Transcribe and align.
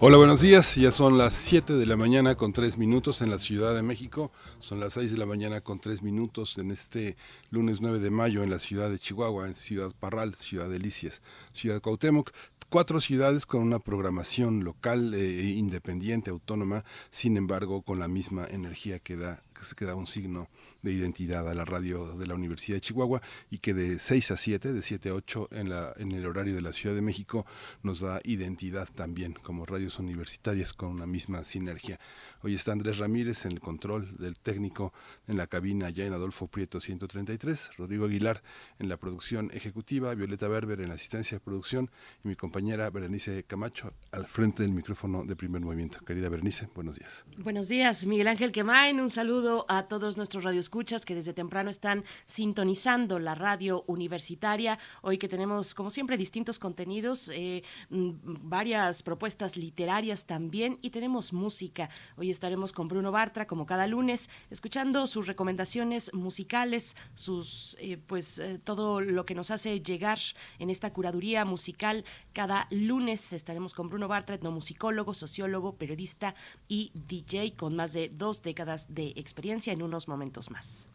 Hola, 0.00 0.16
buenos 0.16 0.42
días. 0.42 0.76
Ya 0.76 0.92
son 0.92 1.18
las 1.18 1.34
7 1.34 1.72
de 1.72 1.84
la 1.84 1.96
mañana 1.96 2.36
con 2.36 2.52
3 2.52 2.78
minutos 2.78 3.20
en 3.20 3.30
la 3.30 3.38
Ciudad 3.40 3.74
de 3.74 3.82
México. 3.82 4.30
Son 4.60 4.78
las 4.78 4.92
6 4.92 5.10
de 5.10 5.18
la 5.18 5.26
mañana 5.26 5.60
con 5.60 5.80
3 5.80 6.04
minutos 6.04 6.56
en 6.58 6.70
este 6.70 7.16
lunes 7.50 7.80
9 7.80 7.98
de 7.98 8.10
mayo 8.10 8.44
en 8.44 8.50
la 8.50 8.60
ciudad 8.60 8.90
de 8.90 9.00
Chihuahua, 9.00 9.48
en 9.48 9.56
Ciudad 9.56 9.90
Parral, 9.98 10.36
Ciudad 10.36 10.68
Delicias, 10.68 11.20
Ciudad 11.52 11.80
Cuauhtémoc. 11.80 12.30
Cuatro 12.68 13.00
ciudades 13.00 13.44
con 13.44 13.62
una 13.62 13.80
programación 13.80 14.62
local, 14.62 15.14
e 15.14 15.46
independiente, 15.56 16.30
autónoma, 16.30 16.84
sin 17.10 17.36
embargo, 17.36 17.82
con 17.82 17.98
la 17.98 18.06
misma 18.06 18.46
energía 18.48 19.00
que 19.00 19.16
da, 19.16 19.42
que 19.76 19.84
da 19.84 19.96
un 19.96 20.06
signo 20.06 20.48
de 20.82 20.92
identidad 20.92 21.48
a 21.48 21.54
la 21.54 21.64
radio 21.64 22.16
de 22.16 22.26
la 22.26 22.34
Universidad 22.34 22.76
de 22.76 22.80
Chihuahua 22.80 23.20
y 23.50 23.58
que 23.58 23.74
de 23.74 23.98
6 23.98 24.30
a 24.30 24.36
7, 24.36 24.72
de 24.72 24.82
7 24.82 25.08
a 25.10 25.14
8 25.14 25.48
en, 25.52 25.68
la, 25.68 25.92
en 25.96 26.12
el 26.12 26.26
horario 26.26 26.54
de 26.54 26.62
la 26.62 26.72
Ciudad 26.72 26.94
de 26.94 27.02
México 27.02 27.46
nos 27.82 28.00
da 28.00 28.20
identidad 28.24 28.88
también 28.94 29.34
como 29.34 29.64
radios 29.64 29.98
universitarias 29.98 30.72
con 30.72 30.90
una 30.90 31.06
misma 31.06 31.44
sinergia. 31.44 31.98
Hoy 32.40 32.54
está 32.54 32.70
Andrés 32.70 32.98
Ramírez 32.98 33.44
en 33.46 33.52
el 33.52 33.60
control 33.60 34.16
del 34.16 34.38
técnico 34.38 34.92
en 35.26 35.36
la 35.36 35.48
cabina 35.48 35.90
ya 35.90 36.04
en 36.04 36.12
Adolfo 36.12 36.46
Prieto 36.46 36.78
133, 36.78 37.70
Rodrigo 37.76 38.04
Aguilar 38.04 38.44
en 38.78 38.88
la 38.88 38.96
producción 38.96 39.50
ejecutiva, 39.52 40.14
Violeta 40.14 40.46
Berber 40.46 40.80
en 40.80 40.88
la 40.88 40.94
asistencia 40.94 41.38
de 41.38 41.40
producción 41.40 41.90
y 42.24 42.28
mi 42.28 42.36
compañera 42.36 42.90
Berenice 42.90 43.42
Camacho 43.42 43.92
al 44.12 44.26
frente 44.26 44.62
del 44.62 44.70
micrófono 44.70 45.24
de 45.24 45.34
primer 45.34 45.62
movimiento. 45.62 45.98
Querida 46.04 46.28
Berenice, 46.28 46.68
buenos 46.76 46.96
días. 46.96 47.24
Buenos 47.38 47.66
días, 47.66 48.06
Miguel 48.06 48.28
Ángel 48.28 48.52
Quemain. 48.52 49.00
Un 49.00 49.10
saludo 49.10 49.66
a 49.68 49.88
todos 49.88 50.16
nuestros 50.16 50.44
radioescuchas 50.44 51.04
que 51.04 51.16
desde 51.16 51.32
temprano 51.32 51.70
están 51.70 52.04
sintonizando 52.26 53.18
la 53.18 53.34
radio 53.34 53.82
universitaria. 53.88 54.78
Hoy 55.02 55.18
que 55.18 55.28
tenemos, 55.28 55.74
como 55.74 55.90
siempre, 55.90 56.16
distintos 56.16 56.60
contenidos, 56.60 57.32
eh, 57.34 57.64
mm, 57.90 58.10
varias 58.42 59.02
propuestas 59.02 59.56
literarias 59.56 60.24
también 60.24 60.78
y 60.82 60.90
tenemos 60.90 61.32
música. 61.32 61.90
Hoy 62.16 62.27
estaremos 62.30 62.72
con 62.72 62.88
Bruno 62.88 63.12
Bartra, 63.12 63.46
como 63.46 63.66
cada 63.66 63.86
lunes, 63.86 64.30
escuchando 64.50 65.06
sus 65.06 65.26
recomendaciones 65.26 66.12
musicales, 66.12 66.96
sus 67.14 67.76
eh, 67.80 67.98
pues 68.06 68.38
eh, 68.38 68.60
todo 68.62 69.00
lo 69.00 69.24
que 69.24 69.34
nos 69.34 69.50
hace 69.50 69.80
llegar 69.80 70.18
en 70.58 70.70
esta 70.70 70.92
curaduría 70.92 71.44
musical. 71.44 72.04
Cada 72.32 72.66
lunes 72.70 73.32
estaremos 73.32 73.74
con 73.74 73.88
Bruno 73.88 74.08
Bartra, 74.08 74.34
etnomusicólogo, 74.34 75.14
sociólogo, 75.14 75.74
periodista 75.76 76.34
y 76.68 76.92
DJ 76.94 77.54
con 77.54 77.76
más 77.76 77.92
de 77.92 78.08
dos 78.08 78.42
décadas 78.42 78.94
de 78.94 79.12
experiencia 79.16 79.72
en 79.72 79.82
unos 79.82 80.08
momentos 80.08 80.50
más. 80.50 80.88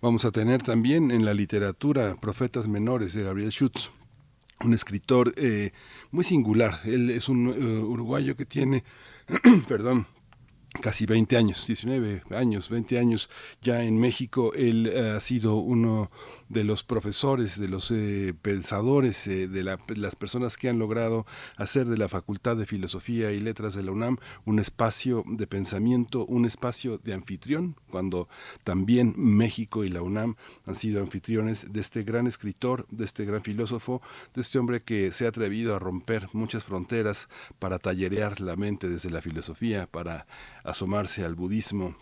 Vamos 0.00 0.24
a 0.24 0.30
tener 0.30 0.62
también 0.62 1.10
en 1.10 1.24
la 1.24 1.34
literatura 1.34 2.16
Profetas 2.20 2.68
Menores 2.68 3.14
de 3.14 3.24
Gabriel 3.24 3.50
Schutz 3.50 3.90
un 4.64 4.74
escritor 4.74 5.34
eh, 5.36 5.72
muy 6.10 6.24
singular. 6.24 6.80
Él 6.84 7.10
es 7.10 7.28
un 7.28 7.46
uruguayo 7.46 8.36
que 8.36 8.44
tiene, 8.44 8.84
perdón, 9.68 10.06
casi 10.80 11.06
20 11.06 11.36
años, 11.36 11.66
19 11.66 12.22
años, 12.30 12.68
20 12.68 12.98
años 12.98 13.28
ya 13.62 13.82
en 13.82 13.98
México. 13.98 14.52
Él 14.54 14.86
eh, 14.86 15.14
ha 15.16 15.20
sido 15.20 15.56
uno 15.56 16.10
de 16.48 16.64
los 16.64 16.84
profesores, 16.84 17.60
de 17.60 17.68
los 17.68 17.90
eh, 17.90 18.34
pensadores, 18.40 19.26
eh, 19.26 19.48
de 19.48 19.62
las 19.62 20.16
personas 20.16 20.56
que 20.56 20.68
han 20.68 20.78
logrado 20.78 21.26
hacer 21.56 21.86
de 21.86 21.98
la 21.98 22.08
Facultad 22.08 22.56
de 22.56 22.66
Filosofía 22.66 23.32
y 23.32 23.40
Letras 23.40 23.74
de 23.74 23.82
la 23.82 23.92
UNAM 23.92 24.18
un 24.44 24.58
espacio 24.58 25.24
de 25.26 25.46
pensamiento, 25.46 26.24
un 26.26 26.46
espacio 26.46 26.98
de 26.98 27.14
anfitrión, 27.14 27.76
cuando 27.90 28.28
también 28.64 29.14
México 29.16 29.84
y 29.84 29.90
la 29.90 30.02
UNAM 30.02 30.36
han 30.66 30.74
sido 30.74 31.02
anfitriones 31.02 31.72
de 31.72 31.80
este 31.80 32.02
gran 32.02 32.26
escritor, 32.26 32.86
de 32.90 33.04
este 33.04 33.24
gran 33.24 33.42
filósofo, 33.42 34.02
de 34.34 34.40
este 34.40 34.58
hombre 34.58 34.82
que 34.82 35.12
se 35.12 35.26
ha 35.26 35.28
atrevido 35.28 35.74
a 35.74 35.78
romper 35.78 36.28
muchas 36.32 36.64
fronteras 36.64 37.28
para 37.58 37.78
tallerear 37.78 38.40
la 38.40 38.56
mente 38.56 38.88
desde 38.88 39.10
la 39.10 39.22
filosofía, 39.22 39.86
para 39.86 40.26
asomarse 40.64 41.24
al 41.24 41.34
budismo, 41.34 41.96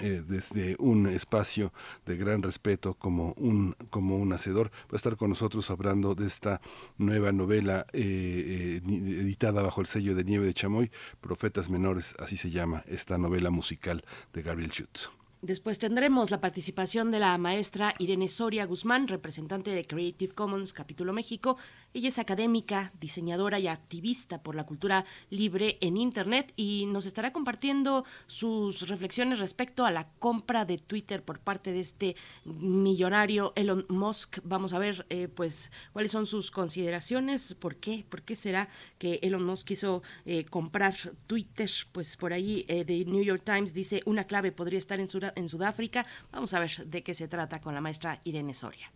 eh, 0.00 0.22
desde 0.26 0.76
un 0.78 1.06
espacio 1.06 1.72
de 2.06 2.16
gran 2.16 2.42
respeto 2.42 2.94
como 2.94 3.32
un, 3.36 3.74
como 3.90 4.16
un 4.16 4.32
hacedor. 4.32 4.70
Va 4.84 4.92
a 4.92 4.96
estar 4.96 5.16
con 5.16 5.30
nosotros 5.30 5.70
hablando 5.70 6.14
de 6.14 6.26
esta 6.26 6.60
nueva 6.96 7.32
novela 7.32 7.86
eh, 7.92 8.80
eh, 8.80 9.20
editada 9.20 9.62
bajo 9.62 9.80
el 9.80 9.86
sello 9.86 10.14
de 10.14 10.24
Nieve 10.24 10.46
de 10.46 10.54
Chamoy, 10.54 10.90
Profetas 11.20 11.70
Menores, 11.70 12.14
así 12.18 12.36
se 12.36 12.50
llama 12.50 12.84
esta 12.86 13.18
novela 13.18 13.50
musical 13.50 14.04
de 14.32 14.42
Gabriel 14.42 14.70
Schutz. 14.70 15.10
Después 15.40 15.78
tendremos 15.78 16.32
la 16.32 16.40
participación 16.40 17.12
de 17.12 17.20
la 17.20 17.38
maestra 17.38 17.94
Irene 18.00 18.26
Soria 18.26 18.66
Guzmán, 18.66 19.06
representante 19.06 19.70
de 19.70 19.84
Creative 19.84 20.34
Commons 20.34 20.72
Capítulo 20.72 21.12
México. 21.12 21.56
Ella 21.98 22.10
es 22.10 22.20
académica, 22.20 22.92
diseñadora 23.00 23.58
y 23.58 23.66
activista 23.66 24.40
por 24.40 24.54
la 24.54 24.64
cultura 24.64 25.04
libre 25.30 25.78
en 25.80 25.96
Internet 25.96 26.52
y 26.54 26.86
nos 26.86 27.06
estará 27.06 27.32
compartiendo 27.32 28.04
sus 28.28 28.86
reflexiones 28.86 29.40
respecto 29.40 29.84
a 29.84 29.90
la 29.90 30.08
compra 30.20 30.64
de 30.64 30.78
Twitter 30.78 31.24
por 31.24 31.40
parte 31.40 31.72
de 31.72 31.80
este 31.80 32.14
millonario 32.44 33.52
Elon 33.56 33.84
Musk. 33.88 34.38
Vamos 34.44 34.74
a 34.74 34.78
ver, 34.78 35.06
eh, 35.08 35.26
pues, 35.26 35.72
cuáles 35.92 36.12
son 36.12 36.26
sus 36.26 36.52
consideraciones, 36.52 37.54
por 37.54 37.74
qué, 37.74 38.04
por 38.08 38.22
qué 38.22 38.36
será 38.36 38.68
que 39.00 39.18
Elon 39.20 39.42
Musk 39.42 39.66
quiso 39.66 40.04
eh, 40.24 40.44
comprar 40.44 40.94
Twitter. 41.26 41.68
Pues 41.90 42.16
por 42.16 42.32
ahí 42.32 42.64
eh, 42.68 42.84
The 42.84 43.06
New 43.06 43.24
York 43.24 43.42
Times 43.44 43.74
dice 43.74 44.04
una 44.06 44.22
clave 44.22 44.52
podría 44.52 44.78
estar 44.78 45.00
en 45.00 45.08
su 45.08 45.18
en 45.34 45.48
Sudáfrica. 45.48 46.06
Vamos 46.30 46.54
a 46.54 46.60
ver 46.60 46.70
de 46.86 47.02
qué 47.02 47.12
se 47.12 47.26
trata 47.26 47.60
con 47.60 47.74
la 47.74 47.80
maestra 47.80 48.20
Irene 48.22 48.54
Soria. 48.54 48.88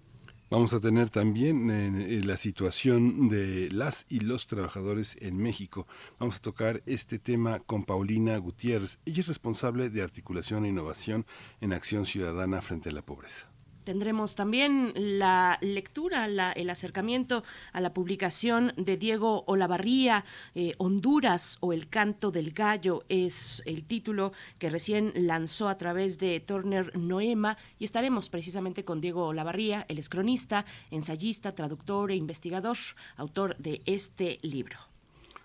Vamos 0.53 0.75
a 0.75 0.81
tener 0.81 1.09
también 1.09 1.71
eh, 1.71 2.21
la 2.27 2.37
situación 2.37 3.31
de 3.31 3.71
las 3.71 4.05
y 4.11 4.21
los 4.21 4.47
trabajadores 4.47 5.17
en 5.23 5.39
México. 5.39 5.87
Vamos 6.19 6.37
a 6.37 6.43
tocar 6.43 6.83
este 6.85 7.19
tema 7.19 7.61
con 7.61 7.85
Paulina 7.85 8.37
Gutiérrez. 8.37 8.99
Ella 9.07 9.23
es 9.23 9.29
responsable 9.29 9.89
de 9.89 10.03
articulación 10.03 10.67
e 10.67 10.69
innovación 10.69 11.25
en 11.63 11.73
acción 11.73 12.05
ciudadana 12.05 12.61
frente 12.61 12.91
a 12.91 12.93
la 12.93 13.01
pobreza. 13.01 13.52
Tendremos 13.85 14.37
también 14.37 14.93
la 14.95 15.59
lectura, 15.61 16.27
el 16.27 16.71
acercamiento 16.71 17.43
a 17.73 17.81
la 17.81 17.93
publicación 17.93 18.73
de 18.77 18.97
Diego 18.97 19.45
Olavarría, 19.47 20.25
eh, 20.55 20.75
Honduras 20.79 21.59
o 21.61 21.73
El 21.73 21.89
canto 21.89 22.31
del 22.31 22.53
gallo 22.53 23.05
es 23.09 23.63
el 23.67 23.85
título 23.85 24.33
que 24.59 24.71
recién 24.71 25.13
lanzó 25.15 25.69
a 25.69 25.79
través 25.79 26.19
de 26.19 26.39
Turner 26.41 26.97
Noema 26.97 27.57
y 27.79 27.85
estaremos 27.85 28.29
precisamente 28.29 28.85
con 28.85 29.01
Diego 29.01 29.27
Olavarría, 29.27 29.85
el 29.89 29.99
es 29.99 30.09
cronista, 30.09 30.65
ensayista, 30.91 31.55
traductor 31.55 32.11
e 32.11 32.17
investigador, 32.17 32.77
autor 33.17 33.57
de 33.59 33.83
este 33.87 34.39
libro. 34.43 34.79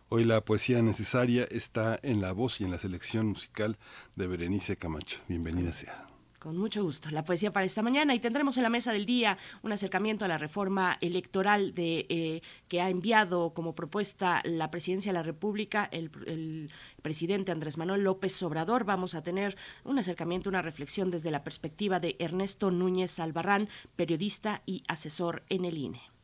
Hoy 0.10 0.24
la 0.24 0.42
poesía 0.42 0.82
necesaria 0.82 1.46
está 1.52 2.00
en 2.02 2.22
la 2.22 2.32
voz 2.32 2.62
y 2.62 2.64
en 2.64 2.72
la 2.72 2.80
selección 2.80 3.28
musical 3.28 3.78
de 4.16 4.28
Berenice 4.28 4.78
Camacho. 4.78 5.20
Bienvenida 5.28 5.74
sea. 5.74 6.07
Con 6.40 6.56
mucho 6.56 6.84
gusto. 6.84 7.10
La 7.10 7.24
poesía 7.24 7.52
para 7.52 7.66
esta 7.66 7.82
mañana 7.82 8.14
y 8.14 8.20
tendremos 8.20 8.58
en 8.58 8.64
la 8.64 8.70
mesa 8.70 8.94
del 8.94 9.08
día 9.08 9.40
un 9.64 9.72
acercamiento 9.72 10.24
a 10.24 10.28
la 10.28 10.38
reforma 10.38 10.96
electoral 11.02 11.74
de, 11.74 12.06
eh, 12.10 12.42
que 12.68 12.80
ha 12.80 12.92
enviado 12.92 13.56
como 13.56 13.74
propuesta 13.74 14.42
la 14.44 14.70
presidencia 14.70 15.12
de 15.12 15.18
la 15.18 15.24
República 15.24 15.90
el, 15.92 16.12
el, 16.28 16.70
presidente 17.02 17.52
Andrés 17.52 17.80
Manuel 17.80 18.04
López 18.04 18.44
Obrador. 18.44 18.84
Vamos 18.84 19.16
a 19.16 19.24
tener 19.24 19.58
un 19.84 19.98
acercamiento, 19.98 20.48
una 20.48 20.62
reflexión 20.62 21.10
desde 21.10 21.32
la 21.32 21.44
perspectiva 21.44 22.00
de 22.00 22.16
Ernesto 22.20 22.70
Núñez 22.70 23.20
Albarrán, 23.20 23.68
periodista 23.96 24.62
y 24.68 24.84
asesor 24.88 25.44
en 25.50 25.66
el 25.66 25.78
INE. 25.78 26.17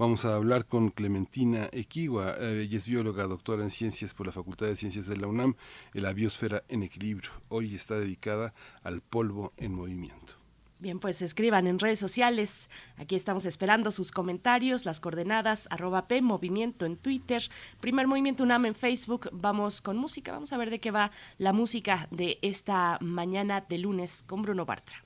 Vamos 0.00 0.24
a 0.24 0.34
hablar 0.34 0.64
con 0.64 0.88
Clementina 0.88 1.68
Equigua, 1.72 2.34
eh, 2.40 2.62
ella 2.62 2.78
es 2.78 2.86
bióloga, 2.86 3.24
doctora 3.24 3.64
en 3.64 3.70
ciencias 3.70 4.14
por 4.14 4.24
la 4.24 4.32
Facultad 4.32 4.64
de 4.64 4.74
Ciencias 4.74 5.06
de 5.06 5.18
la 5.18 5.26
UNAM, 5.26 5.56
en 5.92 6.02
la 6.02 6.14
biosfera 6.14 6.62
en 6.70 6.82
equilibrio. 6.82 7.28
Hoy 7.50 7.74
está 7.74 7.98
dedicada 7.98 8.54
al 8.82 9.02
polvo 9.02 9.52
en 9.58 9.74
movimiento. 9.74 10.36
Bien, 10.78 11.00
pues 11.00 11.20
escriban 11.20 11.66
en 11.66 11.78
redes 11.78 11.98
sociales. 11.98 12.70
Aquí 12.96 13.14
estamos 13.14 13.44
esperando 13.44 13.90
sus 13.90 14.10
comentarios, 14.10 14.86
las 14.86 15.00
coordenadas, 15.00 15.68
arroba 15.70 16.08
P, 16.08 16.22
movimiento 16.22 16.86
en 16.86 16.96
Twitter, 16.96 17.42
primer 17.82 18.06
movimiento 18.06 18.42
UNAM 18.42 18.64
en 18.64 18.74
Facebook. 18.74 19.28
Vamos 19.32 19.82
con 19.82 19.98
música, 19.98 20.32
vamos 20.32 20.54
a 20.54 20.56
ver 20.56 20.70
de 20.70 20.80
qué 20.80 20.90
va 20.90 21.10
la 21.36 21.52
música 21.52 22.08
de 22.10 22.38
esta 22.40 22.96
mañana 23.02 23.60
de 23.60 23.76
lunes 23.76 24.24
con 24.26 24.40
Bruno 24.40 24.64
Bartra. 24.64 25.04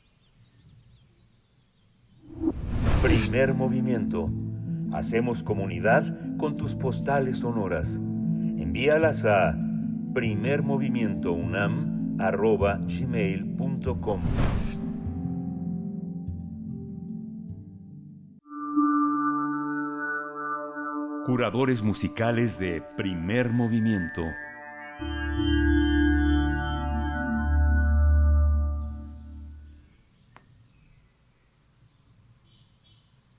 Primer 3.02 3.54
movimiento 3.54 4.30
Hacemos 4.94 5.42
comunidad 5.42 6.04
con 6.38 6.56
tus 6.56 6.76
postales 6.76 7.38
sonoras. 7.38 7.96
Envíalas 7.96 9.24
a 9.24 9.58
primermovimientounam 10.14 12.16
arroba 12.20 12.78
gmail.com. 12.78 14.20
Curadores 21.26 21.82
musicales 21.82 22.60
de 22.60 22.80
primer 22.96 23.50
movimiento. 23.50 24.22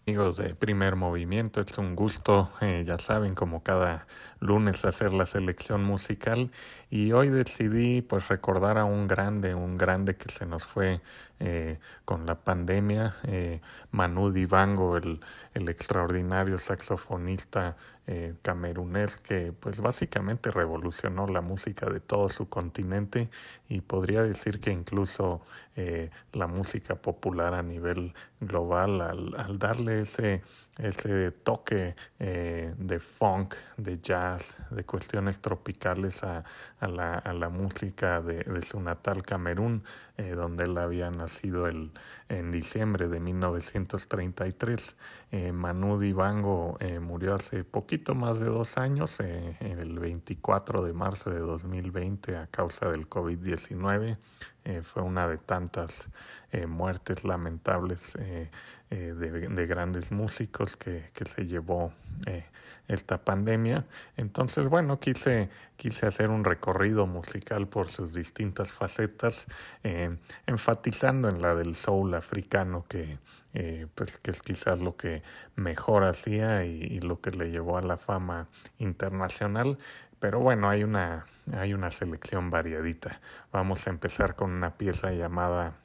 Amigos 0.08 0.38
de 0.38 0.54
primer 0.54 0.96
movimiento, 0.96 1.62
es 1.62 1.76
un 1.80 1.96
gusto, 1.96 2.52
eh, 2.62 2.84
ya 2.86 3.00
saben, 3.00 3.34
como 3.34 3.64
cada 3.64 4.06
lunes 4.40 4.86
hacer 4.86 5.14
la 5.14 5.26
selección 5.26 5.84
musical. 5.84 6.52
Y 6.92 7.12
hoy 7.12 7.30
decidí 7.30 8.04
pues 8.04 8.28
recordar 8.28 8.78
a 8.78 8.86
un 8.86 9.08
grande, 9.08 9.56
un 9.56 9.80
grande 9.80 10.16
que 10.16 10.32
se 10.32 10.46
nos 10.46 10.64
fue 10.64 11.02
eh, 11.46 11.78
con 12.06 12.26
la 12.26 12.34
pandemia, 12.34 13.18
eh, 13.24 13.62
Manu 13.92 14.32
Dibango, 14.32 14.98
el, 14.98 15.20
extraordinario 15.54 16.58
saxofonista 16.58 17.78
eh, 18.08 18.34
camerunés 18.42 19.20
que 19.20 19.54
pues 19.60 19.80
básicamente 19.80 20.50
revolucionó 20.50 21.28
la 21.28 21.42
música 21.42 21.88
de 21.88 22.00
todo 22.00 22.30
su 22.30 22.50
continente 22.50 23.30
y 23.70 23.82
podría 23.82 24.24
decir 24.24 24.60
que 24.60 24.72
incluso 24.72 25.42
eh, 25.76 26.10
la 26.34 26.48
música 26.48 26.96
popular 26.96 27.54
a 27.54 27.62
nivel 27.62 28.14
global 28.40 29.02
al, 29.02 29.34
al 29.38 29.60
darle 29.60 30.02
ese 30.02 30.42
ese 30.78 31.32
toque 31.32 31.96
eh, 32.20 32.74
de 32.78 33.00
funk, 33.00 33.56
de 33.78 34.00
jazz, 34.00 34.58
de 34.72 34.84
cuestiones 34.84 35.40
tropicales 35.40 36.24
a, 36.24 36.42
a, 36.80 36.88
la, 36.88 37.14
a 37.14 37.34
la, 37.34 37.50
música 37.50 38.22
de, 38.22 38.62
su 38.62 38.80
natal 38.82 39.24
Camerún, 39.24 39.84
eh, 40.18 40.32
donde 40.32 40.66
él 40.66 40.78
había 40.78 41.10
nacido 41.12 41.68
el, 41.68 41.92
en 42.30 42.52
diciembre 42.52 43.08
de 43.08 43.20
1933. 43.20 44.98
Eh, 45.32 45.52
Manu 45.52 45.98
Dibango 45.98 46.78
eh, 46.80 47.00
murió 47.00 47.36
hace 47.36 47.64
poquito 47.64 48.16
más 48.16 48.40
de 48.40 48.48
dos 48.48 48.78
años, 48.78 49.20
el 49.20 50.00
24 50.00 50.84
de 50.84 50.94
marzo 50.94 51.30
de 51.30 51.40
2020, 51.40 52.36
a 52.36 52.48
causa 52.48 52.90
del 52.90 53.10
COVID-19. 53.10 54.18
Eh, 54.68 54.82
fue 54.82 55.04
una 55.04 55.28
de 55.28 55.38
tantas 55.38 56.10
eh, 56.52 56.66
muertes 56.66 57.24
lamentables 57.24 58.18
eh, 58.20 58.50
de, 58.90 59.14
de, 59.14 59.66
grandes 59.68 60.12
músicos 60.12 60.76
que, 60.76 61.12
que 61.14 61.26
se 61.26 61.46
llevó 61.46 61.94
esta 62.88 63.18
pandemia. 63.20 63.86
Entonces, 64.18 64.68
bueno, 64.68 65.00
quise, 65.00 65.50
quise 65.76 66.08
hacer 66.08 66.30
un 66.30 66.44
recorrido 66.44 67.06
musical 67.06 67.68
por 67.68 67.90
sus 67.90 68.14
distintas 68.14 68.72
facetas, 68.72 69.48
enfatizando 70.48 71.28
en 71.28 71.42
la 71.42 71.56
del 71.56 71.76
soul 71.76 72.14
africano 72.14 72.86
que, 72.88 73.18
pues 73.96 74.18
que 74.18 74.32
es 74.32 74.42
quizás 74.42 74.80
lo 74.80 74.96
que 74.96 75.24
mejor 75.56 76.06
hacía 76.06 76.64
y, 76.64 77.02
lo 77.02 77.20
que 77.20 77.32
le 77.32 77.52
llevó 77.52 77.78
a 77.78 77.82
la 77.82 77.98
fama 77.98 78.48
internacional. 78.78 79.78
Pero 80.20 80.40
bueno, 80.40 80.70
hay 80.70 80.84
una, 80.84 81.26
hay 81.54 81.74
una 81.74 81.92
selección 81.92 82.50
variadita. 82.50 83.22
Vamos 83.52 83.88
a 83.88 83.90
empezar 83.90 84.36
con 84.36 84.52
una 84.52 84.78
pieza 84.78 85.12
llamada 85.12 85.76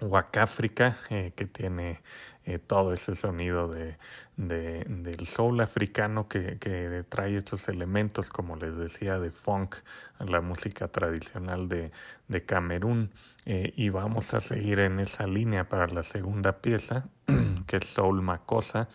Wakafrica, 0.00 0.96
eh, 1.10 1.32
que 1.34 1.46
tiene 1.46 2.00
eh, 2.44 2.58
todo 2.58 2.92
ese 2.92 3.14
sonido 3.14 3.68
de, 3.68 3.98
de, 4.36 4.84
del 4.88 5.26
soul 5.26 5.60
africano 5.60 6.28
que, 6.28 6.58
que, 6.58 7.04
trae 7.08 7.36
estos 7.36 7.68
elementos, 7.68 8.30
como 8.30 8.56
les 8.56 8.76
decía, 8.76 9.18
de 9.18 9.30
funk, 9.30 9.76
la 10.20 10.40
música 10.40 10.88
tradicional 10.88 11.68
de, 11.68 11.90
de 12.28 12.44
Camerún. 12.44 13.10
Eh, 13.44 13.72
y 13.76 13.88
vamos 13.88 14.34
a 14.34 14.40
seguir 14.40 14.80
en 14.80 15.00
esa 15.00 15.26
línea 15.26 15.68
para 15.68 15.88
la 15.88 16.02
segunda 16.02 16.60
pieza, 16.60 17.08
que 17.66 17.78
es 17.78 17.86
Soul 17.86 18.22
Makosa. 18.22 18.88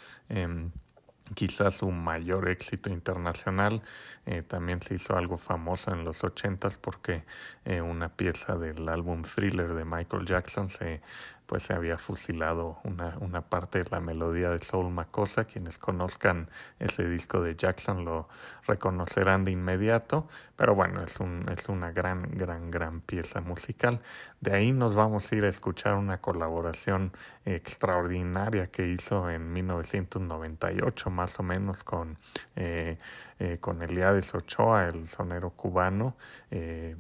Quizás 1.36 1.76
su 1.76 1.90
mayor 1.90 2.50
éxito 2.50 2.90
internacional. 2.90 3.82
Eh, 4.26 4.42
también 4.42 4.82
se 4.82 4.96
hizo 4.96 5.16
algo 5.16 5.38
famoso 5.38 5.92
en 5.92 6.04
los 6.04 6.24
ochentas 6.24 6.78
porque 6.78 7.24
eh, 7.66 7.82
una 7.82 8.10
pieza 8.10 8.56
del 8.56 8.88
álbum 8.90 9.22
Thriller 9.24 9.74
de 9.74 9.86
Michael 9.86 10.26
Jackson 10.26 10.70
se 10.70 11.02
pues 11.46 11.64
se 11.64 11.74
había 11.74 11.98
fusilado 11.98 12.80
una, 12.84 13.18
una 13.20 13.42
parte 13.42 13.84
de 13.84 13.90
la 13.92 14.00
melodía 14.00 14.50
de 14.50 14.60
Soul 14.60 14.92
Makosa. 14.92 15.46
Quienes 15.46 15.78
conozcan 15.78 16.50
ese 16.80 17.08
disco 17.08 17.42
de 17.42 17.56
Jackson 17.56 18.06
lo 18.06 18.28
reconocerán 18.66 19.44
de 19.44 19.52
inmediato, 19.52 20.28
pero 20.56 20.74
bueno, 20.74 21.04
es, 21.04 21.20
un, 21.20 21.48
es 21.50 21.70
una 21.70 21.92
gran, 21.92 22.24
gran, 22.32 22.72
gran 22.72 23.02
pieza 23.02 23.42
musical. 23.42 24.02
De 24.44 24.54
ahí 24.54 24.74
nos 24.74 24.94
vamos 24.94 25.32
a 25.32 25.36
ir 25.38 25.46
a 25.46 25.48
escuchar 25.48 25.96
una 25.96 26.20
colaboración 26.20 27.14
extraordinaria 27.46 28.68
que 28.68 28.90
hizo 28.90 29.30
en 29.30 29.54
1998 29.54 31.10
más 31.10 31.40
o 31.40 31.44
menos 31.44 31.86
con, 31.86 32.18
eh, 32.58 32.98
eh, 33.40 33.58
con 33.62 33.82
Eliades 33.82 34.36
Ochoa, 34.36 34.90
el 34.90 35.08
sonero 35.08 35.52
cubano. 35.52 36.18
Eh, 36.52 36.98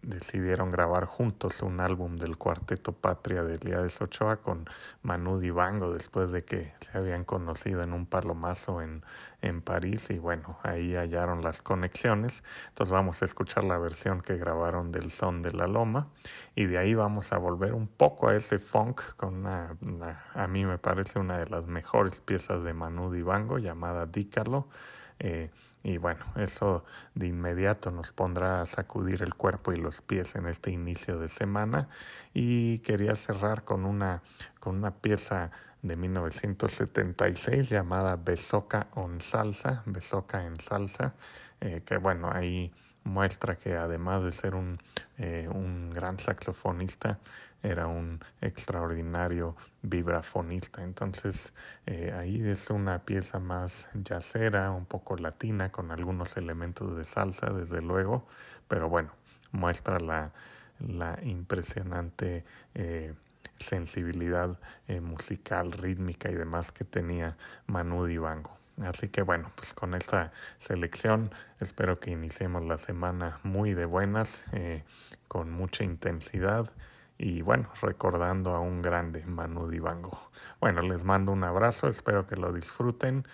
decidieron 0.00 0.70
grabar 0.70 1.04
juntos 1.04 1.60
un 1.60 1.80
álbum 1.80 2.16
del 2.16 2.38
cuarteto 2.38 2.92
Patria 2.92 3.42
de 3.42 3.56
Eliades 3.56 4.00
Ochoa 4.00 4.36
con 4.38 4.64
Manu 5.02 5.38
Dibango 5.38 5.92
después 5.92 6.30
de 6.30 6.44
que 6.44 6.72
se 6.80 6.96
habían 6.96 7.24
conocido 7.24 7.82
en 7.82 7.92
un 7.92 8.06
palomazo 8.06 8.80
en, 8.80 9.04
en 9.42 9.60
París 9.60 10.08
y 10.08 10.18
bueno, 10.18 10.58
ahí 10.62 10.94
hallaron 10.94 11.42
las 11.42 11.60
conexiones. 11.60 12.42
Entonces 12.68 12.90
vamos 12.90 13.20
a 13.20 13.26
escuchar 13.26 13.64
la 13.64 13.76
versión 13.76 14.22
que 14.22 14.36
grabaron 14.36 14.92
del 14.92 15.10
Son 15.10 15.42
de 15.42 15.52
la 15.52 15.66
Loma 15.66 16.08
y 16.58 16.66
de 16.66 16.76
ahí 16.76 16.92
vamos 16.92 17.32
a 17.32 17.38
volver 17.38 17.72
un 17.72 17.86
poco 17.86 18.26
a 18.26 18.34
ese 18.34 18.58
funk 18.58 19.00
con 19.14 19.46
una, 19.46 19.76
a 20.34 20.48
mí 20.48 20.64
me 20.64 20.76
parece 20.76 21.20
una 21.20 21.38
de 21.38 21.46
las 21.46 21.68
mejores 21.68 22.20
piezas 22.20 22.64
de 22.64 22.74
Manu 22.74 23.12
Dibango 23.12 23.58
llamada 23.58 24.06
Dícalo. 24.06 24.66
Eh, 25.20 25.52
y 25.84 25.98
bueno, 25.98 26.24
eso 26.34 26.84
de 27.14 27.28
inmediato 27.28 27.92
nos 27.92 28.10
pondrá 28.10 28.60
a 28.60 28.66
sacudir 28.66 29.22
el 29.22 29.36
cuerpo 29.36 29.72
y 29.72 29.76
los 29.76 30.02
pies 30.02 30.34
en 30.34 30.48
este 30.48 30.72
inicio 30.72 31.20
de 31.20 31.28
semana. 31.28 31.90
Y 32.34 32.80
quería 32.80 33.14
cerrar 33.14 33.62
con 33.62 33.84
una, 33.84 34.22
con 34.58 34.78
una 34.78 34.90
pieza 34.96 35.52
de 35.82 35.94
1976 35.94 37.68
llamada 37.68 38.16
Besoca 38.16 38.88
on 38.96 39.20
Salsa, 39.20 39.84
Besoca 39.86 40.44
en 40.44 40.58
Salsa, 40.58 41.14
eh, 41.60 41.82
que 41.86 41.98
bueno, 41.98 42.32
ahí 42.32 42.72
muestra 43.08 43.56
que 43.56 43.76
además 43.76 44.22
de 44.22 44.30
ser 44.30 44.54
un, 44.54 44.78
eh, 45.18 45.48
un 45.50 45.90
gran 45.90 46.18
saxofonista, 46.18 47.18
era 47.62 47.86
un 47.88 48.20
extraordinario 48.40 49.56
vibrafonista. 49.82 50.82
Entonces 50.82 51.52
eh, 51.86 52.14
ahí 52.16 52.48
es 52.48 52.70
una 52.70 53.00
pieza 53.00 53.38
más 53.38 53.88
jazzera, 54.04 54.70
un 54.70 54.86
poco 54.86 55.16
latina, 55.16 55.70
con 55.70 55.90
algunos 55.90 56.36
elementos 56.36 56.96
de 56.96 57.04
salsa, 57.04 57.50
desde 57.50 57.82
luego, 57.82 58.26
pero 58.68 58.88
bueno, 58.88 59.10
muestra 59.52 59.98
la, 59.98 60.32
la 60.78 61.18
impresionante 61.22 62.44
eh, 62.74 63.14
sensibilidad 63.58 64.58
eh, 64.86 65.00
musical, 65.00 65.72
rítmica 65.72 66.30
y 66.30 66.34
demás 66.34 66.70
que 66.70 66.84
tenía 66.84 67.36
Manu 67.66 68.04
Dibango. 68.04 68.57
Así 68.84 69.08
que 69.08 69.22
bueno, 69.22 69.50
pues 69.56 69.74
con 69.74 69.94
esta 69.94 70.32
selección 70.58 71.30
espero 71.60 71.98
que 71.98 72.10
iniciemos 72.10 72.64
la 72.64 72.78
semana 72.78 73.40
muy 73.42 73.74
de 73.74 73.84
buenas, 73.84 74.44
eh, 74.52 74.84
con 75.26 75.50
mucha 75.50 75.84
intensidad 75.84 76.70
y 77.18 77.42
bueno, 77.42 77.68
recordando 77.82 78.54
a 78.54 78.60
un 78.60 78.80
grande 78.80 79.24
Manu 79.26 79.68
Dibango. 79.68 80.30
Bueno, 80.60 80.82
les 80.82 81.04
mando 81.04 81.32
un 81.32 81.42
abrazo, 81.42 81.88
espero 81.88 82.26
que 82.26 82.36
lo 82.36 82.52
disfruten. 82.52 83.26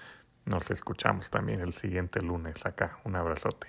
Nos 0.47 0.71
escuchamos 0.71 1.31
también 1.31 1.61
el 1.61 1.75
siguiente 1.75 2.21
lunes 2.21 2.65
acá. 2.65 2.99
Un 3.05 3.17
abrazote. 3.17 3.69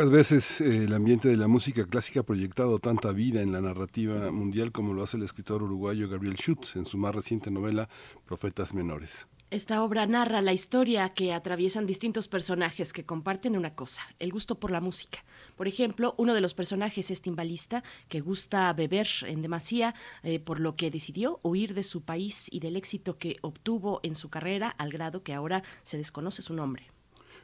Pocas 0.00 0.12
veces 0.12 0.60
eh, 0.62 0.84
el 0.84 0.94
ambiente 0.94 1.28
de 1.28 1.36
la 1.36 1.46
música 1.46 1.84
clásica 1.84 2.20
ha 2.20 2.22
proyectado 2.22 2.78
tanta 2.78 3.12
vida 3.12 3.42
en 3.42 3.52
la 3.52 3.60
narrativa 3.60 4.32
mundial 4.32 4.72
como 4.72 4.94
lo 4.94 5.02
hace 5.02 5.18
el 5.18 5.24
escritor 5.24 5.62
uruguayo 5.62 6.08
Gabriel 6.08 6.36
Schutz 6.36 6.76
en 6.76 6.86
su 6.86 6.96
más 6.96 7.14
reciente 7.14 7.50
novela 7.50 7.86
Profetas 8.24 8.72
Menores. 8.72 9.28
Esta 9.50 9.82
obra 9.82 10.06
narra 10.06 10.40
la 10.40 10.54
historia 10.54 11.10
que 11.10 11.34
atraviesan 11.34 11.84
distintos 11.84 12.28
personajes 12.28 12.94
que 12.94 13.04
comparten 13.04 13.58
una 13.58 13.74
cosa, 13.74 14.00
el 14.18 14.32
gusto 14.32 14.58
por 14.58 14.70
la 14.70 14.80
música. 14.80 15.22
Por 15.54 15.68
ejemplo, 15.68 16.14
uno 16.16 16.32
de 16.32 16.40
los 16.40 16.54
personajes 16.54 17.10
es 17.10 17.20
timbalista 17.20 17.84
que 18.08 18.20
gusta 18.20 18.72
beber 18.72 19.06
en 19.26 19.42
demasía, 19.42 19.94
eh, 20.22 20.40
por 20.40 20.60
lo 20.60 20.76
que 20.76 20.90
decidió 20.90 21.40
huir 21.42 21.74
de 21.74 21.82
su 21.82 22.00
país 22.00 22.46
y 22.50 22.60
del 22.60 22.76
éxito 22.76 23.18
que 23.18 23.36
obtuvo 23.42 24.00
en 24.02 24.14
su 24.14 24.30
carrera 24.30 24.70
al 24.70 24.92
grado 24.92 25.22
que 25.22 25.34
ahora 25.34 25.62
se 25.82 25.98
desconoce 25.98 26.40
su 26.40 26.54
nombre. 26.54 26.89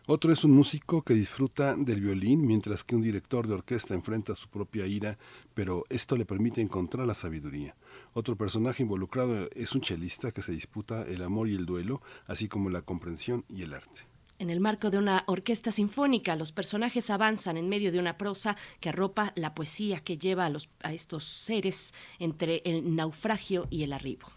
Otro 0.08 0.32
es 0.32 0.44
un 0.44 0.52
músico 0.52 1.02
que 1.02 1.14
disfruta 1.14 1.74
del 1.74 2.00
violín, 2.00 2.46
mientras 2.46 2.84
que 2.84 2.94
un 2.94 3.02
director 3.02 3.48
de 3.48 3.54
orquesta 3.54 3.92
enfrenta 3.92 4.36
su 4.36 4.48
propia 4.48 4.86
ira, 4.86 5.18
pero 5.52 5.82
esto 5.88 6.16
le 6.16 6.24
permite 6.24 6.60
encontrar 6.60 7.08
la 7.08 7.14
sabiduría. 7.14 7.74
Otro 8.14 8.36
personaje 8.36 8.84
involucrado 8.84 9.48
es 9.52 9.74
un 9.74 9.80
chelista 9.80 10.30
que 10.30 10.42
se 10.42 10.52
disputa 10.52 11.02
el 11.02 11.22
amor 11.22 11.48
y 11.48 11.56
el 11.56 11.66
duelo, 11.66 12.02
así 12.28 12.46
como 12.46 12.70
la 12.70 12.82
comprensión 12.82 13.44
y 13.48 13.62
el 13.62 13.74
arte. 13.74 14.02
En 14.38 14.48
el 14.48 14.60
marco 14.60 14.90
de 14.90 14.98
una 14.98 15.24
orquesta 15.26 15.72
sinfónica, 15.72 16.36
los 16.36 16.52
personajes 16.52 17.10
avanzan 17.10 17.56
en 17.56 17.68
medio 17.68 17.90
de 17.90 17.98
una 17.98 18.16
prosa 18.16 18.56
que 18.78 18.90
arropa 18.90 19.32
la 19.34 19.56
poesía 19.56 19.98
que 19.98 20.18
lleva 20.18 20.46
a, 20.46 20.52
a 20.84 20.92
estos 20.92 21.24
seres 21.24 21.94
entre 22.20 22.62
el 22.64 22.94
naufragio 22.94 23.66
y 23.70 23.82
el 23.82 23.92
arribo. 23.92 24.35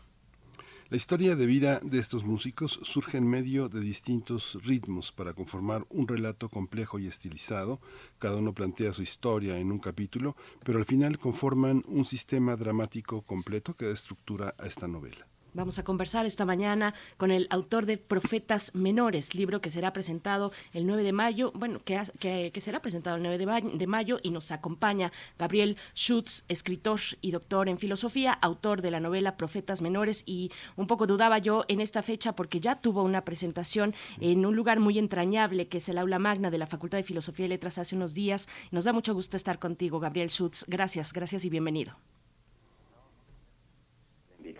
La 0.90 0.98
historia 0.98 1.36
de 1.36 1.46
vida 1.46 1.80
de 1.84 2.00
estos 2.00 2.24
músicos 2.24 2.80
surge 2.82 3.20
en 3.20 3.28
medio 3.28 3.70
de 3.70 3.80
distintos 3.80 4.58
ritmos 4.64 5.12
para 5.12 5.34
conformar 5.34 5.86
un 5.92 6.08
relato 6.08 6.50
complejo 6.50 6.98
y 6.98 7.06
estilizado. 7.06 7.80
Cada 8.18 8.38
uno 8.38 8.56
plantea 8.56 8.92
su 8.94 9.04
historia 9.04 9.60
en 9.60 9.72
un 9.72 9.78
capítulo, 9.78 10.36
pero 10.66 10.80
al 10.80 10.86
final 10.86 11.20
conforman 11.20 11.84
un 11.86 12.06
sistema 12.06 12.56
dramático 12.56 13.22
completo 13.22 13.76
que 13.76 13.86
da 13.86 13.92
estructura 13.92 14.56
a 14.58 14.66
esta 14.66 14.88
novela. 14.88 15.29
Vamos 15.54 15.80
a 15.80 15.84
conversar 15.84 16.28
esta 16.28 16.46
mañana 16.46 16.94
con 17.18 17.32
el 17.32 17.48
autor 17.50 17.88
de 17.88 17.98
Profetas 17.98 18.76
Menores, 18.76 19.34
libro 19.34 19.62
que 19.62 19.72
será 19.72 19.94
presentado 19.94 20.52
el 20.74 20.86
9 20.86 21.02
de 21.02 21.12
mayo, 21.12 21.52
bueno, 21.56 21.80
que, 21.84 22.00
que, 22.20 22.62
será 22.62 22.82
presentado 22.82 23.16
el 23.16 23.24
9 23.24 23.38
de, 23.38 23.78
de, 23.78 23.88
mayo 23.88 24.20
y 24.22 24.30
nos 24.30 24.52
acompaña 24.52 25.12
Gabriel 25.40 25.78
Schutz, 25.96 26.46
escritor 26.50 27.00
y 27.22 27.32
doctor 27.32 27.68
en 27.68 27.80
filosofía, 27.80 28.34
autor 28.34 28.84
de 28.84 28.92
la 28.92 29.00
novela 29.00 29.38
Profetas 29.38 29.82
Menores 29.82 30.24
y 30.28 30.52
un 30.76 30.86
poco 30.86 31.08
dudaba 31.08 31.40
yo 31.40 31.66
en 31.68 31.82
esta 31.82 32.04
fecha 32.04 32.36
porque 32.36 32.60
ya 32.60 32.76
tuvo 32.76 33.04
una 33.04 33.26
presentación 33.26 33.96
en 34.20 34.46
un 34.46 34.56
lugar 34.56 34.80
muy 34.80 35.00
entrañable 35.00 35.68
que 35.68 35.80
es 35.80 35.90
el 35.90 35.98
aula 35.98 36.20
magna 36.20 36.52
de 36.52 36.60
la 36.60 36.68
Facultad 36.68 37.00
de 37.00 37.04
Filosofía 37.04 37.48
y 37.48 37.50
Letras 37.50 37.80
hace 37.80 37.96
unos 37.96 38.14
días. 38.14 38.48
Nos 38.70 38.84
da 38.84 38.94
mucho 38.94 39.16
gusto 39.16 39.36
estar 39.36 39.58
contigo, 39.58 40.00
Gabriel 40.00 40.30
Schutz. 40.30 40.66
Gracias, 40.68 41.12
gracias 41.12 41.44
y 41.46 41.50
bienvenido 41.50 41.96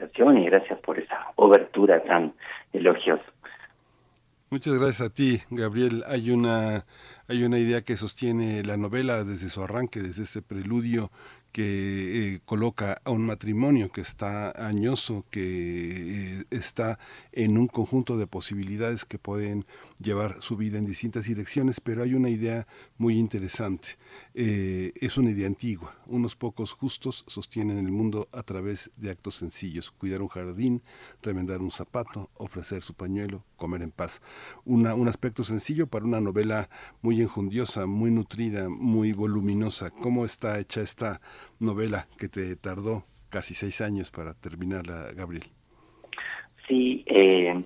y 0.02 0.46
gracias 0.46 0.80
por 0.80 1.00
esa 1.00 1.32
obertura 1.36 2.04
tan 2.04 2.34
elogiosa. 2.74 3.24
Muchas 4.52 4.80
gracias 4.80 5.02
a 5.02 5.14
ti, 5.14 5.40
Gabriel. 5.52 6.04
Hay 6.08 6.32
una 6.32 6.86
hay 7.28 7.44
una 7.44 7.60
idea 7.60 7.84
que 7.84 7.96
sostiene 7.96 8.64
la 8.64 8.78
novela 8.78 9.24
desde 9.24 9.50
su 9.50 9.62
arranque, 9.62 10.02
desde 10.02 10.24
ese 10.24 10.42
preludio 10.42 11.12
que 11.52 12.36
eh, 12.36 12.40
coloca 12.46 12.98
a 13.04 13.12
un 13.12 13.26
matrimonio 13.26 13.92
que 13.92 14.02
está 14.02 14.52
añoso, 14.68 15.24
que 15.30 16.40
eh, 16.40 16.44
está 16.50 16.98
en 17.32 17.58
un 17.58 17.68
conjunto 17.68 18.18
de 18.18 18.28
posibilidades 18.28 19.06
que 19.06 19.20
pueden 19.20 19.66
llevar 20.02 20.42
su 20.42 20.56
vida 20.56 20.78
en 20.78 20.86
distintas 20.86 21.26
direcciones, 21.26 21.82
pero 21.82 22.04
hay 22.04 22.14
una 22.14 22.30
idea 22.30 22.68
muy 22.98 23.18
interesante. 23.18 23.90
Eh, 24.34 24.94
es 24.96 25.18
una 25.18 25.32
idea 25.32 25.48
antigua. 25.48 25.96
Unos 26.08 26.36
pocos 26.36 26.72
justos 26.72 27.26
sostienen 27.28 27.78
el 27.78 27.92
mundo 27.92 28.30
a 28.32 28.44
través 28.44 28.92
de 28.96 29.12
actos 29.12 29.36
sencillos, 29.36 29.92
cuidar 29.92 30.22
un 30.22 30.30
jardín, 30.30 30.82
remendar 31.22 31.62
un 31.62 31.72
zapato, 31.72 32.30
ofrecer 32.36 32.82
su 32.82 32.94
pañuelo, 32.94 33.44
comer 33.58 33.82
en 33.82 33.92
paz. 33.92 34.22
Un 34.66 35.08
aspecto 35.08 35.44
sencillo 35.44 35.88
para 35.88 36.06
una 36.06 36.22
novela 36.22 36.70
muy 37.02 37.22
enjundiosa, 37.22 37.86
muy 37.86 38.12
nutrida, 38.12 38.70
muy 38.70 39.12
voluminosa. 39.12 39.92
¿Cómo 39.92 40.24
está 40.24 40.60
hecha 40.60 40.82
esta 40.82 41.22
novela 41.60 42.08
que 42.18 42.30
te 42.30 42.56
tardó 42.56 43.06
casi 43.30 43.54
seis 43.54 43.82
años 43.82 44.12
para 44.12 44.34
terminarla, 44.34 45.12
Gabriel? 45.14 45.46
Sí, 46.68 47.04
eh, 47.08 47.64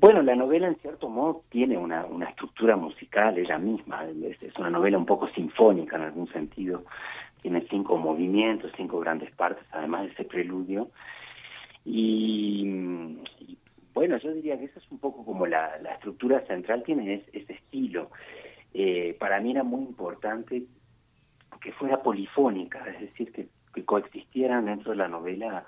bueno, 0.00 0.22
la 0.22 0.34
novela 0.34 0.66
en 0.66 0.76
cierto 0.76 1.10
modo 1.10 1.44
tiene 1.50 1.76
una, 1.76 2.06
una 2.06 2.30
estructura 2.30 2.74
musical 2.74 3.36
ella 3.36 3.58
misma, 3.58 4.06
es, 4.06 4.42
es, 4.42 4.56
una 4.56 4.70
novela 4.70 4.96
un 4.96 5.04
poco 5.04 5.28
sinfónica 5.28 5.96
en 5.96 6.02
algún 6.02 6.26
sentido, 6.32 6.84
tiene 7.42 7.66
cinco 7.68 7.98
movimientos, 7.98 8.72
cinco 8.76 8.98
grandes 8.98 9.30
partes, 9.32 9.64
además 9.72 10.04
de 10.04 10.12
ese 10.12 10.24
preludio, 10.24 10.88
y, 11.84 13.18
bueno, 13.92 14.16
yo 14.18 14.32
diría 14.32 14.58
que 14.58 14.66
eso 14.66 14.78
es 14.78 14.90
un 14.90 14.98
poco 14.98 15.24
como 15.24 15.46
la, 15.46 15.78
la 15.82 15.94
estructura 15.94 16.40
central 16.46 16.82
tiene 16.82 17.24
ese 17.32 17.52
estilo. 17.52 18.10
Eh, 18.72 19.16
para 19.18 19.40
mí 19.40 19.50
era 19.50 19.64
muy 19.64 19.82
importante 19.82 20.64
que 21.60 21.72
fuera 21.72 22.02
polifónica, 22.02 22.82
es 22.88 23.00
decir, 23.00 23.32
que, 23.32 23.48
que 23.74 23.84
coexistieran 23.84 24.66
dentro 24.66 24.92
de 24.92 24.98
la 24.98 25.08
novela 25.08 25.64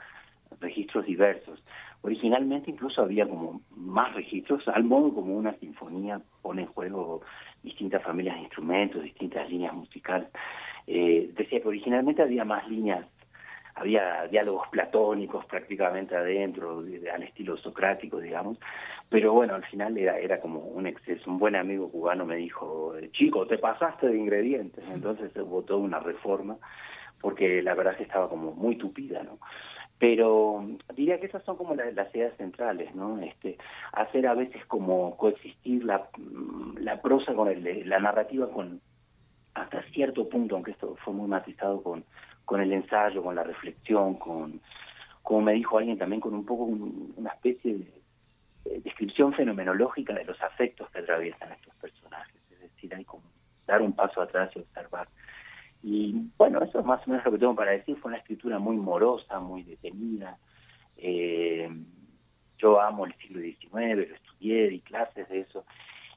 registros 0.61 1.07
diversos. 1.07 1.63
Originalmente 2.03 2.71
incluso 2.71 3.03
había 3.03 3.29
como 3.29 3.63
más 3.77 4.13
registros, 4.15 4.67
al 4.69 4.85
modo 4.85 5.15
como 5.15 5.37
una 5.37 5.55
sinfonía 5.55 6.21
pone 6.43 6.63
en 6.63 6.69
juego 6.69 7.23
distintas 7.63 8.03
familias 8.03 8.35
de 8.37 8.43
instrumentos, 8.43 9.03
distintas 9.05 9.49
líneas 9.49 9.73
musicales. 9.73 10.29
Eh, 10.89 11.31
decía 11.35 11.61
que 11.61 11.69
originalmente 11.69 12.23
había 12.23 12.45
más 12.45 12.69
líneas, 12.69 13.07
había 13.77 14.27
diálogos 14.27 14.67
platónicos 14.69 15.45
prácticamente 15.47 16.17
adentro, 16.17 16.81
al 17.15 17.23
estilo 17.23 17.57
socrático, 17.57 18.19
digamos, 18.19 18.59
pero 19.09 19.33
bueno, 19.33 19.55
al 19.55 19.65
final 19.67 19.97
era, 19.97 20.19
era 20.19 20.41
como 20.41 20.59
un 20.59 20.89
exceso. 20.89 21.31
Un 21.31 21.39
buen 21.39 21.55
amigo 21.55 21.89
cubano 21.89 22.27
me 22.27 22.37
dijo, 22.37 22.95
chico, 23.13 23.47
te 23.47 23.59
pasaste 23.59 24.09
de 24.09 24.19
ingredientes, 24.19 24.83
entonces 24.93 25.31
se 25.33 25.41
votó 25.43 25.79
una 25.79 26.01
reforma, 26.01 26.57
porque 27.21 27.63
la 27.63 27.75
verdad 27.75 27.97
que 27.97 28.03
estaba 28.03 28.29
como 28.29 28.53
muy 28.53 28.75
tupida, 28.75 29.23
¿no? 29.23 29.39
Pero 30.03 30.67
diría 30.97 31.21
que 31.21 31.27
esas 31.27 31.45
son 31.45 31.57
como 31.57 31.77
las 31.77 32.13
ideas 32.13 32.37
centrales, 32.37 32.93
¿no? 32.93 33.21
Este, 33.21 33.57
hacer 33.93 34.27
a 34.27 34.35
veces 34.35 34.67
como 34.67 35.17
coexistir 35.17 35.85
la, 35.85 36.09
la 36.81 37.01
prosa 37.01 37.35
con 37.35 37.47
el, 37.47 37.89
la 37.89 38.01
narrativa 38.01 38.51
con 38.51 38.81
hasta 39.55 39.81
cierto 39.93 40.29
punto, 40.29 40.57
aunque 40.57 40.73
esto 40.73 40.97
fue 41.05 41.15
muy 41.15 41.29
matizado 41.29 41.81
con, 41.85 42.05
con 42.45 42.61
el 42.61 42.73
ensayo, 42.73 43.23
con 43.23 43.37
la 43.37 43.45
reflexión, 43.45 44.15
con, 44.15 44.61
como 45.23 45.43
me 45.43 45.53
dijo 45.53 45.79
alguien 45.79 45.99
también, 45.99 46.21
con 46.21 46.35
un 46.35 46.47
poco 46.47 46.65
una 46.65 47.31
especie 47.31 47.79
de, 48.65 48.81
descripción 48.81 49.33
fenomenológica 49.35 50.15
de 50.15 50.25
los 50.25 50.43
afectos 50.43 50.91
que 50.91 50.99
atraviesan 50.99 51.53
estos 51.53 51.77
personajes, 51.77 52.43
es 52.51 52.59
decir, 52.59 52.93
hay 52.93 53.05
como 53.05 53.23
dar 53.69 53.81
un 53.81 53.93
paso 53.93 54.21
atrás 54.21 54.51
y 54.57 54.59
observar 54.59 55.07
y 55.83 56.31
bueno, 56.39 56.63
eso 56.63 56.79
es 56.79 56.85
más 56.85 57.07
o 57.07 57.11
menos 57.11 57.25
lo 57.25 57.33
que 57.33 57.39
tengo 57.39 57.55
para 57.55 57.73
decir. 57.73 57.97
Fue 57.97 58.11
una 58.11 58.19
escritura 58.19 58.59
muy 58.59 58.77
morosa, 58.77 59.41
muy 59.41 59.65
detenida. 59.65 60.39
Eh, 60.97 61.69
yo 62.59 62.81
amo 62.81 63.07
el 63.07 63.15
siglo 63.17 63.41
XIX, 63.41 64.09
lo 64.09 64.15
estudié, 64.15 64.69
di 64.69 64.81
clases 64.81 65.29
de 65.29 65.41
eso, 65.41 65.65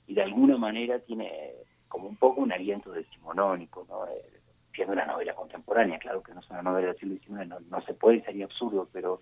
y 0.06 0.14
de 0.14 0.22
alguna 0.22 0.58
manera 0.58 1.00
tiene 1.00 1.52
como 1.88 2.08
un 2.08 2.18
poco 2.18 2.42
un 2.42 2.52
aliento 2.52 2.92
decimonónico, 2.92 3.86
¿no? 3.90 4.06
Eh, 4.08 4.42
siendo 4.74 4.94
una 4.94 5.06
novela 5.06 5.34
contemporánea, 5.34 5.98
claro 5.98 6.22
que 6.22 6.34
no 6.34 6.42
es 6.42 6.50
una 6.50 6.62
novela 6.62 6.88
del 6.88 6.98
siglo 6.98 7.16
XIX, 7.16 7.48
no, 7.48 7.60
no 7.62 7.82
se 7.82 7.94
puede, 7.94 8.24
sería 8.24 8.46
absurdo, 8.46 8.88
pero 8.92 9.22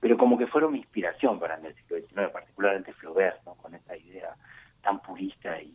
pero 0.00 0.16
como 0.16 0.38
que 0.38 0.46
fueron 0.46 0.72
mi 0.72 0.78
inspiración 0.78 1.40
para 1.40 1.56
el 1.56 1.74
siglo 1.74 1.98
XIX, 1.98 2.30
particularmente 2.32 2.92
Flaubert, 2.94 3.44
¿no? 3.44 3.54
con 3.56 3.74
esa 3.74 3.96
idea 3.96 4.34
tan 4.82 5.00
purista 5.00 5.60
y 5.60 5.74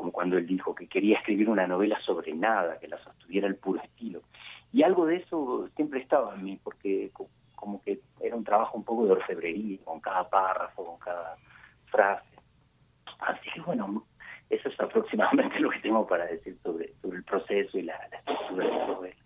como 0.00 0.12
cuando 0.12 0.38
él 0.38 0.46
dijo 0.46 0.74
que 0.74 0.86
quería 0.86 1.18
escribir 1.18 1.50
una 1.50 1.66
novela 1.66 2.00
sobre 2.00 2.32
nada, 2.32 2.78
que 2.78 2.88
la 2.88 2.96
sostuviera 3.04 3.46
el 3.46 3.56
puro 3.56 3.82
estilo. 3.82 4.22
Y 4.72 4.82
algo 4.82 5.04
de 5.04 5.16
eso 5.16 5.68
siempre 5.76 6.00
estaba 6.00 6.34
en 6.34 6.42
mí, 6.42 6.58
porque 6.64 7.10
como 7.54 7.82
que 7.82 8.00
era 8.18 8.34
un 8.34 8.42
trabajo 8.44 8.78
un 8.78 8.84
poco 8.84 9.04
de 9.04 9.12
orfebrería, 9.12 9.78
con 9.84 10.00
cada 10.00 10.26
párrafo, 10.30 10.86
con 10.86 10.98
cada 10.98 11.36
frase. 11.90 12.24
Así 13.18 13.50
que 13.52 13.60
bueno, 13.60 14.06
eso 14.48 14.70
es 14.70 14.80
aproximadamente 14.80 15.58
lo 15.60 15.68
que 15.68 15.80
tengo 15.80 16.06
para 16.06 16.24
decir 16.24 16.56
sobre, 16.62 16.94
sobre 17.02 17.18
el 17.18 17.24
proceso 17.24 17.78
y 17.78 17.82
la, 17.82 17.96
estructura 18.10 18.64
de 18.64 18.72
la 18.72 18.86
novela. 18.86 19.19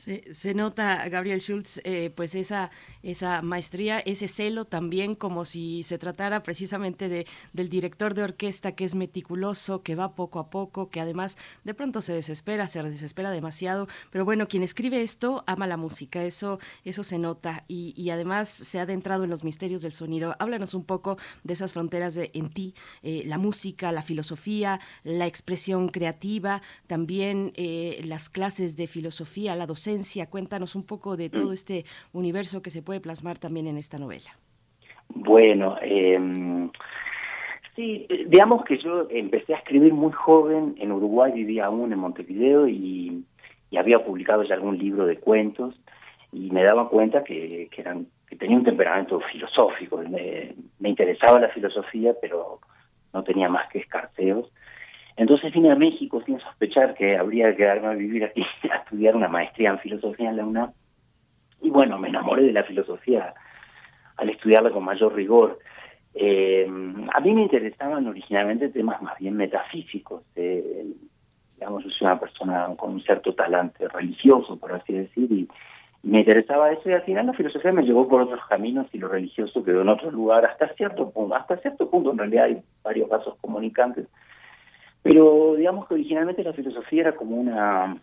Se, 0.00 0.54
nota, 0.54 1.06
Gabriel 1.10 1.40
Schultz, 1.40 1.78
eh, 1.84 2.10
pues 2.16 2.34
esa, 2.34 2.70
esa 3.02 3.42
maestría, 3.42 3.98
ese 3.98 4.28
celo 4.28 4.64
también, 4.64 5.14
como 5.14 5.44
si 5.44 5.82
se 5.82 5.98
tratara 5.98 6.42
precisamente 6.42 7.10
de, 7.10 7.26
del 7.52 7.68
director 7.68 8.14
de 8.14 8.22
orquesta 8.22 8.72
que 8.72 8.86
es 8.86 8.94
meticuloso, 8.94 9.82
que 9.82 9.94
va 9.94 10.14
poco 10.14 10.38
a 10.38 10.48
poco, 10.48 10.88
que 10.88 11.00
además 11.00 11.36
de 11.64 11.74
pronto 11.74 12.00
se 12.00 12.14
desespera, 12.14 12.66
se 12.68 12.82
desespera 12.82 13.30
demasiado. 13.30 13.88
Pero 14.10 14.24
bueno, 14.24 14.48
quien 14.48 14.62
escribe 14.62 15.02
esto 15.02 15.44
ama 15.46 15.66
la 15.66 15.76
música, 15.76 16.24
eso, 16.24 16.60
eso 16.82 17.04
se 17.04 17.18
nota 17.18 17.64
y, 17.68 17.92
y 17.94 18.08
además 18.08 18.48
se 18.48 18.78
ha 18.78 18.82
adentrado 18.82 19.24
en 19.24 19.30
los 19.30 19.44
misterios 19.44 19.82
del 19.82 19.92
sonido. 19.92 20.34
Háblanos 20.38 20.72
un 20.72 20.84
poco 20.84 21.18
de 21.44 21.52
esas 21.52 21.74
fronteras 21.74 22.14
de, 22.14 22.30
en 22.32 22.48
ti, 22.48 22.74
eh, 23.02 23.24
la 23.26 23.36
música, 23.36 23.92
la 23.92 24.00
filosofía, 24.00 24.80
la 25.04 25.26
expresión 25.26 25.90
creativa, 25.90 26.62
también 26.86 27.52
eh, 27.56 28.00
las 28.04 28.30
clases 28.30 28.76
de 28.76 28.86
filosofía, 28.86 29.56
la 29.56 29.66
docencia 29.66 29.89
Cuéntanos 30.30 30.74
un 30.74 30.84
poco 30.84 31.16
de 31.16 31.30
todo 31.30 31.50
mm. 31.50 31.52
este 31.52 31.84
universo 32.12 32.62
que 32.62 32.70
se 32.70 32.82
puede 32.82 33.00
plasmar 33.00 33.38
también 33.38 33.66
en 33.66 33.76
esta 33.76 33.98
novela. 33.98 34.30
Bueno, 35.14 35.76
eh, 35.82 36.18
sí, 37.74 38.06
digamos 38.26 38.64
que 38.64 38.78
yo 38.78 39.08
empecé 39.10 39.54
a 39.54 39.58
escribir 39.58 39.92
muy 39.92 40.12
joven, 40.12 40.74
en 40.78 40.92
Uruguay 40.92 41.32
vivía 41.32 41.66
aún 41.66 41.92
en 41.92 41.98
Montevideo 41.98 42.68
y, 42.68 43.24
había 43.78 44.04
publicado 44.04 44.42
ya 44.42 44.56
algún 44.56 44.76
libro 44.78 45.06
de 45.06 45.16
cuentos 45.16 45.80
y 46.32 46.50
me 46.50 46.64
daba 46.64 46.88
cuenta 46.88 47.22
que, 47.22 47.70
eran, 47.76 48.08
que 48.28 48.36
tenía 48.36 48.56
un 48.56 48.64
temperamento 48.64 49.20
filosófico, 49.32 49.98
me, 49.98 50.54
me 50.80 50.88
interesaba 50.88 51.38
la 51.38 51.48
filosofía, 51.50 52.12
pero 52.20 52.58
no 53.14 53.22
tenía 53.22 53.48
más 53.48 53.70
que 53.70 53.78
escarceos 53.78 54.52
entonces 55.20 55.52
vine 55.52 55.70
a 55.70 55.76
México 55.76 56.22
sin 56.24 56.40
sospechar 56.40 56.94
que 56.94 57.14
habría 57.14 57.50
que 57.50 57.58
quedarme 57.58 57.88
a 57.88 57.92
vivir 57.92 58.24
aquí, 58.24 58.42
a 58.72 58.76
estudiar 58.76 59.14
una 59.14 59.28
maestría 59.28 59.68
en 59.68 59.78
filosofía 59.78 60.30
en 60.30 60.36
la 60.38 60.46
UNAM. 60.46 60.72
Y 61.60 61.68
bueno, 61.68 61.98
me 61.98 62.08
enamoré 62.08 62.44
de 62.44 62.54
la 62.54 62.64
filosofía 62.64 63.34
al 64.16 64.30
estudiarla 64.30 64.70
con 64.70 64.82
mayor 64.82 65.14
rigor. 65.14 65.58
Eh, 66.14 66.66
a 67.12 67.20
mí 67.20 67.34
me 67.34 67.42
interesaban 67.42 68.06
originalmente 68.06 68.70
temas 68.70 69.02
más 69.02 69.18
bien 69.18 69.36
metafísicos. 69.36 70.22
Digamos, 70.34 71.84
yo 71.84 71.90
soy 71.90 72.06
una 72.06 72.18
persona 72.18 72.68
con 72.78 72.92
un 72.92 73.02
cierto 73.02 73.34
talante 73.34 73.88
religioso, 73.88 74.58
por 74.58 74.72
así 74.72 74.94
decir, 74.94 75.30
y, 75.30 75.48
me 76.02 76.20
interesaba 76.20 76.72
eso 76.72 76.88
y 76.88 76.94
al 76.94 77.02
final 77.02 77.26
la 77.26 77.34
filosofía 77.34 77.72
me 77.72 77.82
llevó 77.82 78.08
por 78.08 78.22
otros 78.22 78.40
caminos 78.48 78.86
y 78.90 78.96
lo 78.96 79.08
religioso 79.08 79.62
quedó 79.62 79.82
en 79.82 79.90
otro 79.90 80.10
lugar 80.10 80.46
hasta 80.46 80.72
cierto 80.72 81.10
punto. 81.10 81.34
Hasta 81.34 81.58
cierto 81.58 81.90
punto 81.90 82.10
en 82.10 82.16
realidad 82.16 82.44
hay 82.46 82.62
varios 82.82 83.06
vasos 83.10 83.36
comunicantes 83.42 84.06
pero 85.02 85.54
digamos 85.56 85.86
que 85.86 85.94
originalmente 85.94 86.44
la 86.44 86.52
filosofía 86.52 87.02
era 87.02 87.16
como 87.16 87.36
una 87.36 87.96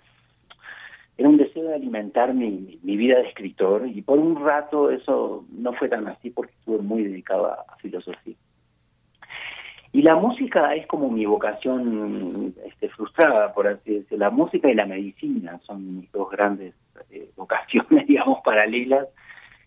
era 1.17 1.29
un 1.29 1.37
deseo 1.37 1.63
de 1.63 1.75
alimentar 1.75 2.33
mi, 2.33 2.79
mi 2.83 2.95
vida 2.95 3.17
de 3.17 3.27
escritor 3.27 3.87
y 3.87 4.01
por 4.01 4.19
un 4.19 4.43
rato 4.43 4.91
eso 4.91 5.45
no 5.51 5.73
fue 5.73 5.89
tan 5.89 6.07
así 6.07 6.29
porque 6.29 6.53
estuve 6.59 6.79
muy 6.79 7.03
dedicado 7.03 7.47
a, 7.47 7.65
filosofía. 7.77 8.35
Y 9.93 10.01
la 10.01 10.15
música 10.15 10.75
es 10.75 10.85
como 10.85 11.09
mi 11.09 11.25
vocación 11.25 12.53
este, 12.65 12.89
frustrada, 12.89 13.53
por 13.53 13.67
así 13.67 13.95
decirlo. 13.95 14.17
La 14.25 14.29
música 14.29 14.69
y 14.69 14.75
la 14.75 14.85
medicina 14.85 15.59
son 15.65 15.97
mis 15.97 16.11
dos 16.11 16.29
grandes 16.29 16.75
eh, 17.09 17.29
vocaciones, 17.35 18.05
digamos, 18.07 18.41
paralelas, 18.43 19.07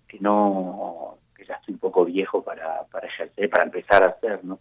que 0.06 0.18
no, 0.20 1.16
que 1.36 1.44
ya 1.46 1.54
estoy 1.54 1.74
un 1.74 1.80
poco 1.80 2.04
viejo 2.04 2.44
para, 2.44 2.84
para 2.92 3.08
ejercer, 3.08 3.48
para 3.48 3.64
empezar 3.64 4.04
a 4.04 4.10
hacer, 4.10 4.44
¿no? 4.44 4.60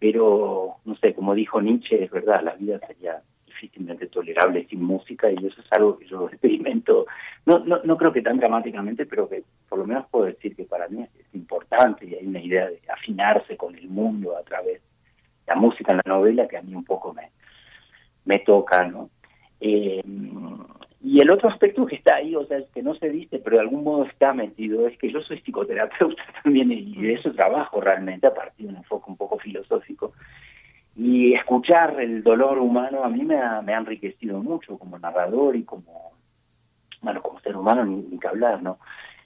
Pero 0.00 0.76
no 0.86 0.96
sé, 0.96 1.14
como 1.14 1.34
dijo 1.34 1.60
Nietzsche, 1.60 2.02
es 2.02 2.10
verdad, 2.10 2.42
la 2.42 2.54
vida 2.54 2.80
sería 2.86 3.22
difícilmente 3.46 4.06
tolerable 4.06 4.66
sin 4.68 4.82
música 4.82 5.30
y 5.30 5.36
eso 5.36 5.60
es 5.60 5.72
algo 5.72 5.98
que 5.98 6.06
yo 6.06 6.28
experimento, 6.32 7.06
no, 7.44 7.58
no, 7.60 7.80
no 7.84 7.96
creo 7.96 8.12
que 8.12 8.22
tan 8.22 8.38
dramáticamente, 8.38 9.06
pero 9.06 9.28
que 9.28 9.44
por 9.68 9.78
lo 9.78 9.86
menos 9.86 10.06
puedo 10.10 10.24
decir 10.24 10.56
que 10.56 10.64
para 10.64 10.88
mí 10.88 11.02
es, 11.02 11.10
importante 11.34 12.06
y 12.06 12.14
hay 12.14 12.26
una 12.26 12.40
idea 12.40 12.66
de 12.66 12.80
afinarse 12.92 13.56
con 13.56 13.76
el 13.76 13.88
mundo 13.88 14.36
a 14.36 14.42
través 14.42 14.80
de 14.82 14.88
la 15.46 15.54
música 15.54 15.92
en 15.92 15.98
la 15.98 16.14
novela 16.14 16.48
que 16.48 16.56
a 16.56 16.62
mí 16.62 16.74
un 16.74 16.84
poco 16.84 17.14
me, 17.14 17.30
me 18.24 18.38
toca, 18.40 18.86
¿no? 18.88 19.10
Eh, 19.60 20.02
y 21.02 21.20
el 21.20 21.30
otro 21.30 21.48
aspecto 21.48 21.86
que 21.86 21.96
está 21.96 22.16
ahí, 22.16 22.36
o 22.36 22.44
sea, 22.44 22.58
que 22.74 22.82
no 22.82 22.94
se 22.94 23.08
dice, 23.08 23.38
pero 23.38 23.56
de 23.56 23.62
algún 23.62 23.84
modo 23.84 24.04
está 24.04 24.34
metido, 24.34 24.86
es 24.86 24.98
que 24.98 25.10
yo 25.10 25.22
soy 25.22 25.40
psicoterapeuta 25.40 26.22
también 26.44 26.70
y 26.72 26.94
de 26.94 27.14
eso 27.14 27.32
trabajo 27.32 27.80
realmente 27.80 28.26
a 28.26 28.34
partir 28.34 28.66
de 28.66 28.72
un 28.72 28.78
enfoque 28.78 29.10
un 29.10 29.16
poco 29.16 29.38
filosófico. 29.38 30.12
Y 30.96 31.32
escuchar 31.32 31.98
el 32.00 32.22
dolor 32.22 32.58
humano 32.58 33.02
a 33.02 33.08
mí 33.08 33.24
me 33.24 33.38
ha, 33.38 33.62
me 33.62 33.72
ha 33.72 33.78
enriquecido 33.78 34.42
mucho 34.42 34.78
como 34.78 34.98
narrador 34.98 35.56
y 35.56 35.62
como, 35.62 36.12
bueno, 37.00 37.22
como 37.22 37.40
ser 37.40 37.56
humano 37.56 37.86
ni, 37.86 38.18
que 38.18 38.28
hablar, 38.28 38.62
¿no? 38.62 38.78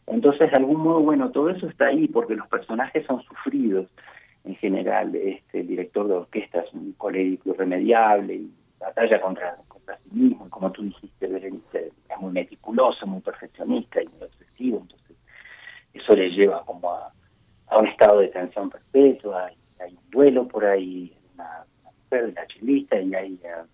Entonces, 0.06 0.50
de 0.50 0.56
algún 0.56 0.80
modo, 0.80 1.00
bueno, 1.00 1.30
todo 1.30 1.50
eso 1.50 1.66
está 1.66 1.86
ahí 1.86 2.06
porque 2.06 2.36
los 2.36 2.46
personajes 2.46 3.04
son 3.06 3.22
sufridos 3.22 3.88
en 4.44 4.54
general. 4.56 5.16
Este, 5.16 5.60
el 5.60 5.66
director 5.66 6.06
de 6.06 6.14
orquesta 6.14 6.60
es 6.60 6.72
un 6.72 6.92
colérico 6.92 7.50
irremediable 7.50 8.34
y 8.34 8.52
batalla 8.84 9.20
contra 9.20 9.50
a 9.50 9.96
sí 9.98 10.10
mismo, 10.12 10.46
y 10.46 10.50
como 10.50 10.70
tú 10.72 10.82
dijiste, 10.82 11.26
Berenice, 11.26 11.92
es 12.08 12.18
muy 12.18 12.32
meticuloso, 12.32 13.06
muy 13.06 13.20
perfeccionista 13.20 14.02
y 14.02 14.08
muy 14.08 14.22
obsesivo, 14.22 14.78
entonces 14.80 15.16
eso 15.92 16.12
le 16.14 16.30
lleva 16.30 16.64
como 16.64 16.90
a, 16.90 17.12
un 17.78 17.88
estado 17.88 18.20
de 18.20 18.28
tensión 18.28 18.70
perpetua, 18.70 19.50
hay 19.80 19.92
un 19.92 20.10
duelo 20.10 20.46
por 20.46 20.64
ahí, 20.64 21.14
una, 21.34 21.64
mujer 21.84 22.26
de 22.26 22.32
la 22.32 22.46
chilista, 22.46 23.00
y 23.00 23.14
hay... 23.14 23.32
Uh, 23.42 23.66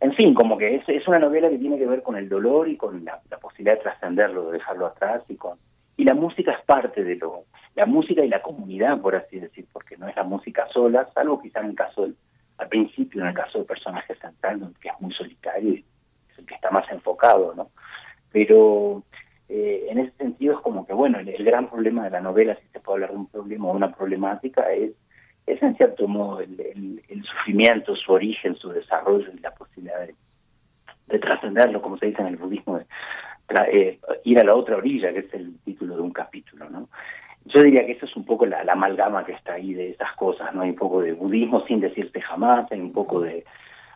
en 0.00 0.12
fin, 0.14 0.34
como 0.34 0.58
que 0.58 0.76
es, 0.76 0.88
es 0.88 1.08
una 1.08 1.18
novela 1.18 1.48
que 1.48 1.58
tiene 1.58 1.78
que 1.78 1.86
ver 1.86 2.02
con 2.02 2.16
el 2.16 2.28
dolor 2.28 2.68
y 2.68 2.76
con 2.76 3.04
la, 3.04 3.20
posibilidad 3.40 3.76
de 3.76 3.82
trascenderlo, 3.82 4.46
de 4.46 4.58
dejarlo 4.58 4.86
atrás 4.86 5.22
y 5.28 5.36
con 5.36 5.58
y 5.96 6.04
la 6.04 6.14
música 6.14 6.52
es 6.52 6.64
parte 6.64 7.04
de 7.04 7.16
lo 7.16 7.44
la 7.76 7.86
música 7.86 8.24
y 8.24 8.28
la 8.28 8.42
comunidad 8.42 9.00
por 9.00 9.14
así 9.14 9.38
decir 9.38 9.64
porque 9.72 9.96
no 9.96 10.08
es 10.08 10.16
la 10.16 10.24
música 10.24 10.66
sola 10.72 11.08
salvo 11.14 11.40
quizá 11.40 11.60
en 11.60 11.66
el 11.66 11.76
caso 11.76 12.02
del 12.02 12.16
principio, 12.68 13.22
en 13.22 13.28
el 13.28 13.34
caso 13.34 13.58
del 13.58 13.66
personaje 13.66 14.14
central, 14.16 14.72
que 14.80 14.88
es 14.88 14.94
muy 15.00 15.12
solitario 15.12 15.74
y 15.74 15.84
es 16.30 16.38
el 16.38 16.46
que 16.46 16.54
está 16.54 16.70
más 16.70 16.90
enfocado, 16.90 17.54
¿no? 17.54 17.70
Pero 18.32 19.02
eh, 19.48 19.86
en 19.90 19.98
ese 19.98 20.16
sentido 20.16 20.54
es 20.54 20.60
como 20.60 20.86
que, 20.86 20.92
bueno, 20.92 21.18
el, 21.18 21.44
gran 21.44 21.68
problema 21.68 22.04
de 22.04 22.10
la 22.10 22.20
novela, 22.20 22.56
si 22.56 22.66
se 22.68 22.80
puede 22.80 22.96
hablar 22.96 23.10
de 23.10 23.16
un 23.16 23.26
problema 23.28 23.68
o 23.68 23.72
una 23.72 23.94
problemática, 23.94 24.72
es, 24.72 24.92
es 25.46 25.62
en 25.62 25.76
cierto 25.76 26.08
modo 26.08 26.40
el, 26.40 27.02
sufrimiento, 27.22 27.94
su 27.94 28.12
origen, 28.12 28.56
su 28.56 28.70
desarrollo 28.70 29.30
y 29.32 29.38
la 29.40 29.54
posibilidad 29.54 30.00
de, 30.00 31.18
trascenderlo, 31.18 31.80
como 31.80 31.96
se 31.98 32.06
dice 32.06 32.22
en 32.22 32.28
el 32.28 32.36
budismo, 32.36 32.78
de, 32.78 32.86
eh, 33.70 34.00
ir 34.24 34.38
a 34.40 34.44
la 34.44 34.54
otra 34.54 34.76
orilla, 34.76 35.12
que 35.12 35.20
es 35.20 35.34
el 35.34 35.58
título 35.64 35.96
de 35.96 36.02
un 36.02 36.12
capítulo, 36.12 36.68
¿no? 36.68 36.88
Yo 37.46 37.62
diría 37.62 37.84
que 37.84 37.92
eso 37.92 38.06
es 38.06 38.16
un 38.16 38.24
poco 38.24 38.46
la, 38.46 38.60
amalgama 38.60 39.24
que 39.24 39.32
está 39.32 39.54
ahí 39.54 39.74
de 39.74 39.90
esas 39.90 40.12
cosas, 40.16 40.54
¿no? 40.54 40.62
Hay 40.62 40.70
un 40.70 40.76
poco 40.76 41.02
de 41.02 41.12
budismo 41.12 41.64
sin 41.66 41.80
decirte 41.80 42.20
jamás, 42.20 42.70
hay 42.72 42.80
un 42.80 42.92
poco 42.92 43.20
de, 43.20 43.44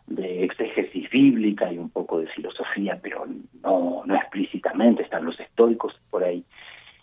de 0.07 0.45
exégesis 0.45 1.09
bíblica 1.11 1.73
y 1.73 1.79
un 1.79 1.91
poco 1.91 2.21
de 2.21 2.27
filosofía, 2.29 2.99
pero 3.03 3.27
no, 3.63 4.03
no 4.05 4.15
explícitamente, 4.15 5.03
están 5.03 5.25
los 5.25 5.39
estoicos 5.41 5.99
por 6.11 6.25
ahí. 6.25 6.45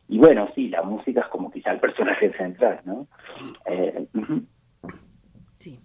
Y 0.07 0.19
bueno, 0.19 0.47
sí, 0.53 0.69
la 0.69 0.83
música 0.83 1.21
es 1.21 1.27
como 1.27 1.51
quizá 1.51 1.71
el 1.71 1.79
personaje 1.79 2.31
central, 2.33 2.81
¿no? 2.85 3.07
Eh, 3.65 4.05
sí. 5.57 5.79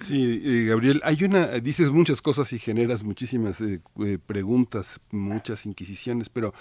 Sí, 0.00 0.42
eh, 0.44 0.68
Gabriel, 0.68 1.00
hay 1.04 1.24
una, 1.24 1.46
dices 1.58 1.90
muchas 1.90 2.20
cosas 2.20 2.52
y 2.52 2.58
generas 2.58 3.02
muchísimas 3.02 3.62
eh, 3.62 3.80
preguntas, 4.24 5.00
muchas 5.10 5.64
inquisiciones, 5.64 6.28
pero 6.28 6.52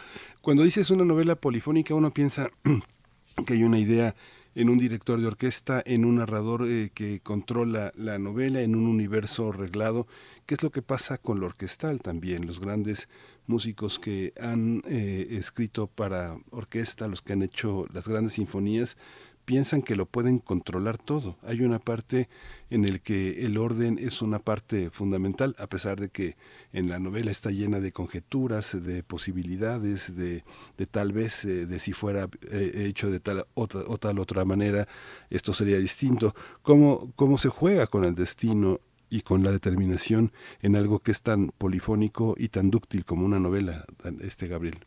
cuando 0.42 0.64
dices 0.64 0.90
una 0.90 1.04
novela 1.04 1.36
polifónica 1.36 1.94
uno 1.94 2.12
piensa 2.12 2.50
que 3.44 3.54
hay 3.54 3.64
una 3.64 3.80
idea 3.80 4.16
en 4.56 4.70
un 4.70 4.78
director 4.78 5.20
de 5.20 5.28
orquesta, 5.28 5.84
en 5.86 6.06
un 6.06 6.16
narrador 6.16 6.66
eh, 6.66 6.90
que 6.94 7.20
controla 7.20 7.92
la 7.96 8.18
novela, 8.18 8.62
en 8.62 8.76
un 8.76 8.88
universo 8.88 9.52
reglado. 9.52 10.08
¿Qué 10.46 10.54
es 10.56 10.64
lo 10.64 10.72
que 10.72 10.82
pasa 10.82 11.18
con 11.18 11.40
lo 11.40 11.48
orquestal 11.48 12.00
también? 12.00 12.46
Los 12.46 12.62
grandes 12.62 13.10
músicos 13.48 14.00
que 14.00 14.34
han 14.40 14.82
eh, 14.88 15.28
escrito 15.32 15.88
para 15.88 16.38
orquesta, 16.52 17.08
los 17.08 17.22
que 17.22 17.34
han 17.34 17.42
hecho 17.42 17.86
las 17.94 18.08
grandes 18.08 18.34
sinfonías, 18.34 18.98
piensan 19.44 19.82
que 19.84 19.96
lo 19.96 20.06
pueden 20.06 20.40
controlar 20.40 20.98
todo. 20.98 21.38
Hay 21.44 21.62
una 21.62 21.80
parte 21.80 22.30
en 22.70 22.86
el 22.86 23.02
que 23.02 23.46
el 23.46 23.58
orden 23.58 24.00
es 24.00 24.22
una 24.22 24.40
parte 24.40 24.90
fundamental, 24.90 25.56
a 25.60 25.68
pesar 25.68 26.00
de 26.00 26.10
que 26.10 26.36
en 26.76 26.90
la 26.90 27.00
novela 27.00 27.32
está 27.32 27.52
llena 27.52 27.80
de 27.80 27.94
conjeturas, 27.94 28.86
de 28.86 29.02
posibilidades, 29.02 30.16
de, 30.16 30.44
tal 30.92 31.14
vez, 31.14 31.46
eh, 31.46 31.66
de 31.66 31.80
si 31.80 31.94
fuera 31.94 32.26
eh, 32.52 32.86
hecho 32.88 33.10
de 33.10 33.22
tal 33.22 33.46
otra, 33.54 33.82
o 33.88 33.98
tal 33.98 34.20
otra 34.20 34.44
manera, 34.44 34.86
esto 35.30 35.54
sería 35.54 35.78
distinto. 35.78 36.34
¿Cómo, 36.62 37.12
¿Cómo 37.16 37.38
se 37.38 37.50
juega 37.50 37.88
con 37.88 38.04
el 38.04 38.14
destino 38.14 38.80
y 39.10 39.22
con 39.22 39.44
la 39.44 39.52
determinación 39.52 40.32
en 40.62 40.76
algo 40.76 41.00
que 41.00 41.12
es 41.12 41.24
tan 41.24 41.50
polifónico 41.58 42.36
y 42.38 42.50
tan 42.50 42.70
dúctil 42.70 43.06
como 43.06 43.26
una 43.26 43.40
novela, 43.40 43.84
este 44.22 44.48
Gabriel? 44.50 44.80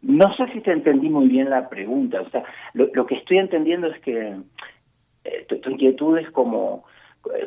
No 0.00 0.34
sé 0.36 0.50
si 0.52 0.60
te 0.60 0.72
entendí 0.72 1.10
muy 1.10 1.28
bien 1.28 1.50
la 1.50 1.68
pregunta. 1.68 2.22
O 2.22 2.30
sea, 2.30 2.44
lo, 2.72 3.06
que 3.06 3.16
estoy 3.16 3.38
entendiendo 3.38 3.86
es 3.88 4.00
que 4.00 4.36
eh, 5.24 5.46
tu, 5.48 5.70
inquietud 5.70 6.18
es 6.18 6.30
como 6.30 6.84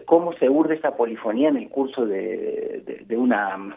cómo 0.05 0.33
se 0.33 0.49
urde 0.49 0.75
esa 0.75 0.95
polifonía 0.95 1.49
en 1.49 1.57
el 1.57 1.69
curso 1.69 2.05
de, 2.05 3.03
de, 3.05 3.17
una 3.17 3.75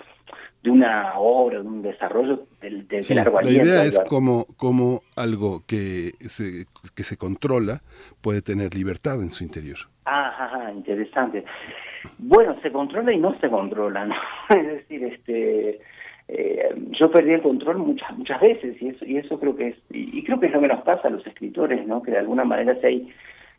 de 0.63 0.71
una 0.71 1.19
obra, 1.19 1.61
de 1.61 1.67
un 1.67 1.83
desarrollo 1.83 2.47
del, 2.61 2.87
del 2.89 3.05
sí, 3.05 3.15
La 3.15 3.51
idea 3.51 3.85
es 3.85 3.99
como, 4.09 4.47
como 4.57 5.03
algo 5.17 5.63
que 5.67 6.13
se, 6.21 6.67
que 6.95 7.03
se 7.03 7.17
controla 7.17 7.83
puede 8.21 8.43
tener 8.43 8.75
libertad 8.75 9.23
en 9.23 9.31
su 9.31 9.45
interior. 9.45 9.79
Ah, 10.05 10.71
interesante. 10.75 11.45
Bueno, 12.19 12.57
se 12.63 12.73
controla 12.73 13.13
y 13.13 13.19
no 13.19 13.39
se 13.41 13.49
controla, 13.49 14.07
¿no? 14.07 14.15
Es 14.51 14.67
decir, 14.67 15.05
este, 15.05 15.81
eh, 16.29 16.75
yo 16.99 17.11
perdí 17.11 17.33
el 17.33 17.43
control 17.43 17.79
muchas 17.79 18.17
muchas 18.17 18.41
veces 18.41 18.81
y 18.81 18.89
eso 18.89 19.05
y 19.05 19.17
eso 19.17 19.39
creo 19.39 19.57
que 19.57 19.69
es 19.69 19.77
y, 19.91 20.23
creo 20.25 20.39
que 20.39 20.47
es 20.47 20.53
lo 20.53 20.61
que 20.61 20.69
nos 20.69 20.83
pasa 20.83 21.09
a 21.09 21.11
los 21.11 21.27
escritores, 21.27 21.87
¿no? 21.87 22.03
Que 22.03 22.13
de 22.13 22.19
alguna 22.19 22.45
manera 22.45 22.77
si 22.81 22.87
hay 22.87 23.13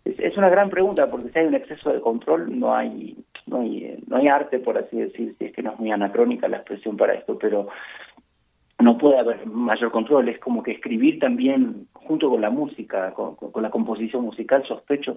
es, 0.06 0.38
una 0.38 0.50
gran 0.50 0.70
pregunta 0.70 1.10
porque 1.10 1.30
si 1.30 1.40
hay 1.40 1.48
un 1.48 1.56
exceso 1.56 1.92
de 1.92 2.02
control 2.02 2.60
no 2.60 2.76
hay 2.76 3.18
no 3.46 3.62
hay 3.62 3.98
no 4.08 4.18
hay 4.18 4.28
arte 4.28 4.60
por 4.60 4.78
así 4.78 4.98
decir, 4.98 5.36
si 5.38 5.46
es 5.46 5.54
que 5.54 5.62
no 5.62 5.74
es 5.74 5.80
muy 5.80 5.92
anacrónica 5.92 6.48
la 6.48 6.58
expresión 6.58 6.98
para 6.98 7.14
esto, 7.14 7.38
pero 7.38 7.68
no 8.80 8.98
puede 8.98 9.20
haber 9.20 9.46
mayor 9.46 9.92
control, 9.92 10.30
es 10.30 10.40
como 10.40 10.64
que 10.64 10.72
escribir 10.72 11.20
también 11.20 11.88
junto 11.94 12.30
con 12.30 12.42
la 12.42 12.50
música, 12.50 13.12
con, 13.14 13.36
con 13.36 13.62
la 13.62 13.70
composición 13.70 14.24
musical, 14.24 14.66
sospecho, 14.68 15.16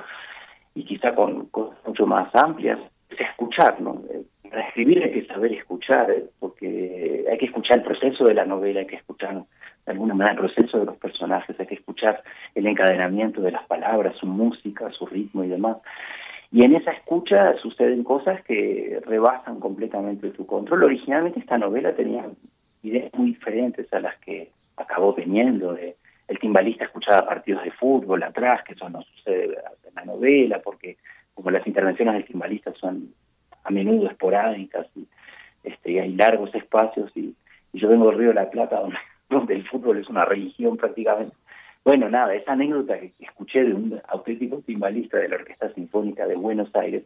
y 0.74 0.84
quizá 0.84 1.14
con 1.14 1.46
cosas 1.46 1.78
mucho 1.86 2.06
más 2.06 2.34
amplias, 2.34 2.78
es 3.10 3.20
escuchar, 3.20 3.80
¿no? 3.80 4.02
Para 4.50 4.68
escribir 4.68 5.02
hay 5.02 5.12
que 5.12 5.26
saber 5.26 5.52
escuchar, 5.52 6.14
porque 6.38 7.24
hay 7.30 7.38
que 7.38 7.46
escuchar 7.46 7.78
el 7.78 7.84
proceso 7.84 8.24
de 8.24 8.34
la 8.34 8.44
novela, 8.44 8.80
hay 8.80 8.86
que 8.86 8.96
escuchar 8.96 9.44
de 9.86 9.92
alguna 9.92 10.14
manera 10.14 10.34
el 10.34 10.38
proceso 10.38 10.78
de 10.78 10.86
los 10.86 10.96
personajes, 10.96 11.58
hay 11.58 11.66
que 11.66 11.74
escuchar 11.74 12.22
el 12.54 12.66
encadenamiento 12.66 13.40
de 13.40 13.52
las 13.52 13.66
palabras, 13.66 14.16
su 14.16 14.26
música, 14.26 14.90
su 14.90 15.06
ritmo 15.06 15.44
y 15.44 15.48
demás. 15.48 15.78
Y 16.50 16.64
en 16.64 16.76
esa 16.76 16.92
escucha 16.92 17.54
suceden 17.58 18.04
cosas 18.04 18.42
que 18.44 19.00
rebasan 19.04 19.60
completamente 19.60 20.30
tu 20.30 20.46
control. 20.46 20.84
Originalmente 20.84 21.40
esta 21.40 21.58
novela 21.58 21.94
tenía 21.94 22.26
ideas 22.82 23.12
muy 23.14 23.32
diferentes 23.32 23.92
a 23.92 24.00
las 24.00 24.16
que 24.20 24.50
acabó 24.76 25.14
teniendo. 25.14 25.74
De, 25.74 25.96
el 26.28 26.38
timbalista 26.38 26.84
escuchaba 26.84 27.26
partidos 27.26 27.64
de 27.64 27.72
fútbol 27.72 28.22
atrás, 28.22 28.62
que 28.64 28.74
eso 28.74 28.88
no 28.88 29.02
sucede 29.02 29.56
la 29.94 30.04
novela, 30.04 30.60
porque 30.62 30.96
como 31.34 31.50
las 31.50 31.66
intervenciones 31.66 32.14
del 32.14 32.24
timbalista 32.24 32.72
son 32.74 33.12
a 33.64 33.70
menudo 33.70 34.08
esporádicas 34.08 34.86
y, 34.94 35.06
este, 35.64 36.00
hay 36.00 36.12
largos 36.12 36.54
espacios 36.54 37.10
y, 37.16 37.34
yo 37.72 37.88
vengo 37.88 38.06
del 38.08 38.18
Río 38.18 38.28
de 38.28 38.34
la 38.34 38.50
Plata 38.50 38.80
donde, 39.28 39.54
el 39.54 39.66
fútbol 39.68 39.98
es 39.98 40.08
una 40.08 40.24
religión 40.24 40.76
prácticamente. 40.76 41.36
Bueno, 41.84 42.08
nada, 42.08 42.34
esa 42.34 42.52
anécdota 42.52 42.98
que 42.98 43.12
escuché 43.20 43.64
de 43.64 43.74
un 43.74 44.00
auténtico 44.08 44.62
timbalista 44.64 45.18
de 45.18 45.28
la 45.28 45.36
Orquesta 45.36 45.72
Sinfónica 45.74 46.26
de 46.26 46.34
Buenos 46.34 46.74
Aires 46.74 47.04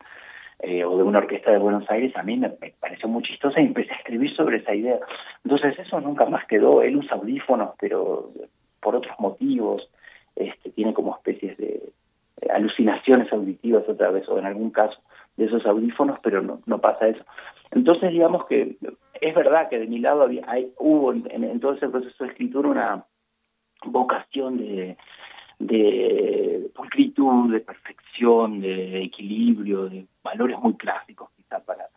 eh, 0.61 0.85
o 0.85 0.96
de 0.96 1.02
una 1.02 1.18
orquesta 1.18 1.52
de 1.52 1.59
Buenos 1.59 1.88
Aires, 1.90 2.16
a 2.16 2.22
mí 2.22 2.37
me, 2.37 2.50
pareció 2.81 3.09
muy 3.09 3.22
chistosa 3.22 3.61
y 3.61 3.66
empecé 3.66 3.92
a 3.92 3.96
escribir 3.96 4.35
sobre 4.35 4.59
esa 4.59 4.74
idea. 4.74 4.98
Entonces 5.44 5.78
eso 5.78 6.00
nunca 6.00 6.26
más 6.26 6.46
quedó. 6.46 6.83
Él 6.83 6.96
usa 6.96 7.16
audífonos, 7.16 7.70
pero 7.81 8.31
por 8.81 8.96
otros 8.96 9.14
motivos, 9.18 9.88
este, 10.37 10.70
tiene 10.70 10.94
como 10.94 11.16
especies 11.16 11.57
de, 11.59 11.92
alucinaciones 12.50 13.33
auditivas 13.33 13.88
otra 13.88 14.11
vez, 14.11 14.28
o 14.28 14.38
en 14.38 14.46
algún 14.46 14.70
caso 14.70 14.96
de 15.37 15.46
esos 15.46 15.64
audífonos, 15.66 16.18
pero 16.22 16.42
no, 16.42 16.61
no 16.66 16.81
pasa 16.81 17.09
eso. 17.09 17.24
Entonces, 17.70 18.11
digamos 18.11 18.46
que 18.46 18.76
es 19.20 19.35
verdad 19.35 19.68
que 19.68 19.78
de 19.78 19.87
mi 19.87 19.98
lado 19.98 20.22
había, 20.22 20.44
hay, 20.46 20.72
hubo 20.78 21.12
en, 21.12 21.61
todo 21.61 21.74
ese 21.74 21.88
proceso 21.88 22.24
de 22.24 22.31
escritura 22.31 22.68
una 22.68 23.04
vocación 23.85 24.59
de, 24.59 24.96
de 25.59 26.70
pulcritud, 26.74 27.52
de 27.52 27.61
perfección, 27.61 28.61
de 28.61 29.02
equilibrio, 29.02 29.88
de 29.88 30.07
valores 30.22 30.59
muy 30.59 30.74
clásicos 30.74 31.31
quizá 31.37 31.61
para 31.61 31.88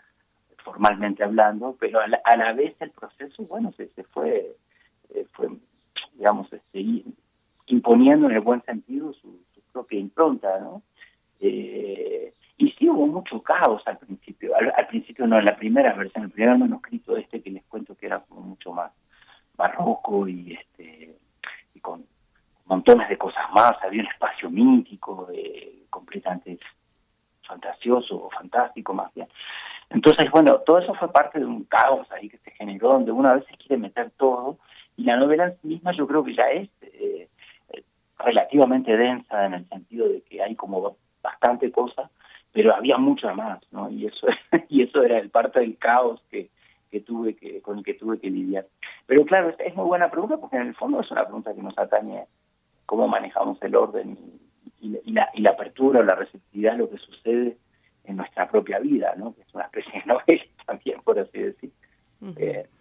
formalmente 0.64 1.24
hablando, 1.24 1.76
pero 1.80 2.00
a 2.00 2.38
la, 2.38 2.54
vez 2.54 2.76
el 2.80 2.92
proceso, 2.92 3.44
bueno, 3.46 3.72
se, 3.74 3.88
se 3.90 4.04
fue, 4.04 4.56
eh, 5.10 5.26
fue, 5.34 5.50
digamos, 6.14 6.52
este, 6.54 7.04
imponiendo 7.68 8.30
en 8.30 8.36
el 8.36 8.42
buen 8.42 8.62
sentido 8.64 9.14
su, 9.14 9.42
propia 9.72 10.00
impronta, 10.00 10.60
¿no? 10.60 10.82
Eh, 11.40 12.34
y 12.62 12.72
sí 12.74 12.88
hubo 12.88 13.08
mucho 13.08 13.42
caos 13.42 13.82
al 13.88 13.98
principio, 13.98 14.54
al, 14.56 14.86
principio 14.86 15.26
no, 15.26 15.40
en 15.40 15.46
la 15.46 15.56
primera 15.56 15.94
versión, 15.94 16.26
el 16.26 16.30
primer 16.30 16.60
manuscrito 16.60 17.18
este 17.18 17.42
que 17.42 17.50
les 17.50 17.64
cuento 17.64 17.96
que 17.96 18.06
era 18.06 18.20
como 18.20 18.42
mucho 18.42 18.72
más 18.72 18.92
barroco 19.58 20.28
y 20.28 20.54
este 20.54 21.18
y 21.74 21.80
con 21.80 22.06
montones 22.66 23.10
de 23.10 23.18
cosas 23.18 23.52
más, 23.52 23.72
había 23.82 24.04
un 24.04 24.08
espacio 24.08 24.52
mítico, 24.52 25.28
eh, 25.34 25.86
completamente 25.90 26.60
fantasioso 27.42 28.26
o 28.26 28.30
fantástico 28.30 28.94
más 28.94 29.12
bien. 29.16 29.28
Entonces, 29.90 30.30
bueno, 30.30 30.60
todo 30.60 30.78
eso 30.78 30.94
fue 30.94 31.12
parte 31.12 31.40
de 31.40 31.46
un 31.46 31.64
caos 31.64 32.10
ahí 32.12 32.30
que 32.30 32.38
se 32.38 32.52
generó, 32.52 32.90
donde 32.90 33.12
una 33.12 33.34
vez 33.34 33.46
se 33.48 33.58
quiere 33.58 33.78
meter 33.82 34.12
todo, 34.12 34.60
y 34.98 35.04
la 35.06 35.18
novela 35.18 35.56
misma 35.64 35.94
yo 35.94 36.06
creo 36.06 36.24
que 36.24 36.36
ya 36.36 36.48
es 36.52 36.70
eh, 36.84 37.28
relativamente 38.20 38.96
densa 38.96 39.48
en 39.48 39.56
el 39.56 39.68
sentido 39.68 40.08
de 40.08 40.22
que 40.22 40.44
hay 40.44 40.56
como 40.56 40.96
bastante 41.24 41.72
cosa, 41.72 42.12
pero 42.52 42.76
había 42.76 42.98
mucha 42.98 43.34
más, 43.34 43.60
¿no? 43.72 43.90
Y 43.90 44.06
eso 44.06 44.28
y 44.70 44.84
eso 44.84 45.04
era 45.04 45.20
el 45.20 45.30
parte 45.30 45.60
del 45.60 45.78
caos 45.78 46.22
que, 46.30 46.50
que 46.90 47.02
tuve 47.02 47.36
que 47.36 47.62
con 47.62 47.80
el 47.80 47.84
que 47.84 47.94
tuve 47.94 48.20
que 48.20 48.30
lidiar. 48.30 48.68
Pero 49.06 49.26
claro, 49.26 49.54
es 49.58 49.76
muy 49.76 49.86
buena 49.86 50.10
pregunta 50.10 50.38
porque 50.38 50.58
en 50.58 50.68
el 50.68 50.76
fondo 50.76 51.02
es 51.02 51.12
una 51.12 51.24
pregunta 51.24 51.54
que 51.54 51.62
nos 51.62 51.78
atañe 51.78 52.26
cómo 52.86 53.08
manejamos 53.08 53.62
el 53.62 53.76
orden 53.76 54.18
y, 54.82 54.98
y, 55.04 55.12
la, 55.14 55.30
y 55.34 55.42
la 55.42 55.52
apertura 55.52 56.00
o 56.00 56.04
la 56.04 56.16
receptividad 56.16 56.76
a 56.76 56.78
lo 56.78 56.90
que 56.90 56.98
sucede 56.98 57.58
en 58.04 58.18
nuestra 58.18 58.50
propia 58.50 58.80
vida, 58.80 59.14
¿no? 59.16 59.34
Que 59.36 59.42
es 59.42 59.54
una 59.54 59.66
especie 59.66 59.94
de 59.94 60.06
novela 60.06 60.44
también, 60.66 61.02
por 61.04 61.20
así 61.20 61.40
decir. 61.40 61.72
eh, 62.36 62.68
sí, 62.68 62.81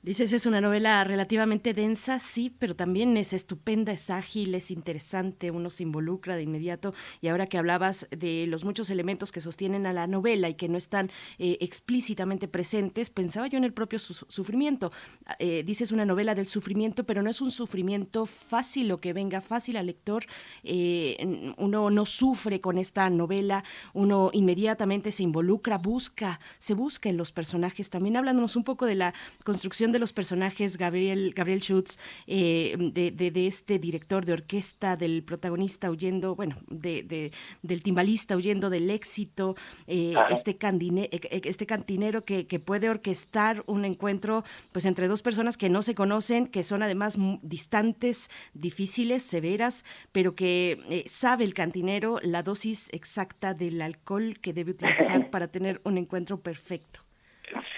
Dices, 0.00 0.32
es 0.32 0.46
una 0.46 0.60
novela 0.60 1.02
relativamente 1.02 1.74
densa, 1.74 2.20
sí, 2.20 2.54
pero 2.56 2.76
también 2.76 3.16
es 3.16 3.32
estupenda, 3.32 3.90
es 3.90 4.10
ágil, 4.10 4.54
es 4.54 4.70
interesante, 4.70 5.50
uno 5.50 5.70
se 5.70 5.82
involucra 5.82 6.36
de 6.36 6.44
inmediato. 6.44 6.94
Y 7.20 7.26
ahora 7.26 7.48
que 7.48 7.58
hablabas 7.58 8.06
de 8.16 8.46
los 8.46 8.62
muchos 8.62 8.90
elementos 8.90 9.32
que 9.32 9.40
sostienen 9.40 9.86
a 9.86 9.92
la 9.92 10.06
novela 10.06 10.48
y 10.48 10.54
que 10.54 10.68
no 10.68 10.78
están 10.78 11.10
eh, 11.40 11.58
explícitamente 11.60 12.46
presentes, 12.46 13.10
pensaba 13.10 13.48
yo 13.48 13.58
en 13.58 13.64
el 13.64 13.72
propio 13.72 13.98
sufrimiento. 13.98 14.92
Eh, 15.40 15.64
dices 15.66 15.90
una 15.90 16.04
novela 16.04 16.36
del 16.36 16.46
sufrimiento, 16.46 17.02
pero 17.02 17.20
no 17.20 17.28
es 17.28 17.40
un 17.40 17.50
sufrimiento 17.50 18.24
fácil 18.24 18.92
o 18.92 19.00
que 19.00 19.12
venga 19.12 19.40
fácil 19.40 19.76
al 19.76 19.86
lector. 19.86 20.26
Eh, 20.62 21.54
uno 21.58 21.90
no 21.90 22.06
sufre 22.06 22.60
con 22.60 22.78
esta 22.78 23.10
novela, 23.10 23.64
uno 23.94 24.30
inmediatamente 24.32 25.10
se 25.10 25.24
involucra, 25.24 25.76
busca, 25.76 26.38
se 26.60 26.74
busca 26.74 27.08
en 27.08 27.16
los 27.16 27.32
personajes. 27.32 27.90
También 27.90 28.16
hablándonos 28.16 28.54
un 28.54 28.62
poco 28.62 28.86
de 28.86 28.94
la 28.94 29.12
construcción 29.42 29.87
de 29.92 29.98
los 29.98 30.12
personajes, 30.12 30.76
Gabriel, 30.76 31.32
Gabriel 31.34 31.60
Schutz, 31.60 31.98
eh, 32.26 32.76
de, 32.78 33.10
de, 33.10 33.46
este 33.46 33.78
director 33.78 34.24
de 34.24 34.32
orquesta, 34.32 34.96
del 34.96 35.22
protagonista 35.22 35.90
huyendo, 35.90 36.34
bueno, 36.34 36.56
de, 36.68 37.32
del 37.62 37.82
timbalista 37.82 38.36
huyendo 38.36 38.70
del 38.70 38.90
éxito, 38.90 39.56
eh, 39.86 40.14
este, 40.30 40.56
candine, 40.56 41.08
eh, 41.12 41.40
este 41.44 41.66
cantinero 41.66 42.24
que, 42.24 42.46
que, 42.46 42.58
puede 42.58 42.90
orquestar 42.90 43.62
un 43.66 43.84
encuentro 43.84 44.44
pues 44.72 44.84
entre 44.84 45.08
dos 45.08 45.22
personas 45.22 45.56
que 45.56 45.68
no 45.68 45.82
se 45.82 45.94
conocen, 45.94 46.46
que 46.46 46.62
son 46.62 46.82
además 46.82 47.16
distantes, 47.42 48.30
difíciles, 48.52 49.22
severas, 49.22 49.84
pero 50.12 50.34
que 50.34 51.04
sabe 51.08 51.44
el 51.44 51.54
cantinero 51.54 52.18
la 52.22 52.42
dosis 52.42 52.88
exacta 52.92 53.54
del 53.54 53.80
alcohol 53.80 54.38
que 54.40 54.52
debe 54.52 54.72
utilizar 54.72 55.30
para 55.30 55.48
tener 55.48 55.80
un 55.84 55.98
encuentro 55.98 56.40
perfecto. 56.40 57.07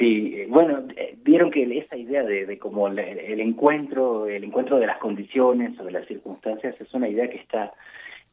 Sí, 0.00 0.46
bueno, 0.48 0.84
eh, 0.96 1.14
vieron 1.18 1.50
que 1.50 1.62
esa 1.76 1.94
idea 1.94 2.22
de, 2.22 2.58
como 2.58 2.88
el, 2.88 2.98
encuentro, 2.98 4.26
el 4.26 4.42
encuentro 4.44 4.78
de 4.78 4.86
las 4.86 4.96
condiciones 4.96 5.78
o 5.78 5.84
de 5.84 5.92
las 5.92 6.06
circunstancias 6.06 6.74
es 6.80 6.94
una 6.94 7.06
idea 7.06 7.28
que 7.28 7.36
está 7.36 7.74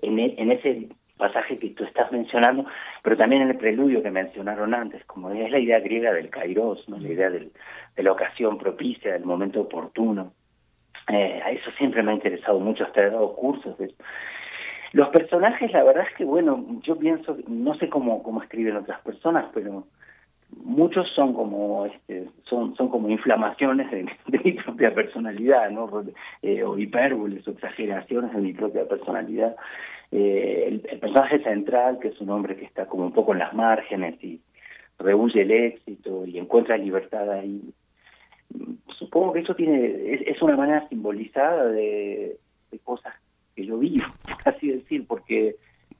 en, 0.01 0.17
e, 0.17 0.35
en 0.37 0.53
ese 0.53 0.87
pasaje 1.17 1.59
que 1.59 1.71
tú 1.71 1.83
estás 1.83 2.09
mencionando, 2.09 2.65
pero 3.03 3.17
también 3.17 3.41
en 3.41 3.49
el 3.49 3.57
preludio 3.57 4.01
que 4.01 4.11
mencionaron 4.11 4.73
antes, 4.73 5.03
como 5.03 5.29
es 5.31 5.51
la 5.51 5.59
idea 5.59 5.81
griega 5.81 6.13
del 6.13 6.29
kairos, 6.29 6.87
¿no? 6.87 6.99
la 6.99 7.09
idea 7.09 7.29
del, 7.29 7.51
de 7.97 8.03
la 8.03 8.13
ocasión 8.13 8.57
propicia, 8.57 9.11
del 9.11 9.25
momento 9.25 9.59
oportuno. 9.59 10.31
Eh, 11.09 11.41
a 11.43 11.51
eso 11.51 11.69
siempre 11.77 12.01
me 12.01 12.11
ha 12.11 12.15
interesado 12.15 12.61
mucho, 12.61 12.85
hasta 12.85 13.01
he 13.01 13.09
dado 13.09 13.35
cursos 13.35 13.77
de. 13.77 13.93
Los 14.93 15.09
personajes, 15.09 15.69
la 15.73 15.83
verdad 15.83 16.05
es 16.09 16.15
que, 16.15 16.23
bueno, 16.23 16.65
yo 16.83 16.97
pienso, 16.97 17.35
no 17.45 17.75
sé 17.75 17.89
cómo, 17.89 18.23
cómo 18.23 18.41
escriben 18.41 18.77
otras 18.77 19.01
personas, 19.01 19.47
pero 19.53 19.85
muchos 20.51 21.07
son 21.15 21.33
como 21.33 21.85
este, 21.85 22.29
son 22.43 22.75
son 22.75 22.89
como 22.89 23.09
inflamaciones 23.09 23.89
de, 23.91 24.05
mi 24.43 24.51
propia 24.65 24.93
personalidad 24.93 25.69
no 25.69 25.89
eh, 26.41 26.63
o 26.63 26.77
hipérboles 26.77 27.47
o 27.47 27.51
exageraciones 27.51 28.33
de 28.33 28.41
mi 28.41 28.53
propia 28.53 28.87
personalidad. 28.87 29.55
Eh, 30.11 30.65
el, 30.67 30.99
personaje 30.99 31.43
central 31.43 31.99
que 31.99 32.09
es 32.09 32.21
un 32.21 32.29
hombre 32.29 32.55
que 32.55 32.65
está 32.65 32.85
como 32.85 33.05
un 33.05 33.11
poco 33.11 33.33
en 33.33 33.39
las 33.39 33.53
márgenes 33.53 34.23
y 34.23 34.41
rehuye 34.97 35.41
el 35.41 35.51
éxito 35.51 36.25
y 36.25 36.37
encuentra 36.37 36.77
libertad 36.77 37.29
ahí 37.29 37.61
supongo 38.97 39.33
que 39.33 39.41
eso 39.41 39.53
tiene 39.53 40.13
es, 40.25 40.41
una 40.41 40.55
manera 40.55 40.87
simbolizada 40.87 41.65
de, 41.65 42.37
de 42.71 42.79
cosas 42.79 43.13
que 43.53 43.65
yo 43.65 43.77
vivo 43.77 44.05
así 44.45 44.69
decir 44.69 45.05
porque 45.05 45.57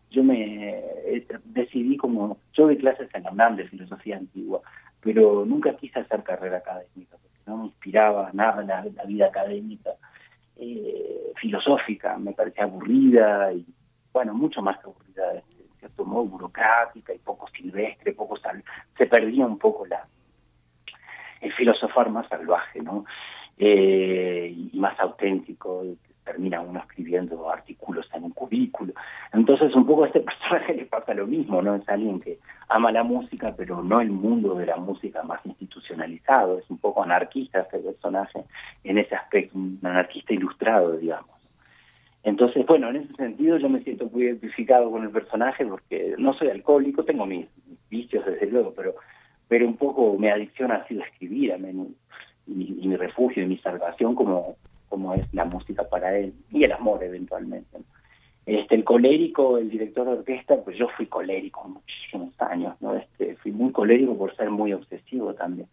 yo 0.10 0.24
me 0.24 0.70
eh, 0.70 1.28
decidí 1.46 1.98
como, 1.98 2.38
yo 2.54 2.65
doy 2.65 2.78
clases 2.78 3.10
en 3.13 3.24
la 3.24 3.32
UNAM 3.32 3.56
de 3.56 3.67
filosofía 3.67 4.17
antigua, 4.17 4.62
pero 5.02 5.46
nunca 5.46 5.76
quise 5.76 6.00
hacer 6.00 6.24
carrera 6.24 6.58
académica, 6.58 7.17
porque 7.22 7.38
no 7.46 7.58
me 7.58 7.65
inspiraba 7.65 8.30
nada 8.34 8.63
la, 8.63 9.06
vida 9.06 9.28
académica, 9.28 9.91
eh, 10.58 11.34
filosófica, 11.36 12.17
me 12.17 12.34
parecía 12.34 12.63
aburrida 12.63 13.54
y, 13.54 13.65
bueno, 14.13 14.34
mucho 14.34 14.62
más 14.62 14.78
aburrida, 14.84 15.34
de 15.34 15.43
cierto 15.80 16.06
modo 16.06 16.26
burocrática 16.26 17.13
y 17.13 17.20
poco 17.20 17.48
silvestre, 17.50 18.13
poco 18.13 18.38
sal 18.38 18.63
se 18.98 19.06
perdía 19.06 19.46
un 19.46 19.60
poco 19.60 19.86
la 19.86 20.08
el 21.41 21.54
filosofar 21.54 22.10
más 22.10 22.28
salvaje, 22.30 22.82
¿no? 22.82 23.06
Eh, 23.58 24.54
y 24.56 24.78
más 24.78 25.00
auténtico, 25.00 25.84
termina 26.27 26.61
uno 26.61 26.79
escribiendo 26.79 27.49
artículos 27.49 28.07
en 28.13 28.25
un 28.25 28.31
cubículo. 28.31 28.93
Entonces 29.33 29.73
un 29.75 29.85
poco 29.85 30.03
a 30.03 30.07
este 30.07 30.19
personaje 30.29 30.73
le 30.75 30.85
pasa 30.85 31.13
lo 31.13 31.25
mismo, 31.25 31.61
¿no? 31.61 31.75
Es 31.75 31.89
alguien 31.89 32.19
que 32.19 32.37
ama 32.69 32.91
la 32.91 33.03
música, 33.03 33.53
pero 33.57 33.81
no 33.81 34.01
el 34.01 34.11
mundo 34.11 34.55
de 34.55 34.65
la 34.65 34.77
música 34.77 35.23
más 35.23 35.43
institucionalizado, 35.45 36.59
es 36.59 36.69
un 36.69 36.77
poco 36.77 37.03
anarquista 37.03 37.61
este 37.61 37.79
personaje 37.79 38.43
en 38.83 38.97
ese 38.97 39.15
aspecto, 39.15 39.57
un 39.57 39.79
anarquista 39.81 40.33
ilustrado, 40.33 40.97
digamos. 40.97 41.31
Entonces, 42.23 42.65
bueno, 42.65 42.89
en 42.89 42.97
ese 42.97 43.13
sentido 43.13 43.57
yo 43.57 43.69
me 43.69 43.81
siento 43.83 44.09
muy 44.11 44.23
identificado 44.23 44.91
con 44.91 45.03
el 45.03 45.11
personaje 45.11 45.65
porque 45.65 46.15
no 46.17 46.33
soy 46.33 46.49
alcohólico, 46.49 47.05
tengo 47.05 47.25
mis 47.25 47.47
vicios 47.89 48.25
desde 48.25 48.47
luego, 48.47 48.73
pero 48.75 48.95
pero 49.47 49.65
un 49.65 49.77
poco 49.77 50.17
mi 50.17 50.27
adicción 50.27 50.71
ha 50.71 50.85
sido 50.87 51.03
escribir, 51.03 51.55
y, 52.47 52.83
y 52.83 52.87
mi 52.87 52.95
refugio 52.95 53.43
y 53.43 53.47
mi 53.47 53.57
salvación 53.59 54.15
como 54.15 54.57
como 54.89 55.13
es 55.13 55.34
la 55.34 55.45
música 55.45 55.84
para 55.88 56.17
él 56.17 56.34
y 56.52 56.63
el 56.63 56.71
amor 56.71 57.04
eventualmente. 57.04 57.78
Este, 58.45 58.76
el 58.76 58.86
colérico, 58.86 59.58
el 59.58 59.69
director 59.69 60.06
de 60.06 60.13
orquesta, 60.13 60.56
pues 60.63 60.78
yo 60.78 60.88
fui 60.95 61.08
colérico 61.08 61.67
muchísimos 61.67 62.34
años, 62.39 62.76
¿no? 62.80 62.95
Este, 62.95 63.36
fui 63.36 63.52
muy 63.52 63.73
colérico 63.73 64.17
por 64.17 64.34
ser 64.38 64.50
muy 64.50 64.71
obsesivo 64.71 65.34
también. 65.34 65.67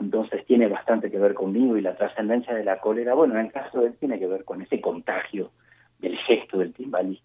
Entonces 0.00 0.44
tiene 0.44 0.66
bastante 0.66 1.10
que 1.10 1.18
ver 1.18 1.34
conmigo 1.34 1.76
y 1.76 1.82
la 1.82 1.96
trascendencia 1.96 2.52
de 2.52 2.64
la 2.64 2.80
cólera, 2.80 3.14
bueno, 3.14 3.34
en 3.34 3.46
el 3.46 3.52
caso 3.52 3.80
de 3.80 3.88
él 3.88 3.94
tiene 4.00 4.18
que 4.18 4.26
ver 4.26 4.44
con 4.44 4.60
ese 4.60 4.80
contagio 4.80 5.52
del 6.00 6.16
gesto 6.18 6.58
del 6.58 6.74
timbalista. 6.74 7.24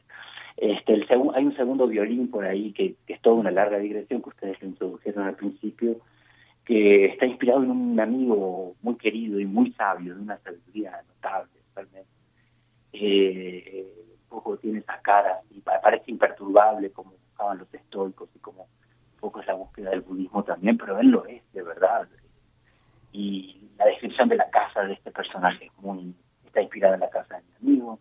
Este, 0.58 0.94
el 0.94 1.08
hay 1.10 1.46
un 1.46 1.56
segundo 1.56 1.88
violín 1.88 2.30
por 2.30 2.46
ahí 2.46 2.72
que, 2.72 2.94
que, 3.08 3.14
es 3.14 3.22
toda 3.22 3.38
una 3.38 3.50
larga 3.50 3.80
digresión 3.80 4.22
que 4.22 4.30
ustedes 4.30 4.62
lo 4.62 4.68
introdujeron 4.68 5.24
al 5.24 5.36
principio, 5.36 5.98
que 6.66 7.06
está 7.06 7.26
inspirado 7.26 7.64
en 7.64 7.72
un 7.72 8.00
amigo 8.00 8.76
muy 8.82 8.96
querido 8.96 9.40
y 9.40 9.46
muy 9.46 9.72
sabio, 9.74 10.16
de 10.16 10.22
una 10.22 10.38
sabiduría 10.40 11.02
notable, 11.08 11.52
realmente. 11.76 12.10
Eh, 12.94 14.02
tiene 14.62 14.80
esa 14.80 15.00
cara 15.02 15.42
y 15.50 15.62
parece 15.62 16.12
imperturbable 16.12 16.92
como 16.92 17.12
buscaban 17.12 17.58
los 17.58 17.74
estoicos 17.74 18.30
y 18.36 18.40
como 18.40 18.64
un 18.64 19.20
poco 19.20 19.42
es 19.42 19.48
la 19.48 19.54
búsqueda 19.54 19.92
del 19.92 20.02
budismo 20.02 20.44
también, 20.44 20.78
pero 20.78 21.00
él 21.00 21.08
lo 21.08 21.26
es, 21.26 21.42
de 21.54 21.64
verdad. 21.64 22.08
Y 23.12 23.70
la 23.78 23.86
descripción 23.86 24.30
de 24.30 24.38
la 24.38 24.50
casa 24.50 24.84
de 24.84 24.94
este 24.94 25.12
personaje 25.12 25.66
es 25.66 25.84
muy, 25.84 26.16
está 26.46 26.62
inspirada 26.62 26.96
en 26.96 27.02
la 27.02 27.10
casa 27.10 27.38
de 27.38 27.44
mi 27.44 27.72
amigo. 27.72 28.00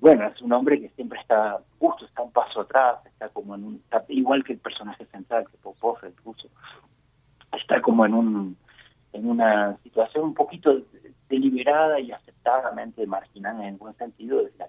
Bueno, 0.00 0.26
es 0.28 0.40
un 0.40 0.52
hombre 0.52 0.80
que 0.80 0.90
siempre 0.90 1.18
está 1.20 1.58
justo, 1.78 2.04
está 2.04 2.22
un 2.22 2.32
paso 2.32 2.60
atrás, 2.60 2.98
está 3.06 3.28
como 3.30 3.54
en 3.54 3.64
un, 3.64 3.82
igual 4.08 4.44
que 4.44 4.52
el 4.52 4.58
personaje 4.58 5.06
central 5.06 5.46
que 5.50 5.56
Popov, 5.58 5.98
el 6.04 6.14
está 7.52 7.80
como 7.82 8.06
en 8.06 8.14
un 8.14 8.56
en 9.12 9.28
una 9.28 9.76
situación 9.82 10.24
un 10.24 10.34
poquito 10.34 10.82
deliberada 11.28 11.98
y 12.00 12.12
aceptadamente 12.12 13.06
marginada 13.06 13.66
en 13.66 13.78
buen 13.78 13.96
sentido 13.96 14.42
desde 14.42 14.58
la 14.58 14.66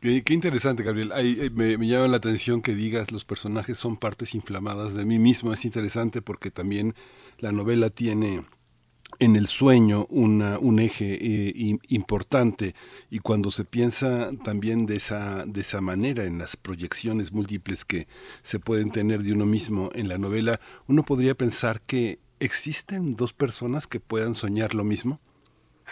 Qué, 0.00 0.22
interesante, 0.32 0.84
Gabriel. 0.84 1.10
Eh, 1.16 1.50
me, 1.52 1.76
me, 1.76 1.88
llama 1.88 2.06
la 2.06 2.18
atención 2.18 2.62
que 2.62 2.74
digas 2.74 3.10
los 3.10 3.24
personajes 3.24 3.78
son 3.78 3.96
partes 3.96 4.32
inflamadas 4.34 4.94
de 4.94 5.04
mí 5.04 5.18
mismo. 5.18 5.52
Es 5.52 5.64
interesante 5.64 6.22
porque 6.22 6.52
también 6.52 6.94
la 7.38 7.50
novela 7.50 7.90
tiene 7.90 8.44
en 9.20 9.36
el 9.36 9.46
sueño 9.46 10.06
una, 10.10 10.58
un 10.58 10.78
eje 10.78 11.14
eh, 11.14 11.78
importante. 11.88 12.74
Y 13.10 13.18
cuando 13.18 13.50
se 13.50 13.64
piensa 13.64 14.30
también 14.44 14.86
de 14.86 14.96
esa, 14.96 15.44
de 15.46 15.60
esa 15.60 15.80
manera 15.80 16.24
en 16.24 16.38
las 16.38 16.56
proyecciones 16.56 17.32
múltiples 17.32 17.84
que 17.84 18.06
se 18.42 18.60
pueden 18.60 18.90
tener 18.90 19.20
de 19.20 19.32
uno 19.32 19.46
mismo 19.46 19.90
en 19.94 20.08
la 20.08 20.18
novela, 20.18 20.60
uno 20.86 21.02
podría 21.02 21.34
pensar 21.34 21.80
que 21.86 22.18
existen 22.40 23.10
dos 23.10 23.32
personas 23.32 23.86
que 23.86 24.00
puedan 24.00 24.34
soñar 24.34 24.74
lo 24.74 24.84
mismo. 24.84 25.18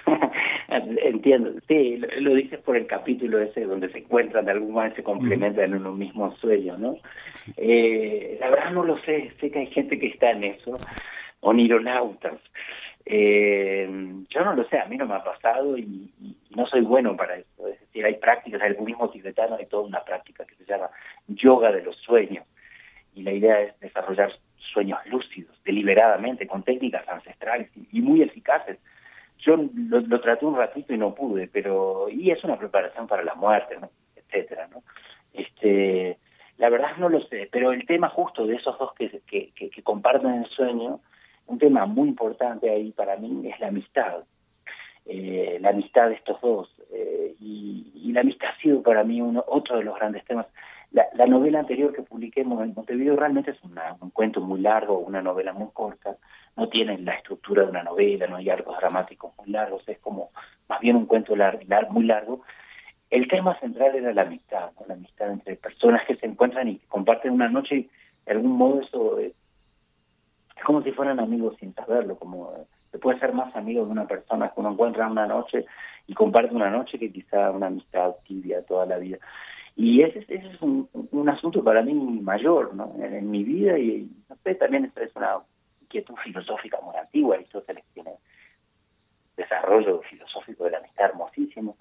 Entiendo, 0.69 1.53
sí, 1.67 2.01
lo, 2.21 2.35
dices 2.35 2.61
por 2.61 2.77
el 2.77 2.87
capítulo 2.87 3.41
ese 3.41 3.65
donde 3.65 3.91
se 3.91 3.99
encuentran 3.99 4.45
de 4.45 4.53
algún 4.53 4.73
modo, 4.73 4.89
se 4.95 5.03
complementan 5.03 5.65
en 5.65 5.75
uno 5.75 5.93
mismo 5.93 6.37
sueño, 6.37 6.77
¿no? 6.77 6.99
Eh, 7.57 8.37
la 8.41 8.51
verdad 8.51 8.73
no 8.73 8.85
lo 8.85 8.99
sé, 9.03 9.33
sé 9.41 9.51
que 9.51 9.61
hay 9.61 9.67
gente 9.69 9.99
que 9.99 10.09
está 10.09 10.33
en 10.33 10.45
eso, 10.45 10.79
onironautas, 11.41 12.39
eh, 13.09 13.89
yo 14.29 14.45
no 14.45 14.55
lo 14.55 14.69
sé, 14.69 14.79
a 14.79 14.87
mí 14.87 14.97
no 14.97 15.07
me 15.07 15.15
ha 15.15 15.23
pasado 15.23 15.79
y, 15.79 16.13
no 16.51 16.67
soy 16.67 16.81
bueno 16.81 17.15
para 17.17 17.37
eso. 17.37 17.69
Es 17.69 17.79
decir, 17.81 18.05
hay 18.05 18.15
prácticas, 18.15 18.63
el 18.63 18.75
budismo 18.75 19.11
tibetano 19.11 19.57
hay 19.57 19.67
toda 19.67 19.87
una 19.87 20.03
práctica 20.03 20.45
que 20.45 20.55
se 20.57 20.65
llama 20.65 20.91
yoga 21.29 21.71
de 21.71 21.83
los 21.83 21.97
sueños 21.99 22.45
y 23.15 23.23
la 23.23 23.33
idea 23.33 23.61
es 23.61 23.79
desarrollar 23.79 24.33
sueños 24.73 24.99
lúcidos, 25.07 25.55
deliberadamente, 25.65 26.47
con 26.47 26.63
técnicas 26.63 27.07
ancestrales 27.09 27.71
y, 27.93 28.01
muy 28.01 28.23
eficaces. 28.23 28.79
Yo 29.39 29.57
lo, 29.75 30.21
traté 30.21 30.47
un 30.47 30.57
ratito 30.57 30.95
y 30.95 30.99
no 30.99 31.15
pude, 31.15 31.47
pero 31.47 32.09
y 32.11 32.31
es 32.31 32.43
una 32.43 32.59
preparación 32.59 33.07
para 33.07 33.23
la 33.23 33.35
muerte, 33.35 33.77
etcétera, 34.17 34.69
¿no? 34.69 34.83
Este, 35.35 36.17
la 36.57 36.71
verdad 36.71 36.97
no 36.97 37.11
lo 37.11 37.21
sé, 37.27 37.49
pero 37.53 37.73
el 37.73 37.87
tema 37.87 38.09
justo 38.09 38.47
de 38.47 38.57
esos 38.57 38.79
dos 38.79 38.95
que, 38.95 39.21
que, 39.27 39.53
que 39.53 39.83
comparten 39.83 40.43
el 40.43 40.47
sueño 40.47 41.01
un 41.47 41.59
tema 41.59 41.87
muy 41.87 42.09
importante 42.09 42.71
ahí 42.71 42.93
para 42.93 43.17
mí 43.17 43.49
es 43.49 43.59
la 43.61 43.69
amistad, 43.69 44.25
eh, 45.05 45.59
la 45.61 45.71
amistad 45.71 46.09
de 46.09 46.15
estos 46.15 46.41
dos. 46.41 46.69
Eh, 46.93 47.35
y, 47.41 48.13
la 48.13 48.23
amistad 48.23 48.49
ha 48.49 48.63
sido 48.63 48.83
para 48.83 49.05
mí 49.05 49.21
uno, 49.21 49.45
otro 49.47 49.77
de 49.77 49.85
los 49.85 49.95
grandes 49.97 50.25
temas. 50.25 50.47
La, 50.93 51.27
novela 51.27 51.59
anterior 51.59 51.93
que 51.93 52.01
publiqué 52.01 52.41
en 52.41 52.49
Montevideo 52.49 53.15
realmente 53.15 53.51
es 53.51 53.59
un 53.63 54.11
cuento 54.11 54.41
muy 54.41 54.61
largo, 54.61 54.99
una 54.99 55.21
novela 55.21 55.53
muy 55.53 55.69
corta, 55.75 56.17
no 56.57 56.69
tiene 56.71 56.97
la 56.99 57.13
estructura 57.13 57.65
de 57.65 57.71
una 57.71 57.83
novela, 57.83 58.27
no 58.27 58.37
hay 58.37 58.49
arcos 58.49 58.79
dramáticos 58.79 59.33
muy 59.37 59.51
largos, 59.51 59.87
es 59.87 59.99
como 59.99 60.31
más 60.67 60.81
bien 60.81 60.97
un 60.97 61.05
cuento 61.05 61.35
muy 61.91 62.07
largo. 62.07 62.43
El 63.11 63.29
tema 63.29 63.59
central 63.61 63.97
era 63.97 64.15
la 64.15 64.23
amistad, 64.23 64.71
la 64.89 64.95
amistad 64.95 65.31
entre 65.31 65.57
personas 65.57 66.07
que 66.07 66.17
se 66.17 66.25
encuentran 66.25 66.69
y 66.69 66.79
comparten 66.89 67.33
una 67.33 67.49
noche, 67.51 67.91
de 68.25 68.33
algún 68.33 68.53
modo 68.53 68.81
eso 68.81 69.19
eh, 69.19 69.35
es 70.57 70.65
como 70.65 70.83
si 70.83 70.93
fueran 70.93 71.21
amigos 71.21 71.57
sin 71.61 71.75
saberlo, 71.75 72.17
como 72.17 72.53
eh, 72.53 72.65
se 72.91 72.99
puede 72.99 73.19
ser 73.19 73.33
más 73.33 73.55
amigo 73.55 73.85
de 73.85 73.93
una 73.93 74.07
persona 74.07 74.49
que 74.49 74.61
uno 74.61 74.73
encuentra 74.73 75.07
una 75.07 75.27
noche 75.27 75.67
y 76.07 76.15
comparte 76.15 76.55
una 76.55 76.71
noche 76.71 76.99
que 76.99 77.13
quizá 77.13 77.51
una 77.51 77.67
amistad 77.67 78.15
tibia 78.27 78.63
toda 78.63 78.87
la 78.87 78.99
vida. 78.99 79.19
Y 79.77 80.03
ese, 80.03 80.21
ese 80.21 80.35
es 80.35 80.63
un, 80.63 80.89
un, 80.93 81.29
asunto 81.29 81.63
para 81.63 81.83
mí 81.83 81.93
mayor 81.93 82.75
¿no? 82.75 82.95
en, 82.99 83.31
mi 83.31 83.45
vida 83.45 83.79
y 83.79 84.09
no 84.29 84.37
sé, 84.43 84.55
también 84.55 84.91
es 84.97 85.15
una 85.15 85.41
inquietud 85.83 86.15
filosófica 86.25 86.79
muy 86.83 86.97
antigua, 86.97 87.35
Aristóteles 87.35 87.85
tiene 87.93 88.13
desarrollo 89.37 90.01
filosófico 90.09 90.65
de 90.65 90.71
la 90.71 90.79
amistad 90.79 91.11
hermosísimo, 91.11 91.77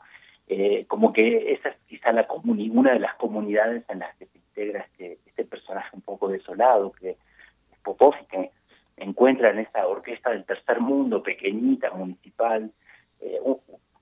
eh, 0.48 0.86
como 0.88 1.14
que 1.14 1.54
esa 1.54 1.70
es 1.70 1.78
quizá 1.88 2.12
la 2.12 2.28
una 2.30 2.92
de 2.92 3.00
las 3.00 3.16
comunidades 3.16 3.86
en 3.88 4.00
las 4.00 4.14
que 4.18 4.26
se 4.26 4.38
integra 4.38 4.82
este, 4.82 5.20
este 5.26 5.46
personaje 5.46 5.96
un 5.96 6.02
poco 6.02 6.28
desolado 6.28 6.92
que 6.92 7.12
es 7.12 7.18
Popov 7.82 8.16
encuentra 8.98 9.50
en 9.50 9.60
esta 9.60 9.88
orquesta 9.88 10.32
del 10.32 10.46
tercer 10.46 10.80
mundo, 10.80 11.24
pequeñita, 11.24 11.92
municipal, 11.92 12.72
eh, 13.22 13.40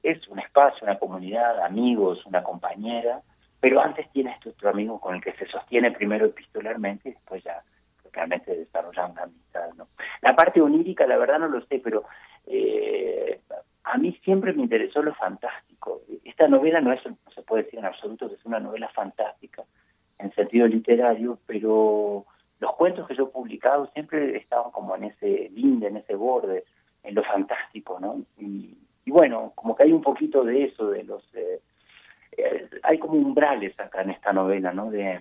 es 0.03 0.27
un 0.27 0.39
espacio, 0.39 0.79
una 0.83 0.99
comunidad, 0.99 1.61
amigos, 1.61 2.25
una 2.25 2.43
compañera, 2.43 3.21
pero 3.59 3.81
antes 3.81 4.11
tiene 4.11 4.31
este 4.31 4.49
otro 4.49 4.69
amigo 4.69 4.99
con 4.99 5.15
el 5.15 5.21
que 5.21 5.33
se 5.33 5.47
sostiene 5.47 5.91
primero 5.91 6.25
epistolarmente 6.25 7.09
y 7.09 7.13
después 7.13 7.43
ya 7.43 7.63
realmente 8.11 8.55
desarrolla 8.55 9.07
una 9.07 9.23
amistad. 9.23 9.73
¿no? 9.75 9.87
La 10.21 10.35
parte 10.35 10.61
onírica, 10.61 11.07
la 11.07 11.17
verdad 11.17 11.39
no 11.39 11.47
lo 11.47 11.65
sé, 11.65 11.79
pero 11.83 12.03
eh, 12.45 13.39
a 13.83 13.97
mí 13.97 14.17
siempre 14.23 14.53
me 14.53 14.63
interesó 14.63 15.01
lo 15.01 15.13
fantástico. 15.15 16.01
Esta 16.23 16.47
novela 16.47 16.81
no 16.81 16.91
es, 16.91 17.03
no 17.05 17.17
se 17.33 17.41
puede 17.41 17.63
decir 17.63 17.79
en 17.79 17.85
absoluto 17.85 18.29
que 18.29 18.35
es 18.35 18.45
una 18.45 18.59
novela 18.59 18.89
fantástica 18.89 19.63
en 20.19 20.33
sentido 20.33 20.67
literario, 20.67 21.39
pero 21.45 22.25
los 22.63 22.75
cuentos 22.75 23.05
que 23.05 23.15
yo 23.15 23.25
he 23.25 23.27
publicado 23.27 23.87
siempre 23.87 24.37
estaban 24.37 24.71
como 24.71 24.95
en 24.95 25.03
ese 25.03 25.51
linde, 25.53 25.87
en 25.87 25.97
ese 25.97 26.15
borde, 26.15 26.63
en 27.03 27.13
lo 27.13 27.21
fantástico, 27.23 27.99
¿no? 27.99 28.21
Y, 28.37 28.77
bueno, 29.05 29.51
como 29.53 29.75
que 29.75 29.83
hay 29.83 29.91
un 29.91 30.01
poquito 30.01 30.45
de 30.45 30.63
eso, 30.63 30.89
de 30.89 31.03
los... 31.03 31.21
Eh, 31.35 31.59
eh, 32.37 32.69
hay 32.83 32.97
como 32.99 33.15
umbrales 33.15 33.77
acá 33.77 34.01
en 34.01 34.11
esta 34.11 34.31
novela, 34.31 34.71
¿no? 34.71 34.89
De 34.89 35.19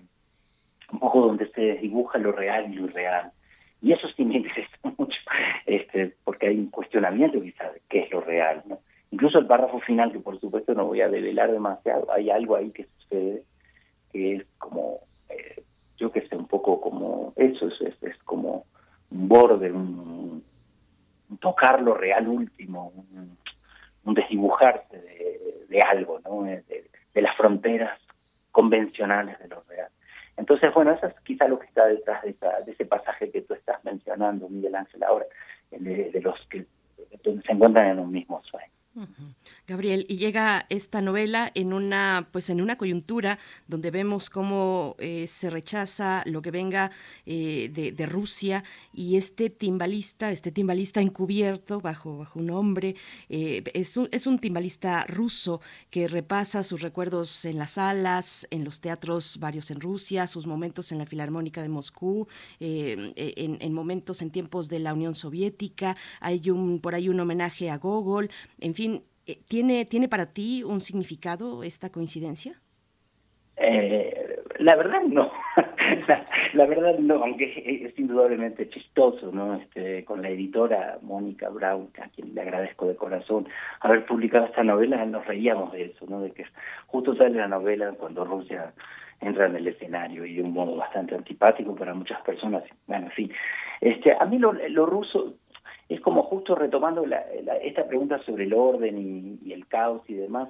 un 0.92 1.00
poco 1.00 1.20
donde 1.22 1.50
se 1.50 1.74
dibuja 1.78 2.16
lo 2.18 2.30
real 2.30 2.72
y 2.72 2.76
lo 2.76 2.84
irreal. 2.84 3.32
Y 3.80 3.92
eso 3.92 4.06
sí 4.16 4.24
me 4.24 4.36
interesa 4.38 4.78
mucho, 4.96 5.18
este, 5.66 6.14
porque 6.22 6.46
hay 6.46 6.58
un 6.58 6.70
cuestionamiento 6.70 7.42
quizás 7.42 7.74
de 7.74 7.82
qué 7.88 8.04
es 8.04 8.10
lo 8.12 8.20
real, 8.20 8.62
¿no? 8.66 8.78
Incluso 9.10 9.40
el 9.40 9.46
párrafo 9.46 9.80
final, 9.80 10.12
que 10.12 10.20
por 10.20 10.38
supuesto 10.38 10.74
no 10.74 10.86
voy 10.86 11.00
a 11.00 11.08
develar 11.08 11.50
demasiado, 11.50 12.06
hay 12.12 12.30
algo 12.30 12.54
ahí 12.54 12.70
que 12.70 12.86
sucede, 12.98 13.42
que 14.12 14.36
es 14.36 14.46
como, 14.58 15.00
eh, 15.28 15.64
yo 15.96 16.10
que 16.10 16.26
sé, 16.28 16.36
un 16.36 16.46
poco 16.46 16.80
como 16.80 17.32
eso, 17.36 17.68
es, 17.68 18.02
es, 18.02 18.16
como 18.24 18.66
un 19.10 19.28
borde, 19.28 19.70
un, 19.70 20.44
tocar 21.40 21.80
lo 21.80 21.94
real 21.94 22.28
último, 22.28 22.92
un, 24.04 24.14
desdibujarse 24.14 24.98
de, 25.68 25.80
algo, 25.80 26.20
¿no? 26.20 26.42
De, 26.42 26.84
las 27.14 27.36
fronteras 27.36 27.98
convencionales 28.50 29.38
de 29.38 29.48
lo 29.48 29.62
real. 29.68 29.88
Entonces, 30.36 30.72
bueno, 30.74 30.92
eso 30.92 31.06
es 31.06 31.14
quizá 31.24 31.46
lo 31.46 31.58
que 31.58 31.66
está 31.66 31.86
detrás 31.86 32.22
de, 32.22 32.34
de 32.64 32.72
ese 32.72 32.84
pasaje 32.84 33.30
que 33.30 33.42
tú 33.42 33.54
estás 33.54 33.82
mencionando, 33.84 34.48
Miguel 34.48 34.74
Ángel, 34.74 35.02
ahora, 35.02 35.26
de, 35.70 36.20
los 36.22 36.38
que 36.48 36.66
se 37.22 37.52
encuentran 37.52 37.90
en 37.90 37.98
un 37.98 38.10
mismo 38.10 38.42
sueño. 38.44 38.72
Gabriel, 39.66 40.04
y 40.06 40.18
llega 40.18 40.66
esta 40.68 41.00
novela 41.00 41.50
en 41.54 41.72
una, 41.72 42.28
pues 42.30 42.50
en 42.50 42.60
una 42.60 42.76
coyuntura 42.76 43.38
donde 43.66 43.90
vemos 43.90 44.28
cómo 44.28 44.96
eh, 44.98 45.26
se 45.28 45.48
rechaza 45.48 46.22
lo 46.26 46.42
que 46.42 46.50
venga 46.50 46.90
eh, 47.24 47.70
de, 47.72 48.06
Rusia 48.06 48.64
y 48.92 49.16
este 49.16 49.48
timbalista, 49.48 50.30
este 50.30 50.50
timbalista 50.50 51.00
encubierto 51.00 51.80
bajo, 51.80 52.18
bajo 52.18 52.40
un 52.40 52.46
nombre, 52.46 52.96
eh, 53.30 53.62
es, 53.72 53.96
un, 53.96 54.08
es 54.12 54.26
un 54.26 54.38
timbalista 54.38 55.06
ruso 55.06 55.60
que 55.88 56.08
repasa 56.08 56.62
sus 56.62 56.82
recuerdos 56.82 57.46
en 57.46 57.58
las 57.58 57.72
salas, 57.72 58.46
en 58.50 58.64
los 58.64 58.80
teatros 58.80 59.38
varios 59.38 59.70
en 59.70 59.80
Rusia, 59.80 60.26
sus 60.26 60.46
momentos 60.46 60.92
en 60.92 60.98
la 60.98 61.06
Filarmónica 61.06 61.62
de 61.62 61.68
Moscú, 61.68 62.28
en, 62.60 63.14
en 63.16 63.72
momentos 63.72 64.20
en 64.20 64.30
tiempos 64.30 64.68
de 64.68 64.80
la 64.80 64.92
Unión 64.92 65.14
Soviética, 65.14 65.96
hay 66.20 66.50
un, 66.50 66.80
por 66.80 66.94
ahí 66.94 67.08
un 67.08 67.20
homenaje 67.20 67.70
a 67.70 67.78
Gogol, 67.78 68.30
en 68.58 68.74
fin, 68.74 68.81
eh, 69.26 69.38
¿tiene, 69.48 69.84
¿tiene 69.84 70.08
para 70.08 70.32
ti 70.32 70.62
un 70.62 70.80
significado 70.80 71.62
esta 71.62 71.90
coincidencia? 71.90 72.60
Eh, 73.56 74.40
la 74.58 74.76
verdad 74.76 75.02
no, 75.02 75.30
la, 76.54 76.66
verdad 76.66 76.98
no, 76.98 77.22
aunque 77.22 77.84
es, 77.86 77.98
indudablemente 77.98 78.68
chistoso, 78.68 79.30
¿no? 79.32 79.54
Este, 79.54 80.04
con 80.04 80.22
la 80.22 80.30
editora 80.30 80.98
Mónica 81.02 81.48
Brown, 81.48 81.90
a 82.00 82.08
quien 82.08 82.34
le 82.34 82.40
agradezco 82.40 82.86
de 82.86 82.96
corazón 82.96 83.48
haber 83.80 84.06
publicado 84.06 84.46
esta 84.46 84.62
novela, 84.62 85.04
nos 85.04 85.26
reíamos 85.26 85.72
de 85.72 85.86
eso, 85.86 86.06
¿no? 86.08 86.20
De 86.20 86.30
que 86.30 86.44
justo 86.86 87.14
sale 87.14 87.36
la 87.36 87.48
novela 87.48 87.92
cuando 87.98 88.24
Rusia 88.24 88.72
entra 89.20 89.46
en 89.46 89.56
el 89.56 89.68
escenario 89.68 90.24
y 90.26 90.34
de 90.34 90.42
un 90.42 90.52
modo 90.52 90.76
bastante 90.76 91.14
antipático 91.14 91.74
para 91.74 91.94
muchas 91.94 92.20
personas. 92.22 92.64
Bueno, 92.86 93.06
en 93.06 93.12
fin, 93.12 93.32
este, 93.80 94.16
a 94.18 94.24
mí 94.26 94.38
lo, 94.38 94.52
lo 94.52 94.86
ruso 94.86 95.34
es 95.94 96.00
como 96.00 96.22
justo 96.22 96.54
retomando 96.54 97.04
esta 97.62 97.86
pregunta 97.86 98.18
sobre 98.24 98.44
el 98.44 98.54
orden 98.54 99.38
y, 99.44 99.52
el 99.52 99.66
caos 99.66 100.02
y 100.08 100.14
demás. 100.14 100.48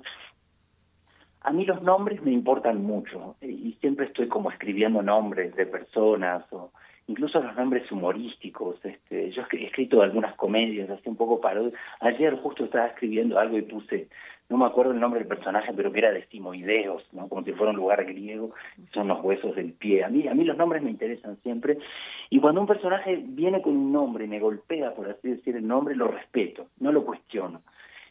A 1.41 1.53
mí 1.53 1.65
los 1.65 1.83
nombres 1.83 2.23
me 2.23 2.31
importan 2.31 2.85
mucho 2.85 3.37
y 3.41 3.77
siempre 3.81 4.07
estoy 4.07 4.29
como 4.29 4.51
escribiendo 4.51 5.03
nombres 5.03 5.55
de 5.57 5.67
personas 5.67 6.45
o 6.53 6.71
incluso 7.09 7.41
los 7.41 7.57
nombres 7.57 7.91
humorísticos. 7.91 8.77
Este, 8.85 9.31
yo 9.33 9.43
he 9.51 9.65
escrito 9.65 10.03
algunas 10.03 10.37
comedias, 10.37 10.89
hace 10.91 11.09
un 11.09 11.17
poco 11.17 11.41
paro. 11.41 11.73
Ayer 12.01 12.37
justo 12.37 12.65
estaba 12.65 12.87
escribiendo 12.87 13.39
algo 13.39 13.59
y 13.59 13.63
puse 13.63 14.09
no 14.53 14.59
me 14.59 14.67
acuerdo 14.67 14.93
el 14.93 15.01
nombre 15.01 15.21
del 15.21 15.29
personaje, 15.29 15.73
pero 15.75 15.91
que 15.91 15.99
era 15.99 16.13
de 16.13 16.27
simoideos, 16.27 17.03
¿no? 17.13 17.27
como 17.27 17.43
si 17.43 17.53
fuera 17.53 17.71
un 17.71 17.79
lugar 17.79 18.05
griego, 18.05 18.53
son 18.93 19.09
los 19.09 19.25
huesos 19.25 19.57
del 19.57 19.73
pie. 19.73 20.05
A 20.05 20.09
mí, 20.09 20.29
a 20.29 20.35
mí 20.35 20.45
los 20.45 20.59
nombres 20.59 20.83
me 20.83 20.91
interesan 20.91 21.39
siempre, 21.43 21.79
y 22.29 22.39
cuando 22.39 22.61
un 22.61 22.67
personaje 22.67 23.19
viene 23.25 23.63
con 23.63 23.75
un 23.75 23.93
nombre 23.93 24.27
me 24.27 24.41
golpea, 24.41 24.95
por 24.95 25.09
así 25.09 25.31
decir, 25.31 25.57
el 25.57 25.67
nombre, 25.67 25.97
lo 25.97 26.07
respeto, 26.09 26.67
no 26.81 26.93
lo 26.93 27.03
cuestiono. 27.03 27.63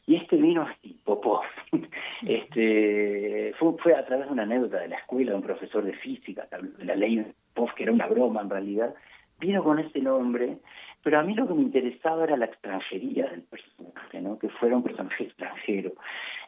Y 0.08 0.16
este 0.16 0.36
vino 0.36 0.64
así, 0.64 1.00
Popov. 1.06 1.42
este, 2.26 3.54
fue, 3.60 3.74
fue 3.78 3.94
a 3.94 4.04
través 4.04 4.26
de 4.26 4.34
una 4.34 4.44
anécdota 4.44 4.80
de 4.80 4.88
la 4.88 4.98
escuela 4.98 5.32
de 5.32 5.38
un 5.38 5.44
profesor 5.44 5.84
de 5.84 5.94
física, 5.94 6.48
de 6.52 6.86
la 6.86 6.96
ley 6.96 7.18
de 7.18 7.34
Popov, 7.54 7.76
que 7.76 7.84
era 7.84 7.92
una 7.92 8.08
broma 8.08 8.42
en 8.42 8.50
realidad, 8.50 8.96
vino 9.40 9.64
con 9.64 9.78
ese 9.78 10.00
nombre 10.00 10.58
pero 11.04 11.20
a 11.20 11.24
mí 11.24 11.34
lo 11.34 11.48
que 11.48 11.54
me 11.54 11.64
interesaba 11.64 12.26
era 12.26 12.38
la 12.38 12.46
extranjería 12.46 13.28
del 13.30 13.42
personaje, 13.42 14.22
¿no? 14.22 14.38
que 14.38 14.50
fuera 14.50 14.76
un 14.76 14.84
personaje 14.84 15.24
extranjero. 15.24 15.94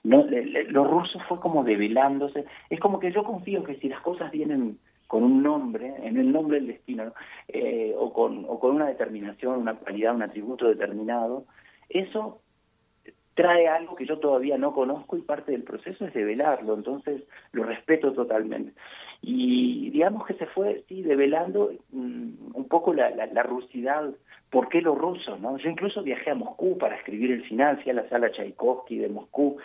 No, 0.03 0.25
lo 0.69 0.83
ruso 0.83 1.19
fue 1.27 1.39
como 1.39 1.63
develándose. 1.63 2.45
Es 2.69 2.79
como 2.79 2.99
que 2.99 3.11
yo 3.11 3.23
confío 3.23 3.63
que 3.63 3.75
si 3.75 3.87
las 3.87 4.01
cosas 4.01 4.31
vienen 4.31 4.77
con 5.07 5.23
un 5.23 5.43
nombre, 5.43 5.93
en 6.03 6.17
el 6.17 6.31
nombre 6.31 6.57
del 6.57 6.67
destino, 6.67 7.13
eh, 7.47 7.93
o, 7.97 8.11
con, 8.11 8.45
o 8.47 8.59
con 8.59 8.75
una 8.75 8.87
determinación, 8.87 9.59
una 9.59 9.75
cualidad, 9.75 10.15
un 10.15 10.23
atributo 10.23 10.67
determinado, 10.67 11.45
eso 11.87 12.41
trae 13.35 13.67
algo 13.67 13.95
que 13.95 14.05
yo 14.05 14.19
todavía 14.19 14.57
no 14.57 14.73
conozco 14.73 15.17
y 15.17 15.21
parte 15.21 15.51
del 15.51 15.63
proceso 15.63 16.05
es 16.05 16.13
develarlo, 16.13 16.75
entonces 16.75 17.23
lo 17.51 17.63
respeto 17.63 18.13
totalmente. 18.13 18.73
Y 19.21 19.89
digamos 19.91 20.25
que 20.27 20.33
se 20.35 20.45
fue, 20.47 20.83
sí, 20.87 21.01
develando 21.01 21.71
mm, 21.91 22.55
un 22.55 22.67
poco 22.67 22.93
la, 22.93 23.09
la, 23.11 23.25
la 23.27 23.43
rusidad 23.43 24.13
¿por 24.53 24.69
qué 24.69 24.81
los 24.81 24.95
rusos? 24.95 25.39
No? 25.41 25.57
Yo 25.57 25.67
incluso 25.67 26.03
viajé 26.03 26.29
a 26.29 26.35
Moscú 26.35 26.77
para 26.77 26.95
escribir 26.95 27.31
el 27.31 27.43
final, 27.43 27.81
fui 27.81 27.91
a 27.91 27.95
la 27.95 28.07
sala 28.07 28.31
Tchaikovsky 28.31 28.99
de 28.99 29.09
Moscú, 29.09 29.57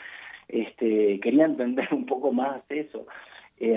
este, 0.49 1.20
quería 1.20 1.44
entender 1.44 1.88
un 1.92 2.07
poco 2.07 2.32
más 2.32 2.62
eso. 2.68 3.07
Eh, 3.61 3.76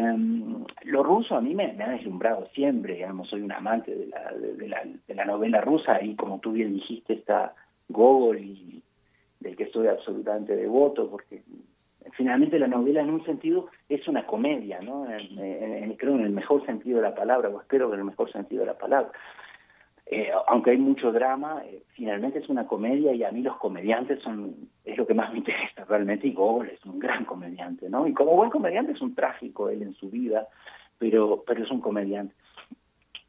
lo 0.84 1.04
ruso 1.04 1.36
a 1.36 1.42
mí 1.42 1.56
me, 1.56 1.76
ha 1.84 1.90
deslumbrado 1.90 2.48
siempre, 2.54 2.96
digamos, 2.96 3.30
soy 3.30 3.42
un 3.42 3.52
amante 3.52 3.96
de 3.96 4.08
la, 4.08 4.32
de, 4.32 4.68
la, 4.68 4.84
de 5.08 5.16
la 5.16 5.26
novela 5.26 5.60
rusa 5.62 6.04
y 6.04 6.16
como 6.16 6.40
tú 6.40 6.52
bien 6.52 6.74
dijiste 6.74 7.14
está 7.14 7.56
Gogol 7.90 8.40
y 8.40 8.84
del 9.40 9.56
que 9.56 9.64
estoy 9.64 9.88
absolutamente 9.88 10.56
devoto 10.56 11.10
porque 11.10 11.42
finalmente 12.14 12.60
la 12.60 12.68
novela 12.68 13.02
en 13.02 13.10
un 13.10 13.26
sentido 13.26 13.70
es 13.90 14.08
una 14.08 14.26
comedia, 14.26 14.80
¿no? 14.82 15.08
creo 15.98 16.16
en 16.16 16.26
el 16.26 16.32
mejor 16.32 16.66
sentido 16.66 16.98
de 16.98 17.10
la 17.10 17.16
palabra, 17.16 17.50
o 17.50 17.60
espero 17.60 17.90
que 17.90 17.96
en 17.96 18.02
el 18.02 18.06
mejor 18.06 18.32
sentido 18.32 18.62
de 18.62 18.68
la 18.68 18.78
palabra. 18.78 19.12
Eh, 20.14 20.30
aunque 20.48 20.72
hay 20.72 20.78
mucho 20.78 21.14
drama, 21.14 21.64
eh, 21.66 21.84
finalmente 21.94 22.40
es 22.40 22.50
una 22.50 22.68
comedia 22.68 23.14
y 23.14 23.24
a 23.24 23.32
mí 23.32 23.42
los 23.42 23.56
comediantes 23.56 24.22
son 24.22 24.70
es 24.84 24.98
lo 24.98 25.08
que 25.08 25.14
más 25.14 25.32
me 25.32 25.38
interesa 25.38 25.86
realmente 25.86 26.28
y 26.28 26.34
Gogol 26.34 26.68
es 26.68 26.86
un 26.86 27.00
gran 27.00 27.24
comediante, 27.24 27.90
¿no? 27.90 28.06
Y 28.06 28.14
como 28.14 28.36
buen 28.36 28.50
comediante 28.50 28.92
es 28.92 29.00
un 29.00 29.16
trágico 29.16 29.70
él 29.70 29.82
en 29.82 29.94
su 29.94 30.10
vida, 30.10 30.50
pero 30.98 31.46
pero 31.48 31.64
es 31.64 31.72
un 31.72 31.80
comediante. 31.80 32.36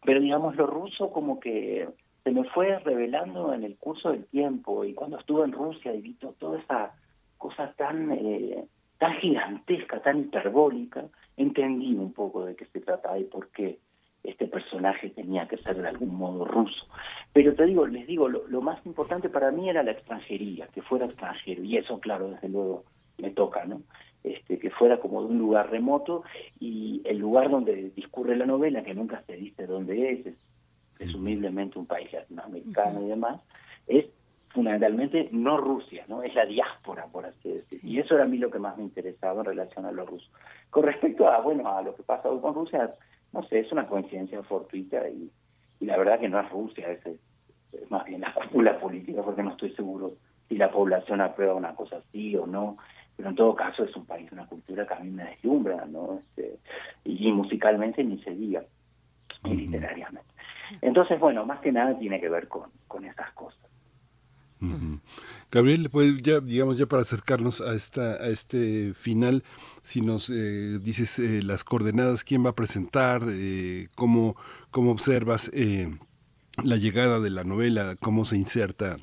Pero 0.04 0.18
digamos 0.18 0.56
lo 0.56 0.66
ruso 0.66 1.12
como 1.12 1.38
que 1.38 1.88
se 2.24 2.32
me 2.32 2.42
fue 2.50 2.76
revelando 2.80 3.54
en 3.54 3.62
el 3.62 3.76
curso 3.76 4.10
del 4.10 4.24
tiempo 4.26 4.84
y 4.84 4.92
cuando 4.92 5.20
estuve 5.20 5.44
en 5.44 5.52
Rusia 5.52 5.94
y 5.94 6.00
vi 6.00 6.14
toda 6.14 6.58
esa 6.58 6.94
cosa 7.38 7.72
tan 7.76 8.10
eh, 8.10 8.64
tan 8.98 9.12
gigantesca, 9.18 10.02
tan 10.02 10.18
hiperbólica, 10.18 11.04
entendí 11.36 11.94
un 11.94 12.12
poco 12.12 12.44
de 12.44 12.56
qué 12.56 12.64
se 12.64 12.80
trata 12.80 13.16
y 13.16 13.22
por 13.22 13.50
qué 13.50 13.78
este 14.24 14.46
personaje 14.46 15.10
tenía 15.10 15.48
que 15.48 15.56
ser 15.58 15.80
de 15.80 15.88
algún 15.88 16.14
modo 16.14 16.44
ruso. 16.44 16.86
Pero 17.32 17.54
te 17.54 17.66
digo, 17.66 17.86
les 17.86 18.06
digo, 18.06 18.28
lo, 18.28 18.60
más 18.60 18.84
importante 18.86 19.28
para 19.28 19.50
mí 19.50 19.68
era 19.68 19.82
la 19.82 19.92
extranjería, 19.92 20.68
que 20.68 20.82
fuera 20.82 21.06
extranjero, 21.06 21.64
y 21.64 21.76
eso, 21.76 21.98
claro, 22.00 22.30
desde 22.30 22.48
luego 22.48 22.84
me 23.18 23.30
toca, 23.30 23.64
¿no? 23.64 23.82
Este, 24.22 24.58
que 24.58 24.70
fuera 24.70 25.00
como 25.00 25.22
de 25.22 25.28
un 25.28 25.38
lugar 25.38 25.70
remoto 25.70 26.22
y 26.60 27.02
el 27.04 27.18
lugar 27.18 27.50
donde 27.50 27.90
discurre 27.90 28.36
la 28.36 28.46
novela, 28.46 28.84
que 28.84 28.94
nunca 28.94 29.22
se 29.26 29.36
dice 29.36 29.66
dónde 29.66 30.12
es, 30.12 30.26
es 30.26 30.34
presumiblemente 30.96 31.78
un 31.78 31.86
país 31.86 32.12
latinoamericano 32.12 33.02
y 33.02 33.08
demás, 33.08 33.40
es 33.88 34.06
fundamentalmente 34.50 35.28
no 35.32 35.56
Rusia, 35.56 36.04
¿no? 36.08 36.22
Es 36.22 36.34
la 36.34 36.44
diáspora, 36.44 37.06
por 37.06 37.26
así 37.26 37.48
decirlo. 37.48 37.88
Y 37.88 37.98
eso 37.98 38.14
era 38.14 38.24
a 38.24 38.28
mí 38.28 38.38
lo 38.38 38.50
que 38.50 38.58
más 38.58 38.76
me 38.76 38.84
interesaba 38.84 39.40
en 39.40 39.46
relación 39.46 39.86
a 39.86 39.92
los 39.92 40.08
rusos. 40.08 40.30
Con 40.70 40.84
respecto 40.84 41.28
a, 41.28 41.40
bueno, 41.40 41.68
a 41.68 41.82
lo 41.82 41.96
que 41.96 42.02
pasa 42.02 42.28
hoy 42.28 42.40
con 42.40 42.54
Rusia, 42.54 42.92
no 43.32 43.42
sé, 43.48 43.60
es 43.60 43.72
una 43.72 43.86
coincidencia 43.86 44.42
fortuita 44.42 45.08
y, 45.08 45.30
la 45.80 45.96
verdad 45.96 46.20
que 46.20 46.28
no 46.28 46.38
es 46.38 46.48
Rusia, 46.50 46.90
es, 46.92 47.00
más 47.90 48.04
bien 48.04 48.20
la 48.20 48.32
cúpula 48.50 48.78
política, 48.78 49.22
porque 49.22 49.42
no 49.42 49.50
estoy 49.50 49.74
seguro 49.74 50.12
si 50.48 50.56
la 50.56 50.70
población 50.70 51.20
aprueba 51.20 51.54
una 51.54 51.74
cosa 51.74 51.96
así 51.96 52.36
o 52.36 52.46
no, 52.46 52.76
pero 53.16 53.30
en 53.30 53.34
todo 53.34 53.54
caso 53.54 53.84
es 53.84 53.94
un 53.96 54.06
país, 54.06 54.30
una 54.32 54.46
cultura 54.46 54.86
que 54.86 54.94
a 54.94 55.00
mí 55.00 55.10
me 55.10 55.24
deslumbra, 55.24 55.84
¿no? 55.86 56.20
Este, 56.20 56.58
y, 57.04 57.32
musicalmente 57.32 58.04
ni 58.04 58.22
se 58.22 58.30
diga, 58.30 58.62
y 59.44 59.54
literariamente. 59.54 60.30
Entonces, 60.80 61.18
bueno, 61.18 61.44
más 61.44 61.60
que 61.60 61.72
nada 61.72 61.98
tiene 61.98 62.20
que 62.20 62.28
ver 62.28 62.48
con, 62.48 62.70
con 62.86 63.04
esas 63.04 63.30
cosas. 63.32 63.60
Gabriel, 65.50 65.88
pues 65.90 66.22
ya, 66.22 66.40
digamos, 66.40 66.78
ya 66.78 66.86
para 66.86 67.02
acercarnos 67.02 67.60
a 67.60 67.74
esta, 67.74 68.12
a 68.12 68.28
este 68.28 68.94
final, 68.94 69.42
si 69.82 70.00
nos 70.00 70.30
eh, 70.30 70.78
dices 70.80 71.18
eh, 71.18 71.42
las 71.42 71.64
coordenadas, 71.64 72.24
quién 72.24 72.44
va 72.44 72.50
a 72.50 72.54
presentar, 72.54 73.22
eh, 73.28 73.88
cómo, 73.94 74.36
cómo 74.70 74.90
observas 74.92 75.50
la 76.62 76.76
llegada 76.76 77.20
de 77.20 77.30
la 77.30 77.44
novela, 77.44 77.96
cómo 77.98 78.24
se 78.24 78.36
inserta 78.36 78.96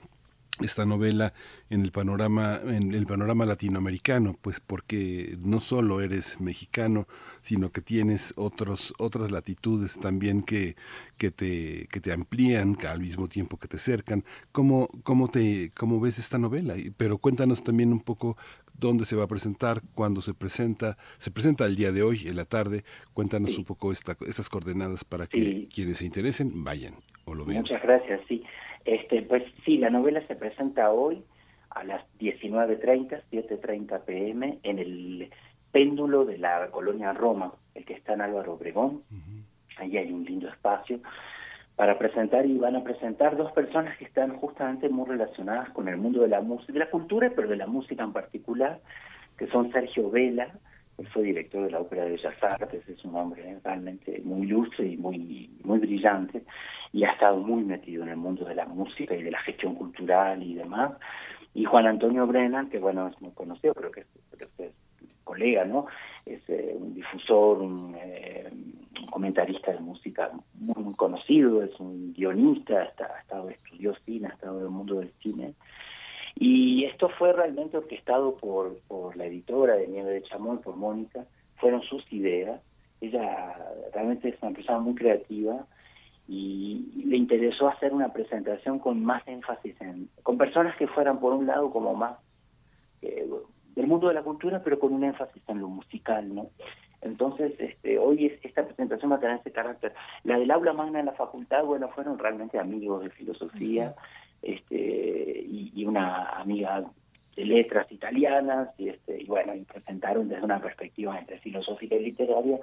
esta 0.61 0.85
novela 0.85 1.33
en 1.69 1.81
el 1.81 1.91
panorama 1.91 2.59
en 2.65 2.93
el 2.93 3.05
panorama 3.05 3.45
latinoamericano 3.45 4.35
pues 4.41 4.59
porque 4.59 5.37
no 5.39 5.59
solo 5.59 6.01
eres 6.01 6.41
mexicano 6.41 7.07
sino 7.41 7.71
que 7.71 7.81
tienes 7.81 8.33
otros 8.37 8.93
otras 8.97 9.31
latitudes 9.31 9.99
también 9.99 10.43
que, 10.43 10.75
que 11.17 11.31
te 11.31 11.87
que 11.91 12.01
te 12.01 12.11
amplían 12.11 12.77
al 12.87 12.99
mismo 12.99 13.27
tiempo 13.27 13.57
que 13.57 13.67
te 13.67 13.77
acercan. 13.77 14.23
Cómo 14.51 14.87
cómo 15.03 15.27
te 15.27 15.71
cómo 15.75 15.99
ves 15.99 16.19
esta 16.19 16.37
novela 16.37 16.75
pero 16.97 17.17
cuéntanos 17.17 17.63
también 17.63 17.91
un 17.91 18.01
poco 18.01 18.37
dónde 18.73 19.05
se 19.05 19.15
va 19.15 19.23
a 19.25 19.27
presentar 19.27 19.81
cuándo 19.93 20.21
se 20.21 20.33
presenta. 20.33 20.97
Se 21.17 21.31
presenta 21.31 21.65
el 21.65 21.75
día 21.75 21.91
de 21.91 22.01
hoy 22.01 22.27
en 22.27 22.37
la 22.37 22.45
tarde. 22.45 22.83
Cuéntanos 23.13 23.57
un 23.57 23.65
poco 23.65 23.91
esta, 23.91 24.15
estas 24.25 24.49
coordenadas 24.49 25.03
para 25.03 25.27
que 25.27 25.67
quienes 25.73 25.97
se 25.97 26.05
interesen 26.05 26.63
vayan 26.63 26.95
o 27.25 27.35
lo 27.35 27.45
vean. 27.45 27.61
Muchas 27.63 27.81
gracias 27.83 28.21
sí 28.27 28.43
este, 28.85 29.21
pues 29.23 29.43
sí, 29.65 29.77
la 29.77 29.89
novela 29.89 30.25
se 30.27 30.35
presenta 30.35 30.91
hoy 30.91 31.23
a 31.69 31.83
las 31.83 32.03
19.30, 32.19 33.21
7.30 33.31 34.01
pm, 34.05 34.59
en 34.63 34.79
el 34.79 35.29
péndulo 35.71 36.25
de 36.25 36.37
la 36.37 36.67
colonia 36.71 37.13
Roma, 37.13 37.53
el 37.75 37.85
que 37.85 37.93
está 37.93 38.13
en 38.13 38.21
Álvaro 38.21 38.53
Obregón. 38.53 39.03
Ahí 39.77 39.97
hay 39.97 40.11
un 40.11 40.25
lindo 40.25 40.49
espacio 40.49 40.99
para 41.75 41.97
presentar 41.97 42.45
y 42.45 42.57
van 42.57 42.75
a 42.75 42.83
presentar 42.83 43.37
dos 43.37 43.51
personas 43.53 43.97
que 43.97 44.05
están 44.05 44.35
justamente 44.35 44.89
muy 44.89 45.07
relacionadas 45.07 45.69
con 45.69 45.87
el 45.87 45.95
mundo 45.95 46.21
de 46.21 46.27
la 46.27 46.41
música, 46.41 46.73
de 46.73 46.79
la 46.79 46.89
cultura, 46.89 47.31
pero 47.33 47.47
de 47.47 47.55
la 47.55 47.67
música 47.67 48.03
en 48.03 48.11
particular, 48.11 48.81
que 49.37 49.47
son 49.47 49.71
Sergio 49.71 50.09
Vela, 50.09 50.49
él 50.97 51.07
fue 51.07 51.23
director 51.23 51.63
de 51.63 51.71
la 51.71 51.79
Ópera 51.79 52.03
de 52.03 52.11
Bellas 52.11 52.43
Artes, 52.43 52.83
es 52.89 53.05
un 53.05 53.15
hombre 53.15 53.57
realmente 53.63 54.21
muy 54.25 54.47
ilustre 54.47 54.87
y 54.87 54.97
muy, 54.97 55.49
muy 55.63 55.79
brillante, 55.79 56.43
y 56.91 57.03
ha 57.03 57.11
estado 57.11 57.37
muy 57.37 57.63
metido 57.63 58.03
en 58.03 58.09
el 58.09 58.17
mundo 58.17 58.45
de 58.45 58.55
la 58.55 58.65
música 58.65 59.15
y 59.15 59.23
de 59.23 59.31
la 59.31 59.39
gestión 59.39 59.75
cultural 59.75 60.41
y 60.41 60.55
demás. 60.55 60.93
Y 61.53 61.65
Juan 61.65 61.87
Antonio 61.87 62.25
Brennan, 62.27 62.69
que 62.69 62.79
bueno, 62.79 63.07
es 63.07 63.19
muy 63.21 63.31
conocido, 63.31 63.73
creo 63.73 63.91
que 63.91 64.01
es, 64.01 64.07
colega, 65.23 65.63
¿no? 65.63 65.85
Es 66.25 66.41
eh, 66.47 66.75
un 66.75 66.95
difusor, 66.95 67.59
eh, 68.01 68.49
un, 68.51 69.05
comentarista 69.11 69.71
de 69.71 69.79
música 69.79 70.31
muy, 70.55 70.95
conocido, 70.95 71.61
es 71.63 71.79
un 71.79 72.13
guionista, 72.13 72.79
ha 72.79 73.19
estado 73.19 73.49
estudió 73.49 73.95
cine, 74.05 74.27
ha 74.27 74.33
estado 74.33 74.57
en 74.57 74.65
el 74.65 74.71
mundo 74.71 74.95
del 74.95 75.11
cine. 75.21 75.53
Y 76.35 76.85
esto 76.85 77.09
fue 77.09 77.31
realmente 77.33 77.77
orquestado 77.77 78.37
por, 78.37 78.79
por 78.87 79.15
la 79.17 79.25
editora 79.25 79.75
de 79.75 79.87
Nieve 79.87 80.13
de 80.13 80.23
Chamoy, 80.23 80.57
por 80.57 80.75
Mónica, 80.75 81.25
fueron 81.57 81.83
sus 81.83 82.11
ideas. 82.11 82.61
Ella 82.99 83.55
realmente 83.93 84.29
es 84.29 84.41
una 84.41 84.51
persona 84.51 84.79
muy 84.79 84.95
creativa, 84.95 85.65
y 86.29 87.03
le 87.05 87.17
interesó 87.17 87.67
hacer 87.67 87.91
una 87.91 88.13
presentación 88.13 88.77
con 88.77 89.03
más 89.03 89.27
énfasis 89.27 89.75
en 89.81 90.09
con 90.21 90.37
personas 90.37 90.75
que 90.77 90.87
fueran 90.87 91.19
por 91.19 91.33
un 91.33 91.47
lado 91.47 91.71
como 91.71 91.95
más 91.95 92.17
eh, 93.01 93.27
del 93.75 93.87
mundo 93.87 94.07
de 94.09 94.13
la 94.13 94.21
cultura 94.21 94.61
pero 94.63 94.77
con 94.77 94.93
un 94.93 95.03
énfasis 95.03 95.41
en 95.47 95.59
lo 95.59 95.67
musical 95.67 96.33
no 96.33 96.51
entonces 97.01 97.53
este 97.59 97.97
hoy 97.97 98.37
esta 98.43 98.65
presentación 98.65 99.11
va 99.11 99.15
a 99.15 99.19
tener 99.19 99.39
ese 99.39 99.51
carácter. 99.51 99.93
La 100.23 100.37
del 100.37 100.51
aula 100.51 100.73
magna 100.73 100.99
en 100.99 101.05
la 101.05 101.13
facultad 101.13 101.63
bueno 101.63 101.89
fueron 101.89 102.17
realmente 102.17 102.59
amigos 102.59 103.03
de 103.03 103.09
filosofía 103.09 103.95
este 104.41 105.45
y, 105.47 105.85
una 105.85 106.29
amiga 106.29 106.83
de 107.35 107.45
letras 107.45 107.91
italianas 107.91 108.69
y 108.77 108.89
este 108.89 109.23
y 109.23 109.25
bueno 109.25 109.55
y 109.55 109.63
presentaron 109.63 110.27
desde 110.27 110.43
una 110.43 110.61
perspectiva 110.61 111.17
entre 111.17 111.39
filosófica 111.39 111.95
y 111.95 112.03
literaria 112.03 112.59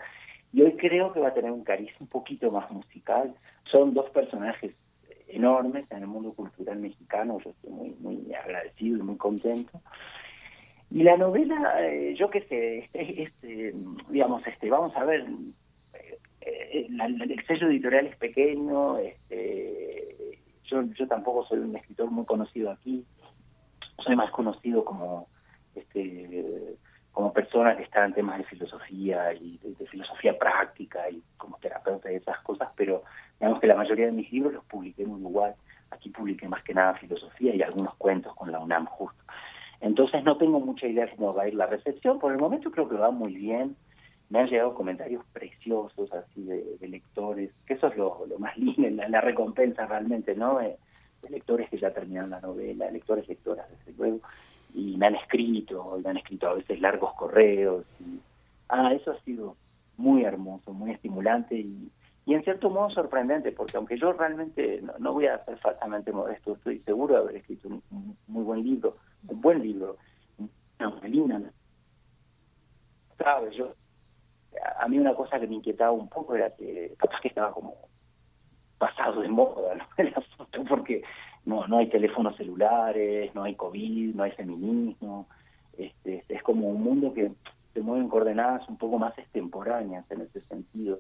y 0.53 0.63
hoy 0.63 0.77
creo 0.77 1.13
que 1.13 1.21
va 1.21 1.29
a 1.29 1.35
tener 1.35 1.51
un 1.51 1.65
cariz 1.65 1.91
un 2.01 2.07
poquito 2.07 2.51
más 2.51 2.71
musical. 2.71 3.35
Son 3.71 3.93
dos 3.95 4.09
personajes 4.11 4.75
enormes 5.29 5.85
en 5.91 5.99
el 5.99 6.07
mundo 6.07 6.33
cultural 6.33 6.79
mexicano, 6.79 7.39
yo 7.45 7.51
estoy 7.51 7.71
muy, 7.71 7.91
muy 8.01 8.35
agradecido 8.35 8.99
y 8.99 9.03
muy 9.03 9.17
contento. 9.17 9.81
Y 10.91 11.03
la 11.03 11.17
novela, 11.17 11.85
eh, 11.85 12.15
yo 12.17 12.31
qué 12.31 12.43
sé, 12.43 12.89
este, 12.95 13.73
digamos, 14.09 14.47
este, 14.47 14.71
vamos 14.71 14.97
a 14.97 15.05
ver, 15.05 15.27
eh, 15.95 16.19
eh, 16.41 16.87
el 16.89 17.47
sello 17.47 17.69
editorial 17.69 18.07
es 18.07 18.17
pequeño, 18.17 18.99
este, 18.99 20.39
yo, 20.65 20.83
yo 20.83 21.09
tampoco 21.09 21.45
soy 21.47 21.59
un 21.59 21.77
escritor 21.77 22.11
muy 22.11 22.25
conocido 22.25 22.71
aquí, 22.71 23.05
soy 24.05 24.17
más 24.17 24.31
conocido 24.31 24.85
como 24.85 25.29
este 25.75 26.77
como 27.17 27.33
persona 27.33 27.75
que 27.75 27.83
está 27.83 28.05
en 28.05 28.13
temas 28.13 28.37
de 28.37 28.45
filosofía 28.45 29.33
y 29.33 29.59
de, 29.63 29.87
filosofía 29.87 30.39
práctica 30.39 31.09
y 31.09 31.23
como 31.39 31.57
terapeuta 31.57 32.13
y 32.13 32.17
esas 32.17 32.39
cosas, 32.41 32.69
pero 32.77 33.05
digamos 33.41 33.59
que 33.59 33.67
la 33.67 33.75
mayoría 33.75 34.05
de 34.05 34.13
mis 34.13 34.31
libros 34.31 34.53
los 34.53 34.65
publiqué 34.67 35.05
en 35.05 35.13
Uruguay. 35.13 35.55
Aquí 35.91 36.11
publiqué 36.11 36.47
más 36.47 36.63
que 36.63 36.75
nada 36.75 36.93
filosofía 36.97 37.55
y 37.55 37.63
algunos 37.63 37.95
cuentos 37.95 38.35
con 38.35 38.53
la 38.53 38.59
UNAM 38.59 38.85
justo. 38.85 39.19
Entonces 39.81 40.25
no 40.25 40.37
tengo 40.37 40.61
mucha 40.61 40.89
idea 40.89 41.07
cómo 41.17 41.33
va 41.33 41.45
a 41.45 41.49
ir 41.49 41.55
la 41.55 41.65
recepción. 41.65 42.19
Por 42.19 42.33
el 42.33 42.39
momento 42.39 42.71
creo 42.71 42.87
que 42.87 42.97
va 42.97 43.11
muy 43.11 43.35
bien. 43.35 43.77
Me 44.29 44.41
han 44.41 44.49
llegado 44.49 44.75
comentarios 44.75 45.25
preciosos 45.33 46.13
así 46.13 46.45
de, 46.45 46.87
lectores, 46.87 47.51
que 47.65 47.75
eso 47.75 47.87
es 47.87 47.97
lo, 47.97 48.27
más 48.39 48.59
lindo, 48.59 48.91
la, 49.09 49.23
recompensa 49.23 49.87
realmente, 49.87 50.35
¿no? 50.35 50.59
De, 50.59 50.77
de 51.23 51.31
lectores 51.31 51.71
que 51.71 51.79
ya 51.79 51.95
terminaron 51.95 52.29
la 52.29 52.43
novela, 52.43 52.91
lectores, 52.91 53.27
lectoras, 53.27 53.67
desde 53.71 53.97
luego 53.97 54.21
y 54.77 54.97
me 54.99 55.07
han 55.07 55.15
escrito, 55.17 55.97
y 55.99 56.03
me 56.03 56.11
han 56.11 56.19
escrito 56.19 56.49
a 56.49 56.55
veces 56.55 56.81
largos 56.81 57.15
correos. 57.15 57.85
Y, 57.99 58.21
ah, 58.69 58.93
eso 58.93 59.11
ha 59.11 59.21
sido 59.21 59.57
muy 59.97 60.25
hermoso, 60.25 60.75
muy 60.75 60.91
estimulante 60.91 61.57
y, 61.57 61.91
y 62.27 62.35
en 62.35 62.43
cierto 62.45 62.69
modo 62.69 62.91
sorprendente, 62.91 63.53
porque 63.53 63.77
aunque 63.77 63.97
yo 63.97 64.13
realmente 64.13 64.83
no, 64.99 65.13
voy 65.15 65.27
a 65.27 65.43
ser 65.45 65.59
falsamente 65.59 66.13
modesto, 66.13 66.55
estoy 66.55 66.81
seguro 66.81 67.15
de 67.15 67.21
haber 67.21 67.37
escrito 67.37 67.69
un, 67.69 68.17
muy 68.27 68.45
buen 68.45 68.63
libro, 68.63 68.97
un 69.29 69.41
buen 69.41 69.63
libro, 69.63 69.97
una 70.39 70.91
novelina. 70.91 71.41
¿Sabes? 73.17 73.55
Yo, 73.55 73.73
a 74.79 74.89
mí 74.89 74.99
una 74.99 75.15
cosa 75.15 75.41
que 75.41 75.47
me 75.47 75.55
inquietaba 75.55 75.93
un 75.93 76.09
poco 76.09 76.35
era 76.35 76.51
que 76.55 76.95
capaz 76.99 77.21
que 77.21 77.29
estaba 77.29 77.53
como 77.53 77.77
pasado 78.77 79.23
de 79.23 79.29
moda 79.29 79.75
¿no? 79.77 79.85
el 79.97 80.09
asunto, 80.09 80.65
porque 80.69 81.03
no, 81.47 81.67
no 81.69 81.79
hay 81.79 81.89
teléfonos 81.89 82.37
celulares, 82.37 83.35
no 83.35 83.45
hay 83.45 83.55
COVID, 83.55 84.15
no 84.15 84.25
hay 84.25 84.33
feminismo, 84.33 85.29
este, 85.79 86.25
es 86.29 86.43
como 86.43 86.69
un 86.69 86.83
mundo 86.83 87.15
que 87.15 87.31
se 87.73 87.81
mueve 87.81 88.03
en 88.03 88.09
coordenadas 88.09 88.69
un 88.69 88.77
poco 88.77 88.99
más 88.99 89.17
extemporáneas 89.17 90.11
en 90.11 90.23
ese 90.23 90.41
sentido. 90.43 90.99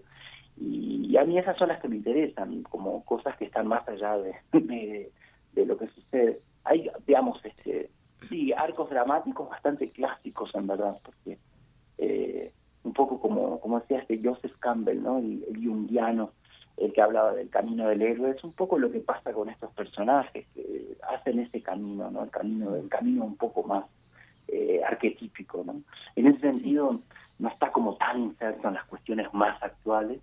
Y, 0.57 1.17
a 1.17 1.25
mí 1.25 1.39
esas 1.39 1.57
son 1.57 1.69
las 1.69 1.81
que 1.81 1.89
me 1.89 1.97
interesan, 1.97 2.63
como 2.63 3.05
cosas 3.05 3.37
que 3.37 3.47
están 3.47 3.67
más 3.67 3.87
allá 3.89 4.17
de, 4.19 5.11
de, 5.53 5.67
lo 5.67 5.77
que 5.77 5.89
sucede. 5.89 6.41
Hay, 6.65 6.91
digamos, 7.07 7.45
este, 7.45 7.91
sí, 8.29 8.53
arcos 8.53 8.91
dramáticos 8.91 9.49
bastante 9.49 9.91
clásicos 9.91 10.55
en 10.55 10.67
verdad, 10.67 10.99
porque 11.03 11.39
eh, 11.99 12.53
un 12.85 12.93
poco 12.93 13.21
como, 13.21 13.59
como 13.61 13.81
decía 13.81 13.99
este 13.99 14.21
Joseph 14.23 14.57
Campbell, 14.61 15.03
¿no? 15.03 15.19
el, 15.19 15.45
el 15.49 15.67
jungiano, 15.67 16.33
el 16.77 16.93
que 16.93 17.01
hablaba 17.01 17.33
del 17.33 17.49
camino 17.49 17.89
del 17.89 18.03
héroe, 18.03 18.31
es 18.31 18.45
un 18.45 18.53
poco 18.53 18.79
lo 18.79 18.91
que 18.91 19.01
pasa 19.01 19.33
con 19.33 19.49
estos 19.49 19.73
personajes, 19.73 20.47
que 20.55 20.97
hacen 21.09 21.41
ese 21.41 21.63
camino, 21.63 22.11
¿no? 22.11 22.25
El 22.25 22.31
camino, 22.31 22.77
el 22.77 22.89
camino 22.89 23.25
un 23.25 23.37
poco 23.37 23.63
más 23.63 23.85
eh, 24.49 24.83
arquetípico, 24.87 25.65
¿no? 25.65 25.83
En 26.15 26.27
ese 26.27 26.53
sentido, 26.53 27.01
no 27.39 27.49
está 27.49 27.73
como 27.73 27.97
tan 27.97 28.21
inserto 28.21 28.69
en 28.69 28.75
las 28.75 28.85
cuestiones 28.85 29.33
más 29.33 29.63
actuales, 29.63 30.21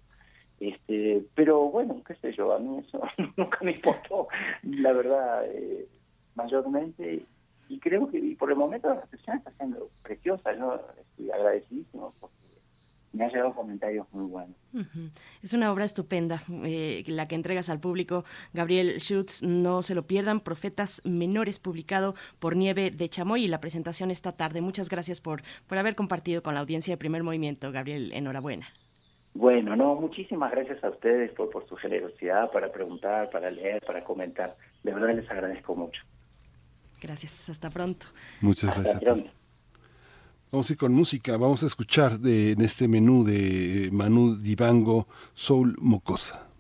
este, 0.60 1.26
pero 1.36 1.70
bueno, 1.70 2.02
qué 2.06 2.16
sé 2.16 2.32
yo, 2.34 2.54
a 2.54 2.60
mí 2.60 2.78
eso 2.80 3.02
nunca 3.38 3.60
me 3.62 3.72
importó, 3.72 4.28
la 4.64 4.94
verdad, 4.94 5.46
eh, 5.48 5.88
mayormente, 6.36 7.26
y 7.68 7.80
creo 7.80 8.10
que 8.10 8.36
por 8.38 8.52
el 8.52 8.58
momento 8.58 8.90
la 8.90 9.02
recepción 9.02 9.38
está 9.38 9.52
siendo 9.52 9.90
preciosa, 10.04 10.54
yo 10.56 10.80
estoy 11.02 11.32
agradecidísimo 11.32 12.14
me 13.14 13.26
ha 13.26 13.30
llegado 13.30 13.54
comentarios 13.54 14.08
muy 14.12 14.26
buenos. 14.26 14.56
Es 15.42 15.54
una 15.54 15.72
obra 15.72 15.86
estupenda 15.86 16.42
eh, 16.66 17.04
la 17.08 17.28
que 17.28 17.36
entregas 17.36 17.70
al 17.70 17.80
público. 17.80 18.26
Gabriel 18.54 19.00
Schutz, 19.00 19.44
no 19.44 19.84
se 19.84 19.96
lo 19.96 20.08
pierdan. 20.08 20.40
Profetas 20.40 21.02
Menores, 21.06 21.60
publicado 21.60 22.16
por 22.40 22.56
Nieve 22.56 22.92
de 22.92 23.10
Chamoy 23.10 23.46
y 23.46 23.48
la 23.48 23.62
presentación 23.62 24.12
esta 24.12 24.34
tarde. 24.34 24.62
Muchas 24.62 24.90
gracias 24.90 25.22
por, 25.22 25.44
por 25.68 25.78
haber 25.78 25.96
compartido 25.96 26.42
con 26.42 26.56
la 26.56 26.60
audiencia 26.60 26.94
de 26.94 26.98
Primer 26.98 27.24
Movimiento. 27.24 27.72
Gabriel, 27.72 28.12
enhorabuena. 28.14 28.68
Bueno, 29.36 29.76
no, 29.76 29.96
muchísimas 29.96 30.52
gracias 30.52 30.84
a 30.84 30.90
ustedes 30.90 31.32
por, 31.32 31.50
por 31.50 31.68
su 31.68 31.76
generosidad 31.76 32.52
para 32.52 32.72
preguntar, 32.72 33.30
para 33.32 33.50
leer, 33.50 33.82
para 33.86 34.04
comentar. 34.04 34.56
De 34.84 34.94
verdad 34.94 35.16
les 35.16 35.30
agradezco 35.30 35.76
mucho. 35.76 36.02
Gracias, 37.02 37.50
hasta 37.50 37.70
pronto. 37.70 38.08
Muchas 38.42 38.76
gracias. 38.76 39.43
Vamos 40.54 40.70
a 40.70 40.74
ir 40.74 40.78
con 40.78 40.94
música, 40.94 41.36
vamos 41.36 41.64
a 41.64 41.66
escuchar 41.66 42.20
de, 42.20 42.52
en 42.52 42.62
este 42.62 42.88
menú 42.88 43.24
de 43.24 43.90
Manu 43.92 44.36
Dibango 44.36 45.08
Soul 45.34 45.76
Mocosa. 45.80 46.53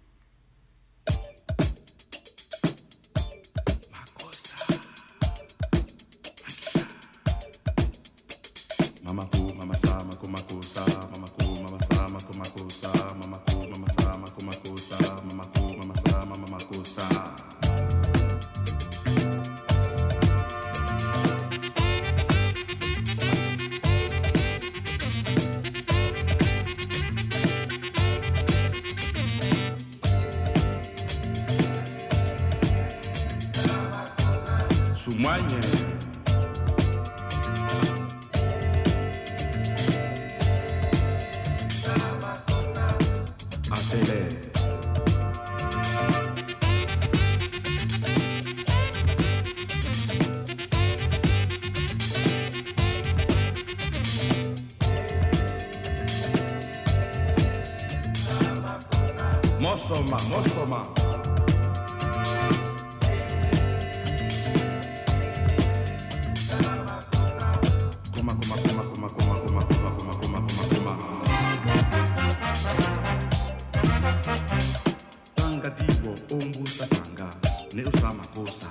ne 77.74 77.84
usamakosa 77.84 78.67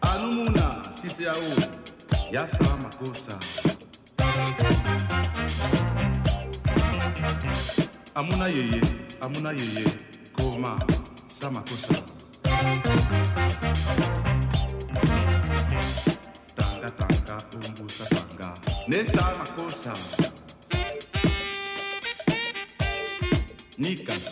anumuna 0.00 0.82
sise 1.00 1.28
awo 1.28 1.52
yasamakosa 2.32 3.38
amuna 8.14 8.46
yeye 8.48 8.80
amuna 9.20 9.50
yeye 9.50 9.86
koma 10.32 10.78
samakosa 11.32 11.94
tanga 16.56 16.88
tanga 16.90 17.36
umbusa 17.68 18.04
tanga. 18.14 18.54
Ne 18.88 19.06
samakosa 19.06 19.92
movimiento. 23.82 24.31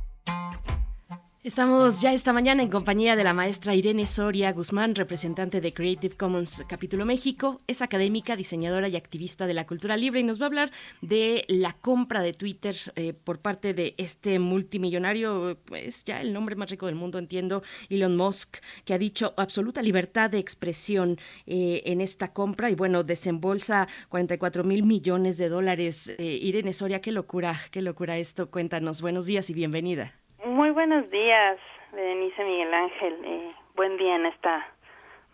Estamos 1.43 2.01
ya 2.01 2.13
esta 2.13 2.33
mañana 2.33 2.61
en 2.61 2.69
compañía 2.69 3.15
de 3.15 3.23
la 3.23 3.33
maestra 3.33 3.73
Irene 3.73 4.05
Soria 4.05 4.51
Guzmán, 4.51 4.93
representante 4.93 5.59
de 5.59 5.73
Creative 5.73 6.15
Commons 6.15 6.63
Capítulo 6.69 7.03
México. 7.03 7.59
Es 7.65 7.81
académica, 7.81 8.35
diseñadora 8.35 8.87
y 8.89 8.95
activista 8.95 9.47
de 9.47 9.55
la 9.55 9.65
cultura 9.65 9.97
libre 9.97 10.19
y 10.19 10.23
nos 10.23 10.39
va 10.39 10.43
a 10.43 10.49
hablar 10.49 10.71
de 11.01 11.45
la 11.47 11.73
compra 11.73 12.21
de 12.21 12.33
Twitter 12.33 12.75
eh, 12.95 13.13
por 13.13 13.39
parte 13.39 13.73
de 13.73 13.95
este 13.97 14.37
multimillonario, 14.37 15.57
es 15.75 16.03
ya 16.03 16.21
el 16.21 16.31
nombre 16.31 16.55
más 16.55 16.69
rico 16.69 16.85
del 16.85 16.93
mundo, 16.93 17.17
entiendo, 17.17 17.63
Elon 17.89 18.15
Musk, 18.15 18.57
que 18.85 18.93
ha 18.93 18.99
dicho 18.99 19.33
absoluta 19.35 19.81
libertad 19.81 20.29
de 20.29 20.37
expresión 20.37 21.17
eh, 21.47 21.81
en 21.85 22.01
esta 22.01 22.33
compra 22.33 22.69
y 22.69 22.75
bueno, 22.75 23.03
desembolsa 23.03 23.87
44 24.09 24.63
mil 24.63 24.83
millones 24.83 25.39
de 25.39 25.49
dólares. 25.49 26.13
Eh, 26.19 26.37
Irene 26.39 26.71
Soria, 26.71 27.01
qué 27.01 27.11
locura, 27.11 27.59
qué 27.71 27.81
locura 27.81 28.19
esto. 28.19 28.51
Cuéntanos, 28.51 29.01
buenos 29.01 29.25
días 29.25 29.49
y 29.49 29.55
bienvenida. 29.55 30.20
Muy 30.45 30.71
buenos 30.71 31.07
días, 31.11 31.59
Denise 31.91 32.43
Miguel 32.43 32.73
Ángel. 32.73 33.15
Eh, 33.23 33.51
buen 33.75 33.95
día 33.97 34.15
en 34.15 34.25
esta 34.25 34.67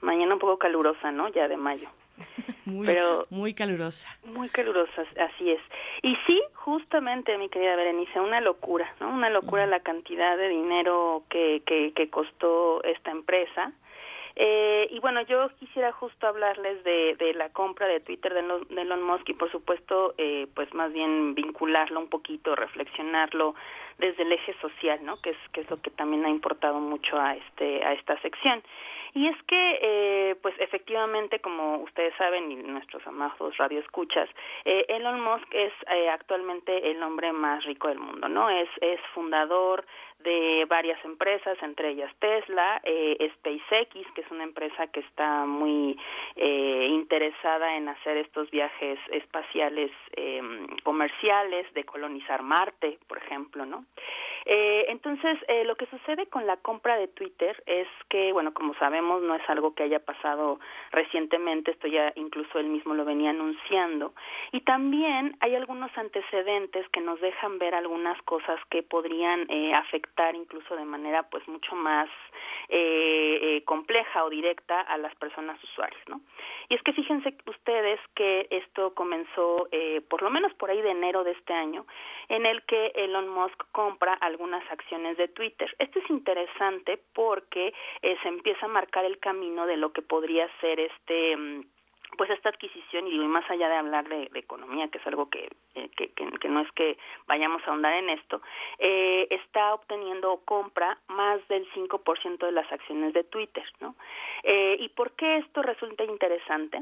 mañana 0.01 0.34
un 0.34 0.39
poco 0.39 0.58
calurosa, 0.58 1.12
¿no? 1.14 1.30
Ya 1.30 1.47
de 1.47 1.55
mayo. 1.55 1.88
muy, 2.66 2.86
Pero, 2.86 3.26
muy 3.30 3.53
calurosa. 3.53 4.10
Muy 4.26 4.49
calurosa, 4.49 5.05
así 5.18 5.51
es. 5.51 5.62
Y 6.01 6.18
sí, 6.28 6.41
justamente, 6.55 7.38
mi 7.38 7.47
querida 7.47 7.78
Berenice, 7.78 8.20
una 8.20 8.41
locura, 8.41 8.93
¿no? 8.99 9.10
Una 9.10 9.30
locura 9.30 9.66
la 9.66 9.80
cantidad 9.80 10.36
de 10.36 10.49
dinero 10.49 11.24
que, 11.30 11.64
que, 11.66 11.93
que 11.93 12.10
costó 12.10 12.84
esta 12.84 13.12
empresa. 13.12 13.72
Eh, 14.39 14.88
y 14.91 14.99
bueno, 14.99 15.22
yo 15.22 15.49
quisiera 15.55 15.91
justo 15.91 16.28
hablarles 16.28 16.84
de, 16.84 17.16
de 17.16 17.34
la 17.34 17.49
compra 17.49 17.88
de 17.88 18.01
Twitter 18.01 18.36
de 18.36 18.82
Elon, 18.82 19.01
Musk 19.01 19.28
y 19.30 19.34
por 19.34 19.51
supuesto, 19.51 20.14
eh, 20.20 20.45
pues 20.53 20.72
más 20.76 20.93
bien 20.93 21.34
vincularlo 21.34 21.99
un 21.99 22.08
poquito, 22.08 22.55
reflexionarlo 22.55 23.55
desde 23.97 24.23
el 24.23 24.31
eje 24.31 24.53
social, 24.61 24.99
¿no? 25.03 25.17
Que 25.21 25.31
es, 25.31 25.37
que 25.51 25.61
es 25.61 25.69
lo 25.69 25.81
que 25.81 25.91
también 25.91 26.25
ha 26.25 26.29
importado 26.29 26.79
mucho 26.79 27.19
a, 27.19 27.35
este, 27.35 27.83
a 27.83 27.93
esta 27.93 28.19
sección. 28.21 28.61
Y 29.13 29.27
es 29.27 29.35
que, 29.47 29.79
eh, 29.81 30.35
pues 30.41 30.53
efectivamente, 30.59 31.39
como 31.39 31.77
ustedes 31.77 32.13
saben 32.17 32.51
y 32.51 32.55
nuestros 32.55 33.05
amados 33.07 33.57
radioescuchas, 33.57 34.29
eh, 34.65 34.85
Elon 34.89 35.19
Musk 35.21 35.47
es 35.51 35.73
eh, 35.89 36.09
actualmente 36.09 36.91
el 36.91 37.01
hombre 37.01 37.31
más 37.31 37.63
rico 37.65 37.87
del 37.87 37.99
mundo, 37.99 38.29
¿no? 38.29 38.49
Es, 38.49 38.69
es 38.81 38.99
fundador 39.13 39.85
de 40.20 40.65
varias 40.68 41.03
empresas, 41.05 41.57
entre 41.61 41.89
ellas 41.89 42.13
Tesla, 42.20 42.82
eh, 42.84 43.32
SpaceX, 43.36 44.11
que 44.13 44.22
es 44.22 44.32
una 44.32 44.43
empresa 44.43 44.88
que 44.88 45.01
está 45.01 45.45
muy 45.45 45.97
eh, 46.36 46.88
interesada 46.89 47.76
en 47.76 47.89
hacer 47.89 48.18
estos 48.18 48.49
viajes 48.51 48.99
espaciales 49.11 49.91
eh, 50.15 50.41
comerciales, 50.84 51.72
de 51.74 51.84
colonizar 51.84 52.41
Marte, 52.43 52.97
por 53.07 53.18
ejemplo, 53.18 53.65
¿no? 53.65 53.86
Eh, 54.49 54.86
entonces, 54.88 55.38
eh, 55.49 55.65
lo 55.65 55.76
que 55.76 55.88
sucede 55.88 56.28
con 56.28 56.47
la 56.47 56.55
compra 56.55 56.97
de 56.97 57.09
Twitter 57.09 57.61
es 57.65 57.88
que, 58.07 58.32
bueno, 58.32 58.53
como 58.53 58.74
sabemos, 58.76 59.22
no 59.22 59.36
es 59.36 59.41
algo 59.49 59.76
que 59.76 59.84
haya 59.84 59.99
pasado 59.99 60.61
recientemente, 60.91 61.72
esto 61.72 61.88
ya 61.88 62.13
incluso 62.15 62.57
él 62.57 62.68
mismo 62.68 62.93
lo 62.93 63.03
venía 63.03 63.32
anunciando, 63.32 64.13
y 64.53 64.61
también 64.61 65.36
hay 65.41 65.55
algunos 65.55 65.91
antecedentes 65.97 66.88
que 66.89 67.01
nos 67.01 67.20
dejan 67.20 67.59
ver 67.59 67.76
algunas 67.76 68.22
cosas 68.22 68.57
que 68.70 68.84
podrían 68.84 69.47
eh, 69.49 69.74
incluso 70.36 70.76
de 70.76 70.86
manera 70.86 71.24
pues 71.24 71.47
mucho 71.47 71.76
más 71.76 72.09
eh, 72.70 73.39
eh, 73.41 73.63
compleja 73.63 74.26
o 74.26 74.30
directa 74.30 74.82
a 74.82 74.97
las 74.97 75.15
personas 75.15 75.61
usuarias, 75.63 76.01
¿no? 76.07 76.22
Y 76.70 76.76
es 76.76 76.82
que 76.84 76.93
fíjense 76.93 77.34
ustedes 77.45 77.99
que 78.13 78.47
esto 78.49 78.93
comenzó 78.93 79.68
eh, 79.72 80.01
por 80.09 80.22
lo 80.22 80.30
menos 80.30 80.53
por 80.55 80.70
ahí 80.70 80.82
de 80.82 80.91
enero 80.91 81.24
de 81.24 81.32
este 81.32 81.53
año, 81.53 81.86
en 82.30 82.45
el 82.45 82.63
que 82.63 82.91
Elon 82.95 83.30
Musk 83.30 83.63
compra 83.72 84.13
algunas 84.15 84.70
acciones 84.72 85.18
de 85.18 85.28
Twitter. 85.28 85.74
Esto 85.80 85.99
es 85.99 86.09
interesante 86.09 86.99
porque 87.13 87.74
eh, 88.01 88.18
se 88.22 88.28
empieza 88.28 88.65
a 88.65 88.70
marcar 88.70 89.05
el 89.05 89.20
camino 89.20 89.65
de 89.65 89.78
lo 89.78 89.93
que 89.93 90.01
podría 90.01 90.49
ser 90.59 90.80
este 90.80 91.38
mm, 91.38 91.63
pues 92.18 92.30
esta 92.30 92.49
adquisición 92.49 93.07
y 93.07 93.18
más 93.28 93.49
allá 93.49 93.70
de 93.70 93.76
hablar 93.76 94.07
de, 94.09 94.30
economía 94.34 94.88
que 94.89 94.97
es 94.97 95.07
algo 95.07 95.30
que, 95.30 95.49
eh, 95.76 95.89
que, 95.95 96.11
que, 96.11 96.49
no 96.49 96.61
es 96.61 96.72
que 96.74 96.97
vayamos 97.28 97.61
a 97.63 97.72
ahondar 97.72 97.93
en 97.93 98.09
esto 98.09 98.41
eh, 98.80 99.28
está 99.30 99.74
obteniendo 99.74 100.32
o 100.32 100.43
compra 100.43 100.97
más 101.07 101.45
del 101.47 101.70
5% 101.72 102.38
de 102.38 102.51
las 102.51 102.72
acciones 102.72 103.13
de 103.13 103.24
Twitter 103.24 103.65
no 103.80 103.95
eh, 104.43 104.78
y 104.80 104.89
por 104.89 105.11
qué 105.11 105.38
esto 105.38 105.61
resulta 105.61 106.03
interesante 106.03 106.82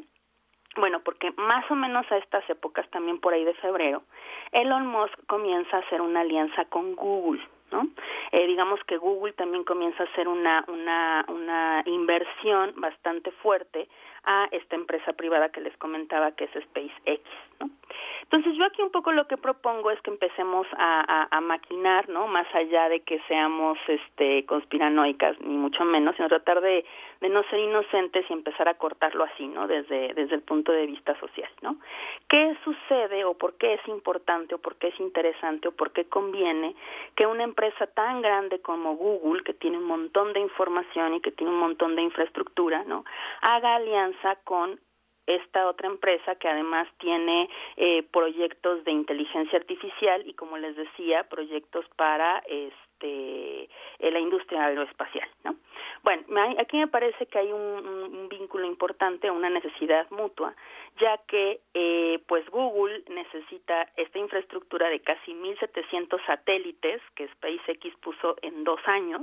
bueno, 0.78 1.00
porque 1.00 1.32
más 1.38 1.70
o 1.72 1.76
menos 1.76 2.06
a 2.12 2.18
estas 2.18 2.48
épocas, 2.50 2.90
también 2.90 3.20
por 3.20 3.34
ahí 3.34 3.46
de 3.46 3.54
febrero, 3.56 4.04
Elon 4.52 4.88
Musk 4.88 5.26
comienza 5.26 5.78
a 5.78 5.80
hacer 5.80 6.02
una 6.02 6.20
alianza 6.20 6.66
con 6.66 6.96
Google, 6.96 7.42
¿no? 7.72 7.88
Eh, 8.32 8.46
digamos 8.46 8.82
que 8.84 8.98
Google 8.98 9.34
también 9.34 9.64
comienza 9.64 10.04
a 10.04 10.08
hacer 10.08 10.28
una, 10.28 10.66
una, 10.68 11.26
una 11.30 11.84
inversión 11.86 12.74
bastante 12.76 13.32
fuerte 13.32 13.88
a 14.26 14.48
esta 14.52 14.76
empresa 14.76 15.14
privada 15.14 15.50
que 15.50 15.62
les 15.62 15.76
comentaba 15.78 16.32
que 16.32 16.46
es 16.46 16.52
SpaceX, 16.52 17.22
¿no? 17.60 17.70
Entonces 18.24 18.56
yo 18.56 18.66
aquí 18.66 18.82
un 18.82 18.92
poco 18.92 19.12
lo 19.12 19.28
que 19.28 19.38
propongo 19.38 19.92
es 19.92 20.02
que 20.02 20.12
empecemos 20.12 20.68
a, 20.78 21.40
maquinar, 21.42 22.10
¿no? 22.10 22.28
Más 22.28 22.48
allá 22.56 22.90
de 22.90 23.02
que 23.02 23.20
seamos 23.28 23.78
este, 23.88 24.46
conspiranoicas, 24.46 25.40
ni 25.42 25.56
mucho 25.56 25.86
menos, 25.86 26.16
sino 26.16 26.28
tratar 26.28 26.60
de, 26.60 26.84
de 27.22 27.30
no 27.30 27.44
ser 27.44 27.60
inocentes 27.60 28.26
y 28.28 28.34
empezar 28.34 28.68
a 28.68 28.74
cortarlo 28.76 29.24
así, 29.24 29.48
¿no? 29.48 29.68
Desde, 29.68 30.14
desde 30.16 30.36
el 30.36 30.42
punto 30.42 30.72
de 30.72 30.88
vista 30.88 31.18
social, 31.20 31.50
¿no? 31.62 31.78
¿Qué 32.28 32.58
sucede 32.64 33.26
o 33.26 33.36
por 33.36 33.58
qué 33.58 33.76
es 33.76 33.88
importante 33.88 34.56
o 34.56 34.58
por 34.58 34.76
qué 34.78 34.88
es 34.88 35.00
interesante 35.00 35.68
o 35.68 35.72
por 35.72 35.92
qué 35.92 36.06
conviene 36.06 36.76
que 37.16 37.28
una 37.28 37.44
empresa 37.44 37.86
tan 37.88 38.22
grande 38.22 38.60
como 38.60 38.96
Google, 38.96 39.44
que 39.44 39.54
tiene 39.54 39.78
un 39.78 39.86
montón 39.86 40.34
de 40.34 40.40
información 40.40 41.14
y 41.14 41.22
que 41.22 41.32
tiene 41.32 41.54
un 41.54 41.60
montón 41.60 41.96
de 41.96 42.02
infraestructura, 42.02 42.84
¿no? 42.86 43.06
Haga 43.42 43.76
alianza 43.76 44.38
con 44.44 44.80
esta 45.28 45.68
otra 45.68 45.88
empresa 45.88 46.36
que 46.36 46.48
además 46.48 46.88
tiene 47.00 47.50
eh, 47.78 48.04
proyectos 48.12 48.84
de 48.84 48.92
inteligencia 48.92 49.58
artificial 49.60 50.24
y 50.28 50.34
como 50.34 50.58
les 50.58 50.76
decía 50.76 51.28
proyectos 51.30 51.86
para 51.96 52.44
este 52.48 52.86
eh, 53.02 53.70
la 54.00 54.20
industria 54.20 54.66
aeroespacial 54.66 55.28
no 55.44 55.56
bueno 56.04 56.24
aquí 56.60 56.78
me 56.78 56.88
parece 56.88 57.26
que 57.26 57.40
hay 57.40 57.52
un, 57.52 58.30
vínculo 58.30 58.66
importante 58.66 59.30
una 59.30 59.50
necesidad 59.50 60.10
mutua 60.12 60.56
ya 61.00 61.18
que 61.28 61.60
eh, 61.74 62.20
pues 62.28 62.50
Google 62.50 63.04
necesita 63.10 63.90
esta 63.98 64.18
infraestructura 64.18 64.90
de 64.90 65.02
casi 65.02 65.34
1.700 65.34 66.26
satélites 66.26 67.02
que 67.16 67.28
SpaceX 67.28 67.96
puso 67.98 68.38
en 68.42 68.64
dos 68.64 68.80
años 68.86 69.22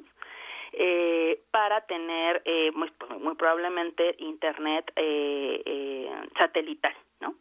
eh, 0.73 1.41
para 1.51 1.83
tener 1.83 2.43
eh, 2.45 2.70
muy, 2.75 2.91
muy, 3.20 3.35
probablemente 3.35 4.14
internet 4.18 4.91
eh, 4.97 5.62
eh, 5.64 6.11
satelital, 6.39 6.95
¿no? 7.20 7.35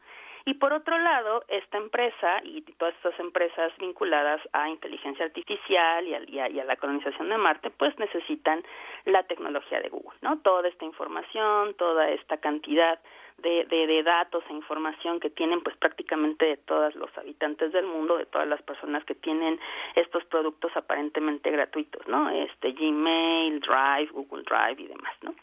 Y 0.45 0.55
por 0.55 0.73
otro 0.73 0.97
lado, 0.97 1.43
esta 1.47 1.77
empresa 1.77 2.41
y 2.43 2.61
todas 2.77 2.95
estas 2.95 3.19
empresas 3.19 3.71
vinculadas 3.77 4.41
a 4.53 4.69
inteligencia 4.69 5.25
artificial 5.25 6.07
y 6.07 6.15
a, 6.15 6.23
y, 6.27 6.39
a, 6.39 6.49
y 6.49 6.59
a, 6.59 6.65
la 6.65 6.77
colonización 6.77 7.29
de 7.29 7.37
Marte, 7.37 7.69
pues 7.69 7.97
necesitan 7.99 8.63
la 9.05 9.23
tecnología 9.23 9.79
de 9.81 9.89
Google, 9.89 10.17
¿no? 10.21 10.39
Toda 10.39 10.67
esta 10.67 10.83
información, 10.85 11.75
toda 11.75 12.09
esta 12.09 12.37
cantidad 12.37 12.99
de, 13.41 13.65
de, 13.65 13.87
de, 13.87 14.03
datos 14.03 14.43
e 14.49 14.53
información 14.53 15.19
que 15.19 15.29
tienen 15.29 15.61
pues 15.61 15.75
prácticamente 15.77 16.45
de 16.45 16.57
todos 16.57 16.95
los 16.95 17.15
habitantes 17.17 17.71
del 17.71 17.85
mundo, 17.85 18.17
de 18.17 18.25
todas 18.25 18.47
las 18.47 18.61
personas 18.61 19.03
que 19.05 19.15
tienen 19.15 19.59
estos 19.95 20.23
productos 20.25 20.71
aparentemente 20.75 21.51
gratuitos, 21.51 22.07
¿no? 22.07 22.29
Este 22.29 22.71
Gmail, 22.71 23.59
Drive, 23.59 24.11
Google 24.11 24.43
Drive 24.43 24.81
y 24.81 24.87
demás, 24.87 25.13
¿no? 25.21 25.33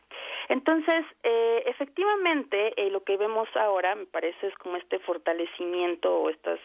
Entonces, 0.49 1.05
eh, 1.23 1.63
efectivamente, 1.67 2.73
eh, 2.77 2.91
lo 2.91 3.03
que 3.05 3.17
vemos 3.17 3.49
ahora, 3.55 3.95
me 3.95 4.07
parece, 4.07 4.47
es 4.47 4.55
como 4.57 4.77
este 4.77 4.99
fortalecimiento 5.01 6.15
o 6.15 6.31
estas 6.31 6.59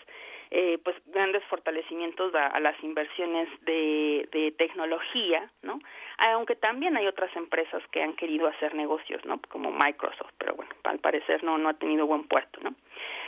eh, 0.51 0.77
pues 0.83 0.95
grandes 1.07 1.43
fortalecimientos 1.45 2.33
a, 2.35 2.47
a 2.47 2.59
las 2.59 2.81
inversiones 2.83 3.49
de, 3.65 4.29
de, 4.31 4.51
tecnología, 4.51 5.49
¿no? 5.63 5.79
Aunque 6.19 6.55
también 6.55 6.95
hay 6.95 7.07
otras 7.07 7.35
empresas 7.35 7.81
que 7.91 8.03
han 8.03 8.13
querido 8.13 8.47
hacer 8.47 8.75
negocios, 8.75 9.25
¿no? 9.25 9.39
Como 9.49 9.71
Microsoft, 9.71 10.31
pero 10.37 10.53
bueno, 10.53 10.72
al 10.83 10.99
parecer 10.99 11.43
no 11.43 11.57
no 11.57 11.69
ha 11.69 11.73
tenido 11.73 12.05
buen 12.05 12.27
puesto, 12.27 12.59
¿no? 12.61 12.75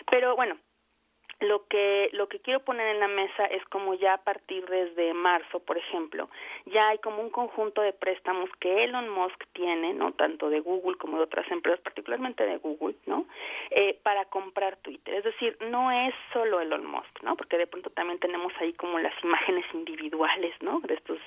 Pero 0.10 0.36
bueno, 0.36 0.58
lo 1.42 1.68
que 1.68 2.10
lo 2.14 2.30
que 2.30 2.40
quiero 2.40 2.62
poner 2.62 2.88
en 2.88 3.00
la 3.00 3.08
mesa 3.08 3.46
es 3.46 3.64
como 3.66 3.94
ya 3.94 4.14
a 4.14 4.24
partir 4.24 4.66
desde 4.68 5.14
marzo, 5.14 5.60
por 5.60 5.78
ejemplo, 5.78 6.30
ya 6.66 6.90
hay 6.90 6.98
como 7.00 7.22
un 7.22 7.30
conjunto 7.30 7.82
de 7.82 7.92
préstamos 7.94 8.50
que 8.60 8.84
Elon 8.86 9.10
Musk 9.10 9.44
tiene, 9.54 9.94
no 9.94 10.14
tanto 10.14 10.50
de 10.50 10.62
Google 10.62 10.98
como 10.98 11.18
de 11.18 11.24
otras 11.24 11.50
empresas, 11.52 11.82
particularmente 11.82 12.46
de 12.46 12.58
Google, 12.58 12.96
no, 13.06 13.26
eh, 13.72 14.00
para 14.02 14.26
comprar 14.26 14.78
Twitter. 14.78 15.16
Es 15.16 15.24
decir, 15.26 15.58
no 15.70 15.92
es 15.92 16.14
solo 16.32 16.62
Elon 16.62 16.86
Musk, 16.86 17.22
no, 17.24 17.36
porque 17.36 17.58
de 17.58 17.68
pronto 17.68 17.90
también 17.90 18.20
tenemos 18.20 18.54
ahí 18.60 18.74
como 18.74 18.98
las 19.00 19.14
imágenes 19.24 19.66
individuales, 19.74 20.54
no, 20.62 20.80
de 20.82 20.94
estos 20.94 21.20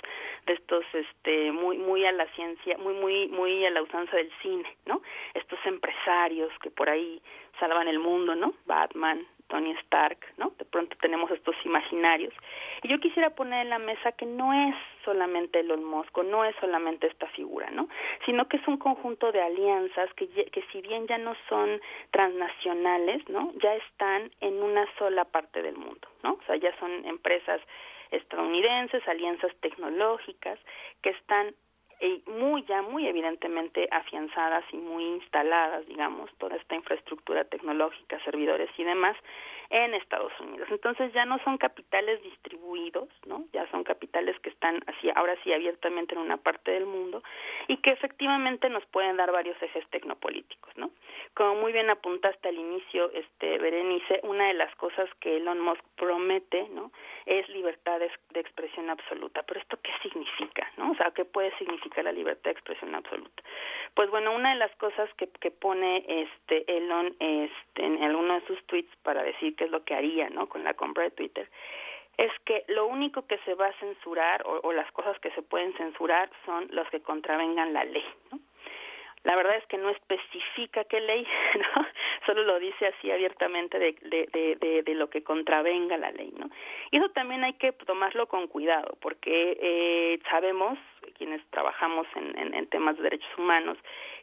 de 0.47 0.55
estos 0.55 0.85
este 0.95 1.53
muy 1.53 1.77
muy 1.77 2.07
a 2.07 2.13
la 2.13 2.27
ciencia, 2.35 2.79
muy 2.79 2.95
muy 2.95 3.29
muy 3.29 3.67
a 3.67 3.71
la 3.71 3.83
usanza 3.83 4.17
del 4.17 4.33
cine, 4.41 4.77
no, 4.87 5.03
estos 5.35 5.59
empresarios 5.67 6.51
que 6.61 6.71
por 6.71 6.89
ahí 6.89 7.21
salvan 7.61 7.89
el 7.89 7.99
mundo, 7.99 8.35
¿no? 8.35 8.55
Batman, 8.67 9.27
Tony 9.49 9.73
Stark, 9.85 10.19
¿no? 10.37 10.53
De 10.59 10.65
pronto 10.65 10.97
tenemos 11.01 11.31
estos 11.31 11.57
imaginarios. 11.65 12.33
Y 12.83 12.89
yo 12.89 13.01
quisiera 13.01 13.31
poner 13.31 13.63
en 13.63 13.71
la 13.71 13.79
mesa 13.79 14.13
que 14.13 14.27
no 14.27 14.53
es 14.53 14.75
solamente 15.05 15.61
Elon 15.61 15.85
Musk, 15.85 16.17
no 16.25 16.45
es 16.45 16.55
solamente 16.61 17.07
esta 17.07 17.27
figura, 17.29 17.71
¿no? 17.71 17.89
Sino 18.27 18.49
que 18.49 18.59
es 18.59 18.69
un 18.69 18.77
conjunto 18.77 19.33
de 19.33 19.43
alianzas 19.43 20.13
que, 20.15 20.29
que 20.29 20.65
si 20.73 20.81
bien 20.83 21.07
ya 21.07 21.19
no 21.19 21.35
son 21.49 21.81
transnacionales, 22.11 23.29
¿no? 23.29 23.53
Ya 23.63 23.75
están 23.75 24.31
en 24.41 24.63
una 24.63 24.87
sola 24.99 25.25
parte 25.25 25.63
del 25.63 25.77
mundo, 25.77 26.09
¿no? 26.23 26.35
O 26.35 26.43
sea, 26.47 26.57
ya 26.57 26.77
son 26.79 27.05
empresas 27.07 27.61
estadounidenses, 28.11 29.07
alianzas 29.07 29.55
tecnológicas 29.61 30.59
que 31.03 31.11
están 31.11 31.55
eh, 32.01 32.21
muy 32.27 32.63
ya 32.65 32.83
muy 32.83 33.07
evidentemente 33.07 33.89
afianzadas 33.91 34.65
y 34.73 34.77
muy 34.77 35.05
instaladas, 35.05 35.87
digamos, 35.87 36.31
toda 36.39 36.57
esta 36.57 36.75
infraestructura 36.75 37.45
tecnológica, 37.45 38.23
servidores 38.25 38.71
y 38.77 38.85
demás 38.85 39.17
en 39.71 39.95
Estados 39.95 40.33
Unidos. 40.41 40.69
Entonces 40.71 41.13
ya 41.13 41.25
no 41.25 41.39
son 41.45 41.59
capitales 41.59 42.23
distribuidos, 42.23 43.09
¿no? 43.27 43.45
Ya 43.53 43.71
son 43.71 43.85
capitales 43.85 44.39
que 44.41 44.49
están 44.51 44.81
así 44.87 45.11
ahora 45.15 45.37
sí 45.45 45.53
abiertamente 45.53 46.15
en 46.15 46.21
una 46.21 46.39
parte 46.39 46.71
del 46.71 46.87
mundo 46.87 47.23
y 47.67 47.77
que 47.79 47.91
efectivamente 47.91 48.69
nos 48.71 48.85
pueden 48.87 49.17
dar 49.17 49.31
varios 49.31 49.61
ejes 49.63 49.87
tecnopolíticos, 49.91 50.77
¿no? 50.77 50.91
Como 51.35 51.57
muy 51.57 51.73
bien 51.73 51.91
apuntaste 51.91 52.49
al 52.49 52.57
inicio, 52.57 53.11
este 53.13 53.59
Berenice, 53.59 54.21
una 54.23 54.49
de 54.49 54.55
las 54.55 54.75
cosas 54.77 55.09
que 55.21 55.37
Elon 55.37 55.61
Musk 55.61 55.85
promete, 55.97 56.69
¿no? 56.71 56.91
Es 57.27 57.49
libertad 57.51 58.01
de, 58.01 58.11
expresión 58.41 58.89
absoluta. 58.89 59.43
Pero 59.43 59.61
esto 59.61 59.79
qué 59.83 59.91
significa, 60.03 60.71
¿no? 60.77 60.93
O 60.93 60.95
sea, 60.95 61.11
¿qué 61.11 61.25
puede 61.25 61.57
significar 61.59 61.99
la 62.03 62.13
libertad 62.13 62.45
de 62.45 62.53
expresión 62.53 62.95
absoluta. 62.95 63.43
Pues 63.95 64.11
bueno, 64.11 64.35
una 64.35 64.51
de 64.51 64.57
las 64.57 64.75
cosas 64.77 65.09
que, 65.17 65.29
que 65.41 65.51
pone 65.51 66.05
este 66.07 66.65
Elon 66.77 67.15
este, 67.19 67.85
en 67.85 68.03
alguno 68.03 68.35
de 68.35 68.47
sus 68.47 68.63
tweets 68.67 68.95
para 69.03 69.23
decir 69.23 69.57
qué 69.59 69.65
es 69.65 69.71
lo 69.71 69.85
que 69.85 69.95
haría, 69.95 70.31
¿no? 70.31 70.49
Con 70.49 70.65
la 70.65 70.73
compra 70.73 71.05
de 71.05 71.11
Twitter 71.11 71.49
es 72.19 72.33
que 72.45 72.65
lo 72.67 72.87
único 72.87 73.27
que 73.27 73.39
se 73.39 73.55
va 73.55 73.69
a 73.69 73.73
censurar 73.75 74.43
o, 74.45 74.61
o 74.65 74.73
las 74.73 74.91
cosas 74.91 75.19
que 75.21 75.31
se 75.31 75.43
pueden 75.43 75.73
censurar 75.75 76.29
son 76.45 76.67
los 76.73 76.89
que 76.91 77.01
contravengan 77.01 77.73
la 77.73 77.85
ley, 77.85 78.05
¿no? 78.33 78.41
La 79.25 79.37
verdad 79.37 79.57
es 79.57 79.67
que 79.67 79.79
no 79.79 79.91
especifica 79.91 80.85
qué 80.85 81.01
ley, 81.01 81.27
¿no? 81.55 81.87
Solo 82.27 82.43
lo 82.45 82.59
dice 82.59 82.87
así 82.87 83.11
abiertamente 83.11 83.79
de, 83.79 83.93
de, 84.03 84.57
de, 84.61 84.83
de, 84.83 84.95
lo 84.95 85.11
que 85.11 85.23
contravenga 85.23 85.97
la 85.97 86.11
ley, 86.11 86.33
¿no? 86.37 86.51
Y 86.91 86.99
eso 86.99 87.09
también 87.11 87.45
hay 87.45 87.55
que 87.55 87.73
tomarlo 87.73 88.27
con 88.27 88.47
cuidado, 88.49 88.97
porque 89.01 89.59
eh, 89.61 90.21
sabemos, 90.31 90.79
quienes 91.17 91.45
trabajamos 91.51 92.07
en, 92.17 92.39
en, 92.39 92.55
en 92.55 92.67
temas 92.69 92.97
de 92.97 93.05
derechos 93.05 93.31
humanos, 93.39 93.77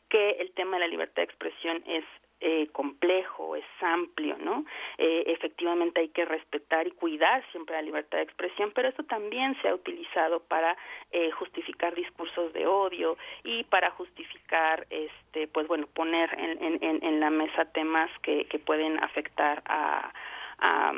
que 0.09 0.31
el 0.31 0.51
tema 0.51 0.77
de 0.77 0.81
la 0.81 0.87
libertad 0.87 1.17
de 1.17 1.23
expresión 1.23 1.83
es 1.87 2.03
eh, 2.41 2.67
complejo, 2.71 3.55
es 3.55 3.65
amplio, 3.81 4.37
¿no? 4.37 4.65
Eh, 4.97 5.23
efectivamente 5.27 6.01
hay 6.01 6.09
que 6.09 6.25
respetar 6.25 6.87
y 6.87 6.91
cuidar 6.91 7.43
siempre 7.51 7.75
la 7.75 7.81
libertad 7.81 8.17
de 8.17 8.23
expresión, 8.25 8.71
pero 8.75 8.89
eso 8.89 9.03
también 9.03 9.55
se 9.61 9.69
ha 9.69 9.75
utilizado 9.75 10.41
para 10.41 10.77
eh, 11.11 11.31
justificar 11.31 11.95
discursos 11.95 12.51
de 12.53 12.67
odio 12.67 13.17
y 13.43 13.63
para 13.63 13.89
justificar, 13.91 14.85
este, 14.89 15.47
pues 15.47 15.67
bueno, 15.67 15.87
poner 15.87 16.29
en, 16.37 16.83
en, 16.83 17.03
en 17.03 17.19
la 17.19 17.29
mesa 17.29 17.65
temas 17.65 18.11
que, 18.21 18.45
que 18.45 18.59
pueden 18.59 19.01
afectar 19.03 19.63
a, 19.65 20.13
a 20.59 20.93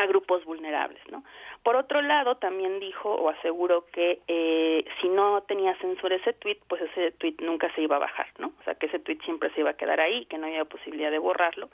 a 0.00 0.06
grupos 0.06 0.44
vulnerables, 0.44 1.00
¿no? 1.10 1.24
Por 1.62 1.76
otro 1.76 2.00
lado, 2.00 2.36
también 2.36 2.80
dijo 2.80 3.14
o 3.14 3.28
aseguró 3.28 3.84
que 3.92 4.20
eh, 4.28 4.84
si 5.00 5.08
no 5.10 5.42
tenía 5.42 5.76
censura 5.76 6.16
ese 6.16 6.32
tweet, 6.32 6.58
pues 6.68 6.80
ese 6.80 7.12
tweet 7.12 7.36
nunca 7.40 7.70
se 7.74 7.82
iba 7.82 7.96
a 7.96 8.00
bajar, 8.00 8.28
¿no? 8.38 8.52
O 8.60 8.64
sea, 8.64 8.74
que 8.76 8.86
ese 8.86 8.98
tweet 8.98 9.18
siempre 9.24 9.50
se 9.50 9.60
iba 9.60 9.70
a 9.70 9.76
quedar 9.76 10.00
ahí, 10.00 10.24
que 10.24 10.38
no 10.38 10.46
había 10.46 10.64
posibilidad 10.64 11.10
de 11.10 11.18
borrarlo. 11.18 11.68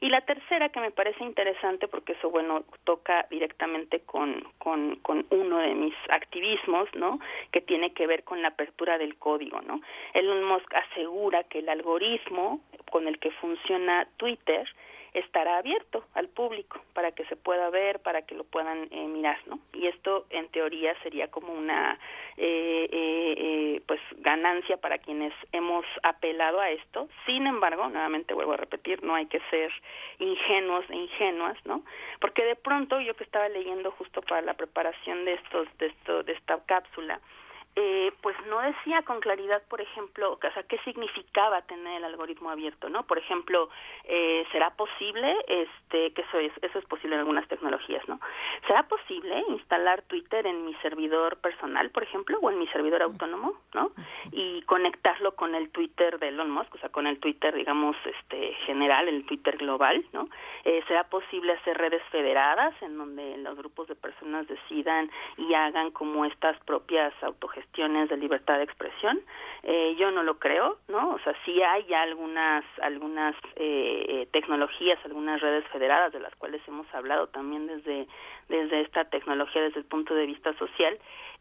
Y 0.00 0.08
la 0.08 0.22
tercera 0.22 0.70
que 0.70 0.80
me 0.80 0.90
parece 0.90 1.22
interesante, 1.22 1.88
porque 1.88 2.12
eso, 2.12 2.30
bueno, 2.30 2.64
toca 2.84 3.26
directamente 3.30 4.00
con, 4.00 4.42
con, 4.58 4.96
con 4.96 5.26
uno 5.30 5.58
de 5.58 5.74
mis 5.74 5.94
activismos, 6.08 6.88
¿no? 6.94 7.18
Que 7.50 7.60
tiene 7.60 7.92
que 7.92 8.06
ver 8.06 8.24
con 8.24 8.40
la 8.40 8.48
apertura 8.48 8.98
del 8.98 9.16
código, 9.16 9.60
¿no? 9.62 9.80
Elon 10.14 10.44
Musk 10.44 10.72
asegura 10.74 11.44
que 11.44 11.58
el 11.58 11.68
algoritmo 11.68 12.60
con 12.90 13.08
el 13.08 13.18
que 13.18 13.30
funciona 13.32 14.08
Twitter 14.16 14.66
estará 15.18 15.58
abierto 15.58 16.04
al 16.14 16.28
público 16.28 16.80
para 16.92 17.12
que 17.12 17.24
se 17.24 17.36
pueda 17.36 17.70
ver, 17.70 18.00
para 18.00 18.22
que 18.22 18.34
lo 18.34 18.44
puedan 18.44 18.88
eh, 18.90 19.06
mirar, 19.08 19.38
¿no? 19.46 19.58
Y 19.72 19.86
esto 19.86 20.26
en 20.30 20.48
teoría 20.48 20.94
sería 21.02 21.28
como 21.28 21.52
una 21.52 21.98
eh, 22.36 22.88
eh, 22.92 23.34
eh, 23.38 23.82
pues 23.86 24.00
ganancia 24.18 24.76
para 24.76 24.98
quienes 24.98 25.32
hemos 25.52 25.86
apelado 26.02 26.60
a 26.60 26.70
esto. 26.70 27.08
Sin 27.24 27.46
embargo, 27.46 27.88
nuevamente 27.88 28.34
vuelvo 28.34 28.52
a 28.52 28.58
repetir, 28.58 29.02
no 29.02 29.14
hay 29.14 29.26
que 29.26 29.40
ser 29.50 29.72
ingenuos 30.18 30.84
e 30.90 30.96
ingenuas, 30.96 31.56
¿no? 31.64 31.82
Porque 32.20 32.44
de 32.44 32.56
pronto 32.56 33.00
yo 33.00 33.14
que 33.16 33.24
estaba 33.24 33.48
leyendo 33.48 33.90
justo 33.92 34.20
para 34.20 34.42
la 34.42 34.54
preparación 34.54 35.24
de 35.24 35.34
estos 35.34 35.66
de 35.78 35.86
esto 35.86 36.22
de 36.22 36.32
esta 36.32 36.62
cápsula 36.66 37.20
eh, 37.78 38.10
pues 38.22 38.34
no 38.46 38.58
decía 38.60 39.02
con 39.02 39.20
claridad, 39.20 39.62
por 39.68 39.82
ejemplo, 39.82 40.32
o 40.32 40.52
sea, 40.52 40.62
qué 40.62 40.78
significaba 40.78 41.60
tener 41.62 41.98
el 41.98 42.04
algoritmo 42.04 42.48
abierto, 42.48 42.88
¿no? 42.88 43.02
Por 43.02 43.18
ejemplo, 43.18 43.68
eh, 44.04 44.46
¿será 44.50 44.70
posible, 44.70 45.36
este, 45.46 46.14
que 46.14 46.22
eso 46.22 46.38
es, 46.38 46.52
eso 46.62 46.78
es 46.78 46.86
posible 46.86 47.16
en 47.16 47.20
algunas 47.20 47.46
tecnologías, 47.48 48.02
¿no? 48.08 48.18
¿Será 48.66 48.84
posible 48.84 49.44
instalar 49.48 50.00
Twitter 50.02 50.46
en 50.46 50.64
mi 50.64 50.74
servidor 50.76 51.36
personal, 51.36 51.90
por 51.90 52.02
ejemplo, 52.02 52.38
o 52.40 52.50
en 52.50 52.58
mi 52.58 52.66
servidor 52.68 53.02
autónomo, 53.02 53.52
¿no? 53.74 53.92
Y 54.32 54.62
conectarlo 54.62 55.36
con 55.36 55.54
el 55.54 55.68
Twitter 55.68 56.18
de 56.18 56.28
Elon 56.28 56.50
Musk, 56.50 56.74
o 56.76 56.78
sea, 56.78 56.88
con 56.88 57.06
el 57.06 57.20
Twitter, 57.20 57.54
digamos, 57.54 57.94
este, 58.06 58.54
general, 58.64 59.06
el 59.08 59.26
Twitter 59.26 59.58
global, 59.58 60.02
¿no? 60.14 60.30
Eh, 60.64 60.82
¿Será 60.88 61.04
posible 61.10 61.52
hacer 61.52 61.76
redes 61.76 62.02
federadas 62.10 62.74
en 62.80 62.96
donde 62.96 63.36
los 63.36 63.54
grupos 63.58 63.86
de 63.88 63.96
personas 63.96 64.48
decidan 64.48 65.10
y 65.36 65.52
hagan 65.52 65.90
como 65.90 66.24
estas 66.24 66.58
propias 66.60 67.12
autogestiones 67.22 67.65
de 67.74 68.16
libertad 68.16 68.56
de 68.56 68.64
expresión. 68.64 69.20
Eh, 69.62 69.96
yo 69.98 70.10
no 70.10 70.22
lo 70.22 70.38
creo, 70.38 70.78
¿no? 70.88 71.10
O 71.10 71.18
sea, 71.18 71.34
sí 71.44 71.60
hay 71.62 71.92
algunas, 71.92 72.64
algunas 72.80 73.34
eh, 73.56 74.26
tecnologías, 74.32 74.98
algunas 75.04 75.40
redes 75.40 75.64
federadas 75.68 76.12
de 76.12 76.20
las 76.20 76.34
cuales 76.36 76.62
hemos 76.66 76.86
hablado 76.94 77.26
también 77.28 77.66
desde, 77.66 78.06
desde 78.48 78.80
esta 78.80 79.04
tecnología, 79.04 79.62
desde 79.62 79.80
el 79.80 79.86
punto 79.86 80.14
de 80.14 80.26
vista 80.26 80.52
social, 80.54 80.98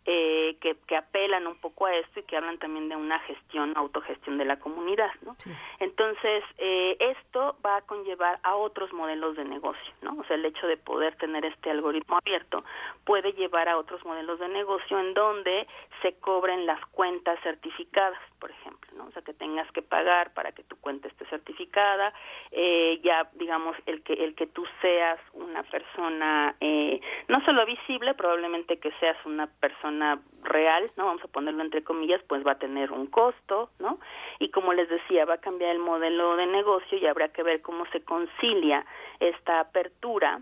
eh, 0.08 0.58
que, 0.62 0.76
que, 0.86 0.95
apelan 0.95 1.47
un 1.47 1.56
poco 1.56 1.88
a 1.88 1.95
esto 1.95 2.20
y 2.20 2.24
que 2.24 2.38
hablan 2.38 2.60
también 2.60 2.89
de 2.89 2.95
una 2.95 3.18
gestión, 3.22 3.74
autogestión 3.76 4.38
de 4.38 4.45
la 4.45 4.60
comunidad, 4.60 5.10
¿no? 5.24 5.36
Entonces, 5.80 6.43
eh, 6.60 6.95
esto 6.99 7.58
va 7.66 7.78
a 7.78 7.82
conllevar 7.82 8.39
a 8.43 8.56
otros 8.56 8.93
modelos 8.93 9.36
de 9.36 9.45
negocio, 9.45 9.93
¿no? 10.03 10.16
O 10.20 10.24
sea, 10.26 10.36
el 10.36 10.45
hecho 10.45 10.68
de 10.68 10.78
poder 10.78 11.16
tener 11.16 11.43
este 11.45 11.72
algoritmo 11.72 12.18
abierto 12.18 12.64
puede 13.03 13.34
llevar 13.34 13.68
a 13.68 13.78
otros 13.78 14.06
modelos 14.06 14.39
de 14.39 14.47
negocio 14.47 14.99
en 14.99 15.16
donde 15.16 15.68
se 16.03 16.14
cobren 16.20 16.68
las 16.68 16.86
cuentas 16.88 17.39
certificadas, 17.41 18.20
por 18.39 18.51
ejemplo, 18.51 18.91
¿no? 18.95 19.06
O 19.06 19.12
sea, 19.12 19.24
que 19.24 19.34
tengas 19.34 19.72
que 19.72 19.82
pagar 19.82 20.34
para 20.36 20.51
que 20.51 20.64
tu 20.64 20.76
cuenta 20.78 21.08
esté 21.08 21.26
certificada, 21.26 22.14
eh, 22.51 22.99
ya, 23.03 23.28
digamos, 23.34 23.76
el 23.88 24.03
que, 24.03 24.14
el 24.14 24.36
que 24.36 24.45
tú 24.45 24.66
seas 24.82 25.20
una 25.34 25.64
persona, 25.64 26.56
eh, 26.60 27.01
no 27.28 27.43
solo 27.43 27.66
visible, 27.66 28.14
probablemente 28.14 28.78
que 28.78 28.91
seas 28.99 29.18
una 29.26 29.47
persona 29.47 29.95
real, 30.43 30.91
¿no? 30.96 31.06
Vamos 31.06 31.24
a 31.24 31.28
ponerlo 31.28 31.64
entre 31.64 31.84
comillas, 31.84 32.22
pues 32.28 32.46
va 32.46 32.54
a 32.54 32.60
tener 32.60 32.91
un 32.91 33.08
costo, 33.08 33.70
¿no? 33.80 34.00
Y 34.39 34.50
como 34.50 34.74
les 34.74 34.89
decía, 34.89 35.26
va 35.26 35.36
a 35.36 35.39
cambiar 35.39 35.72
el 35.72 35.80
modelo 35.80 36.36
de 36.36 36.46
negocio 36.46 36.98
y 36.98 37.06
habrá 37.06 37.30
que 37.30 37.43
ver 37.43 37.62
cómo 37.62 37.86
se 37.88 38.02
concilia 38.04 38.86
esta 39.20 39.60
apertura 39.60 40.41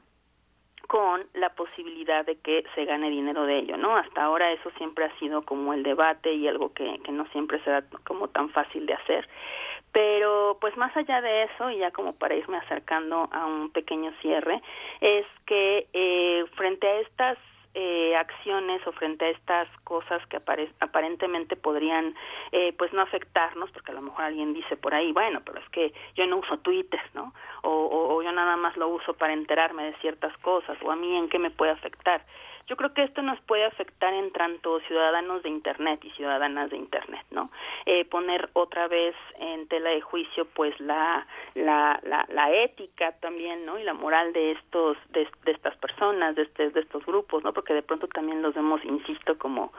con 0.87 1.25
la 1.33 1.49
posibilidad 1.49 2.25
de 2.25 2.37
que 2.39 2.63
se 2.75 2.85
gane 2.85 3.09
dinero 3.09 3.45
de 3.45 3.59
ello, 3.59 3.77
¿no? 3.77 3.95
Hasta 3.95 4.23
ahora 4.23 4.51
eso 4.51 4.69
siempre 4.77 5.05
ha 5.05 5.17
sido 5.17 5.43
como 5.43 5.73
el 5.73 5.83
debate 5.83 6.33
y 6.33 6.47
algo 6.47 6.73
que, 6.73 6.99
que 7.03 7.11
no 7.11 7.25
siempre 7.27 7.63
será 7.63 7.83
como 8.03 8.27
tan 8.27 8.49
fácil 8.49 8.85
de 8.85 8.93
hacer. 8.93 9.27
Pero 9.93 10.57
pues 10.59 10.75
más 10.75 10.95
allá 10.97 11.21
de 11.21 11.43
eso, 11.43 11.69
y 11.69 11.77
ya 11.77 11.91
como 11.91 12.13
para 12.13 12.35
irme 12.35 12.57
acercando 12.57 13.29
a 13.31 13.45
un 13.45 13.69
pequeño 13.71 14.11
cierre, 14.21 14.61
es 15.01 15.25
que 15.45 15.87
eh, 15.93 16.45
frente 16.55 16.87
a 16.87 16.99
estas 17.01 17.37
eh, 17.75 18.15
acciones 18.15 18.85
o 18.85 18.91
frente 18.91 19.25
a 19.25 19.29
estas 19.29 19.67
cosas 19.83 20.25
que 20.27 20.37
aparentemente 20.79 21.55
podrían 21.55 22.13
eh, 22.51 22.73
pues 22.77 22.93
no 22.93 23.01
afectarnos 23.01 23.71
porque 23.71 23.91
a 23.91 23.95
lo 23.95 24.01
mejor 24.01 24.25
alguien 24.25 24.53
dice 24.53 24.77
por 24.77 24.93
ahí 24.93 25.11
bueno 25.11 25.41
pero 25.43 25.59
es 25.59 25.69
que 25.69 25.93
yo 26.15 26.27
no 26.27 26.37
uso 26.37 26.57
Twitter 26.59 27.01
no 27.13 27.33
o, 27.63 28.15
o 28.15 28.21
yo 28.21 28.31
nada 28.31 28.57
más 28.57 28.77
lo 28.77 28.87
uso 28.89 29.13
para 29.15 29.33
enterarme 29.33 29.85
de 29.85 29.95
ciertas 30.01 30.37
cosas 30.37 30.77
o 30.83 30.91
a 30.91 30.95
mí 30.95 31.15
en 31.17 31.29
qué 31.29 31.39
me 31.39 31.49
puede 31.49 31.71
afectar 31.71 32.23
yo 32.67 32.77
creo 32.77 32.93
que 32.93 33.03
esto 33.03 33.21
nos 33.21 33.39
puede 33.41 33.65
afectar 33.65 34.13
en 34.13 34.31
tanto 34.31 34.79
ciudadanos 34.81 35.43
de 35.43 35.49
Internet 35.49 36.03
y 36.03 36.09
ciudadanas 36.11 36.69
de 36.69 36.77
Internet, 36.77 37.25
¿no? 37.31 37.51
Eh, 37.85 38.05
poner 38.05 38.49
otra 38.53 38.87
vez 38.87 39.15
en 39.39 39.67
tela 39.67 39.89
de 39.89 40.01
juicio, 40.01 40.45
pues, 40.45 40.79
la, 40.79 41.27
la, 41.55 41.99
la, 42.03 42.51
ética 42.51 43.11
también, 43.19 43.65
¿no? 43.65 43.79
Y 43.79 43.83
la 43.83 43.93
moral 43.93 44.31
de 44.33 44.51
estos, 44.51 44.97
de, 45.09 45.27
estas 45.45 45.75
personas, 45.77 46.35
de, 46.35 46.43
este, 46.43 46.69
de 46.69 46.79
estos 46.79 47.05
grupos, 47.05 47.43
¿no? 47.43 47.53
Porque 47.53 47.73
de 47.73 47.83
pronto 47.83 48.07
también 48.07 48.41
los 48.41 48.53
vemos, 48.53 48.83
insisto, 48.85 49.37
como, 49.37 49.73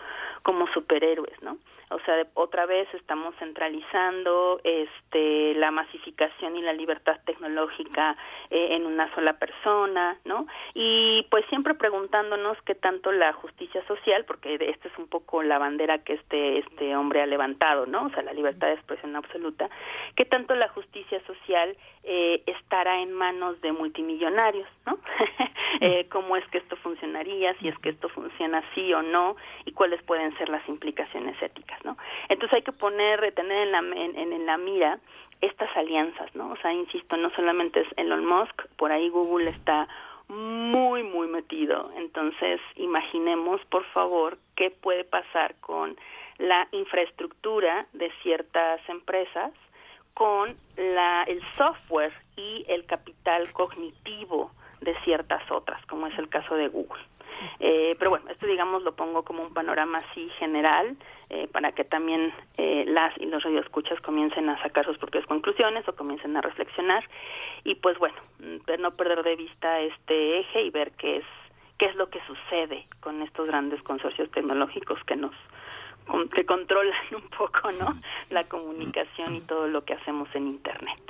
como 0.45 0.69
superhéroes, 0.69 1.43
¿no? 1.43 1.57
O 1.91 1.99
sea, 2.01 2.27
otra 2.35 2.67
vez 2.67 2.87
estamos 2.95 3.35
centralizando 3.39 4.61
este, 4.63 5.55
la 5.55 5.71
masificación 5.71 6.57
y 6.57 6.63
la 6.63 6.73
libertad 6.73 7.19
tecnológica 7.25 8.17
eh, 8.51 8.69
en 8.77 8.85
una 8.85 9.13
sola 9.15 9.39
persona, 9.39 10.19
¿no? 10.25 10.47
Y 10.75 11.27
pues 11.31 11.45
siempre 11.47 11.75
preguntándonos 11.75 12.61
qué 12.63 12.75
tanto 12.75 13.11
la 13.11 13.33
justicia 13.33 13.87
social, 13.87 14.25
porque 14.27 14.59
esta 14.61 14.89
es 14.89 14.99
un 14.99 15.09
poco 15.09 15.43
la 15.43 15.59
bandera 15.59 15.99
que 15.99 16.15
este, 16.15 16.59
este 16.59 16.95
hombre 16.95 17.23
ha 17.23 17.27
levantado, 17.27 17.87
¿no? 17.87 18.07
O 18.07 18.11
sea, 18.11 18.23
la 18.23 18.35
libertad 18.35 18.69
de 18.69 18.75
expresión 18.75 19.17
absoluta, 19.17 19.71
qué 20.15 20.25
tanto 20.27 20.55
la 20.55 20.69
justicia 20.69 21.25
social 21.27 21.77
eh, 22.05 22.43
estará 22.47 23.01
en 23.01 23.13
manos 23.13 23.61
de 23.61 23.73
multimillonarios, 23.73 24.69
¿no? 24.87 24.99
eh, 25.81 26.07
¿Cómo 26.11 26.37
es 26.37 26.47
que 26.49 26.59
esto 26.59 26.77
funcionaría? 26.77 27.55
Si 27.55 27.69
es 27.69 27.79
que 27.79 27.91
esto 27.91 28.09
funciona 28.09 28.59
así 28.59 28.93
o 28.93 29.03
no, 29.03 29.37
y 29.65 29.73
cuáles 29.73 30.03
pueden 30.03 30.37
ser 30.37 30.49
las 30.49 30.67
implicaciones 30.69 31.41
éticas. 31.43 31.83
¿no? 31.85 31.97
Entonces 32.29 32.55
hay 32.55 32.63
que 32.63 32.73
poner, 32.73 33.33
tener 33.33 33.69
en 33.69 33.73
la, 33.73 33.79
en, 33.79 34.33
en 34.33 34.47
la 34.47 34.59
mira 34.59 34.99
estas 35.41 35.75
alianzas, 35.77 36.35
¿no? 36.35 36.51
O 36.53 36.57
sea, 36.57 36.73
insisto, 36.73 37.17
no 37.17 37.31
solamente 37.31 37.81
es 37.81 37.89
Elon 37.97 38.25
Musk, 38.25 38.67
por 38.77 38.93
ahí 38.93 39.09
Google 39.11 39.51
está 39.51 39.89
muy, 40.29 41.03
muy 41.03 41.27
metido. 41.27 41.91
Entonces, 41.97 42.61
imaginemos, 42.77 43.61
por 43.67 43.85
favor, 43.87 44.39
qué 44.57 44.71
puede 44.71 45.05
pasar 45.05 45.55
con 45.61 45.97
la 46.39 46.67
infraestructura 46.73 47.87
de 47.93 48.11
ciertas 48.23 48.81
empresas, 48.89 49.53
con 50.15 50.57
la, 50.77 51.25
el 51.25 51.43
software 51.57 52.13
y 52.37 52.65
el 52.69 52.87
capital 52.87 53.53
cognitivo 53.53 54.53
de 54.81 54.95
ciertas 55.05 55.43
otras, 55.51 55.85
como 55.87 56.07
es 56.07 56.19
el 56.19 56.29
caso 56.29 56.55
de 56.55 56.69
Google. 56.69 57.03
Eh, 57.59 57.97
pero 57.99 58.11
bueno, 58.11 58.31
esto 58.31 58.47
digamos 58.47 58.83
lo 58.83 58.95
pongo 58.95 59.25
como 59.25 59.43
un 59.43 59.53
panorama 59.53 59.99
así 59.99 60.29
general 60.39 60.97
eh, 61.31 61.49
para 61.51 61.73
que 61.73 61.85
también 61.85 62.33
eh, 62.57 62.85
las 62.87 63.17
y 63.19 63.27
los 63.27 63.43
radioescuchas 63.43 64.01
comiencen 64.01 64.49
a 64.49 64.61
sacar 64.63 64.85
sus 64.85 64.99
propias 64.99 65.27
conclusiones 65.27 65.87
o 65.89 65.97
comiencen 65.97 66.37
a 66.37 66.43
reflexionar 66.43 67.05
y 67.65 67.75
pues 67.77 67.99
bueno, 67.99 68.17
no 68.79 68.91
perder 68.93 69.23
de 69.25 69.37
vista 69.37 69.81
este 69.81 70.41
eje 70.41 70.63
y 70.63 70.71
ver 70.71 70.93
qué 70.93 71.17
es 71.17 71.25
qué 71.79 71.87
es 71.87 71.97
lo 71.97 72.09
que 72.09 72.21
sucede 72.27 72.87
con 73.01 73.21
estos 73.23 73.49
grandes 73.49 73.83
consorcios 73.83 74.31
tecnológicos 74.31 75.03
que 75.05 75.17
nos 75.17 75.35
que 76.35 76.45
controlan 76.45 76.95
un 77.15 77.29
poco, 77.31 77.71
¿no? 77.79 78.01
La 78.31 78.45
comunicación 78.45 79.37
y 79.37 79.41
todo 79.41 79.67
lo 79.69 79.85
que 79.85 79.95
hacemos 79.95 80.29
en 80.35 80.49
internet. 80.49 81.01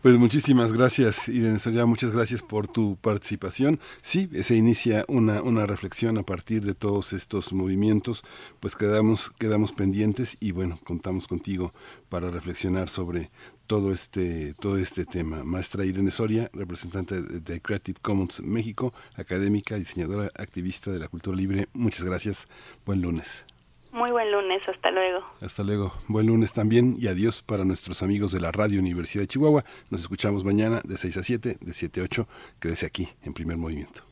Pues 0.00 0.16
muchísimas 0.16 0.72
gracias, 0.72 1.28
Irene 1.28 1.58
Soria, 1.58 1.84
muchas 1.84 2.12
gracias 2.12 2.40
por 2.40 2.68
tu 2.68 2.96
participación. 2.96 3.80
Sí, 4.00 4.30
se 4.44 4.54
inicia 4.54 5.04
una, 5.08 5.42
una 5.42 5.66
reflexión 5.66 6.18
a 6.18 6.22
partir 6.22 6.62
de 6.62 6.74
todos 6.74 7.12
estos 7.12 7.52
movimientos, 7.52 8.22
pues 8.60 8.76
quedamos, 8.76 9.32
quedamos 9.40 9.72
pendientes 9.72 10.36
y 10.38 10.52
bueno, 10.52 10.78
contamos 10.84 11.26
contigo 11.26 11.74
para 12.08 12.30
reflexionar 12.30 12.88
sobre 12.88 13.32
todo 13.66 13.92
este, 13.92 14.54
todo 14.54 14.78
este 14.78 15.04
tema. 15.04 15.42
Maestra 15.42 15.84
Irene 15.84 16.12
Soria, 16.12 16.48
representante 16.52 17.20
de 17.20 17.60
Creative 17.60 17.98
Commons 18.00 18.40
México, 18.40 18.94
académica, 19.16 19.74
diseñadora, 19.74 20.30
activista 20.36 20.92
de 20.92 21.00
la 21.00 21.08
cultura 21.08 21.36
libre, 21.36 21.66
muchas 21.72 22.04
gracias. 22.04 22.46
Buen 22.86 23.02
lunes. 23.02 23.44
Muy 23.92 24.10
buen 24.10 24.30
lunes, 24.30 24.62
hasta 24.68 24.90
luego. 24.90 25.24
Hasta 25.40 25.64
luego. 25.64 25.92
Buen 26.08 26.26
lunes 26.26 26.52
también 26.52 26.96
y 26.98 27.08
adiós 27.08 27.42
para 27.42 27.64
nuestros 27.64 28.02
amigos 28.02 28.32
de 28.32 28.40
la 28.40 28.52
Radio 28.52 28.80
Universidad 28.80 29.22
de 29.22 29.28
Chihuahua. 29.28 29.64
Nos 29.90 30.02
escuchamos 30.02 30.44
mañana 30.44 30.80
de 30.84 30.96
6 30.96 31.16
a 31.16 31.22
7, 31.22 31.58
de 31.60 31.72
7 31.72 32.00
a 32.00 32.04
8. 32.04 32.28
Quédese 32.60 32.86
aquí 32.86 33.08
en 33.22 33.32
primer 33.32 33.56
movimiento. 33.56 34.02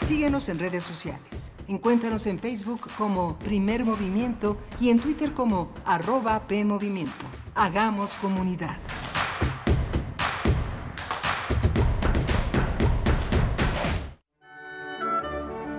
Síguenos 0.00 0.48
en 0.48 0.58
redes 0.58 0.84
sociales. 0.84 1.52
Encuéntranos 1.66 2.26
en 2.26 2.38
Facebook 2.38 2.88
como 2.98 3.38
Primer 3.38 3.84
Movimiento 3.84 4.58
y 4.78 4.90
en 4.90 5.00
Twitter 5.00 5.32
como 5.32 5.72
arroba 5.86 6.46
PMovimiento. 6.46 7.26
Hagamos 7.54 8.16
comunidad. 8.18 8.76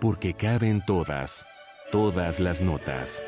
porque 0.00 0.34
caben 0.34 0.82
todas, 0.84 1.46
todas 1.92 2.40
las 2.40 2.60
notas. 2.60 3.22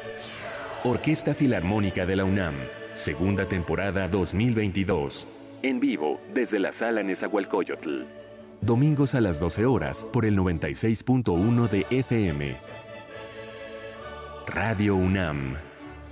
Orquesta 0.84 1.34
Filarmónica 1.34 2.06
de 2.06 2.16
la 2.16 2.24
UNAM, 2.24 2.54
segunda 2.94 3.46
temporada 3.46 4.08
2022. 4.08 5.26
En 5.62 5.78
vivo 5.78 6.20
desde 6.34 6.58
la 6.58 6.72
sala 6.72 7.02
Nezahualcóyotl. 7.02 8.02
Domingos 8.60 9.14
a 9.14 9.20
las 9.20 9.38
12 9.38 9.66
horas 9.66 10.06
por 10.12 10.24
el 10.24 10.36
96.1 10.38 11.68
de 11.68 11.86
FM. 11.90 12.56
Radio 14.46 14.96
UNAM. 14.96 15.56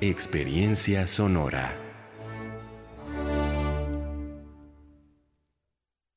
Experiencia 0.00 1.06
sonora. 1.06 1.89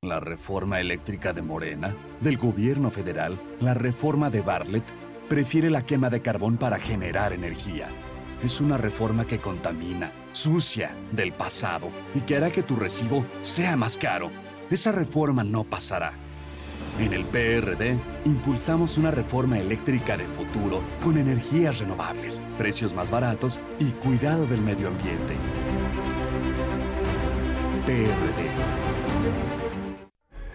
La 0.03 0.19
reforma 0.19 0.81
eléctrica 0.81 1.31
de 1.31 1.41
Morena, 1.41 1.95
del 2.19 2.37
gobierno 2.37 2.91
federal, 2.91 3.39
la 3.61 3.73
reforma 3.73 4.29
de 4.29 4.41
Bartlett, 4.41 4.83
prefiere 5.29 5.69
la 5.69 5.85
quema 5.85 6.09
de 6.09 6.21
carbón 6.21 6.57
para 6.57 6.77
generar 6.77 7.31
energía. 7.31 7.87
Es 8.43 8.59
una 8.59 8.75
reforma 8.75 9.25
que 9.25 9.39
contamina, 9.39 10.11
sucia, 10.33 10.93
del 11.13 11.31
pasado 11.31 11.87
y 12.13 12.19
que 12.19 12.35
hará 12.35 12.51
que 12.51 12.63
tu 12.63 12.75
recibo 12.75 13.25
sea 13.39 13.77
más 13.77 13.97
caro. 13.97 14.29
Esa 14.69 14.91
reforma 14.91 15.45
no 15.45 15.63
pasará. 15.63 16.11
En 16.99 17.13
el 17.13 17.23
PRD 17.23 17.97
impulsamos 18.25 18.97
una 18.97 19.09
reforma 19.09 19.57
eléctrica 19.57 20.17
de 20.17 20.25
futuro 20.25 20.83
con 21.01 21.17
energías 21.17 21.79
renovables, 21.79 22.41
precios 22.57 22.93
más 22.93 23.09
baratos 23.09 23.57
y 23.79 23.93
cuidado 23.93 24.47
del 24.47 24.59
medio 24.59 24.89
ambiente. 24.89 25.37
PRD. 27.85 28.72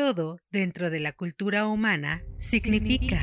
Todo 0.00 0.40
dentro 0.50 0.88
de 0.88 0.98
la 0.98 1.12
cultura 1.12 1.66
humana 1.66 2.22
significa. 2.38 3.22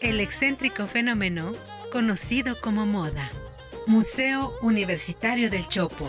El 0.00 0.20
excéntrico 0.20 0.86
fenómeno 0.86 1.50
conocido 1.92 2.60
como 2.60 2.86
moda. 2.86 3.28
Museo 3.86 4.52
Universitario 4.62 5.50
del 5.50 5.68
Chopo. 5.68 6.08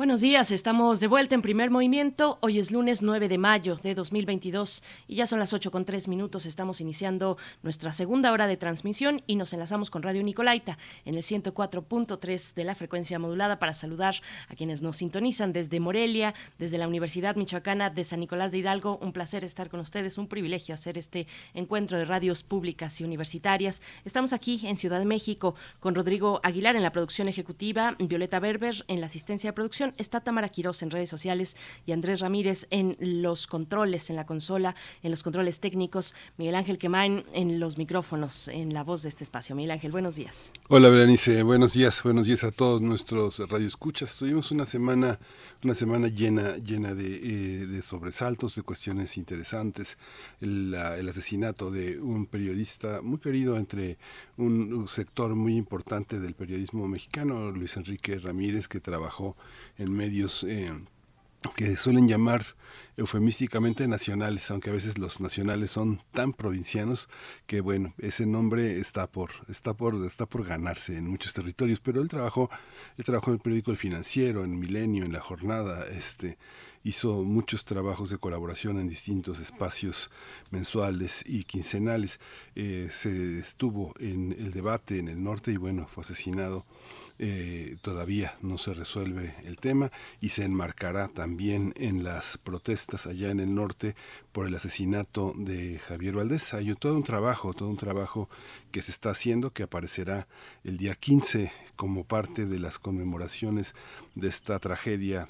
Buenos 0.00 0.22
días, 0.22 0.50
estamos 0.50 0.98
de 0.98 1.08
vuelta 1.08 1.34
en 1.34 1.42
primer 1.42 1.70
movimiento. 1.70 2.38
Hoy 2.40 2.58
es 2.58 2.70
lunes 2.70 3.02
9 3.02 3.28
de 3.28 3.36
mayo 3.36 3.76
de 3.76 3.94
2022 3.94 4.82
y 5.06 5.16
ya 5.16 5.26
son 5.26 5.38
las 5.38 5.52
8 5.52 5.70
con 5.70 5.84
3 5.84 6.08
minutos. 6.08 6.46
Estamos 6.46 6.80
iniciando 6.80 7.36
nuestra 7.62 7.92
segunda 7.92 8.32
hora 8.32 8.46
de 8.46 8.56
transmisión 8.56 9.22
y 9.26 9.36
nos 9.36 9.52
enlazamos 9.52 9.90
con 9.90 10.02
Radio 10.02 10.22
Nicolaita 10.22 10.78
en 11.04 11.16
el 11.16 11.22
104.3 11.22 12.54
de 12.54 12.64
la 12.64 12.74
frecuencia 12.74 13.18
modulada 13.18 13.58
para 13.58 13.74
saludar 13.74 14.14
a 14.48 14.54
quienes 14.54 14.80
nos 14.80 14.96
sintonizan 14.96 15.52
desde 15.52 15.80
Morelia, 15.80 16.32
desde 16.58 16.78
la 16.78 16.88
Universidad 16.88 17.36
Michoacana 17.36 17.90
de 17.90 18.04
San 18.04 18.20
Nicolás 18.20 18.52
de 18.52 18.58
Hidalgo. 18.58 18.98
Un 19.02 19.12
placer 19.12 19.44
estar 19.44 19.68
con 19.68 19.80
ustedes, 19.80 20.16
un 20.16 20.28
privilegio 20.28 20.74
hacer 20.74 20.96
este 20.96 21.26
encuentro 21.52 21.98
de 21.98 22.06
radios 22.06 22.42
públicas 22.42 22.98
y 23.02 23.04
universitarias. 23.04 23.82
Estamos 24.06 24.32
aquí 24.32 24.62
en 24.64 24.78
Ciudad 24.78 24.98
de 24.98 25.04
México 25.04 25.56
con 25.78 25.94
Rodrigo 25.94 26.40
Aguilar 26.42 26.74
en 26.74 26.84
la 26.84 26.92
producción 26.92 27.28
ejecutiva, 27.28 27.96
Violeta 27.98 28.40
Berber 28.40 28.82
en 28.88 29.00
la 29.00 29.06
asistencia 29.06 29.50
de 29.50 29.52
producción 29.52 29.89
está 29.96 30.20
Tamara 30.20 30.48
Quirós 30.48 30.82
en 30.82 30.90
redes 30.90 31.10
sociales 31.10 31.56
y 31.86 31.92
Andrés 31.92 32.20
Ramírez 32.20 32.66
en 32.70 32.96
los 33.00 33.46
controles, 33.46 34.10
en 34.10 34.16
la 34.16 34.26
consola, 34.26 34.74
en 35.02 35.10
los 35.10 35.22
controles 35.22 35.60
técnicos, 35.60 36.14
Miguel 36.36 36.54
Ángel 36.54 36.78
Quemain 36.78 37.24
en 37.32 37.60
los 37.60 37.78
micrófonos, 37.78 38.48
en 38.48 38.74
la 38.74 38.82
voz 38.82 39.02
de 39.02 39.08
este 39.08 39.24
espacio. 39.24 39.54
Miguel 39.54 39.72
Ángel, 39.72 39.92
buenos 39.92 40.16
días. 40.16 40.52
Hola, 40.68 40.88
Berenice, 40.88 41.42
buenos 41.42 41.72
días, 41.72 42.02
buenos 42.02 42.26
días 42.26 42.44
a 42.44 42.50
todos 42.50 42.80
nuestros 42.80 43.38
radioescuchas. 43.48 44.16
Tuvimos 44.16 44.50
una 44.50 44.66
semana, 44.66 45.18
una 45.62 45.74
semana 45.74 46.08
llena, 46.08 46.56
llena 46.56 46.94
de, 46.94 47.78
eh, 47.78 47.82
sobresaltos, 47.82 48.54
de 48.54 48.62
cuestiones 48.62 49.16
interesantes. 49.16 49.98
El 50.40 50.74
asesinato 50.74 51.70
de 51.70 52.00
un 52.00 52.26
periodista 52.26 53.00
muy 53.02 53.18
querido 53.18 53.56
entre 53.56 53.98
un 54.42 54.88
sector 54.88 55.34
muy 55.34 55.56
importante 55.56 56.20
del 56.20 56.34
periodismo 56.34 56.88
mexicano, 56.88 57.50
Luis 57.50 57.76
Enrique 57.76 58.18
Ramírez, 58.18 58.68
que 58.68 58.80
trabajó 58.80 59.36
en 59.76 59.92
medios 59.92 60.44
eh, 60.44 60.72
que 61.56 61.76
suelen 61.76 62.06
llamar 62.06 62.44
eufemísticamente 62.96 63.88
nacionales, 63.88 64.50
aunque 64.50 64.70
a 64.70 64.74
veces 64.74 64.98
los 64.98 65.20
nacionales 65.20 65.70
son 65.70 66.02
tan 66.12 66.32
provincianos 66.34 67.08
que 67.46 67.62
bueno, 67.62 67.94
ese 67.98 68.26
nombre 68.26 68.78
está 68.78 69.10
por 69.10 69.30
está 69.48 69.74
por 69.74 70.04
está 70.04 70.26
por 70.26 70.44
ganarse 70.44 70.98
en 70.98 71.06
muchos 71.06 71.32
territorios, 71.32 71.80
pero 71.80 72.02
él 72.02 72.08
trabajó 72.08 72.50
él 72.98 73.04
trabajó 73.04 73.30
en 73.30 73.36
el 73.36 73.40
periódico 73.40 73.70
El 73.70 73.78
Financiero, 73.78 74.44
en 74.44 74.58
Milenio, 74.58 75.04
en 75.04 75.12
La 75.12 75.20
Jornada, 75.20 75.86
este 75.88 76.36
hizo 76.82 77.22
muchos 77.22 77.64
trabajos 77.64 78.10
de 78.10 78.18
colaboración 78.18 78.78
en 78.78 78.88
distintos 78.88 79.40
espacios 79.40 80.10
mensuales 80.50 81.22
y 81.26 81.44
quincenales. 81.44 82.20
Eh, 82.54 82.88
se 82.90 83.38
estuvo 83.38 83.94
en 83.98 84.32
el 84.32 84.52
debate 84.52 84.98
en 84.98 85.08
el 85.08 85.22
norte 85.22 85.52
y 85.52 85.56
bueno, 85.56 85.86
fue 85.86 86.02
asesinado 86.02 86.64
eh, 87.22 87.76
todavía 87.82 88.38
no 88.40 88.56
se 88.56 88.72
resuelve 88.72 89.34
el 89.44 89.58
tema 89.58 89.92
y 90.22 90.30
se 90.30 90.42
enmarcará 90.42 91.08
también 91.08 91.74
en 91.76 92.02
las 92.02 92.38
protestas 92.38 93.06
allá 93.06 93.30
en 93.30 93.40
el 93.40 93.54
norte 93.54 93.94
por 94.32 94.46
el 94.46 94.54
asesinato 94.54 95.34
de 95.36 95.80
Javier 95.80 96.14
Valdés. 96.14 96.54
Hay 96.54 96.74
todo 96.76 96.96
un 96.96 97.02
trabajo, 97.02 97.52
todo 97.52 97.68
un 97.68 97.76
trabajo 97.76 98.30
que 98.72 98.80
se 98.80 98.90
está 98.90 99.10
haciendo 99.10 99.52
que 99.52 99.64
aparecerá 99.64 100.28
el 100.64 100.78
día 100.78 100.94
15 100.94 101.52
como 101.76 102.04
parte 102.04 102.46
de 102.46 102.58
las 102.58 102.78
conmemoraciones 102.78 103.74
de 104.14 104.28
esta 104.28 104.58
tragedia 104.58 105.28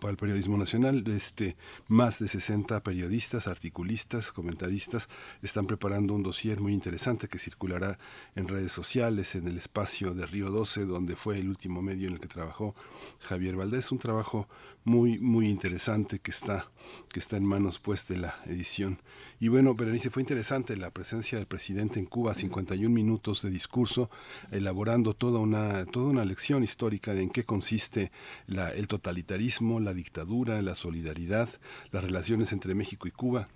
para 0.00 0.10
el 0.10 0.16
periodismo 0.16 0.56
nacional. 0.56 1.04
Este, 1.08 1.56
más 1.88 2.18
de 2.18 2.28
60 2.28 2.82
periodistas, 2.82 3.46
articulistas, 3.46 4.32
comentaristas 4.32 5.08
están 5.42 5.66
preparando 5.66 6.14
un 6.14 6.22
dossier 6.22 6.60
muy 6.60 6.72
interesante 6.72 7.28
que 7.28 7.38
circulará 7.38 7.98
en 8.34 8.48
redes 8.48 8.72
sociales, 8.72 9.34
en 9.34 9.48
el 9.48 9.56
espacio 9.56 10.14
de 10.14 10.26
Río 10.26 10.50
12, 10.50 10.86
donde 10.86 11.16
fue 11.16 11.38
el 11.38 11.48
último 11.48 11.82
medio 11.82 12.08
en 12.08 12.14
el 12.14 12.20
que 12.20 12.28
trabajó 12.28 12.74
Javier 13.20 13.56
Valdés. 13.56 13.92
Un 13.92 13.98
trabajo 13.98 14.48
muy, 14.86 15.18
muy 15.18 15.48
interesante 15.48 16.20
que 16.20 16.30
está, 16.30 16.70
que 17.12 17.18
está 17.18 17.36
en 17.36 17.44
manos 17.44 17.80
pues 17.80 18.06
de 18.06 18.18
la 18.18 18.36
edición. 18.46 19.02
Y 19.40 19.48
bueno, 19.48 19.74
Berenice, 19.74 20.10
fue 20.10 20.22
interesante 20.22 20.76
la 20.76 20.92
presencia 20.92 21.36
del 21.36 21.48
presidente 21.48 21.98
en 21.98 22.06
Cuba, 22.06 22.34
51 22.34 22.88
minutos 22.88 23.42
de 23.42 23.50
discurso, 23.50 24.10
elaborando 24.52 25.12
toda 25.12 25.40
una, 25.40 25.84
toda 25.86 26.10
una 26.10 26.24
lección 26.24 26.62
histórica 26.62 27.14
de 27.14 27.24
en 27.24 27.30
qué 27.30 27.44
consiste 27.44 28.12
la, 28.46 28.70
el 28.70 28.86
totalitarismo, 28.86 29.80
la 29.80 29.92
dictadura, 29.92 30.62
la 30.62 30.76
solidaridad, 30.76 31.48
las 31.90 32.04
relaciones 32.04 32.52
entre 32.52 32.74
México 32.74 33.08
y 33.08 33.10
Cuba 33.10 33.48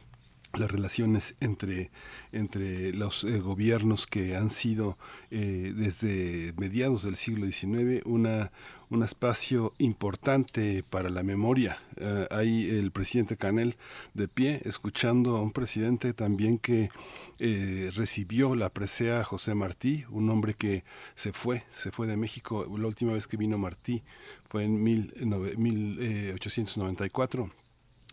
las 0.55 0.69
relaciones 0.69 1.37
entre, 1.39 1.93
entre 2.33 2.93
los 2.93 3.23
eh, 3.23 3.39
gobiernos 3.39 4.09
que 4.09 4.35
han 4.35 4.51
sido 4.51 4.99
eh, 5.31 5.73
desde 5.77 6.53
mediados 6.57 7.05
del 7.05 7.15
siglo 7.15 7.47
XIX 7.47 8.05
una, 8.05 8.51
un 8.91 9.05
espacio 9.05 9.73
importante 9.79 10.83
para 10.89 11.11
la 11.11 11.23
memoria. 11.23 11.79
Uh, 12.01 12.27
ahí 12.35 12.69
el 12.69 12.91
presidente 12.91 13.37
Canel 13.37 13.77
de 14.15 14.27
pie, 14.29 14.61
escuchando 14.65 15.37
a 15.37 15.43
un 15.43 15.53
presidente 15.53 16.13
también 16.13 16.59
que 16.59 16.91
eh, 17.39 17.91
recibió 17.95 18.55
la 18.55 18.69
presea 18.69 19.25
José 19.25 19.55
Martí, 19.55 20.05
un 20.11 20.29
hombre 20.29 20.55
que 20.55 20.85
se 21.15 21.33
fue, 21.33 21.65
se 21.73 21.91
fue 21.93 22.07
de 22.07 22.17
México. 22.17 22.67
La 22.79 22.87
última 22.87 23.13
vez 23.13 23.27
que 23.27 23.37
vino 23.37 23.59
Martí 23.59 24.03
fue 24.49 24.65
en 24.65 24.83
mil, 24.83 25.15
nove, 25.21 25.57
1894 25.57 27.51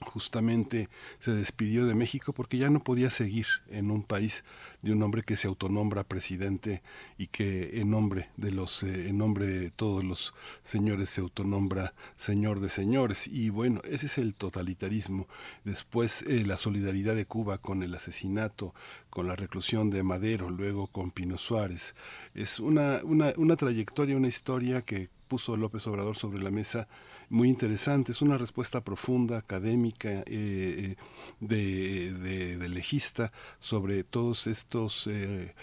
justamente 0.05 0.89
se 1.19 1.31
despidió 1.31 1.85
de 1.85 1.95
México 1.95 2.33
porque 2.33 2.57
ya 2.57 2.69
no 2.69 2.83
podía 2.83 3.09
seguir 3.09 3.47
en 3.69 3.89
un 3.89 4.03
país 4.03 4.43
de 4.81 4.91
un 4.91 5.01
hombre 5.01 5.23
que 5.23 5.35
se 5.35 5.47
autonombra 5.47 6.03
presidente 6.03 6.83
y 7.17 7.27
que 7.27 7.79
en 7.79 7.89
nombre 7.89 8.29
de 8.37 8.51
los 8.51 8.83
eh, 8.83 9.09
en 9.09 9.17
nombre 9.17 9.47
de 9.47 9.71
todos 9.71 10.03
los 10.03 10.33
señores 10.61 11.09
se 11.09 11.21
autonombra 11.21 11.93
señor 12.15 12.59
de 12.59 12.69
señores. 12.69 13.27
Y 13.27 13.49
bueno 13.49 13.81
ese 13.85 14.05
es 14.05 14.17
el 14.17 14.35
totalitarismo. 14.35 15.27
Después 15.63 16.21
eh, 16.23 16.43
la 16.45 16.57
solidaridad 16.57 17.15
de 17.15 17.25
Cuba 17.25 17.57
con 17.57 17.81
el 17.81 17.95
asesinato 17.95 18.75
con 19.09 19.27
la 19.27 19.35
reclusión 19.35 19.89
de 19.89 20.03
Madero 20.03 20.49
luego 20.49 20.87
con 20.87 21.11
Pino 21.11 21.37
Suárez. 21.37 21.95
Es 22.35 22.59
una, 22.59 22.99
una, 23.03 23.33
una 23.37 23.55
trayectoria 23.55 24.15
una 24.15 24.27
historia 24.27 24.83
que 24.83 25.09
puso 25.27 25.57
López 25.57 25.85
Obrador 25.87 26.15
sobre 26.15 26.41
la 26.41 26.51
mesa 26.51 26.87
muy 27.29 27.49
interesante. 27.49 28.11
Es 28.11 28.21
una 28.21 28.37
respuesta 28.37 28.81
profunda, 28.83 29.37
académica, 29.37 30.09
eh, 30.09 30.25
eh, 30.27 30.95
de, 31.39 32.13
de, 32.57 32.69
legista 32.69 33.31
sobre 33.59 34.03
todos 34.03 34.47
estos 34.47 35.07
eh, 35.07 35.53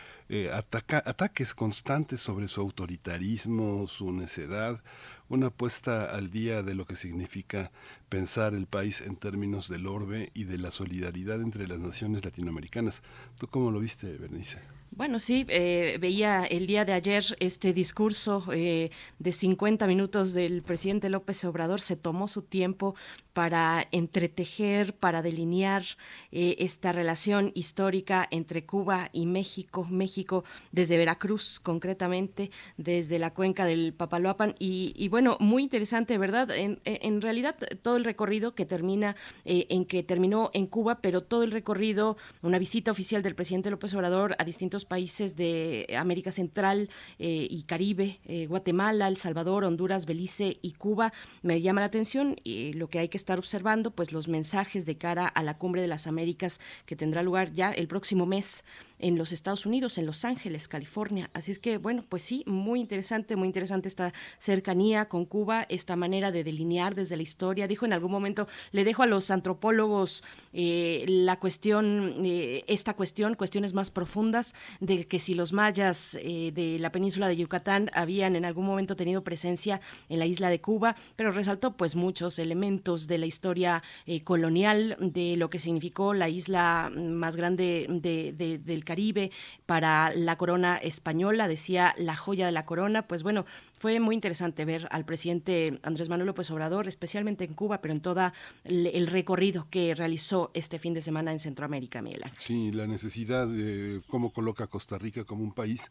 ataques 0.50 1.54
constantes 1.54 2.20
sobre 2.20 2.48
su 2.48 2.60
autoritarismo, 2.60 3.86
su 3.86 4.12
necedad, 4.12 4.82
una 5.28 5.50
puesta 5.50 6.04
al 6.04 6.30
día 6.30 6.62
de 6.62 6.74
lo 6.74 6.86
que 6.86 6.96
significa 6.96 7.70
pensar 8.08 8.54
el 8.54 8.66
país 8.66 9.00
en 9.00 9.16
términos 9.16 9.68
del 9.68 9.86
orbe 9.86 10.30
y 10.34 10.44
de 10.44 10.58
la 10.58 10.70
solidaridad 10.70 11.40
entre 11.40 11.66
las 11.66 11.78
naciones 11.78 12.24
latinoamericanas. 12.24 13.02
¿Tú 13.38 13.46
cómo 13.48 13.70
lo 13.70 13.80
viste, 13.80 14.16
Bernice? 14.18 14.58
Bueno, 14.96 15.18
sí, 15.18 15.44
eh, 15.48 15.98
veía 16.00 16.44
el 16.44 16.68
día 16.68 16.84
de 16.84 16.92
ayer 16.92 17.24
este 17.40 17.72
discurso 17.72 18.44
eh, 18.52 18.92
de 19.18 19.32
50 19.32 19.88
minutos 19.88 20.34
del 20.34 20.62
presidente 20.62 21.10
López 21.10 21.44
Obrador, 21.44 21.80
se 21.80 21.96
tomó 21.96 22.28
su 22.28 22.42
tiempo 22.42 22.94
para 23.34 23.86
entretejer, 23.92 24.94
para 24.94 25.20
delinear 25.20 25.84
eh, 26.32 26.56
esta 26.60 26.92
relación 26.92 27.52
histórica 27.54 28.26
entre 28.30 28.64
Cuba 28.64 29.10
y 29.12 29.26
México, 29.26 29.86
México 29.90 30.44
desde 30.72 30.96
Veracruz 30.96 31.60
concretamente, 31.60 32.50
desde 32.78 33.18
la 33.18 33.34
cuenca 33.34 33.66
del 33.66 33.92
Papaloapan 33.92 34.54
y, 34.58 34.94
y 34.96 35.08
bueno, 35.08 35.36
muy 35.40 35.62
interesante, 35.62 36.16
¿verdad? 36.18 36.48
En, 36.54 37.20
realidad 37.20 37.56
todo 37.82 37.96
el 37.96 38.04
recorrido 38.04 38.54
que 38.54 38.66
termina, 38.66 39.16
eh, 39.44 39.66
en 39.70 39.84
que 39.84 40.02
terminó 40.02 40.50
en 40.54 40.66
Cuba, 40.66 41.00
pero 41.00 41.22
todo 41.22 41.42
el 41.42 41.50
recorrido, 41.50 42.16
una 42.42 42.58
visita 42.58 42.90
oficial 42.90 43.22
del 43.22 43.34
presidente 43.34 43.70
López 43.70 43.94
Obrador 43.94 44.36
a 44.38 44.44
distintos 44.44 44.84
países 44.84 45.36
de 45.36 45.94
América 45.98 46.30
Central 46.30 46.90
eh, 47.18 47.46
y 47.50 47.62
Caribe, 47.64 48.20
eh, 48.26 48.46
Guatemala, 48.46 49.08
El 49.08 49.16
Salvador, 49.16 49.64
Honduras, 49.64 50.06
Belice 50.06 50.58
y 50.62 50.72
Cuba, 50.72 51.12
me 51.42 51.60
llama 51.60 51.80
la 51.80 51.86
atención 51.86 52.36
y 52.44 52.72
lo 52.74 52.88
que 52.88 52.98
hay 52.98 53.08
que 53.08 53.18
estar 53.24 53.38
observando, 53.38 53.90
pues 53.90 54.12
los 54.12 54.28
mensajes 54.28 54.84
de 54.84 54.98
cara 54.98 55.26
a 55.26 55.42
la 55.42 55.56
Cumbre 55.56 55.80
de 55.80 55.88
las 55.88 56.06
Américas 56.06 56.60
que 56.84 56.94
tendrá 56.94 57.22
lugar 57.22 57.52
ya 57.52 57.70
el 57.70 57.88
próximo 57.88 58.26
mes 58.26 58.64
en 58.98 59.18
los 59.18 59.32
Estados 59.32 59.66
Unidos, 59.66 59.98
en 59.98 60.06
Los 60.06 60.24
Ángeles, 60.24 60.68
California. 60.68 61.30
Así 61.32 61.50
es 61.50 61.58
que, 61.58 61.78
bueno, 61.78 62.04
pues 62.08 62.22
sí, 62.22 62.44
muy 62.46 62.80
interesante, 62.80 63.36
muy 63.36 63.46
interesante 63.46 63.88
esta 63.88 64.12
cercanía 64.38 65.06
con 65.06 65.24
Cuba, 65.24 65.66
esta 65.68 65.96
manera 65.96 66.30
de 66.30 66.44
delinear 66.44 66.94
desde 66.94 67.16
la 67.16 67.22
historia. 67.22 67.68
Dijo 67.68 67.86
en 67.86 67.92
algún 67.92 68.10
momento, 68.10 68.46
le 68.72 68.84
dejo 68.84 69.02
a 69.02 69.06
los 69.06 69.30
antropólogos 69.30 70.24
eh, 70.52 71.04
la 71.08 71.38
cuestión, 71.38 72.22
eh, 72.24 72.64
esta 72.66 72.94
cuestión, 72.94 73.34
cuestiones 73.34 73.74
más 73.74 73.90
profundas, 73.90 74.54
de 74.80 75.06
que 75.06 75.18
si 75.18 75.34
los 75.34 75.52
mayas 75.52 76.16
eh, 76.20 76.52
de 76.54 76.78
la 76.78 76.90
península 76.90 77.28
de 77.28 77.36
Yucatán 77.36 77.90
habían 77.94 78.36
en 78.36 78.44
algún 78.44 78.66
momento 78.66 78.96
tenido 78.96 79.24
presencia 79.24 79.80
en 80.08 80.18
la 80.18 80.26
isla 80.26 80.48
de 80.48 80.60
Cuba, 80.60 80.96
pero 81.16 81.32
resaltó 81.32 81.76
pues 81.76 81.96
muchos 81.96 82.38
elementos 82.38 83.06
de 83.06 83.18
la 83.18 83.26
historia 83.26 83.82
eh, 84.06 84.22
colonial, 84.22 84.96
de 85.00 85.36
lo 85.36 85.50
que 85.50 85.58
significó 85.58 86.14
la 86.14 86.28
isla 86.28 86.90
más 86.94 87.36
grande 87.36 87.86
de, 87.88 88.32
de, 88.32 88.58
del 88.58 88.83
Caribe 88.84 89.30
para 89.66 90.14
la 90.14 90.36
corona 90.36 90.76
española, 90.76 91.48
decía 91.48 91.94
la 91.98 92.16
joya 92.16 92.46
de 92.46 92.52
la 92.52 92.64
corona, 92.64 93.06
pues 93.06 93.22
bueno, 93.22 93.44
fue 93.78 93.98
muy 94.00 94.14
interesante 94.14 94.64
ver 94.64 94.88
al 94.90 95.04
presidente 95.04 95.78
Andrés 95.82 96.08
Manuel 96.08 96.26
López 96.26 96.50
Obrador, 96.50 96.88
especialmente 96.88 97.44
en 97.44 97.54
Cuba, 97.54 97.80
pero 97.80 97.92
en 97.92 98.00
todo 98.00 98.32
el 98.64 99.06
recorrido 99.06 99.66
que 99.70 99.94
realizó 99.94 100.50
este 100.54 100.78
fin 100.78 100.94
de 100.94 101.02
semana 101.02 101.32
en 101.32 101.38
Centroamérica, 101.38 102.00
Miguel. 102.00 102.22
Sí, 102.38 102.72
la 102.72 102.86
necesidad 102.86 103.46
de 103.46 104.02
cómo 104.08 104.32
coloca 104.32 104.66
Costa 104.66 104.98
Rica 104.98 105.24
como 105.24 105.42
un 105.42 105.52
país 105.52 105.90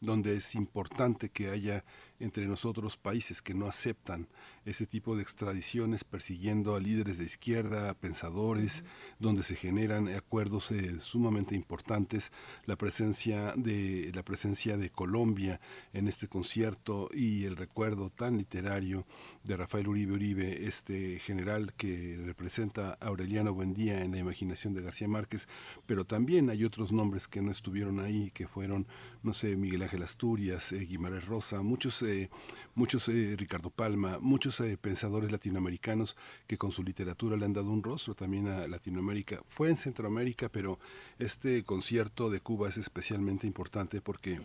donde 0.00 0.36
es 0.36 0.54
importante 0.54 1.30
que 1.30 1.50
haya 1.50 1.84
entre 2.20 2.46
nosotros 2.46 2.96
países 2.96 3.42
que 3.42 3.54
no 3.54 3.66
aceptan 3.66 4.28
ese 4.64 4.86
tipo 4.86 5.14
de 5.14 5.22
extradiciones 5.22 6.02
persiguiendo 6.02 6.74
a 6.74 6.80
líderes 6.80 7.18
de 7.18 7.24
izquierda, 7.24 7.94
pensadores, 7.94 8.82
uh 8.82 8.84
-huh. 8.84 9.16
donde 9.20 9.42
se 9.42 9.54
generan 9.54 10.08
acuerdos 10.08 10.72
eh, 10.72 10.98
sumamente 10.98 11.54
importantes, 11.54 12.32
la 12.64 12.76
presencia 12.76 13.54
de 13.56 14.10
la 14.12 14.24
presencia 14.24 14.76
de 14.76 14.90
Colombia 14.90 15.60
en 15.92 16.08
este 16.08 16.26
concierto 16.26 17.08
y 17.12 17.44
el 17.44 17.56
recuerdo 17.56 18.10
tan 18.10 18.38
literario 18.38 19.06
de 19.44 19.56
Rafael 19.56 19.86
Uribe 19.86 20.14
Uribe, 20.14 20.66
este 20.66 21.18
general 21.20 21.72
que 21.74 22.20
representa 22.24 22.98
a 23.00 23.06
Aureliano 23.06 23.54
Buendía 23.54 24.02
en 24.02 24.12
la 24.12 24.18
imaginación 24.18 24.74
de 24.74 24.82
García 24.82 25.08
Márquez, 25.08 25.48
pero 25.86 26.04
también 26.04 26.50
hay 26.50 26.64
otros 26.64 26.92
nombres 26.92 27.28
que 27.28 27.40
no 27.42 27.50
estuvieron 27.50 28.00
ahí, 28.00 28.30
que 28.32 28.48
fueron, 28.48 28.86
no 29.22 29.32
sé, 29.32 29.56
Miguel 29.56 29.82
Ángel 29.82 30.02
Asturias, 30.02 30.72
eh, 30.72 30.80
Guimarães 30.80 31.26
Rosa, 31.26 31.62
muchos 31.62 32.02
eh, 32.06 32.30
muchos 32.74 33.08
eh, 33.08 33.34
Ricardo 33.36 33.70
Palma, 33.70 34.18
muchos 34.20 34.60
eh, 34.60 34.76
pensadores 34.76 35.32
latinoamericanos 35.32 36.16
que 36.46 36.58
con 36.58 36.72
su 36.72 36.82
literatura 36.82 37.36
le 37.36 37.44
han 37.44 37.52
dado 37.52 37.70
un 37.70 37.82
rostro 37.82 38.14
también 38.14 38.48
a 38.48 38.66
Latinoamérica. 38.68 39.42
Fue 39.48 39.68
en 39.68 39.76
Centroamérica, 39.76 40.48
pero 40.48 40.78
este 41.18 41.64
concierto 41.64 42.30
de 42.30 42.40
Cuba 42.40 42.68
es 42.68 42.78
especialmente 42.78 43.46
importante 43.46 44.00
porque 44.00 44.40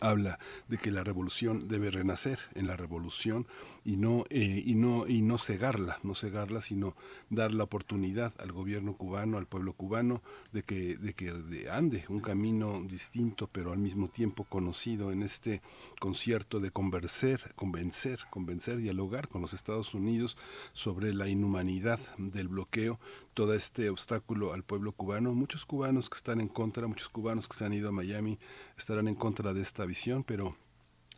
habla 0.00 0.38
de 0.68 0.78
que 0.78 0.90
la 0.90 1.04
revolución 1.04 1.68
debe 1.68 1.90
renacer 1.90 2.38
en 2.54 2.66
la 2.66 2.76
revolución 2.76 3.46
y 3.84 3.96
no 3.96 4.24
eh, 4.30 4.62
y 4.64 4.74
no 4.74 5.06
y 5.06 5.22
no 5.22 5.38
cegarla 5.38 5.98
no 6.02 6.14
cegarla 6.14 6.60
sino 6.60 6.94
dar 7.28 7.52
la 7.52 7.64
oportunidad 7.64 8.32
al 8.38 8.52
gobierno 8.52 8.94
cubano 8.94 9.38
al 9.38 9.46
pueblo 9.46 9.72
cubano 9.72 10.22
de 10.52 10.62
que 10.62 10.96
de 10.96 11.14
que 11.14 11.32
de 11.32 11.70
ande 11.70 12.04
un 12.08 12.20
camino 12.20 12.82
distinto 12.82 13.48
pero 13.50 13.72
al 13.72 13.78
mismo 13.78 14.08
tiempo 14.08 14.44
conocido 14.44 15.12
en 15.12 15.22
este 15.22 15.62
concierto 15.98 16.60
de 16.60 16.70
convencer 16.70 17.52
convencer 17.54 18.20
convencer 18.30 18.78
dialogar 18.78 19.28
con 19.28 19.40
los 19.40 19.54
Estados 19.54 19.94
Unidos 19.94 20.36
sobre 20.72 21.14
la 21.14 21.28
inhumanidad 21.28 22.00
del 22.18 22.48
bloqueo 22.48 22.98
todo 23.34 23.54
este 23.54 23.90
obstáculo 23.90 24.52
al 24.52 24.64
pueblo 24.64 24.92
cubano. 24.92 25.34
Muchos 25.34 25.64
cubanos 25.64 26.10
que 26.10 26.16
están 26.16 26.40
en 26.40 26.48
contra 26.48 26.86
muchos 26.86 27.08
cubanos 27.08 27.48
que 27.48 27.56
se 27.56 27.64
han 27.64 27.72
ido 27.72 27.88
a 27.88 27.92
Miami 27.92 28.38
estarán 28.76 29.08
en 29.08 29.14
contra 29.14 29.52
de 29.52 29.62
esta 29.62 29.84
visión 29.86 30.24
pero 30.24 30.56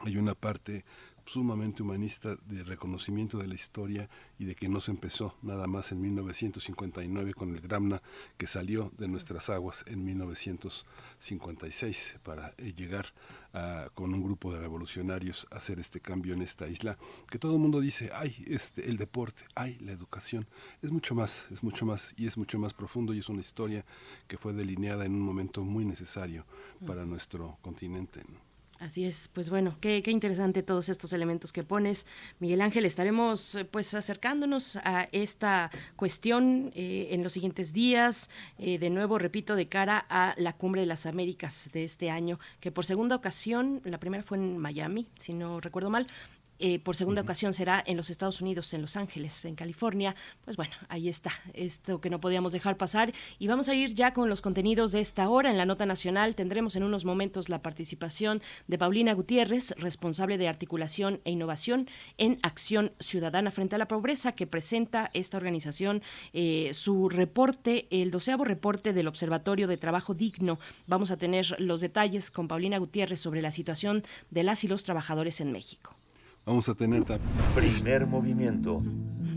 hay 0.00 0.16
una 0.16 0.34
parte 0.34 0.84
sumamente 1.24 1.82
humanista 1.82 2.36
de 2.46 2.64
reconocimiento 2.64 3.38
de 3.38 3.48
la 3.48 3.54
historia 3.54 4.08
y 4.38 4.44
de 4.44 4.54
que 4.54 4.68
no 4.68 4.80
se 4.80 4.90
empezó 4.90 5.36
nada 5.42 5.66
más 5.66 5.92
en 5.92 6.00
1959 6.00 7.34
con 7.34 7.54
el 7.54 7.60
Gramna 7.60 8.02
que 8.36 8.46
salió 8.46 8.92
de 8.98 9.08
nuestras 9.08 9.50
aguas 9.50 9.84
en 9.86 10.04
1956 10.04 12.16
para 12.22 12.54
eh, 12.58 12.72
llegar 12.74 13.06
a, 13.52 13.88
con 13.94 14.14
un 14.14 14.22
grupo 14.22 14.52
de 14.52 14.60
revolucionarios 14.60 15.46
a 15.50 15.56
hacer 15.56 15.78
este 15.78 16.00
cambio 16.00 16.34
en 16.34 16.42
esta 16.42 16.68
isla 16.68 16.96
que 17.30 17.38
todo 17.38 17.54
el 17.54 17.60
mundo 17.60 17.80
dice 17.80 18.10
ay 18.14 18.44
este 18.48 18.88
el 18.88 18.96
deporte 18.96 19.44
ay 19.54 19.78
la 19.80 19.92
educación 19.92 20.46
es 20.82 20.90
mucho 20.90 21.14
más 21.14 21.46
es 21.50 21.62
mucho 21.62 21.86
más 21.86 22.14
y 22.16 22.26
es 22.26 22.36
mucho 22.36 22.58
más 22.58 22.74
profundo 22.74 23.14
y 23.14 23.18
es 23.18 23.28
una 23.28 23.40
historia 23.40 23.84
que 24.26 24.38
fue 24.38 24.52
delineada 24.52 25.04
en 25.04 25.14
un 25.14 25.20
momento 25.20 25.64
muy 25.64 25.84
necesario 25.84 26.44
para 26.86 27.04
mm. 27.04 27.10
nuestro 27.10 27.58
continente 27.62 28.22
¿no? 28.28 28.51
Así 28.82 29.04
es, 29.04 29.30
pues 29.32 29.48
bueno, 29.48 29.76
qué, 29.80 30.02
qué, 30.02 30.10
interesante 30.10 30.64
todos 30.64 30.88
estos 30.88 31.12
elementos 31.12 31.52
que 31.52 31.62
pones, 31.62 32.04
Miguel 32.40 32.60
Ángel. 32.60 32.84
Estaremos 32.84 33.56
pues 33.70 33.94
acercándonos 33.94 34.74
a 34.74 35.08
esta 35.12 35.70
cuestión 35.94 36.72
eh, 36.74 37.06
en 37.12 37.22
los 37.22 37.32
siguientes 37.32 37.72
días, 37.72 38.28
eh, 38.58 38.80
de 38.80 38.90
nuevo, 38.90 39.20
repito, 39.20 39.54
de 39.54 39.66
cara 39.66 40.04
a 40.08 40.34
la 40.36 40.54
Cumbre 40.54 40.80
de 40.80 40.88
las 40.88 41.06
Américas 41.06 41.70
de 41.72 41.84
este 41.84 42.10
año, 42.10 42.40
que 42.58 42.72
por 42.72 42.84
segunda 42.84 43.14
ocasión, 43.14 43.82
la 43.84 44.00
primera 44.00 44.24
fue 44.24 44.38
en 44.38 44.58
Miami, 44.58 45.06
si 45.16 45.32
no 45.32 45.60
recuerdo 45.60 45.88
mal, 45.88 46.08
eh, 46.64 46.78
por 46.78 46.94
segunda 46.94 47.22
ocasión 47.22 47.52
será 47.52 47.82
en 47.84 47.96
los 47.96 48.08
Estados 48.08 48.40
Unidos, 48.40 48.72
en 48.72 48.82
Los 48.82 48.96
Ángeles, 48.96 49.44
en 49.44 49.56
California. 49.56 50.14
Pues 50.44 50.56
bueno, 50.56 50.72
ahí 50.88 51.08
está, 51.08 51.32
esto 51.54 52.00
que 52.00 52.08
no 52.08 52.20
podíamos 52.20 52.52
dejar 52.52 52.76
pasar. 52.76 53.12
Y 53.40 53.48
vamos 53.48 53.68
a 53.68 53.74
ir 53.74 53.94
ya 53.94 54.12
con 54.12 54.28
los 54.28 54.40
contenidos 54.40 54.92
de 54.92 55.00
esta 55.00 55.28
hora. 55.28 55.50
En 55.50 55.58
la 55.58 55.66
nota 55.66 55.86
nacional 55.86 56.36
tendremos 56.36 56.76
en 56.76 56.84
unos 56.84 57.04
momentos 57.04 57.48
la 57.48 57.62
participación 57.62 58.42
de 58.68 58.78
Paulina 58.78 59.12
Gutiérrez, 59.12 59.74
responsable 59.76 60.38
de 60.38 60.46
articulación 60.46 61.20
e 61.24 61.32
innovación 61.32 61.88
en 62.16 62.38
Acción 62.44 62.92
Ciudadana 63.00 63.50
frente 63.50 63.74
a 63.74 63.78
la 63.78 63.88
Pobreza, 63.88 64.36
que 64.36 64.46
presenta 64.46 65.10
esta 65.14 65.38
organización 65.38 66.00
eh, 66.32 66.70
su 66.74 67.08
reporte, 67.08 67.88
el 67.90 68.12
doceavo 68.12 68.44
reporte 68.44 68.92
del 68.92 69.08
Observatorio 69.08 69.66
de 69.66 69.78
Trabajo 69.78 70.14
Digno. 70.14 70.60
Vamos 70.86 71.10
a 71.10 71.16
tener 71.16 71.56
los 71.58 71.80
detalles 71.80 72.30
con 72.30 72.46
Paulina 72.46 72.78
Gutiérrez 72.78 73.18
sobre 73.18 73.42
la 73.42 73.50
situación 73.50 74.04
de 74.30 74.44
las 74.44 74.62
y 74.62 74.68
los 74.68 74.84
trabajadores 74.84 75.40
en 75.40 75.50
México. 75.50 75.96
Vamos 76.44 76.68
a 76.68 76.74
tener 76.74 77.04
Primer 77.54 78.04
movimiento. 78.06 78.82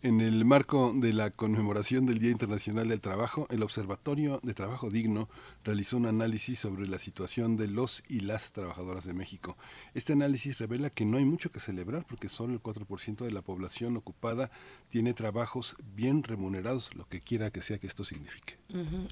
En 0.01 0.19
el 0.19 0.43
marco 0.43 0.91
de 0.93 1.13
la 1.13 1.31
conmemoración 1.31 2.05
del 2.05 2.19
Día 2.19 2.31
Internacional 2.31 2.89
del 2.89 2.99
Trabajo, 2.99 3.47
el 3.49 3.63
Observatorio 3.63 4.41
de 4.43 4.53
Trabajo 4.53 4.89
Digno 4.89 5.29
realizó 5.63 5.97
un 5.97 6.05
análisis 6.05 6.59
sobre 6.59 6.87
la 6.87 6.97
situación 6.97 7.57
de 7.57 7.67
los 7.67 8.03
y 8.07 8.21
las 8.21 8.51
trabajadoras 8.51 9.05
de 9.05 9.13
México. 9.13 9.57
Este 9.93 10.13
análisis 10.13 10.59
revela 10.59 10.89
que 10.89 11.05
no 11.05 11.17
hay 11.17 11.25
mucho 11.25 11.51
que 11.51 11.59
celebrar 11.59 12.05
porque 12.05 12.29
solo 12.29 12.53
el 12.53 12.61
4% 12.61 13.25
de 13.25 13.31
la 13.31 13.41
población 13.41 13.97
ocupada 13.97 14.51
tiene 14.89 15.13
trabajos 15.13 15.75
bien 15.95 16.23
remunerados, 16.23 16.93
lo 16.95 17.07
que 17.07 17.21
quiera 17.21 17.51
que 17.51 17.61
sea 17.61 17.79
que 17.79 17.87
esto 17.87 18.03
signifique. 18.03 18.57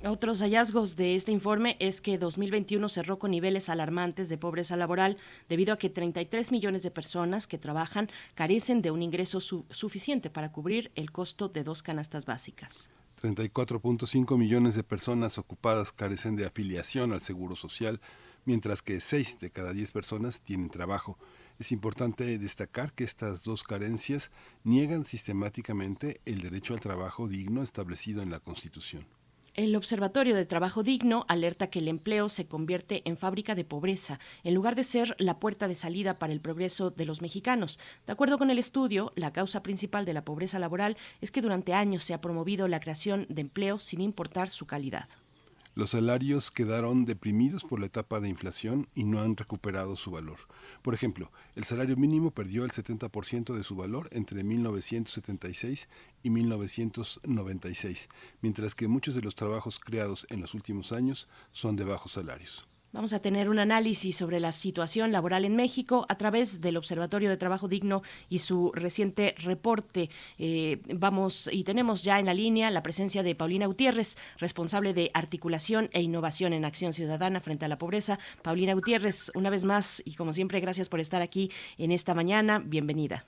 Otros 0.03 0.41
hallazgos 0.41 0.95
de 0.95 1.15
este 1.15 1.31
informe 1.31 1.77
es 1.79 2.01
que 2.01 2.17
2021 2.17 2.89
cerró 2.89 3.19
con 3.19 3.31
niveles 3.31 3.69
alarmantes 3.69 4.29
de 4.29 4.37
pobreza 4.37 4.75
laboral 4.75 5.17
debido 5.47 5.73
a 5.73 5.77
que 5.77 5.89
33 5.89 6.51
millones 6.51 6.83
de 6.83 6.91
personas 6.91 7.47
que 7.47 7.57
trabajan 7.57 8.09
carecen 8.35 8.81
de 8.81 8.91
un 8.91 9.01
ingreso 9.01 9.39
suficiente 9.39 10.29
para 10.29 10.51
cubrir 10.51 10.91
el 10.95 11.11
costo 11.11 11.49
de 11.49 11.63
dos 11.63 11.83
canastas 11.83 12.25
básicas. 12.25 12.89
34.5 13.21 14.35
millones 14.35 14.73
de 14.73 14.83
personas 14.83 15.37
ocupadas 15.37 15.91
carecen 15.91 16.35
de 16.35 16.45
afiliación 16.45 17.13
al 17.13 17.21
Seguro 17.21 17.55
Social, 17.55 18.01
mientras 18.45 18.81
que 18.81 18.99
6 18.99 19.39
de 19.39 19.51
cada 19.51 19.73
10 19.73 19.91
personas 19.91 20.41
tienen 20.41 20.71
trabajo. 20.71 21.19
Es 21.59 21.71
importante 21.71 22.39
destacar 22.39 22.93
que 22.93 23.03
estas 23.03 23.43
dos 23.43 23.61
carencias 23.61 24.31
niegan 24.63 25.05
sistemáticamente 25.05 26.19
el 26.25 26.41
derecho 26.41 26.73
al 26.73 26.79
trabajo 26.79 27.27
digno 27.27 27.61
establecido 27.61 28.23
en 28.23 28.31
la 28.31 28.39
Constitución. 28.39 29.05
El 29.53 29.75
Observatorio 29.75 30.33
de 30.33 30.45
Trabajo 30.45 30.81
Digno 30.81 31.25
alerta 31.27 31.69
que 31.69 31.79
el 31.79 31.89
empleo 31.89 32.29
se 32.29 32.47
convierte 32.47 33.01
en 33.03 33.17
fábrica 33.17 33.53
de 33.53 33.65
pobreza, 33.65 34.17
en 34.45 34.53
lugar 34.53 34.75
de 34.75 34.85
ser 34.85 35.13
la 35.19 35.41
puerta 35.41 35.67
de 35.67 35.75
salida 35.75 36.19
para 36.19 36.31
el 36.31 36.39
progreso 36.39 36.89
de 36.89 37.03
los 37.03 37.21
mexicanos. 37.21 37.77
De 38.07 38.13
acuerdo 38.13 38.37
con 38.37 38.49
el 38.49 38.59
estudio, 38.59 39.11
la 39.17 39.33
causa 39.33 39.61
principal 39.61 40.05
de 40.05 40.13
la 40.13 40.23
pobreza 40.23 40.57
laboral 40.57 40.95
es 41.19 41.31
que 41.31 41.41
durante 41.41 41.73
años 41.73 42.05
se 42.05 42.13
ha 42.13 42.21
promovido 42.21 42.69
la 42.69 42.79
creación 42.79 43.25
de 43.27 43.41
empleo 43.41 43.77
sin 43.77 43.99
importar 43.99 44.47
su 44.47 44.65
calidad. 44.67 45.09
Los 45.73 45.91
salarios 45.91 46.51
quedaron 46.51 47.05
deprimidos 47.05 47.63
por 47.63 47.79
la 47.79 47.85
etapa 47.85 48.19
de 48.19 48.27
inflación 48.27 48.89
y 48.93 49.05
no 49.05 49.21
han 49.21 49.37
recuperado 49.37 49.95
su 49.95 50.11
valor. 50.11 50.37
Por 50.81 50.93
ejemplo, 50.93 51.31
el 51.55 51.63
salario 51.63 51.95
mínimo 51.95 52.31
perdió 52.31 52.65
el 52.65 52.71
70% 52.71 53.55
de 53.55 53.63
su 53.63 53.77
valor 53.77 54.09
entre 54.11 54.43
1976 54.43 55.87
y 56.23 56.29
1996, 56.29 58.09
mientras 58.41 58.75
que 58.75 58.89
muchos 58.89 59.15
de 59.15 59.21
los 59.21 59.35
trabajos 59.35 59.79
creados 59.79 60.27
en 60.29 60.41
los 60.41 60.55
últimos 60.55 60.91
años 60.91 61.29
son 61.51 61.77
de 61.77 61.85
bajos 61.85 62.11
salarios. 62.11 62.70
Vamos 62.93 63.13
a 63.13 63.21
tener 63.21 63.47
un 63.47 63.57
análisis 63.57 64.17
sobre 64.17 64.41
la 64.41 64.51
situación 64.51 65.13
laboral 65.13 65.45
en 65.45 65.55
México 65.55 66.05
a 66.09 66.17
través 66.17 66.59
del 66.59 66.75
Observatorio 66.75 67.29
de 67.29 67.37
Trabajo 67.37 67.69
Digno 67.69 68.01
y 68.27 68.39
su 68.39 68.73
reciente 68.73 69.33
reporte. 69.37 70.09
Eh, 70.37 70.81
vamos 70.93 71.49
y 71.53 71.63
tenemos 71.63 72.03
ya 72.03 72.19
en 72.19 72.25
la 72.25 72.33
línea 72.33 72.69
la 72.69 72.83
presencia 72.83 73.23
de 73.23 73.33
Paulina 73.33 73.65
Gutiérrez, 73.65 74.17
responsable 74.39 74.93
de 74.93 75.09
articulación 75.13 75.89
e 75.93 76.01
innovación 76.01 76.51
en 76.51 76.65
Acción 76.65 76.91
Ciudadana 76.91 77.39
frente 77.39 77.63
a 77.63 77.69
la 77.69 77.77
pobreza. 77.77 78.19
Paulina 78.41 78.73
Gutiérrez, 78.73 79.31
una 79.35 79.49
vez 79.49 79.63
más 79.63 80.03
y 80.03 80.15
como 80.15 80.33
siempre, 80.33 80.59
gracias 80.59 80.89
por 80.89 80.99
estar 80.99 81.21
aquí 81.21 81.49
en 81.77 81.93
esta 81.93 82.13
mañana. 82.13 82.59
Bienvenida. 82.59 83.25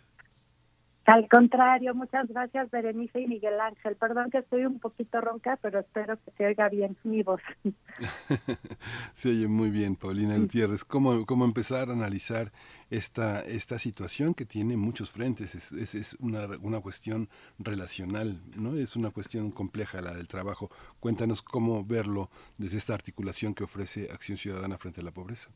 Al 1.06 1.28
contrario, 1.28 1.94
muchas 1.94 2.30
gracias 2.30 2.72
Berenice 2.72 3.20
y 3.20 3.28
Miguel 3.28 3.60
Ángel. 3.60 3.98
Perdón 3.98 4.32
que 4.32 4.38
estoy 4.38 4.66
un 4.66 4.80
poquito 4.80 5.20
ronca, 5.20 5.58
pero 5.62 5.80
espero 5.80 6.18
que 6.24 6.32
se 6.38 6.46
oiga 6.46 6.70
bien 6.70 6.96
mi 7.04 7.24
voz. 7.24 7.42
se 9.14 9.30
oye 9.30 9.48
muy 9.50 9.70
bien, 9.70 9.98
Paulina 9.98 10.38
Gutiérrez. 10.38 10.86
¿Cómo, 10.86 11.26
cómo 11.26 11.44
empezar 11.44 11.90
a 11.90 11.94
analizar 11.94 12.54
esta, 12.90 13.42
esta 13.42 13.80
situación 13.80 14.34
que 14.34 14.46
tiene 14.46 14.78
muchos 14.78 15.12
frentes? 15.12 15.56
Es, 15.56 15.74
es, 15.74 15.94
es 15.94 16.14
una, 16.22 16.48
una 16.62 16.80
cuestión 16.80 17.28
relacional, 17.60 18.40
¿no? 18.56 18.78
Es 18.78 18.96
una 18.96 19.12
cuestión 19.12 19.52
compleja 19.52 20.02
la 20.02 20.14
del 20.14 20.30
trabajo. 20.30 20.70
Cuéntanos 21.02 21.42
cómo 21.42 21.84
verlo 21.84 22.30
desde 22.58 22.78
esta 22.78 22.94
articulación 22.94 23.54
que 23.54 23.66
ofrece 23.66 24.10
Acción 24.10 24.38
Ciudadana 24.38 24.78
frente 24.78 25.02
a 25.02 25.04
la 25.04 25.12
pobreza. 25.12 25.50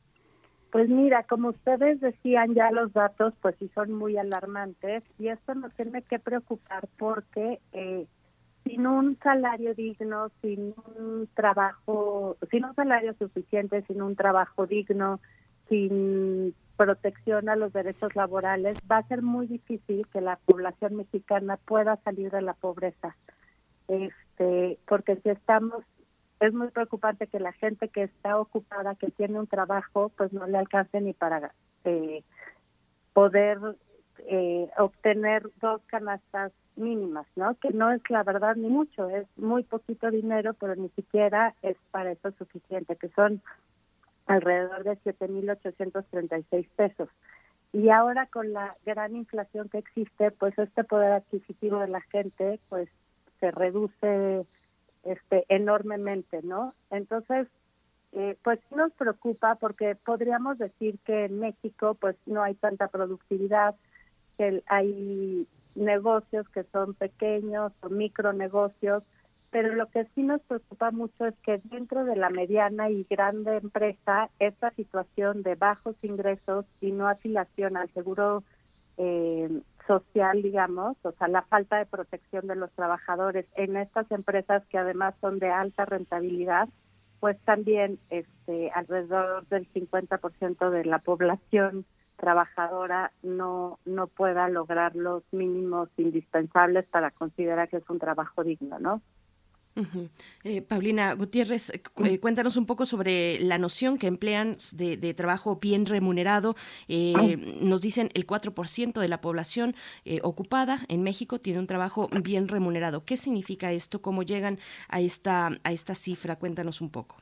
Pues 0.72 0.90
mira, 0.90 1.24
como 1.24 1.50
ustedes 1.50 2.02
decían 2.02 2.54
ya 2.54 2.72
los 2.72 2.92
datos, 2.94 3.34
pues 3.42 3.56
sí 3.58 3.70
son 3.74 3.94
muy 3.94 4.18
alarmantes 4.18 5.04
y 5.18 5.30
esto 5.30 5.56
nos 5.56 5.74
tiene 5.76 6.02
que 6.02 6.20
preocupar 6.20 6.88
porque 6.98 7.60
eh, 7.72 8.06
sin 8.66 8.86
un 8.86 9.18
salario 9.20 9.74
digno, 9.74 10.30
sin 10.42 10.74
un 10.98 11.30
trabajo, 11.34 12.36
sin 12.52 12.66
un 12.66 12.76
salario 12.76 13.14
suficiente, 13.18 13.82
sin 13.84 14.02
un 14.02 14.16
trabajo 14.16 14.68
digno, 14.68 15.22
sin 15.70 16.54
protección 16.76 17.50
a 17.50 17.56
los 17.56 17.74
derechos 17.74 18.16
laborales, 18.16 18.78
va 18.90 18.98
a 18.98 19.08
ser 19.08 19.22
muy 19.22 19.48
difícil 19.48 20.06
que 20.12 20.22
la 20.22 20.38
población 20.46 20.96
mexicana 20.96 21.58
pueda 21.58 21.96
salir 22.04 22.30
de 22.30 22.42
la 22.42 22.54
pobreza. 22.54 23.16
Este, 23.88 24.78
porque 24.88 25.16
si 25.18 25.30
estamos 25.30 25.84
es 26.40 26.54
muy 26.54 26.70
preocupante 26.70 27.28
que 27.28 27.40
la 27.40 27.54
gente 27.54 27.90
que 27.90 28.04
está 28.04 28.40
ocupada, 28.40 28.96
que 28.96 29.10
tiene 29.12 29.40
un 29.40 29.48
trabajo, 29.48 30.12
pues 30.18 30.32
no 30.34 30.46
le 30.48 30.58
alcance 30.58 31.02
ni 31.02 31.14
para 31.14 31.52
eh, 31.84 32.24
poder 33.14 33.60
eh, 34.20 34.70
obtener 34.78 35.50
dos 35.60 35.82
canastas 35.88 36.52
mínimas, 36.76 37.26
¿no? 37.36 37.56
Que 37.56 37.70
no 37.72 37.92
es 37.92 38.02
la 38.10 38.24
verdad 38.24 38.56
ni 38.56 38.70
mucho, 38.70 39.10
es 39.10 39.26
muy 39.38 39.64
poquito 39.64 40.12
dinero, 40.12 40.54
pero 40.54 40.76
ni 40.76 40.90
siquiera 40.90 41.56
es 41.64 41.76
para 41.92 42.12
eso 42.12 42.32
suficiente, 42.32 42.96
que 42.96 43.10
son 43.10 43.42
alrededor 44.28 44.84
de 44.84 44.98
7.836 45.00 46.68
pesos. 46.76 47.10
Y 47.74 47.90
ahora 47.90 48.28
con 48.28 48.54
la 48.54 48.76
gran 48.86 49.16
inflación 49.16 49.70
que 49.70 49.80
existe, 49.80 50.32
pues 50.32 50.58
este 50.58 50.84
poder 50.84 51.14
adquisitivo 51.14 51.80
de 51.80 51.88
la 51.88 52.02
gente, 52.02 52.60
pues 52.70 52.90
se 53.40 53.52
reduce 53.52 54.46
este 55.08 55.46
enormemente, 55.50 56.42
¿no? 56.44 56.74
Entonces, 56.90 57.48
eh, 58.14 58.38
pues 58.44 58.60
nos 58.76 58.92
preocupa 58.94 59.56
porque 59.56 59.96
podríamos 59.96 60.58
decir 60.58 60.98
que 61.06 61.26
en 61.26 61.40
México 61.40 61.96
pues 61.96 62.16
no 62.26 62.42
hay 62.42 62.56
tanta 62.56 62.88
productividad, 62.88 63.76
que 64.38 64.64
hay 64.68 65.48
negocios 65.76 66.48
que 66.50 66.64
son 66.72 66.94
pequeños 66.94 67.72
o 67.82 67.90
micronegocios, 67.90 69.04
pero 69.52 69.74
lo 69.76 69.88
que 69.88 70.06
sí 70.16 70.24
nos 70.24 70.42
preocupa 70.42 70.92
mucho 70.92 71.26
es 71.26 71.36
que 71.44 71.62
dentro 71.66 72.04
de 72.06 72.16
la 72.16 72.30
mediana 72.30 72.90
y 72.90 73.06
grande 73.10 73.58
empresa, 73.58 74.30
esta 74.40 74.72
situación 74.72 75.44
de 75.44 75.56
bajos 75.56 75.96
ingresos 76.02 76.66
y 76.82 76.92
no 76.92 77.08
afiliación 77.08 77.78
al 77.78 77.92
seguro 77.94 78.44
eh, 78.98 79.62
social, 79.88 80.44
digamos, 80.44 80.98
o 81.04 81.12
sea, 81.14 81.28
la 81.28 81.42
falta 81.44 81.78
de 81.78 81.86
protección 81.86 82.48
de 82.48 82.56
los 82.56 82.72
trabajadores 82.74 83.46
en 83.56 83.78
estas 83.78 84.10
empresas 84.12 84.64
que 84.68 84.78
además 84.78 85.16
son 85.22 85.40
de 85.40 85.50
alta 85.50 85.86
rentabilidad, 85.86 86.70
pues 87.20 87.40
también 87.46 88.00
este 88.10 88.70
alrededor 88.72 89.48
del 89.48 89.72
50% 89.74 90.70
de 90.70 90.86
la 90.86 91.00
población 91.00 91.86
trabajadora 92.18 93.12
no 93.22 93.80
no 93.86 94.08
pueda 94.08 94.50
lograr 94.50 94.96
los 94.96 95.24
mínimos 95.32 95.90
indispensables 95.98 96.86
para 96.88 97.12
considerar 97.12 97.70
que 97.70 97.78
es 97.78 97.90
un 97.90 98.00
trabajo 98.00 98.44
digno, 98.44 98.80
¿no? 98.80 99.02
Eh, 100.44 100.62
Paulina 100.62 101.14
Gutiérrez, 101.14 101.70
eh, 101.70 101.82
eh, 102.06 102.20
cuéntanos 102.20 102.58
un 102.58 102.66
poco 102.66 102.86
sobre 102.86 103.40
la 103.40 103.58
noción 103.58 103.98
que 103.98 104.08
emplean 104.08 104.58
de, 104.74 105.14
trabajo 105.14 105.58
bien 105.58 105.86
remunerado. 105.86 106.56
nos 106.88 107.82
dicen 107.82 108.10
el 108.14 108.26
4% 108.26 109.00
de 109.00 109.08
la 109.08 109.22
población 109.22 109.76
ocupada 110.22 110.80
en 110.88 111.04
México 111.04 111.40
tiene 111.40 111.60
un 111.60 111.68
trabajo 111.68 112.10
bien 112.24 112.48
remunerado. 112.48 113.04
¿Qué 113.06 113.18
significa 113.18 113.72
esto? 113.72 114.02
¿Cómo 114.02 114.24
llegan 114.24 114.60
a 114.90 115.00
esta, 115.00 115.50
a 115.64 115.72
esta 115.72 115.96
cifra? 115.96 116.38
Cuéntanos 116.38 116.82
un 116.82 116.90
poco. 116.90 117.18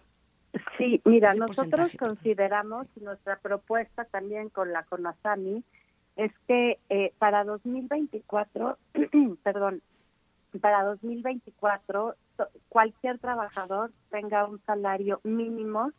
Sí, 0.78 1.02
mira, 1.06 1.34
nosotros 1.36 1.92
consideramos 1.98 2.88
nuestra 3.02 3.38
propuesta 3.40 4.06
también 4.06 4.50
con 4.50 4.72
la 4.72 4.84
CONASAMI 4.84 5.64
es 6.16 6.32
que 6.48 6.80
eh, 6.90 7.14
para 7.18 7.44
2024, 7.44 8.78
perdón, 9.44 9.82
para 10.60 10.84
2024 10.84 12.16
cualquier 12.70 13.20
trabajador 13.20 13.92
tenga 14.10 14.46
un 14.46 14.60
salario 14.66 15.20
mínimo 15.24 15.92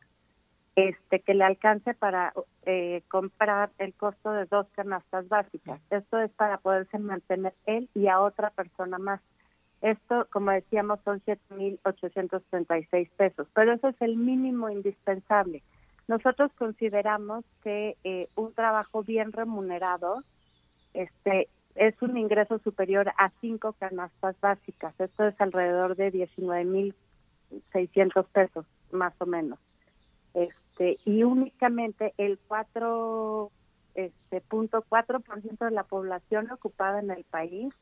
este 0.77 1.21
que 1.21 1.33
le 1.33 1.45
alcance 1.45 1.95
para 1.95 2.35
eh, 2.67 3.03
comprar 3.09 3.71
el 3.79 3.95
costo 3.95 4.31
de 4.33 4.45
dos 4.45 4.67
canastas 4.73 5.27
básicas. 5.29 5.81
Esto 5.91 6.21
es 6.21 6.31
para 6.33 6.59
poderse 6.59 6.99
mantener 6.99 7.55
él 7.65 7.89
y 7.95 8.09
a 8.09 8.21
otra 8.21 8.51
persona 8.51 8.99
más. 8.99 9.21
Esto, 9.81 10.27
como 10.31 10.51
decíamos, 10.51 11.01
son 11.03 11.23
7.836 11.23 13.11
pesos, 13.17 13.49
pero 13.55 13.73
eso 13.73 13.89
es 13.89 13.97
el 14.01 14.17
mínimo 14.17 14.69
indispensable. 14.69 15.63
Nosotros 16.09 16.53
consideramos 16.59 17.45
que 17.63 17.97
eh, 18.05 18.29
un 18.37 18.53
trabajo 18.53 19.03
bien 19.03 19.33
remunerado 19.33 20.23
este, 20.93 21.49
es 21.77 21.95
un 22.03 22.17
ingreso 22.17 22.59
superior 22.59 23.13
a 23.19 23.31
cinco 23.41 23.75
canastas 23.75 24.35
básicas. 24.41 24.99
Esto 24.99 25.27
es 25.27 25.41
alrededor 25.41 25.95
de 25.97 26.13
19.600 26.13 28.27
pesos, 28.33 28.67
más 28.91 29.15
o 29.19 29.27
menos. 29.27 29.61
Este, 30.35 30.97
y 31.05 31.23
únicamente 31.23 32.15
el 32.19 32.41
4 32.49 33.53
este 33.97 34.43
punto 34.43 34.85
ciento 35.41 35.65
de 35.65 35.71
la 35.71 35.85
población 35.85 36.51
ocupada 36.51 37.01
en 37.01 37.11
el 37.11 37.25
país 37.25 37.73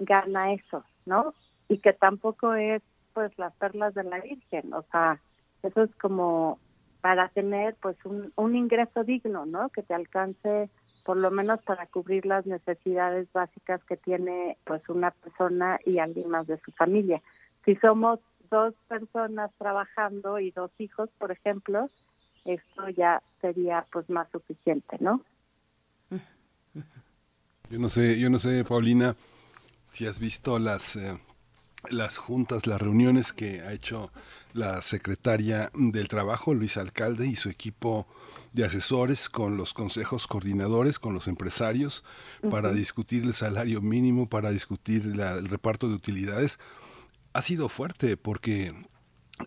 gana 0.00 0.52
eso, 0.52 0.84
¿no? 1.06 1.34
Y 1.68 1.78
que 1.78 1.92
tampoco 1.92 2.54
es 2.54 2.82
pues 3.14 3.36
las 3.38 3.54
perlas 3.54 3.94
de 3.94 4.04
la 4.04 4.20
Virgen, 4.20 4.72
o 4.72 4.82
sea, 4.90 5.20
eso 5.62 5.82
es 5.82 5.94
como 5.96 6.58
para 7.00 7.28
tener 7.28 7.76
pues 7.80 7.96
un, 8.04 8.32
un 8.36 8.56
ingreso 8.56 9.04
digno, 9.04 9.46
¿no? 9.46 9.68
Que 9.70 9.82
te 9.82 9.94
alcance 9.94 10.68
por 11.10 11.16
lo 11.16 11.32
menos 11.32 11.60
para 11.62 11.86
cubrir 11.86 12.24
las 12.24 12.46
necesidades 12.46 13.26
básicas 13.32 13.82
que 13.82 13.96
tiene 13.96 14.56
pues 14.64 14.88
una 14.88 15.10
persona 15.10 15.80
y 15.84 15.98
alguien 15.98 16.30
más 16.30 16.46
de 16.46 16.56
su 16.58 16.70
familia. 16.70 17.20
Si 17.64 17.74
somos 17.74 18.20
dos 18.48 18.74
personas 18.86 19.50
trabajando 19.58 20.38
y 20.38 20.52
dos 20.52 20.70
hijos, 20.78 21.10
por 21.18 21.32
ejemplo, 21.32 21.90
esto 22.44 22.88
ya 22.90 23.20
sería 23.40 23.84
pues 23.90 24.08
más 24.08 24.28
suficiente, 24.30 24.98
¿no? 25.00 25.20
Yo 27.68 27.78
no 27.80 27.88
sé, 27.88 28.20
yo 28.20 28.30
no 28.30 28.38
sé, 28.38 28.64
Paulina, 28.64 29.16
si 29.90 30.06
has 30.06 30.20
visto 30.20 30.60
las 30.60 30.94
eh, 30.94 31.18
las 31.88 32.18
juntas, 32.18 32.68
las 32.68 32.80
reuniones 32.80 33.32
que 33.32 33.62
ha 33.62 33.72
hecho 33.72 34.12
la 34.52 34.82
secretaria 34.82 35.70
del 35.74 36.08
Trabajo, 36.08 36.54
Luis 36.54 36.76
Alcalde, 36.76 37.26
y 37.26 37.36
su 37.36 37.48
equipo 37.48 38.06
de 38.52 38.64
asesores 38.64 39.28
con 39.28 39.56
los 39.56 39.74
consejos 39.74 40.26
coordinadores, 40.26 40.98
con 40.98 41.14
los 41.14 41.28
empresarios, 41.28 42.04
para 42.50 42.72
discutir 42.72 43.22
el 43.24 43.34
salario 43.34 43.80
mínimo, 43.80 44.28
para 44.28 44.50
discutir 44.50 45.02
el 45.04 45.48
reparto 45.48 45.88
de 45.88 45.94
utilidades, 45.94 46.58
ha 47.32 47.42
sido 47.42 47.68
fuerte 47.68 48.16
porque 48.16 48.72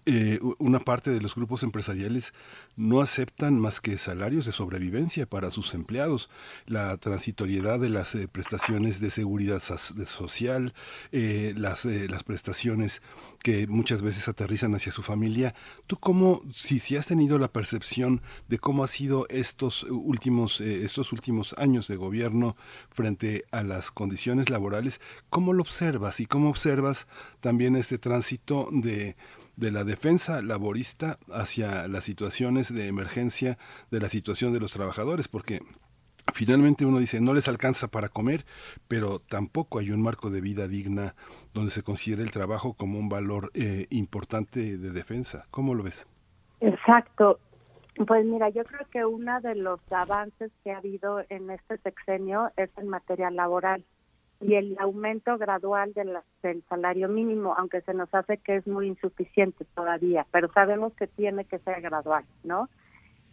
eh, 0.06 0.40
una 0.60 0.80
parte 0.80 1.12
de 1.12 1.22
los 1.22 1.36
grupos 1.36 1.64
empresariales 1.64 2.34
no 2.76 3.02
aceptan 3.02 3.60
más 3.60 3.80
que 3.80 3.98
salarios 3.98 4.46
de 4.46 4.52
sobrevivencia 4.52 5.26
para 5.26 5.52
sus 5.52 5.74
empleados, 5.74 6.30
la 6.66 6.98
transitoriedad 6.98 7.80
de 7.80 7.90
las 7.90 8.16
eh, 8.16 8.28
prestaciones 8.28 9.00
de 9.00 9.12
seguridad 9.12 9.62
social, 9.62 10.74
eh, 11.12 11.54
las, 11.56 11.86
las 11.86 12.24
prestaciones 12.24 13.02
que 13.42 13.68
muchas 13.68 14.02
veces 14.02 14.28
aterrizan 14.28 14.74
hacia 14.76 14.92
su 14.92 15.02
familia. 15.02 15.54
¿Tú 15.88 15.98
cómo, 15.98 16.42
si, 16.54 16.80
si 16.80 16.96
has 16.96 17.08
tenido 17.08 17.38
la 17.38 17.52
percepción 17.52 18.22
de 18.48 18.60
cómo 18.60 18.84
ha 18.84 18.88
sido 18.88 19.28
estos 19.30 19.84
últimos, 19.84 20.62
estos 20.62 21.12
últimos 21.12 21.54
años 21.58 21.88
de 21.88 21.98
gobierno 21.98 22.56
frente 22.90 23.46
a 23.52 23.64
las 23.64 23.92
condiciones 23.92 24.50
laborales, 24.50 25.02
cómo 25.30 25.54
lo 25.54 25.62
observas 25.62 26.20
y 26.20 26.26
cómo 26.26 26.50
observas 26.50 27.08
también 27.42 27.76
este 27.76 27.98
tránsito 27.98 28.70
de 28.72 29.16
de 29.56 29.72
la 29.72 29.84
defensa 29.84 30.42
laborista 30.42 31.18
hacia 31.32 31.88
las 31.88 32.04
situaciones 32.04 32.74
de 32.74 32.88
emergencia 32.88 33.58
de 33.92 34.00
la 34.00 34.10
situación 34.10 34.54
de 34.54 34.60
los 34.60 34.72
trabajadores, 34.72 35.28
porque 35.28 35.62
finalmente 36.34 36.86
uno 36.86 37.00
dice 37.00 37.22
no 37.22 37.34
les 37.34 37.48
alcanza 37.48 37.90
para 37.90 38.10
comer, 38.10 38.46
pero 38.88 39.20
tampoco 39.20 39.80
hay 39.80 39.92
un 39.92 40.02
marco 40.02 40.30
de 40.30 40.42
vida 40.42 40.68
digna 40.68 41.16
donde 41.54 41.72
se 41.72 41.84
considere 41.84 42.24
el 42.24 42.32
trabajo 42.32 42.74
como 42.74 42.98
un 42.98 43.10
valor 43.10 43.52
eh, 43.54 43.88
importante 43.90 44.78
de 44.78 44.92
defensa. 44.92 45.46
¿Cómo 45.52 45.76
lo 45.76 45.84
ves? 45.84 46.08
Exacto. 46.62 47.40
Pues 48.08 48.26
mira, 48.26 48.50
yo 48.50 48.64
creo 48.64 48.88
que 48.92 49.06
uno 49.06 49.40
de 49.42 49.54
los 49.54 49.80
avances 49.92 50.52
que 50.64 50.72
ha 50.72 50.78
habido 50.78 51.22
en 51.30 51.52
este 51.52 51.78
sexenio 51.78 52.52
es 52.58 52.72
en 52.78 52.88
materia 52.88 53.30
laboral 53.30 53.86
y 54.44 54.56
el 54.56 54.78
aumento 54.80 55.38
gradual 55.38 55.94
de 55.94 56.20
del 56.42 56.64
salario 56.70 57.08
mínimo, 57.08 57.56
aunque 57.58 57.82
se 57.82 57.94
nos 57.94 58.14
hace 58.14 58.38
que 58.38 58.58
es 58.58 58.68
muy 58.68 58.88
insuficiente 58.88 59.66
todavía, 59.76 60.26
pero 60.32 60.52
sabemos 60.52 60.94
que 60.94 61.08
tiene 61.08 61.46
que 61.46 61.60
ser 61.60 61.82
gradual, 61.82 62.26
¿no? 62.44 62.70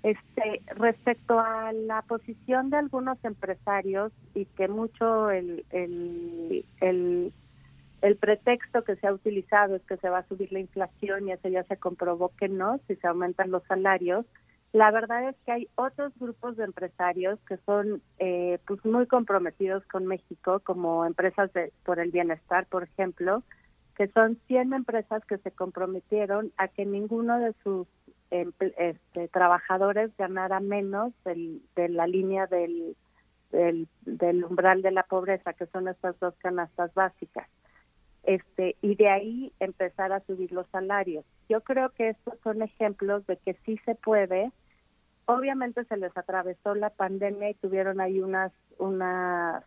Este, 0.03 0.63
respecto 0.77 1.39
a 1.39 1.73
la 1.73 2.03
posición 2.03 2.71
de 2.71 2.79
algunos 2.79 3.23
empresarios 3.23 4.13
y 4.35 4.47
que 4.47 4.67
mucho 4.67 5.31
el, 5.31 5.67
el, 5.71 6.65
el, 6.81 7.33
el 8.01 8.17
pretexto 8.17 8.83
que 8.83 8.97
se 8.97 9.07
ha 9.07 9.13
utilizado 9.13 9.77
es 9.77 9.83
que 9.83 9.99
se 9.99 10.09
va 10.09 10.19
a 10.19 10.29
subir 10.29 10.51
la 10.53 10.61
inflación 10.61 11.29
y 11.29 11.33
eso 11.33 11.49
ya 11.49 11.65
se 11.65 11.77
comprobó 11.77 12.31
que 12.39 12.49
no, 12.49 12.81
si 12.87 12.97
se 12.97 13.07
aumentan 13.07 13.51
los 13.51 13.63
salarios, 13.65 14.25
la 14.73 14.91
verdad 14.93 15.29
es 15.29 15.37
que 15.45 15.53
hay 15.53 15.69
otros 15.75 16.13
grupos 16.19 16.57
de 16.57 16.65
empresarios 16.65 17.41
que 17.49 17.57
son 17.67 18.03
eh, 18.19 18.59
pues 18.67 18.85
muy 18.85 19.07
comprometidos 19.07 19.85
con 19.87 20.07
México, 20.07 20.61
como 20.61 21.05
empresas 21.05 21.53
de, 21.53 21.73
por 21.85 21.99
el 21.99 22.11
bienestar, 22.13 22.67
por 22.67 22.85
ejemplo, 22.85 23.43
que 23.97 24.09
son 24.09 24.39
100 24.47 24.73
empresas 24.73 25.25
que 25.27 25.39
se 25.39 25.51
comprometieron 25.51 26.53
a 26.57 26.69
que 26.69 26.87
ninguno 26.87 27.39
de 27.41 27.53
sus 27.65 27.89
este, 28.31 29.29
trabajadores 29.29 30.17
ganara 30.17 30.61
menos 30.61 31.13
de 31.25 31.89
la 31.89 32.07
línea 32.07 32.47
del, 32.47 32.97
del, 33.51 33.89
del 34.03 34.45
umbral 34.45 34.83
de 34.83 34.93
la 34.93 35.03
pobreza, 35.03 35.53
que 35.53 35.67
son 35.67 35.89
estas 35.89 36.19
dos 36.21 36.35
canastas 36.39 36.95
básicas 36.95 37.49
este 38.25 38.77
y 38.83 38.95
de 38.97 39.09
ahí 39.09 39.53
empezar 39.61 40.13
a 40.13 40.21
subir 40.21 40.53
los 40.53 40.67
salarios. 40.69 41.25
Yo 41.49 41.63
creo 41.63 41.91
que 41.91 42.11
estos 42.11 42.35
son 42.43 42.63
ejemplos 42.63 43.27
de 43.27 43.37
que 43.39 43.55
sí 43.65 43.79
se 43.85 43.95
puede 43.95 44.53
obviamente 45.31 45.85
se 45.85 45.97
les 45.97 46.17
atravesó 46.17 46.75
la 46.75 46.91
pandemia 46.91 47.51
y 47.51 47.55
tuvieron 47.55 48.01
ahí 48.01 48.21
unas 48.21 48.53
unas 48.79 49.65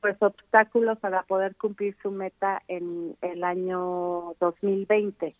pues 0.00 0.16
obstáculos 0.20 0.98
para 0.98 1.22
poder 1.24 1.54
cumplir 1.56 1.96
su 2.02 2.10
meta 2.10 2.62
en 2.68 3.16
el 3.20 3.44
año 3.44 4.34
2020 4.40 5.34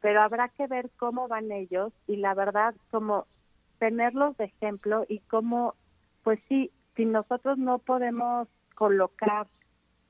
pero 0.00 0.22
habrá 0.22 0.48
que 0.50 0.66
ver 0.66 0.90
cómo 0.98 1.28
van 1.28 1.50
ellos 1.50 1.92
y 2.06 2.16
la 2.16 2.34
verdad 2.34 2.74
como 2.90 3.26
tenerlos 3.78 4.36
de 4.36 4.44
ejemplo 4.44 5.04
y 5.08 5.18
cómo 5.20 5.74
pues 6.22 6.40
sí 6.48 6.70
si 6.96 7.04
nosotros 7.04 7.58
no 7.58 7.78
podemos 7.78 8.48
colocar 8.74 9.46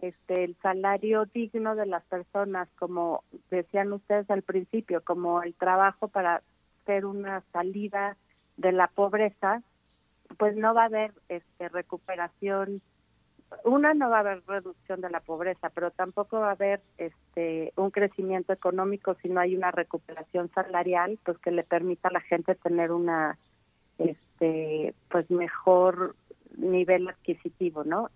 este 0.08 0.44
el 0.44 0.56
salario 0.62 1.24
digno 1.26 1.74
de 1.74 1.86
las 1.86 2.04
personas 2.04 2.68
como 2.78 3.24
decían 3.50 3.92
ustedes 3.92 4.30
al 4.30 4.42
principio 4.42 5.02
como 5.02 5.42
el 5.42 5.54
trabajo 5.54 6.08
para 6.08 6.42
hacer 6.82 7.06
una 7.06 7.42
salida 7.52 8.16
de 8.56 8.72
la 8.72 8.88
pobreza, 8.88 9.62
pues 10.38 10.56
no 10.56 10.74
va 10.74 10.82
a 10.82 10.86
haber 10.86 11.12
este, 11.28 11.68
recuperación. 11.68 12.82
Una 13.64 13.94
no 13.94 14.10
va 14.10 14.18
a 14.18 14.20
haber 14.20 14.42
reducción 14.46 15.00
de 15.00 15.10
la 15.10 15.20
pobreza, 15.20 15.70
pero 15.70 15.90
tampoco 15.90 16.40
va 16.40 16.48
a 16.48 16.52
haber 16.52 16.80
este 16.98 17.72
un 17.76 17.90
crecimiento 17.90 18.52
económico 18.52 19.16
si 19.22 19.28
no 19.28 19.40
hay 19.40 19.56
una 19.56 19.70
recuperación 19.70 20.50
salarial, 20.54 21.18
pues 21.24 21.38
que 21.38 21.50
le 21.50 21.62
permita 21.62 22.08
a 22.08 22.12
la 22.12 22.20
gente 22.20 22.54
tener 22.56 22.90
una 22.90 23.38
este 23.98 24.94
pues 25.08 25.30
mejor 25.30 26.16
nivel 26.56 27.08
adquisitivo, 27.08 27.84
¿no? 27.84 28.10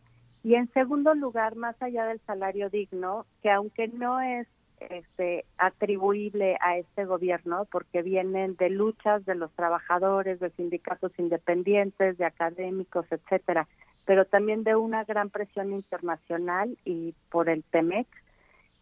Y 0.45 0.55
en 0.55 0.71
segundo 0.73 1.15
lugar, 1.15 1.57
más 1.57 1.81
allá 1.83 2.07
del 2.07 2.21
salario 2.21 2.71
digno, 2.71 3.27
que 3.43 3.51
aunque 3.51 3.89
no 3.89 4.21
es 4.21 4.47
este, 4.81 5.45
atribuible 5.57 6.57
a 6.61 6.77
este 6.77 7.05
gobierno 7.05 7.67
porque 7.71 8.03
vienen 8.03 8.57
de 8.57 8.71
luchas 8.71 9.25
de 9.25 9.35
los 9.35 9.51
trabajadores, 9.53 10.39
de 10.41 10.51
sindicatos 10.51 11.13
independientes, 11.19 12.17
de 12.19 12.25
académicos, 12.25 13.07
etcétera, 13.11 13.67
pero 14.05 14.25
también 14.25 14.65
de 14.65 14.77
una 14.77 15.05
gran 15.05 15.31
presión 15.31 15.73
internacional 15.73 16.79
y 16.85 17.15
por 17.31 17.49
el 17.49 17.65
TEMEC. 17.65 18.07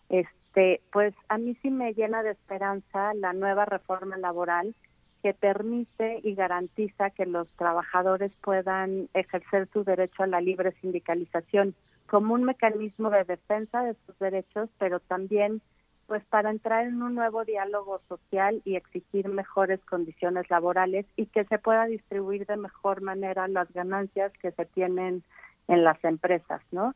Este, 0.09 0.81
pues 0.93 1.15
a 1.29 1.39
mí 1.39 1.57
sí 1.63 1.71
me 1.71 1.95
llena 1.95 2.23
de 2.23 2.31
esperanza 2.31 3.15
la 3.15 3.33
nueva 3.33 3.65
reforma 3.65 4.17
laboral 4.19 4.75
que 5.23 5.35
permite 5.35 6.21
y 6.23 6.35
garantiza 6.35 7.11
que 7.11 7.27
los 7.27 7.49
trabajadores 7.53 8.33
puedan 8.43 9.09
ejercer 9.15 9.69
su 9.73 9.85
derecho 9.85 10.23
a 10.23 10.27
la 10.27 10.41
libre 10.41 10.73
sindicalización 10.81 11.75
como 12.07 12.35
un 12.35 12.45
mecanismo 12.45 13.11
de 13.11 13.25
defensa 13.25 13.83
de 13.83 13.97
sus 14.07 14.19
derechos, 14.19 14.69
pero 14.79 15.01
también 15.01 15.61
pues 16.07 16.25
para 16.27 16.51
entrar 16.51 16.87
en 16.87 17.03
un 17.03 17.17
nuevo 17.17 17.45
diálogo 17.45 18.01
social 18.09 18.63
y 18.65 18.77
exigir 18.77 19.29
mejores 19.29 19.81
condiciones 19.85 20.49
laborales 20.51 21.05
y 21.17 21.27
que 21.27 21.45
se 21.45 21.59
pueda 21.59 21.87
distribuir 21.87 22.47
de 22.47 22.57
mejor 22.57 23.01
manera 23.03 23.49
las 23.49 23.71
ganancias 23.73 24.33
que 24.41 24.53
se 24.53 24.67
tienen 24.67 25.25
en 25.67 25.83
las 25.83 26.03
empresas, 26.05 26.63
¿no? 26.71 26.95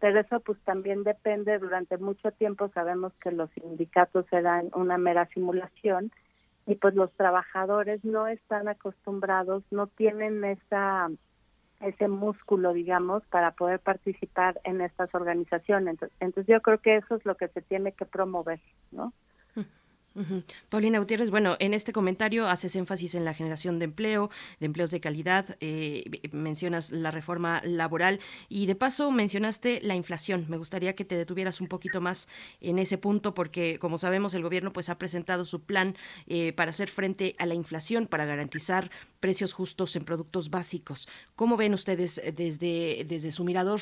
Pero 0.00 0.20
eso 0.20 0.40
pues 0.40 0.58
también 0.64 1.04
depende, 1.04 1.58
durante 1.58 1.98
mucho 1.98 2.32
tiempo 2.32 2.68
sabemos 2.74 3.12
que 3.22 3.30
los 3.30 3.50
sindicatos 3.50 4.26
eran 4.32 4.70
una 4.74 4.98
mera 4.98 5.26
simulación 5.26 6.10
y 6.68 6.74
pues 6.74 6.94
los 6.94 7.10
trabajadores 7.14 8.04
no 8.04 8.28
están 8.28 8.68
acostumbrados, 8.68 9.64
no 9.70 9.86
tienen 9.86 10.44
esa 10.44 11.08
ese 11.80 12.08
músculo, 12.08 12.72
digamos, 12.72 13.22
para 13.26 13.52
poder 13.52 13.78
participar 13.78 14.60
en 14.64 14.80
estas 14.80 15.14
organizaciones. 15.14 15.96
Entonces, 16.18 16.52
yo 16.52 16.60
creo 16.60 16.78
que 16.78 16.96
eso 16.96 17.14
es 17.14 17.24
lo 17.24 17.36
que 17.36 17.46
se 17.48 17.62
tiene 17.62 17.92
que 17.92 18.04
promover, 18.04 18.60
¿no? 18.90 19.12
Paulina 20.68 20.98
Gutiérrez, 20.98 21.30
bueno, 21.30 21.56
en 21.60 21.74
este 21.74 21.92
comentario 21.92 22.48
haces 22.48 22.74
énfasis 22.74 23.14
en 23.14 23.24
la 23.24 23.34
generación 23.34 23.78
de 23.78 23.84
empleo, 23.84 24.30
de 24.58 24.66
empleos 24.66 24.90
de 24.90 25.00
calidad, 25.00 25.56
eh, 25.60 26.04
mencionas 26.32 26.90
la 26.90 27.10
reforma 27.10 27.60
laboral 27.64 28.18
y 28.48 28.66
de 28.66 28.74
paso 28.74 29.10
mencionaste 29.10 29.80
la 29.82 29.94
inflación. 29.94 30.46
Me 30.48 30.56
gustaría 30.56 30.94
que 30.94 31.04
te 31.04 31.16
detuvieras 31.16 31.60
un 31.60 31.68
poquito 31.68 32.00
más 32.00 32.26
en 32.60 32.78
ese 32.78 32.98
punto 32.98 33.34
porque, 33.34 33.78
como 33.78 33.98
sabemos, 33.98 34.34
el 34.34 34.42
gobierno 34.42 34.72
pues 34.72 34.88
ha 34.88 34.98
presentado 34.98 35.44
su 35.44 35.62
plan 35.62 35.96
eh, 36.26 36.52
para 36.52 36.70
hacer 36.70 36.88
frente 36.88 37.36
a 37.38 37.46
la 37.46 37.54
inflación, 37.54 38.06
para 38.06 38.24
garantizar 38.24 38.90
precios 39.20 39.52
justos 39.52 39.94
en 39.94 40.04
productos 40.04 40.50
básicos. 40.50 41.08
¿Cómo 41.36 41.56
ven 41.56 41.74
ustedes 41.74 42.18
eh, 42.18 42.32
desde, 42.32 43.04
desde 43.08 43.30
su 43.30 43.44
mirador, 43.44 43.80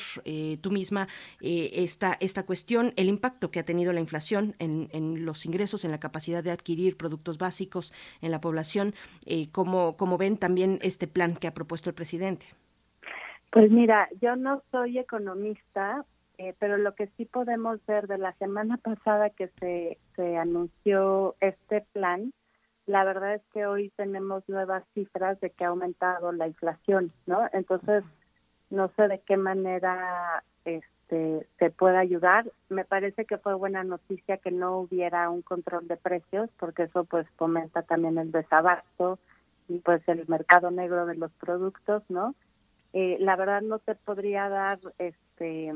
tú 0.61 0.71
misma, 0.71 1.07
esta, 1.39 2.17
esta 2.19 2.43
cuestión, 2.43 2.93
el 2.95 3.07
impacto 3.07 3.49
que 3.49 3.59
ha 3.59 3.65
tenido 3.65 3.93
la 3.93 3.99
inflación 3.99 4.55
en 4.59 5.25
los 5.25 5.45
ingresos, 5.45 5.85
en 5.85 5.91
la 5.91 5.99
capacidad 5.99 6.16
de 6.17 6.51
adquirir 6.51 6.97
productos 6.97 7.37
básicos 7.37 7.93
en 8.21 8.31
la 8.31 8.41
población. 8.41 8.93
Eh, 9.25 9.47
¿cómo, 9.51 9.95
¿Cómo 9.97 10.17
ven 10.17 10.37
también 10.37 10.79
este 10.81 11.07
plan 11.07 11.35
que 11.35 11.47
ha 11.47 11.53
propuesto 11.53 11.89
el 11.89 11.95
presidente? 11.95 12.47
Pues 13.51 13.71
mira, 13.71 14.09
yo 14.21 14.35
no 14.35 14.61
soy 14.71 14.99
economista, 14.99 16.05
eh, 16.37 16.53
pero 16.59 16.77
lo 16.77 16.95
que 16.95 17.07
sí 17.17 17.25
podemos 17.25 17.79
ver 17.85 18.07
de 18.07 18.17
la 18.17 18.33
semana 18.33 18.77
pasada 18.77 19.29
que 19.29 19.49
se, 19.59 19.97
se 20.15 20.37
anunció 20.37 21.35
este 21.39 21.85
plan, 21.93 22.33
la 22.87 23.03
verdad 23.03 23.35
es 23.35 23.41
que 23.53 23.65
hoy 23.65 23.91
tenemos 23.95 24.43
nuevas 24.47 24.83
cifras 24.93 25.39
de 25.39 25.49
que 25.51 25.65
ha 25.65 25.69
aumentado 25.69 26.31
la 26.31 26.47
inflación, 26.47 27.11
¿no? 27.25 27.47
Entonces, 27.53 28.03
no 28.69 28.89
sé 28.95 29.07
de 29.07 29.19
qué 29.19 29.37
manera 29.37 30.43
este, 30.65 30.96
este, 31.07 31.47
se 31.59 31.69
pueda 31.69 31.99
ayudar. 31.99 32.51
Me 32.69 32.83
parece 32.83 33.25
que 33.25 33.37
fue 33.37 33.53
buena 33.53 33.83
noticia 33.83 34.37
que 34.37 34.51
no 34.51 34.79
hubiera 34.79 35.29
un 35.29 35.41
control 35.41 35.87
de 35.87 35.95
precios, 35.95 36.49
porque 36.59 36.83
eso 36.83 37.05
pues 37.05 37.25
fomenta 37.37 37.81
también 37.83 38.17
el 38.17 38.31
desabasto 38.31 39.17
y 39.69 39.79
pues 39.79 40.01
el 40.07 40.27
mercado 40.27 40.69
negro 40.69 41.05
de 41.05 41.15
los 41.15 41.31
productos, 41.33 42.03
¿no? 42.09 42.35
Eh, 42.93 43.17
la 43.19 43.35
verdad 43.35 43.61
no 43.61 43.79
te 43.79 43.95
podría 43.95 44.49
dar, 44.49 44.79
este, 44.97 45.73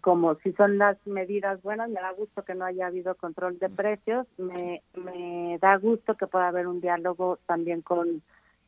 como 0.00 0.34
si 0.36 0.52
son 0.52 0.78
las 0.78 0.96
medidas 1.06 1.62
buenas, 1.62 1.88
me 1.90 2.00
da 2.00 2.12
gusto 2.12 2.42
que 2.44 2.54
no 2.54 2.64
haya 2.64 2.86
habido 2.86 3.14
control 3.14 3.58
de 3.58 3.68
precios, 3.68 4.26
me, 4.36 4.82
me 4.94 5.58
da 5.60 5.76
gusto 5.76 6.16
que 6.16 6.26
pueda 6.26 6.48
haber 6.48 6.66
un 6.66 6.80
diálogo 6.80 7.38
también 7.46 7.82
con 7.82 8.22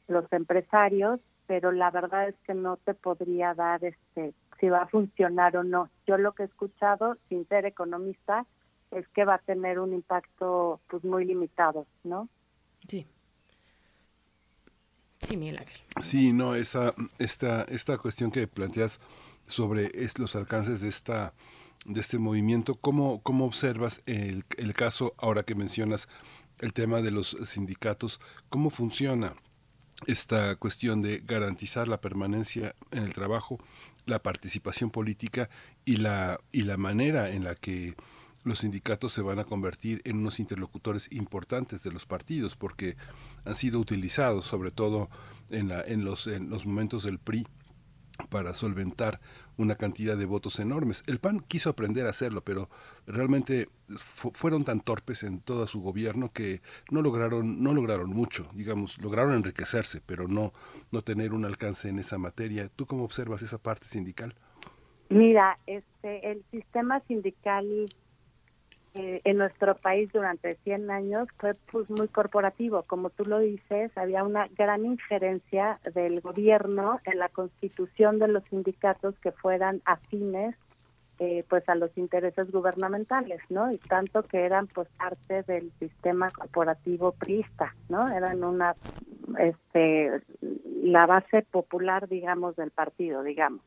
los 0.09 0.33
empresarios, 0.33 1.21
pero 1.47 1.73
la 1.73 1.91
verdad 1.91 2.29
es 2.29 2.35
que 2.47 2.55
no 2.55 2.77
te 2.77 2.95
podría 2.95 3.55
dar 3.55 3.85
este 3.85 4.33
si 4.65 4.71
va 4.71 4.83
a 4.83 4.87
funcionar 4.87 5.59
o 5.59 5.63
no. 5.63 5.91
Yo 6.07 6.17
lo 6.17 6.33
que 6.33 6.45
he 6.45 6.47
escuchado, 6.47 7.19
sin 7.29 7.47
ser 7.49 7.67
economista, 7.67 8.47
es 8.91 9.07
que 9.09 9.27
va 9.27 9.35
a 9.35 9.39
tener 9.39 9.79
un 9.79 9.93
impacto 9.93 10.81
pues 10.89 11.05
muy 11.05 11.27
limitado, 11.27 11.87
¿no? 12.03 12.31
Sí. 12.89 13.07
Sí, 15.21 15.37
Miguel 15.37 15.59
Ángel. 15.59 15.81
Sí, 16.03 16.33
no, 16.33 16.55
esa, 16.55 16.95
esta, 17.19 17.65
esta 17.65 17.99
cuestión 17.99 18.31
que 18.31 18.47
planteas 18.47 19.01
sobre 19.47 19.91
es, 19.93 20.19
los 20.19 20.35
alcances 20.35 20.81
de 20.81 20.89
esta 20.89 21.35
de 21.85 22.01
este 22.01 22.19
movimiento, 22.19 22.77
¿cómo, 22.77 23.21
cómo 23.23 23.45
observas 23.45 24.01
el, 24.07 24.47
el 24.57 24.73
caso, 24.73 25.13
ahora 25.19 25.43
que 25.43 25.55
mencionas 25.55 26.09
el 26.61 26.73
tema 26.73 27.03
de 27.03 27.11
los 27.11 27.37
sindicatos, 27.45 28.23
cómo 28.49 28.71
funciona 28.71 29.35
esta 30.07 30.57
cuestión 30.57 31.03
de 31.03 31.19
garantizar 31.19 31.87
la 31.87 32.01
permanencia 32.01 32.75
en 32.91 33.03
el 33.03 33.13
trabajo 33.13 33.59
la 34.07 34.23
participación 34.23 34.91
política 34.91 35.49
y 35.85 35.97
la, 35.97 36.39
y 36.53 36.63
la 36.63 36.77
manera 36.77 37.31
en 37.31 37.45
la 37.45 37.55
que 37.55 37.95
los 38.45 38.59
sindicatos 38.59 39.13
se 39.13 39.23
van 39.23 39.39
a 39.39 39.45
convertir 39.45 40.03
en 40.05 40.19
unos 40.19 40.39
interlocutores 40.39 41.09
importantes 41.11 41.83
de 41.83 41.91
los 41.91 42.05
partidos, 42.05 42.57
porque 42.57 42.97
han 43.45 43.55
sido 43.55 43.81
utilizados, 43.81 44.45
sobre 44.45 44.71
todo 44.71 45.09
en, 45.51 45.69
la, 45.69 45.81
en, 45.81 46.05
los, 46.05 46.27
en 46.27 46.51
los 46.51 46.67
momentos 46.67 47.05
del 47.05 47.19
PRI, 47.19 47.47
para 48.29 48.55
solventar 48.55 49.21
una 49.57 49.77
cantidad 49.77 50.17
de 50.17 50.27
votos 50.27 50.59
enormes. 50.59 51.03
El 51.07 51.19
PAN 51.19 51.41
quiso 51.41 51.71
aprender 51.71 52.07
a 52.07 52.11
hacerlo, 52.11 52.43
pero 52.43 52.69
realmente 53.07 53.69
fueron 53.87 54.65
tan 54.65 54.81
torpes 54.81 55.23
en 55.23 55.41
todo 55.41 55.67
su 55.67 55.81
gobierno 55.81 56.33
que 56.33 56.63
no 56.91 57.03
lograron 57.03 57.63
no 57.63 57.75
lograron 57.75 58.11
mucho, 58.11 58.49
digamos, 58.55 58.99
lograron 58.99 59.35
enriquecerse, 59.35 60.01
pero 60.05 60.29
no 60.29 60.53
no 60.91 61.03
tener 61.03 61.33
un 61.33 61.45
alcance 61.45 61.89
en 61.89 61.99
esa 61.99 62.19
materia. 62.19 62.69
¿Tú 62.75 62.87
cómo 62.87 63.05
observas 63.05 63.43
esa 63.43 63.59
parte 63.59 63.87
sindical? 63.87 64.35
Mira, 65.09 65.59
este 65.67 66.31
el 66.31 66.45
sistema 66.51 67.01
sindical 67.07 67.87
eh, 68.95 69.21
en 69.25 69.39
nuestro 69.39 69.75
país 69.75 70.13
durante 70.13 70.55
100 70.63 70.89
años 70.91 71.27
fue 71.39 71.55
pues 71.73 71.91
muy 71.91 72.07
corporativo, 72.07 72.85
como 72.85 73.11
tú 73.11 73.25
lo 73.25 73.41
dices, 73.41 73.91
había 73.97 74.23
una 74.23 74.47
gran 74.57 74.85
injerencia 74.85 75.81
del 75.95 76.21
gobierno 76.21 77.01
en 77.05 77.19
la 77.19 77.29
constitución 77.29 78.21
de 78.21 78.29
los 78.29 78.45
sindicatos 78.45 79.19
que 79.19 79.33
fueran 79.33 79.83
afines 79.85 80.55
eh, 81.19 81.45
pues 81.49 81.69
a 81.69 81.75
los 81.75 81.97
intereses 81.97 82.51
gubernamentales, 82.53 83.41
¿no? 83.49 83.73
Y 83.73 83.79
tanto 83.79 84.23
que 84.23 84.45
eran 84.45 84.69
pues 84.69 84.89
parte 84.97 85.43
del 85.43 85.73
sistema 85.79 86.31
corporativo 86.31 87.13
priista, 87.13 87.75
¿no? 87.89 88.09
Eran 88.09 88.45
una 88.45 88.75
este 89.39 90.23
la 90.83 91.07
base 91.07 91.43
popular 91.43 92.09
digamos 92.09 92.55
del 92.57 92.71
partido, 92.71 93.23
digamos. 93.23 93.63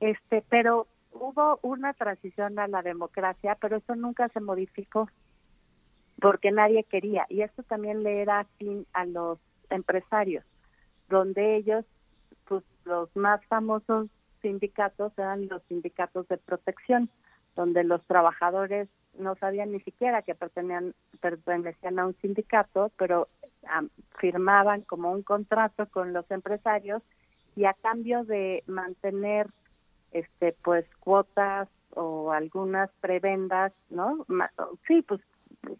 Este, 0.00 0.42
pero 0.48 0.86
hubo 1.12 1.58
una 1.62 1.92
transición 1.94 2.58
a 2.58 2.68
la 2.68 2.82
democracia, 2.82 3.56
pero 3.60 3.76
eso 3.76 3.94
nunca 3.94 4.28
se 4.28 4.40
modificó 4.40 5.08
porque 6.20 6.50
nadie 6.52 6.84
quería. 6.84 7.26
Y 7.28 7.42
esto 7.42 7.62
también 7.62 8.02
le 8.02 8.22
era 8.22 8.44
fin 8.58 8.86
a 8.92 9.04
los 9.06 9.38
empresarios, 9.70 10.44
donde 11.08 11.56
ellos, 11.56 11.84
pues 12.46 12.62
los 12.84 13.14
más 13.16 13.44
famosos 13.46 14.08
sindicatos 14.42 15.12
eran 15.18 15.48
los 15.48 15.62
sindicatos 15.64 16.28
de 16.28 16.38
protección, 16.38 17.10
donde 17.56 17.84
los 17.84 18.04
trabajadores 18.06 18.88
no 19.18 19.34
sabían 19.36 19.72
ni 19.72 19.80
siquiera 19.80 20.22
que 20.22 20.34
pertenecían, 20.34 20.94
pertenecían 21.20 21.98
a 21.98 22.06
un 22.06 22.16
sindicato, 22.20 22.92
pero 22.96 23.28
firmaban 24.18 24.82
como 24.82 25.12
un 25.12 25.22
contrato 25.22 25.86
con 25.90 26.12
los 26.12 26.30
empresarios 26.30 27.02
y 27.56 27.64
a 27.64 27.74
cambio 27.74 28.24
de 28.24 28.62
mantener 28.66 29.48
este 30.12 30.54
pues 30.62 30.84
cuotas 31.00 31.68
o 31.94 32.32
algunas 32.32 32.90
prebendas, 33.00 33.72
¿no? 33.88 34.26
Sí, 34.86 35.02
pues 35.02 35.20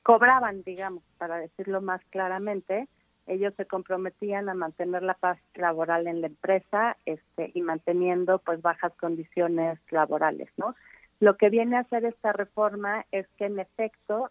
cobraban, 0.02 0.62
digamos, 0.62 1.02
para 1.18 1.36
decirlo 1.36 1.80
más 1.80 2.00
claramente, 2.10 2.88
ellos 3.26 3.54
se 3.56 3.66
comprometían 3.66 4.48
a 4.48 4.54
mantener 4.54 5.02
la 5.02 5.14
paz 5.14 5.38
laboral 5.54 6.06
en 6.06 6.20
la 6.20 6.26
empresa 6.26 6.96
este 7.06 7.52
y 7.54 7.62
manteniendo 7.62 8.38
pues 8.38 8.60
bajas 8.60 8.92
condiciones 8.96 9.78
laborales, 9.90 10.48
¿no? 10.56 10.74
Lo 11.20 11.36
que 11.36 11.48
viene 11.48 11.76
a 11.76 11.80
hacer 11.80 12.04
esta 12.04 12.32
reforma 12.32 13.04
es 13.12 13.28
que 13.36 13.44
en 13.44 13.60
efecto 13.60 14.30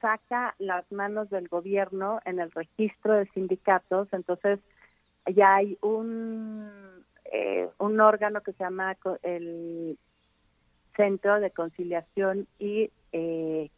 saca 0.00 0.54
las 0.58 0.90
manos 0.90 1.28
del 1.28 1.48
gobierno 1.48 2.20
en 2.24 2.40
el 2.40 2.50
registro 2.52 3.14
de 3.14 3.26
sindicatos, 3.34 4.08
entonces 4.12 4.58
ya 5.26 5.56
hay 5.56 5.76
un 5.82 6.70
eh, 7.32 7.68
un 7.78 8.00
órgano 8.00 8.40
que 8.42 8.52
se 8.52 8.64
llama 8.64 8.96
el 9.22 9.98
Centro 10.96 11.40
de 11.40 11.50
Conciliación 11.50 12.46
y 12.58 12.90
eh, 13.12 13.70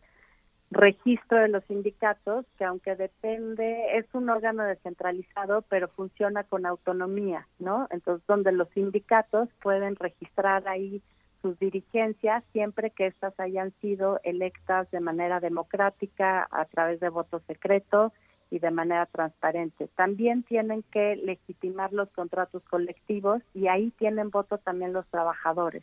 Registro 0.71 1.39
de 1.39 1.49
los 1.49 1.63
Sindicatos, 1.65 2.47
que 2.57 2.65
aunque 2.65 2.97
depende, 2.97 3.99
es 3.99 4.07
un 4.15 4.31
órgano 4.31 4.65
descentralizado, 4.65 5.63
pero 5.69 5.89
funciona 5.89 6.45
con 6.45 6.65
autonomía, 6.65 7.47
¿no? 7.59 7.89
Entonces, 7.91 8.27
donde 8.27 8.53
los 8.53 8.71
sindicatos 8.71 9.51
pueden 9.63 9.97
registrar 9.97 10.67
ahí 10.67 11.03
sus 11.43 11.59
dirigencias 11.59 12.43
siempre 12.53 12.91
que 12.91 13.09
éstas 13.09 13.39
hayan 13.39 13.73
sido 13.83 14.19
electas 14.23 14.91
de 14.93 15.01
manera 15.01 15.41
democrática 15.41 16.49
a 16.51 16.65
través 16.65 17.01
de 17.01 17.11
voto 17.11 17.41
secreto 17.41 18.13
y 18.53 18.59
de 18.59 18.71
manera 18.71 19.07
transparente. 19.07 19.89
También 19.97 20.43
tienen 20.43 20.85
que 20.93 21.17
legitimar 21.17 21.91
los 21.95 22.11
contratos 22.11 22.63
colectivos 22.65 23.41
y 23.55 23.69
ahí 23.69 23.93
tienen 23.93 24.29
voto 24.29 24.59
también 24.59 24.93
los 24.93 25.07
trabajadores, 25.07 25.83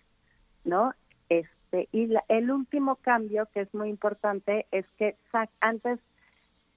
¿no? 0.66 0.94
Este, 1.30 1.90
y 1.92 2.14
el 2.28 2.52
último 2.52 2.98
cambio 2.98 3.48
que 3.52 3.62
es 3.62 3.74
muy 3.74 3.90
importante 3.90 4.68
es 4.72 4.86
que 5.00 5.16
antes 5.62 6.00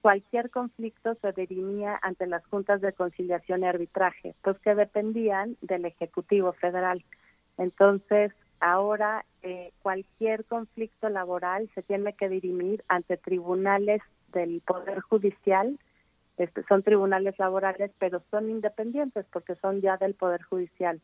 cualquier 0.01 0.49
conflicto 0.49 1.13
se 1.21 1.31
dirimía 1.31 1.99
ante 2.01 2.25
las 2.25 2.43
juntas 2.47 2.81
de 2.81 2.93
conciliación 2.93 3.61
y 3.61 3.67
arbitraje, 3.67 4.33
pues 4.41 4.57
que 4.61 4.73
dependían 4.73 5.57
del 5.61 5.85
Ejecutivo 5.85 6.53
Federal. 6.53 7.05
Entonces, 7.59 8.31
ahora 8.63 9.25
eh, 9.41 9.71
cualquier 9.81 10.45
conflicto 10.45 11.09
laboral 11.09 11.69
se 11.75 11.83
tiene 11.83 12.13
que 12.13 12.29
dirimir 12.29 12.83
ante 12.87 13.17
tribunales 13.17 14.01
del 14.31 14.61
Poder 14.65 15.01
Judicial, 15.01 15.77
este, 16.37 16.63
son 16.63 16.81
tribunales 16.81 17.37
laborales, 17.37 17.91
pero 17.99 18.23
son 18.31 18.49
independientes 18.49 19.25
porque 19.31 19.55
son 19.55 19.81
ya 19.81 19.97
del 19.97 20.13
Poder 20.15 20.41
Judicial. 20.43 21.01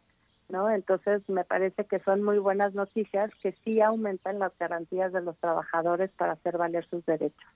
¿No? 0.47 0.67
Entonces 0.71 1.21
me 1.29 1.43
parece 1.43 1.85
que 1.85 1.99
son 1.99 2.23
muy 2.23 2.39
buenas 2.39 2.73
noticias 2.73 3.29
que 3.43 3.51
sí 3.63 3.81
aumentan 3.81 4.39
las 4.39 4.57
garantías 4.57 5.13
de 5.13 5.21
los 5.21 5.37
trabajadores 5.37 6.09
para 6.17 6.31
hacer 6.31 6.57
valer 6.57 6.87
sus 6.89 7.05
derechos. 7.05 7.47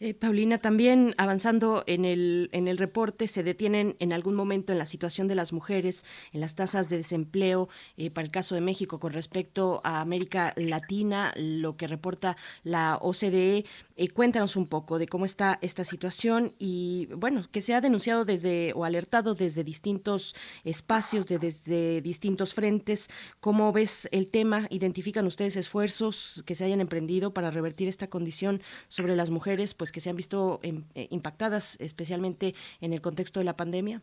Eh, 0.00 0.12
Paulina, 0.12 0.58
también 0.58 1.14
avanzando 1.18 1.84
en 1.86 2.04
el, 2.04 2.48
en 2.52 2.66
el 2.66 2.78
reporte, 2.78 3.28
se 3.28 3.42
detienen 3.42 3.96
en 4.00 4.12
algún 4.12 4.34
momento 4.34 4.72
en 4.72 4.78
la 4.78 4.86
situación 4.86 5.28
de 5.28 5.34
las 5.34 5.52
mujeres, 5.52 6.04
en 6.32 6.40
las 6.40 6.54
tasas 6.54 6.88
de 6.88 6.96
desempleo, 6.96 7.68
eh, 7.96 8.10
para 8.10 8.24
el 8.24 8.30
caso 8.30 8.54
de 8.54 8.60
México 8.60 8.98
con 8.98 9.12
respecto 9.12 9.80
a 9.84 10.00
América 10.00 10.52
Latina, 10.56 11.32
lo 11.36 11.76
que 11.76 11.86
reporta 11.86 12.36
la 12.64 12.98
OCDE. 13.00 13.64
Eh, 13.96 14.08
cuéntanos 14.08 14.56
un 14.56 14.66
poco 14.66 14.98
de 14.98 15.06
cómo 15.06 15.24
está 15.24 15.60
esta 15.62 15.84
situación 15.84 16.54
y, 16.58 17.06
bueno, 17.16 17.48
que 17.52 17.60
se 17.60 17.74
ha 17.74 17.80
denunciado 17.80 18.24
desde 18.24 18.72
o 18.74 18.84
alertado 18.84 19.36
desde 19.36 19.62
distintos 19.62 20.34
espacios, 20.64 21.26
de, 21.28 21.38
desde 21.38 22.00
distintos 22.00 22.54
frentes. 22.54 23.08
¿Cómo 23.38 23.72
ves 23.72 24.08
el 24.10 24.26
tema? 24.26 24.66
¿Identifican 24.70 25.26
ustedes 25.26 25.56
esfuerzos 25.56 26.42
que 26.44 26.56
se 26.56 26.64
hayan 26.64 26.80
emprendido 26.80 27.32
para 27.32 27.52
revertir 27.52 27.86
esta 27.86 28.08
condición 28.08 28.60
sobre 28.88 29.03
las 29.12 29.30
mujeres, 29.30 29.74
pues 29.74 29.92
que 29.92 30.00
se 30.00 30.10
han 30.10 30.16
visto 30.16 30.60
em, 30.62 30.84
eh, 30.94 31.08
impactadas 31.10 31.78
especialmente 31.80 32.54
en 32.80 32.92
el 32.92 33.00
contexto 33.00 33.40
de 33.40 33.44
la 33.44 33.56
pandemia? 33.56 34.00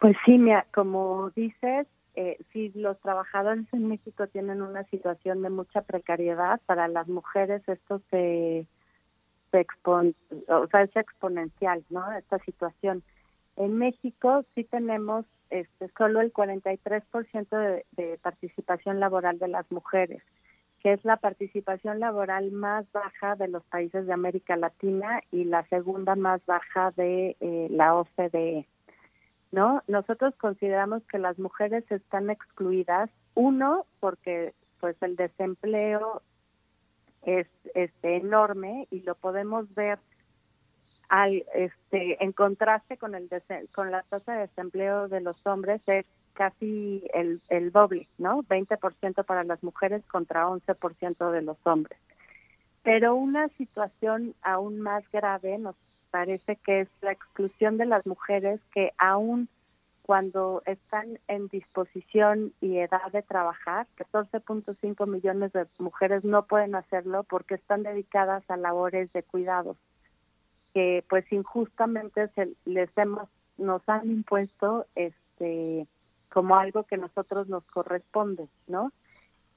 Pues 0.00 0.16
sí, 0.24 0.38
mira, 0.38 0.66
como 0.74 1.30
dices, 1.36 1.86
eh, 2.14 2.36
si 2.52 2.70
los 2.70 2.98
trabajadores 3.00 3.66
en 3.72 3.88
México 3.88 4.26
tienen 4.26 4.60
una 4.62 4.84
situación 4.84 5.42
de 5.42 5.50
mucha 5.50 5.82
precariedad, 5.82 6.60
para 6.66 6.88
las 6.88 7.08
mujeres 7.08 7.62
esto 7.68 8.02
se 8.10 8.66
se 9.50 9.66
o 10.48 10.66
sea, 10.66 10.82
es 10.82 10.94
exponencial, 10.96 11.84
¿no? 11.90 12.12
Esta 12.12 12.38
situación. 12.40 13.02
En 13.56 13.78
México 13.78 14.44
sí 14.54 14.64
tenemos 14.64 15.24
este, 15.50 15.88
solo 15.96 16.20
el 16.20 16.32
43% 16.32 17.48
de, 17.48 17.86
de 17.92 18.18
participación 18.18 19.00
laboral 19.00 19.38
de 19.38 19.48
las 19.48 19.70
mujeres, 19.72 20.22
que 20.82 20.92
es 20.92 21.04
la 21.04 21.16
participación 21.16 21.98
laboral 21.98 22.52
más 22.52 22.90
baja 22.92 23.34
de 23.36 23.48
los 23.48 23.64
países 23.64 24.06
de 24.06 24.12
América 24.12 24.56
Latina 24.56 25.20
y 25.32 25.44
la 25.44 25.64
segunda 25.68 26.14
más 26.14 26.44
baja 26.46 26.92
de 26.92 27.36
eh, 27.40 27.68
la 27.70 27.94
OCDE. 27.94 28.66
¿No? 29.50 29.82
Nosotros 29.88 30.34
consideramos 30.36 31.02
que 31.04 31.18
las 31.18 31.38
mujeres 31.38 31.90
están 31.90 32.28
excluidas, 32.28 33.08
uno, 33.34 33.86
porque 33.98 34.52
pues 34.78 34.94
el 35.02 35.16
desempleo 35.16 36.22
es 37.22 37.46
este 37.74 38.16
enorme 38.16 38.86
y 38.90 39.00
lo 39.00 39.14
podemos 39.14 39.74
ver 39.74 39.98
al 41.08 41.44
este 41.54 42.22
en 42.22 42.32
contraste 42.32 42.98
con 42.98 43.14
el 43.14 43.28
con 43.74 43.90
la 43.90 44.02
tasa 44.02 44.34
de 44.34 44.40
desempleo 44.40 45.08
de 45.08 45.20
los 45.20 45.44
hombres 45.46 45.80
es 45.86 46.06
casi 46.38 47.02
el, 47.12 47.42
el 47.48 47.72
doble, 47.72 48.06
¿no? 48.16 48.44
20% 48.44 49.24
para 49.24 49.42
las 49.42 49.60
mujeres 49.64 50.04
contra 50.06 50.46
11% 50.46 51.32
de 51.32 51.42
los 51.42 51.58
hombres. 51.66 51.98
Pero 52.84 53.16
una 53.16 53.48
situación 53.58 54.36
aún 54.42 54.80
más 54.80 55.02
grave 55.10 55.58
nos 55.58 55.74
parece 56.12 56.54
que 56.56 56.82
es 56.82 56.88
la 57.02 57.10
exclusión 57.10 57.76
de 57.76 57.86
las 57.86 58.06
mujeres 58.06 58.60
que 58.72 58.92
aún 58.98 59.48
cuando 60.02 60.62
están 60.64 61.18
en 61.26 61.48
disposición 61.48 62.52
y 62.60 62.78
edad 62.78 63.10
de 63.12 63.22
trabajar, 63.22 63.88
14.5 63.98 65.06
millones 65.08 65.52
de 65.52 65.66
mujeres 65.80 66.24
no 66.24 66.44
pueden 66.44 66.76
hacerlo 66.76 67.24
porque 67.24 67.56
están 67.56 67.82
dedicadas 67.82 68.48
a 68.48 68.56
labores 68.56 69.12
de 69.12 69.24
cuidados 69.24 69.76
que 70.72 71.04
pues 71.08 71.24
injustamente 71.32 72.28
se, 72.28 72.52
les 72.64 72.88
hemos 72.96 73.28
nos 73.56 73.82
han 73.88 74.08
impuesto 74.08 74.86
este 74.94 75.88
como 76.38 76.54
algo 76.54 76.84
que 76.84 76.96
nosotros 76.96 77.48
nos 77.48 77.64
corresponde, 77.64 78.46
¿no? 78.68 78.92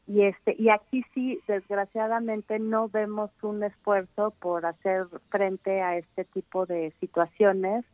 Y 0.07 0.23
este 0.23 0.55
y 0.57 0.69
aquí 0.69 1.05
sí 1.13 1.39
desgraciadamente 1.47 2.57
no 2.57 2.89
vemos 2.89 3.29
un 3.43 3.61
esfuerzo 3.63 4.33
por 4.39 4.65
hacer 4.65 5.05
frente 5.29 5.83
a 5.83 5.97
este 5.97 6.25
tipo 6.25 6.65
de 6.65 6.91
situaciones 6.99 7.85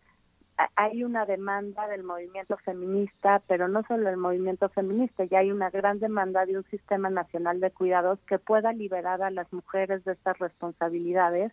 hay 0.78 1.04
una 1.04 1.26
demanda 1.26 1.86
del 1.90 2.04
movimiento 2.04 2.56
feminista, 2.64 3.44
pero 3.46 3.68
no 3.68 3.84
solo 3.84 4.10
el 4.10 4.16
movimiento 4.16 4.70
feminista, 4.70 5.26
ya 5.26 5.40
hay 5.40 5.52
una 5.52 5.70
gran 5.70 6.00
demanda 6.00 6.46
de 6.46 6.58
un 6.58 6.64
sistema 6.72 7.10
nacional 7.10 7.60
de 7.60 7.72
cuidados 7.72 8.20
que 8.26 8.40
pueda 8.40 8.72
liberar 8.72 9.22
a 9.22 9.32
las 9.32 9.52
mujeres 9.52 10.02
de 10.06 10.14
estas 10.14 10.40
responsabilidades 10.40 11.52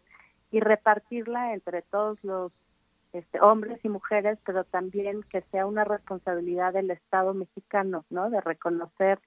y 0.52 0.60
repartirla 0.60 1.52
entre 1.52 1.82
todos 1.82 2.22
los 2.22 2.52
este, 3.14 3.40
hombres 3.40 3.78
y 3.84 3.88
mujeres, 3.88 4.38
pero 4.44 4.64
también 4.64 5.22
que 5.30 5.42
sea 5.52 5.66
una 5.66 5.84
responsabilidad 5.84 6.72
del 6.72 6.90
Estado 6.90 7.32
mexicano, 7.32 8.04
¿no? 8.10 8.28
De 8.28 8.40
reconocer 8.40 9.20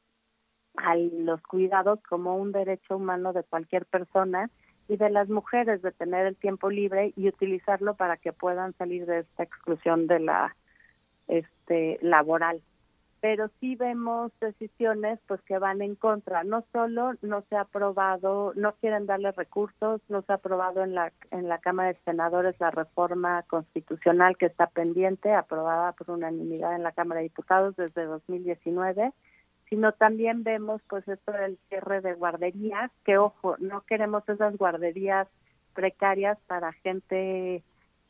a 0.76 0.96
los 0.96 1.42
cuidados 1.42 2.00
como 2.04 2.36
un 2.36 2.52
derecho 2.52 2.98
humano 2.98 3.32
de 3.32 3.44
cualquier 3.44 3.86
persona 3.86 4.50
y 4.90 4.98
de 4.98 5.10
las 5.10 5.30
mujeres 5.30 5.82
de 5.82 5.92
tener 5.94 6.28
el 6.28 6.36
tiempo 6.36 6.70
libre 6.70 7.14
y 7.16 7.30
utilizarlo 7.30 7.96
para 7.96 8.18
que 8.18 8.34
puedan 8.34 8.74
salir 8.74 9.06
de 9.06 9.20
esta 9.20 9.44
exclusión 9.44 10.08
de 10.08 10.20
la 10.20 10.56
este 11.28 11.98
laboral 12.02 12.62
pero 13.20 13.50
sí 13.60 13.76
vemos 13.76 14.32
decisiones 14.40 15.20
pues 15.28 15.42
que 15.42 15.58
van 15.58 15.82
en 15.82 15.96
contra. 15.96 16.44
No 16.44 16.64
solo 16.72 17.14
no 17.22 17.44
se 17.50 17.56
ha 17.56 17.62
aprobado 17.62 18.54
no 18.56 18.74
quieren 18.74 19.06
darle 19.06 19.32
recursos 19.32 20.02
no 20.10 20.22
se 20.22 20.32
ha 20.32 20.36
aprobado 20.36 20.84
en 20.84 20.96
la 20.96 21.12
en 21.32 21.50
la 21.50 21.60
Cámara 21.60 21.90
de 21.90 22.00
Senadores 22.06 22.56
la 22.60 22.72
reforma 22.72 23.44
constitucional 23.44 24.38
que 24.38 24.48
está 24.48 24.68
pendiente 24.68 25.34
aprobada 25.34 25.94
por 25.94 26.12
unanimidad 26.12 26.76
en 26.76 26.84
la 26.84 26.92
Cámara 26.92 27.20
de 27.20 27.26
Diputados 27.26 27.76
desde 27.76 28.06
2019 28.06 29.14
sino 29.70 29.92
también 29.92 30.44
vemos 30.44 30.82
pues 30.88 31.08
esto 31.08 31.32
del 31.32 31.58
cierre 31.68 32.02
de 32.02 32.14
guarderías, 32.14 32.92
que 33.04 33.18
ojo, 33.18 33.58
no 33.60 33.82
queremos 33.82 34.28
esas 34.30 34.56
guarderías 34.58 35.28
precarias 35.74 36.38
para 36.48 36.72
gente 36.74 37.64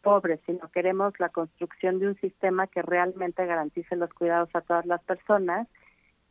pobre, 0.08 0.40
sino 0.46 0.72
queremos 0.72 1.20
la 1.20 1.28
construcción 1.28 2.00
de 2.00 2.08
un 2.08 2.16
sistema 2.22 2.66
que 2.68 2.82
realmente 2.82 3.46
garantice 3.46 3.98
los 3.98 4.10
cuidados 4.14 4.50
a 4.54 4.62
todas 4.62 4.86
las 4.86 5.04
personas, 5.04 5.68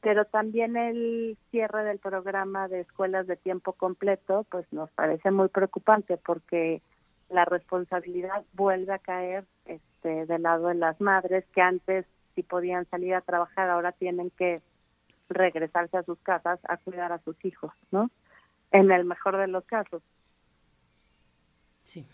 pero 0.00 0.24
también 0.24 0.78
el 0.78 1.36
cierre 1.50 1.84
del 1.84 1.98
programa 1.98 2.68
de 2.68 2.80
escuelas 2.80 3.26
de 3.26 3.36
tiempo 3.36 3.74
completo, 3.74 4.46
pues 4.50 4.66
nos 4.72 4.90
parece 4.92 5.30
muy 5.30 5.48
preocupante 5.48 6.16
porque 6.16 6.80
la 7.28 7.44
responsabilidad 7.44 8.46
vuelve 8.54 8.94
a 8.94 8.98
caer 8.98 9.44
este 9.66 10.24
del 10.24 10.44
lado 10.44 10.68
de 10.68 10.76
las 10.76 10.98
madres 10.98 11.44
que 11.52 11.60
antes 11.60 12.06
si 12.34 12.42
podían 12.42 12.86
salir 12.86 13.14
a 13.14 13.20
trabajar 13.20 13.68
ahora 13.68 13.92
tienen 13.92 14.30
que 14.30 14.62
regresarse 15.28 15.98
a 15.98 16.02
sus 16.04 16.18
casas 16.20 16.60
a 16.64 16.78
cuidar 16.78 17.12
a 17.12 17.18
sus 17.18 17.36
hijos, 17.44 17.72
¿no? 17.90 18.10
En 18.70 18.90
el 18.90 19.04
mejor 19.04 19.36
de 19.36 19.48
los 19.48 19.66
casos. 19.66 20.02
Sí. 21.82 22.06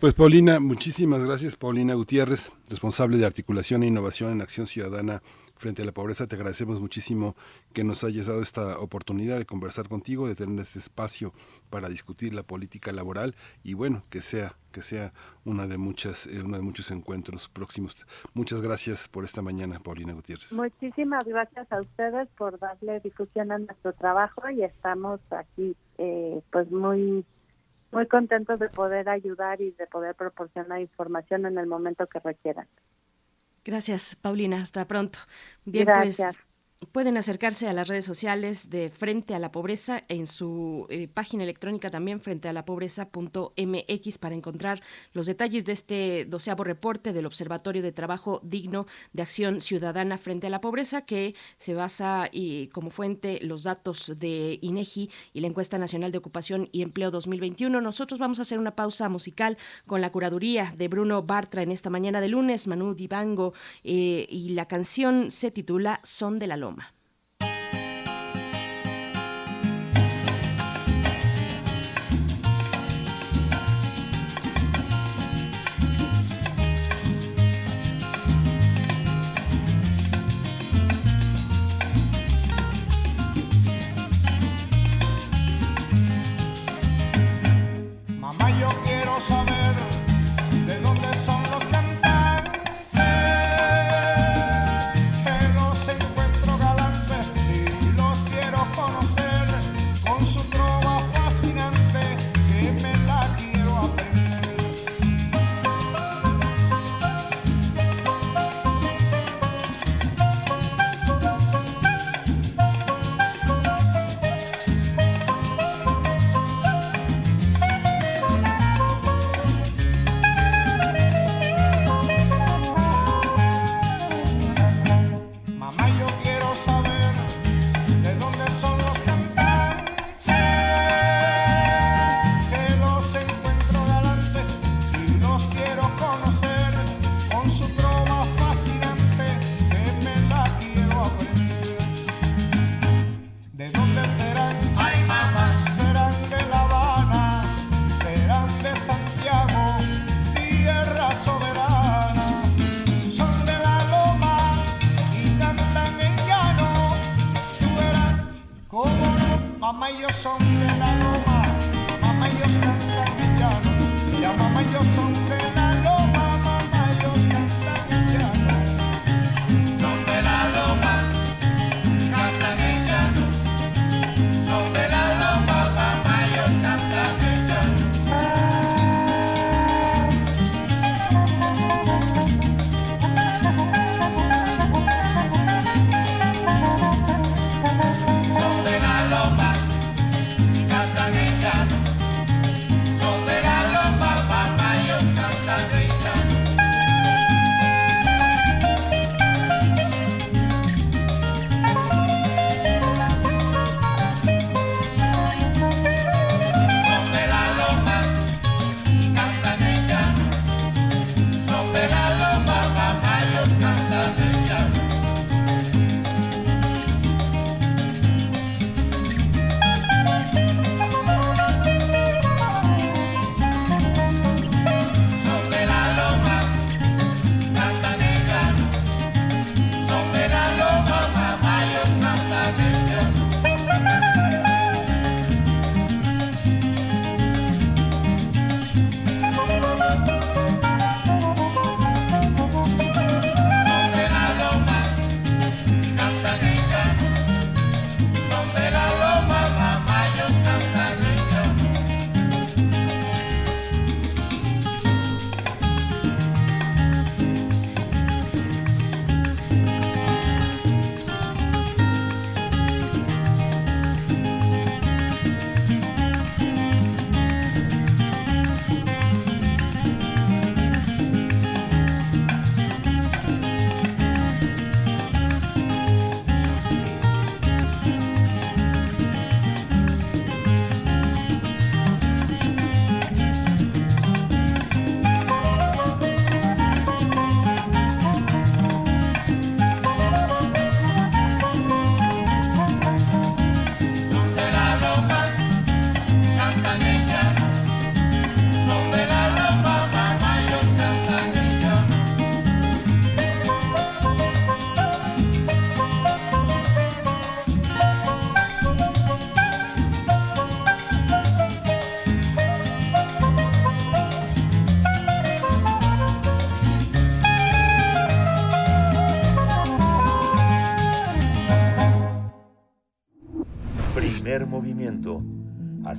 Pues 0.00 0.12
Paulina, 0.12 0.60
muchísimas 0.60 1.24
gracias. 1.24 1.56
Paulina 1.56 1.94
Gutiérrez, 1.94 2.52
responsable 2.68 3.16
de 3.16 3.26
articulación 3.26 3.82
e 3.82 3.86
innovación 3.86 4.32
en 4.32 4.42
Acción 4.42 4.66
Ciudadana 4.66 5.22
frente 5.56 5.82
a 5.82 5.84
la 5.84 5.92
pobreza. 5.92 6.26
Te 6.26 6.36
agradecemos 6.36 6.80
muchísimo 6.80 7.36
que 7.72 7.84
nos 7.84 8.04
hayas 8.04 8.26
dado 8.26 8.42
esta 8.42 8.78
oportunidad 8.78 9.38
de 9.38 9.46
conversar 9.46 9.88
contigo, 9.88 10.28
de 10.28 10.34
tener 10.34 10.60
este 10.60 10.78
espacio 10.78 11.32
para 11.70 11.88
discutir 11.88 12.34
la 12.34 12.42
política 12.42 12.92
laboral 12.92 13.34
y 13.62 13.74
bueno, 13.74 14.02
que 14.10 14.20
sea 14.20 14.56
que 14.72 14.82
sea 14.82 15.12
una 15.44 15.68
de 15.68 15.78
muchas 15.78 16.26
eh, 16.26 16.42
de 16.42 16.62
muchos 16.62 16.90
encuentros 16.90 17.48
próximos. 17.48 18.06
Muchas 18.34 18.60
gracias 18.60 19.08
por 19.08 19.24
esta 19.24 19.40
mañana, 19.40 19.78
Paulina 19.78 20.12
Gutiérrez. 20.12 20.52
Muchísimas 20.52 21.24
gracias 21.24 21.70
a 21.70 21.80
ustedes 21.80 22.28
por 22.36 22.58
darle 22.58 23.00
difusión 23.00 23.52
a 23.52 23.58
nuestro 23.58 23.92
trabajo 23.92 24.50
y 24.50 24.64
estamos 24.64 25.20
aquí 25.30 25.76
eh, 25.98 26.40
pues 26.50 26.70
muy 26.72 27.24
muy 27.94 28.06
contentos 28.06 28.58
de 28.58 28.68
poder 28.68 29.08
ayudar 29.08 29.60
y 29.60 29.70
de 29.72 29.86
poder 29.86 30.14
proporcionar 30.14 30.80
información 30.80 31.46
en 31.46 31.58
el 31.58 31.66
momento 31.66 32.06
que 32.06 32.18
requieran. 32.18 32.66
Gracias, 33.64 34.16
Paulina. 34.16 34.60
Hasta 34.60 34.86
pronto. 34.86 35.20
Bien, 35.64 35.86
pues, 35.86 36.18
Gracias. 36.18 36.36
pues 36.36 36.53
pueden 36.92 37.16
acercarse 37.16 37.68
a 37.68 37.72
las 37.72 37.88
redes 37.88 38.04
sociales 38.04 38.70
de 38.70 38.90
Frente 38.90 39.34
a 39.34 39.38
la 39.38 39.52
Pobreza 39.52 40.04
en 40.08 40.26
su 40.26 40.86
eh, 40.90 41.08
página 41.08 41.42
electrónica 41.42 41.88
también 41.88 42.20
frente 42.20 42.48
a 42.48 42.52
la 42.52 42.64
pobreza.mx 42.64 44.18
para 44.18 44.34
encontrar 44.34 44.82
los 45.12 45.26
detalles 45.26 45.64
de 45.64 45.72
este 45.72 46.24
doceavo 46.24 46.64
reporte 46.64 47.12
del 47.12 47.26
Observatorio 47.26 47.82
de 47.82 47.92
Trabajo 47.92 48.40
Digno 48.42 48.86
de 49.12 49.22
Acción 49.22 49.60
Ciudadana 49.60 50.18
frente 50.18 50.46
a 50.46 50.50
la 50.50 50.60
Pobreza 50.60 51.02
que 51.02 51.34
se 51.58 51.74
basa 51.74 52.28
y 52.32 52.68
como 52.68 52.90
fuente 52.90 53.38
los 53.42 53.64
datos 53.64 54.14
de 54.18 54.58
INEGI 54.62 55.10
y 55.32 55.40
la 55.40 55.46
encuesta 55.46 55.78
nacional 55.78 56.12
de 56.12 56.18
ocupación 56.18 56.68
y 56.72 56.82
empleo 56.82 57.10
2021. 57.10 57.80
Nosotros 57.80 58.18
vamos 58.18 58.38
a 58.38 58.42
hacer 58.42 58.58
una 58.58 58.74
pausa 58.74 59.08
musical 59.08 59.58
con 59.86 60.00
la 60.00 60.10
curaduría 60.10 60.74
de 60.76 60.88
Bruno 60.88 61.22
Bartra 61.22 61.62
en 61.62 61.70
esta 61.70 61.90
mañana 61.90 62.20
de 62.20 62.28
lunes, 62.28 62.66
Manu 62.66 62.94
Dibango 62.94 63.54
eh, 63.82 64.26
y 64.28 64.50
la 64.50 64.66
canción 64.66 65.30
se 65.30 65.50
titula 65.50 66.00
Son 66.02 66.38
de 66.38 66.46
la 66.46 66.56
Loma. 66.56 66.73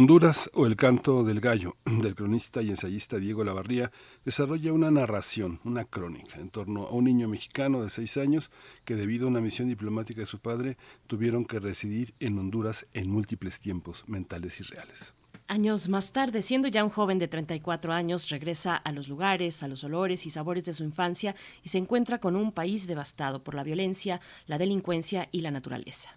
Honduras 0.00 0.48
o 0.54 0.64
el 0.64 0.76
canto 0.76 1.24
del 1.24 1.40
gallo, 1.40 1.76
del 1.84 2.14
cronista 2.14 2.62
y 2.62 2.70
ensayista 2.70 3.18
Diego 3.18 3.44
Lavarría, 3.44 3.92
desarrolla 4.24 4.72
una 4.72 4.90
narración, 4.90 5.60
una 5.62 5.84
crónica, 5.84 6.40
en 6.40 6.48
torno 6.48 6.86
a 6.86 6.92
un 6.92 7.04
niño 7.04 7.28
mexicano 7.28 7.82
de 7.82 7.90
seis 7.90 8.16
años 8.16 8.50
que 8.86 8.96
debido 8.96 9.26
a 9.26 9.28
una 9.28 9.42
misión 9.42 9.68
diplomática 9.68 10.22
de 10.22 10.26
su 10.26 10.38
padre 10.38 10.78
tuvieron 11.06 11.44
que 11.44 11.60
residir 11.60 12.14
en 12.18 12.38
Honduras 12.38 12.86
en 12.94 13.10
múltiples 13.10 13.60
tiempos 13.60 14.04
mentales 14.08 14.58
y 14.60 14.62
reales. 14.62 15.12
Años 15.48 15.90
más 15.90 16.12
tarde, 16.12 16.40
siendo 16.40 16.68
ya 16.68 16.82
un 16.82 16.88
joven 16.88 17.18
de 17.18 17.28
34 17.28 17.92
años, 17.92 18.30
regresa 18.30 18.76
a 18.76 18.92
los 18.92 19.06
lugares, 19.06 19.62
a 19.62 19.68
los 19.68 19.84
olores 19.84 20.24
y 20.24 20.30
sabores 20.30 20.64
de 20.64 20.72
su 20.72 20.82
infancia 20.82 21.36
y 21.62 21.68
se 21.68 21.76
encuentra 21.76 22.20
con 22.20 22.36
un 22.36 22.52
país 22.52 22.86
devastado 22.86 23.44
por 23.44 23.54
la 23.54 23.64
violencia, 23.64 24.22
la 24.46 24.56
delincuencia 24.56 25.28
y 25.30 25.42
la 25.42 25.50
naturaleza. 25.50 26.16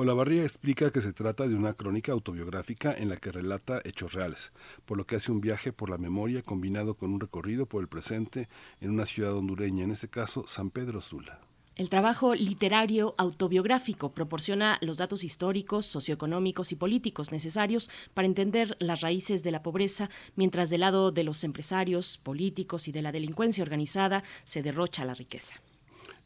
Olavarría 0.00 0.44
explica 0.44 0.90
que 0.90 1.02
se 1.02 1.12
trata 1.12 1.46
de 1.46 1.54
una 1.54 1.74
crónica 1.74 2.12
autobiográfica 2.12 2.94
en 2.94 3.10
la 3.10 3.18
que 3.18 3.32
relata 3.32 3.82
hechos 3.84 4.14
reales, 4.14 4.50
por 4.86 4.96
lo 4.96 5.04
que 5.04 5.16
hace 5.16 5.30
un 5.30 5.42
viaje 5.42 5.74
por 5.74 5.90
la 5.90 5.98
memoria 5.98 6.40
combinado 6.40 6.94
con 6.94 7.12
un 7.12 7.20
recorrido 7.20 7.66
por 7.66 7.82
el 7.82 7.88
presente 7.88 8.48
en 8.80 8.92
una 8.92 9.04
ciudad 9.04 9.36
hondureña, 9.36 9.84
en 9.84 9.90
este 9.90 10.08
caso 10.08 10.46
San 10.46 10.70
Pedro 10.70 11.02
Sula. 11.02 11.38
El 11.76 11.90
trabajo 11.90 12.34
literario 12.34 13.14
autobiográfico 13.18 14.12
proporciona 14.12 14.78
los 14.80 14.96
datos 14.96 15.22
históricos, 15.22 15.84
socioeconómicos 15.84 16.72
y 16.72 16.76
políticos 16.76 17.30
necesarios 17.30 17.90
para 18.14 18.24
entender 18.24 18.78
las 18.80 19.02
raíces 19.02 19.42
de 19.42 19.50
la 19.50 19.62
pobreza, 19.62 20.08
mientras 20.34 20.70
del 20.70 20.80
lado 20.80 21.12
de 21.12 21.24
los 21.24 21.44
empresarios, 21.44 22.16
políticos 22.16 22.88
y 22.88 22.92
de 22.92 23.02
la 23.02 23.12
delincuencia 23.12 23.62
organizada 23.62 24.24
se 24.44 24.62
derrocha 24.62 25.04
la 25.04 25.12
riqueza. 25.12 25.60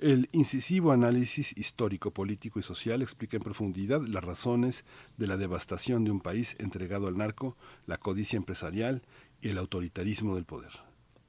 El 0.05 0.29
incisivo 0.33 0.93
análisis 0.93 1.57
histórico, 1.57 2.11
político 2.11 2.59
y 2.59 2.63
social 2.63 3.01
explica 3.01 3.39
en 3.39 3.43
profundidad 3.43 4.03
las 4.07 4.23
razones 4.23 4.85
de 5.17 5.27
la 5.27 5.39
devastación 5.39 6.05
de 6.05 6.11
un 6.11 6.21
país 6.21 6.59
entregado 6.61 7.09
al 7.09 7.17
narco, 7.17 7.57
la 7.87 7.97
codicia 7.97 8.37
empresarial 8.37 9.01
y 9.41 9.49
el 9.49 9.57
autoritarismo 9.57 10.35
del 10.35 10.45
poder. 10.45 10.73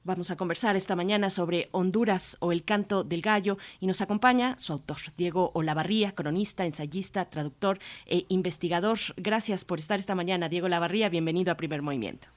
Vamos 0.04 0.30
a 0.30 0.36
conversar 0.36 0.76
esta 0.76 0.94
mañana 0.94 1.30
sobre 1.30 1.70
Honduras 1.72 2.36
o 2.40 2.52
el 2.52 2.64
canto 2.64 3.02
del 3.02 3.22
gallo 3.22 3.56
y 3.80 3.86
nos 3.86 4.02
acompaña 4.02 4.58
su 4.58 4.74
autor, 4.74 4.98
Diego 5.16 5.52
Olavarría, 5.54 6.12
cronista, 6.12 6.66
ensayista, 6.66 7.30
traductor 7.30 7.78
e 8.04 8.26
investigador. 8.28 8.98
Gracias 9.16 9.64
por 9.64 9.78
estar 9.78 9.98
esta 9.98 10.14
mañana, 10.14 10.50
Diego 10.50 10.66
Olavarría. 10.66 11.08
Bienvenido 11.08 11.50
a 11.50 11.54
Primer 11.54 11.80
Movimiento. 11.80 12.28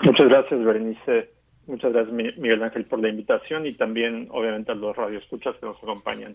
Muchas 0.00 0.26
gracias, 0.26 0.64
Berenice. 0.64 1.39
Muchas 1.70 1.92
gracias, 1.92 2.12
Miguel 2.12 2.64
Ángel, 2.64 2.84
por 2.84 2.98
la 2.98 3.08
invitación 3.08 3.64
y 3.64 3.74
también, 3.74 4.26
obviamente, 4.32 4.72
a 4.72 4.74
los 4.74 4.96
radioescuchas 4.96 5.54
que 5.60 5.66
nos 5.66 5.76
acompañan. 5.76 6.34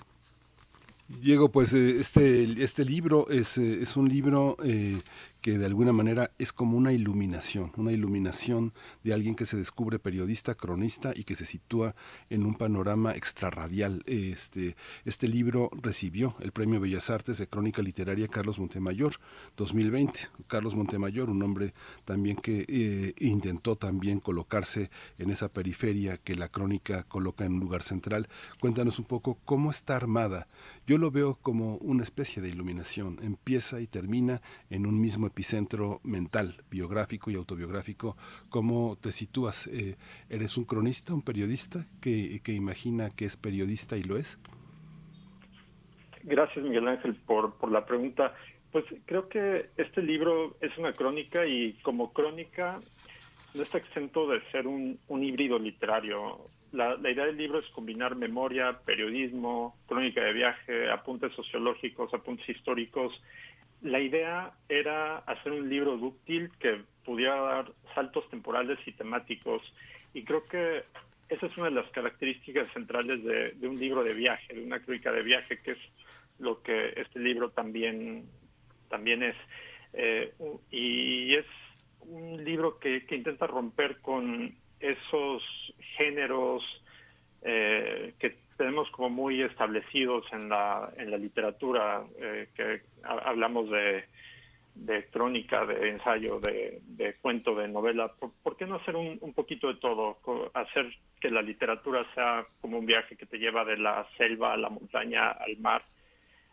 Diego, 1.09 1.49
pues 1.49 1.73
eh, 1.73 1.97
este, 1.99 2.43
este 2.63 2.85
libro 2.85 3.27
es, 3.29 3.57
eh, 3.57 3.79
es 3.81 3.97
un 3.97 4.07
libro 4.07 4.55
eh, 4.63 5.01
que 5.45 5.59
de 5.59 5.67
alguna 5.67 5.93
manera 5.93 6.31
es 6.39 6.51
como 6.51 6.75
una 6.75 6.91
iluminación, 6.91 7.71
una 7.77 7.91
iluminación 7.91 8.73
de 9.03 9.13
alguien 9.13 9.35
que 9.35 9.45
se 9.45 9.57
descubre 9.57 9.99
periodista, 9.99 10.55
cronista 10.55 11.13
y 11.15 11.23
que 11.23 11.35
se 11.35 11.45
sitúa 11.45 11.93
en 12.31 12.47
un 12.47 12.55
panorama 12.55 13.13
extrarradial. 13.13 14.01
Este, 14.07 14.75
este 15.03 15.27
libro 15.27 15.69
recibió 15.83 16.35
el 16.39 16.51
Premio 16.51 16.79
Bellas 16.79 17.11
Artes 17.11 17.37
de 17.37 17.45
Crónica 17.45 17.83
Literaria 17.83 18.27
Carlos 18.27 18.57
Montemayor 18.57 19.19
2020. 19.55 20.29
Carlos 20.47 20.73
Montemayor, 20.73 21.29
un 21.29 21.43
hombre 21.43 21.75
también 22.05 22.37
que 22.37 22.65
eh, 22.67 23.13
intentó 23.19 23.75
también 23.75 24.19
colocarse 24.21 24.89
en 25.19 25.29
esa 25.29 25.49
periferia 25.49 26.17
que 26.17 26.33
la 26.33 26.49
crónica 26.49 27.03
coloca 27.03 27.45
en 27.45 27.53
un 27.53 27.59
lugar 27.59 27.83
central. 27.83 28.29
Cuéntanos 28.59 28.97
un 28.97 29.05
poco 29.05 29.37
cómo 29.45 29.69
está 29.69 29.95
armada. 29.95 30.47
Yo 30.87 30.97
lo 30.97 31.11
veo 31.11 31.35
como 31.35 31.75
una 31.77 32.01
especie 32.01 32.41
de 32.41 32.49
iluminación. 32.49 33.19
Empieza 33.21 33.79
y 33.79 33.85
termina 33.85 34.41
en 34.71 34.87
un 34.87 34.99
mismo 34.99 35.27
epicentro 35.35 35.99
mental, 36.05 36.55
biográfico 36.71 37.29
y 37.29 37.35
autobiográfico, 37.35 38.15
¿cómo 38.49 38.97
te 39.01 39.11
sitúas? 39.11 39.67
Eh, 39.67 39.97
¿Eres 40.29 40.55
un 40.55 40.63
cronista, 40.63 41.13
un 41.13 41.21
periodista 41.21 41.83
que, 42.01 42.39
que 42.41 42.53
imagina 42.53 43.09
que 43.09 43.25
es 43.25 43.35
periodista 43.35 43.97
y 43.97 44.03
lo 44.03 44.15
es? 44.15 44.39
Gracias, 46.23 46.63
Miguel 46.63 46.87
Ángel, 46.87 47.15
por, 47.15 47.55
por 47.55 47.69
la 47.69 47.85
pregunta. 47.85 48.33
Pues 48.71 48.85
creo 49.05 49.27
que 49.27 49.71
este 49.75 50.01
libro 50.01 50.55
es 50.61 50.75
una 50.77 50.93
crónica 50.93 51.45
y 51.45 51.73
como 51.83 52.13
crónica 52.13 52.79
no 53.53 53.61
está 53.61 53.77
exento 53.77 54.29
de 54.29 54.41
ser 54.51 54.67
un, 54.67 54.97
un 55.09 55.21
híbrido 55.21 55.59
literario. 55.59 56.47
La, 56.71 56.95
la, 56.95 57.11
idea 57.11 57.25
del 57.25 57.37
libro 57.37 57.59
es 57.59 57.67
combinar 57.71 58.15
memoria, 58.15 58.79
periodismo, 58.85 59.75
crónica 59.85 60.21
de 60.21 60.31
viaje, 60.31 60.89
apuntes 60.89 61.33
sociológicos, 61.33 62.13
apuntes 62.13 62.47
históricos 62.47 63.21
la 63.81 63.99
idea 63.99 64.53
era 64.69 65.17
hacer 65.17 65.51
un 65.51 65.69
libro 65.69 65.97
dúctil 65.97 66.51
que 66.59 66.81
pudiera 67.03 67.35
dar 67.35 67.71
saltos 67.93 68.27
temporales 68.29 68.79
y 68.85 68.91
temáticos. 68.93 69.61
Y 70.13 70.23
creo 70.23 70.45
que 70.45 70.83
esa 71.29 71.45
es 71.45 71.57
una 71.57 71.67
de 71.67 71.75
las 71.75 71.89
características 71.91 72.71
centrales 72.73 73.23
de, 73.23 73.67
un 73.67 73.79
libro 73.79 74.03
de 74.03 74.13
viaje, 74.13 74.53
de 74.53 74.63
una 74.63 74.79
crónica 74.79 75.11
de 75.11 75.23
viaje, 75.23 75.59
que 75.61 75.71
es 75.71 75.79
lo 76.39 76.61
que 76.61 76.93
este 76.97 77.19
libro 77.19 77.49
también, 77.51 78.25
también 78.89 79.23
es. 79.23 79.35
Eh, 79.93 80.33
y 80.71 81.35
es 81.35 81.45
un 82.01 82.43
libro 82.43 82.79
que, 82.79 83.05
que, 83.05 83.15
intenta 83.15 83.47
romper 83.47 83.97
con 84.01 84.55
esos 84.79 85.43
géneros 85.97 86.63
eh, 87.41 88.13
que 88.19 88.44
tenemos 88.57 88.89
como 88.91 89.09
muy 89.09 89.41
establecidos 89.41 90.25
en 90.31 90.49
la, 90.49 90.91
en 90.97 91.11
la 91.11 91.17
literatura, 91.17 92.03
eh, 92.19 92.47
que 92.55 92.81
hablamos 93.03 93.69
de, 93.69 94.05
de 94.75 95.05
crónica, 95.05 95.65
de 95.65 95.89
ensayo, 95.89 96.39
de, 96.39 97.15
cuento, 97.21 97.55
de 97.55 97.67
novela. 97.67 98.11
¿Por, 98.43 98.57
qué 98.57 98.65
no 98.65 98.75
hacer 98.75 98.95
un, 98.95 99.17
un, 99.21 99.33
poquito 99.33 99.67
de 99.67 99.79
todo? 99.79 100.17
Hacer 100.53 100.93
que 101.19 101.31
la 101.31 101.41
literatura 101.41 102.05
sea 102.13 102.45
como 102.61 102.79
un 102.79 102.85
viaje 102.85 103.15
que 103.15 103.25
te 103.25 103.37
lleva 103.37 103.65
de 103.65 103.77
la 103.77 104.05
selva 104.17 104.53
a 104.53 104.57
la 104.57 104.69
montaña, 104.69 105.31
al 105.31 105.57
mar. 105.57 105.83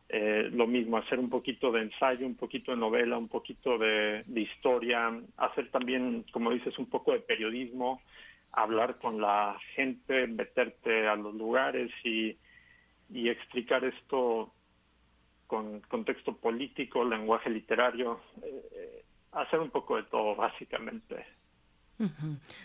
Eh, 0.09 0.51
lo 0.53 0.67
mismo, 0.67 0.99
hacer 0.99 1.19
un 1.19 1.31
poquito 1.31 1.73
de 1.73 1.83
ensayo, 1.83 2.27
un 2.27 2.37
poquito 2.37 2.73
de 2.73 2.77
novela, 2.77 3.17
un 3.17 3.29
poquito 3.29 3.79
de 3.79 4.25
historia, 4.35 5.11
hacer 5.39 5.71
también, 5.71 6.25
como 6.33 6.51
dices, 6.51 6.79
un 6.79 6.87
poco 6.87 7.13
de 7.13 7.21
periodismo, 7.21 8.03
hablar 8.53 8.99
con 8.99 9.21
la 9.21 9.59
gente, 9.75 10.27
meterte 10.27 11.09
a 11.09 11.17
los 11.17 11.35
lugares 11.35 11.91
y, 12.05 12.37
y 13.11 13.29
explicar 13.29 13.85
esto 13.85 14.53
con 15.47 15.81
contexto 15.81 16.37
político, 16.37 17.05
lenguaje 17.05 17.51
literario, 17.51 18.21
eh, 18.43 19.05
hacer 19.33 19.61
un 19.61 19.71
poco 19.71 19.97
de 19.97 20.05
todo 20.05 20.35
básicamente. 20.35 21.27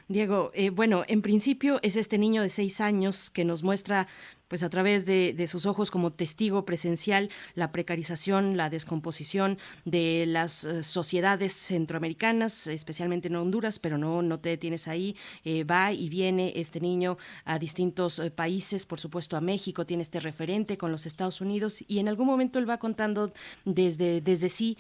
Diego, 0.08 0.52
eh, 0.54 0.70
bueno, 0.70 1.04
en 1.08 1.22
principio 1.22 1.80
es 1.84 1.96
este 1.96 2.18
niño 2.18 2.42
de 2.42 2.50
seis 2.50 2.82
años 2.82 3.30
que 3.30 3.46
nos 3.46 3.62
muestra 3.62 4.08
pues 4.48 4.64
a 4.64 4.70
través 4.70 5.06
de, 5.06 5.48
sus 5.48 5.66
ojos 5.66 5.92
como 5.92 6.12
testigo 6.12 6.66
presencial 6.66 7.30
la 7.56 7.72
precarización, 7.72 8.58
la 8.58 8.70
descomposición 8.70 9.58
de 9.86 10.26
las 10.28 10.66
eh, 10.66 10.84
sociedades 10.84 11.54
centroamericanas, 11.54 12.68
especialmente 12.68 13.28
en 13.28 13.36
Honduras, 13.38 13.80
pero 13.80 13.98
no, 13.98 14.22
no 14.22 14.40
te 14.40 14.50
detienes 14.50 14.88
ahí, 14.88 15.16
eh, 15.46 15.64
va 15.64 15.94
y 15.94 16.10
viene 16.10 16.54
este 16.56 16.80
niño 16.80 17.18
a 17.46 17.60
distintos 17.60 18.20
eh, 18.20 18.32
países, 18.32 18.86
por 18.86 19.00
supuesto 19.00 19.38
a 19.38 19.42
México, 19.42 19.86
tiene 19.86 20.04
este 20.04 20.20
referente 20.20 20.78
con 20.78 20.92
los 20.92 21.06
Estados 21.06 21.42
Unidos 21.42 21.84
y 21.88 22.00
en 22.00 22.08
algún 22.08 22.28
momento 22.28 22.60
él 22.60 22.70
va 22.70 22.78
contando 22.78 23.32
desde, 23.66 24.22
desde 24.22 24.50
sí 24.50 24.78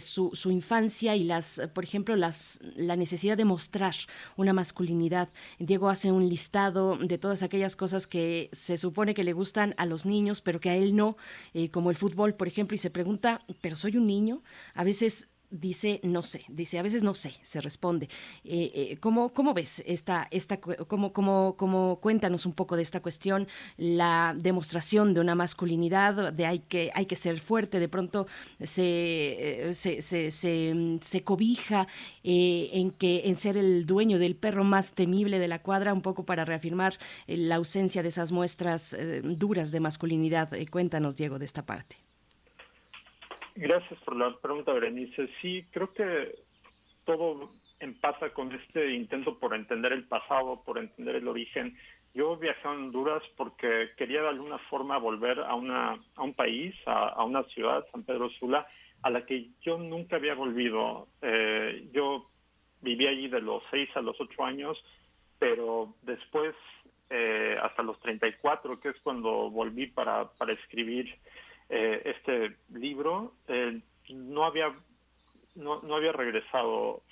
su, 0.00 0.30
su, 0.34 0.50
infancia 0.50 1.16
y 1.16 1.24
las, 1.24 1.60
por 1.74 1.84
ejemplo, 1.84 2.16
las, 2.16 2.60
la 2.76 2.96
necesidad 2.96 3.36
de 3.36 3.44
mostrar 3.44 3.94
una 4.36 4.52
masculinidad. 4.52 5.28
Diego 5.58 5.88
hace 5.88 6.10
un 6.12 6.28
listado 6.28 6.96
de 6.96 7.18
todas 7.18 7.42
aquellas 7.42 7.76
cosas 7.76 8.06
que 8.06 8.48
se 8.52 8.76
supone 8.88 9.12
que 9.12 9.24
le 9.24 9.34
gustan 9.34 9.74
a 9.76 9.84
los 9.84 10.06
niños, 10.06 10.40
pero 10.40 10.60
que 10.60 10.70
a 10.70 10.76
él 10.76 10.96
no, 10.96 11.16
eh, 11.52 11.70
como 11.70 11.90
el 11.90 11.96
fútbol, 11.96 12.34
por 12.34 12.48
ejemplo, 12.48 12.74
y 12.74 12.78
se 12.78 12.90
pregunta, 12.90 13.42
¿pero 13.60 13.76
soy 13.76 13.98
un 13.98 14.06
niño? 14.06 14.42
A 14.74 14.82
veces 14.82 15.28
dice 15.50 16.00
no 16.02 16.22
sé, 16.22 16.44
dice 16.48 16.78
a 16.78 16.82
veces 16.82 17.02
no 17.02 17.14
sé, 17.14 17.34
se 17.42 17.60
responde. 17.60 18.08
Eh, 18.44 18.70
eh, 18.74 18.96
¿cómo, 19.00 19.30
¿cómo, 19.32 19.54
ves 19.54 19.82
esta, 19.86 20.28
esta 20.30 20.60
cómo, 20.60 21.12
cómo, 21.12 21.54
cómo, 21.56 21.98
cuéntanos 22.00 22.46
un 22.46 22.52
poco 22.52 22.76
de 22.76 22.82
esta 22.82 23.00
cuestión, 23.00 23.48
la 23.76 24.34
demostración 24.38 25.14
de 25.14 25.20
una 25.20 25.34
masculinidad, 25.34 26.32
de 26.32 26.46
hay 26.46 26.58
que, 26.60 26.90
hay 26.94 27.06
que 27.06 27.16
ser 27.16 27.40
fuerte, 27.40 27.80
de 27.80 27.88
pronto 27.88 28.26
se, 28.62 29.68
eh, 29.68 29.74
se, 29.74 30.02
se, 30.02 30.30
se, 30.30 31.24
cobija 31.24 31.86
en 32.22 32.90
que 32.92 33.22
en 33.24 33.36
ser 33.36 33.56
el 33.56 33.86
dueño 33.86 34.18
del 34.18 34.36
perro 34.36 34.64
más 34.64 34.92
temible 34.92 35.38
de 35.38 35.48
la 35.48 35.62
cuadra, 35.62 35.94
un 35.94 36.02
poco 36.02 36.24
para 36.24 36.44
reafirmar 36.44 36.98
la 37.26 37.56
ausencia 37.56 38.02
de 38.02 38.08
esas 38.08 38.32
muestras 38.32 38.96
duras 39.22 39.70
de 39.70 39.80
masculinidad. 39.80 40.50
cuéntanos, 40.70 41.16
Diego, 41.16 41.38
de 41.38 41.44
esta 41.44 41.66
parte. 41.66 42.07
Gracias 43.60 43.98
por 44.04 44.14
la 44.14 44.36
pregunta, 44.36 44.72
Berenice. 44.72 45.28
Sí, 45.42 45.66
creo 45.72 45.92
que 45.92 46.32
todo 47.04 47.48
empata 47.80 48.32
con 48.32 48.52
este 48.52 48.92
intento 48.92 49.36
por 49.36 49.52
entender 49.52 49.92
el 49.92 50.06
pasado, 50.06 50.62
por 50.64 50.78
entender 50.78 51.16
el 51.16 51.26
origen, 51.26 51.76
yo 52.14 52.36
viajé 52.36 52.68
a 52.68 52.70
Honduras 52.70 53.20
porque 53.36 53.90
quería 53.96 54.22
de 54.22 54.28
alguna 54.28 54.58
forma 54.70 54.96
volver 54.98 55.40
a, 55.40 55.56
una, 55.56 55.98
a 56.14 56.22
un 56.22 56.34
país, 56.34 56.72
a, 56.86 57.24
una 57.24 57.42
ciudad, 57.48 57.84
San 57.90 58.04
Pedro 58.04 58.30
Sula, 58.30 58.64
a 59.02 59.10
la 59.10 59.26
que 59.26 59.48
yo 59.62 59.76
nunca 59.76 60.16
había 60.16 60.36
volvido. 60.36 61.08
Eh, 61.20 61.88
yo 61.92 62.30
viví 62.80 63.08
allí 63.08 63.26
de 63.26 63.40
los 63.40 63.64
6 63.72 63.88
a 63.96 64.02
los 64.02 64.20
8 64.20 64.44
años, 64.44 64.80
pero 65.40 65.96
después, 66.02 66.54
eh, 67.10 67.58
hasta 67.60 67.82
los 67.82 67.98
34, 67.98 68.78
que 68.78 68.90
es 68.90 69.00
cuando 69.02 69.50
volví 69.50 69.88
para, 69.88 70.28
para 70.38 70.52
escribir 70.52 71.12
eh, 71.68 72.02
este 72.04 72.56
libro, 72.78 73.34
no, 74.10 74.44
había, 74.44 74.74
no, 75.54 75.82
no 75.82 75.96
había 75.96 76.12
regresado. 76.12 77.02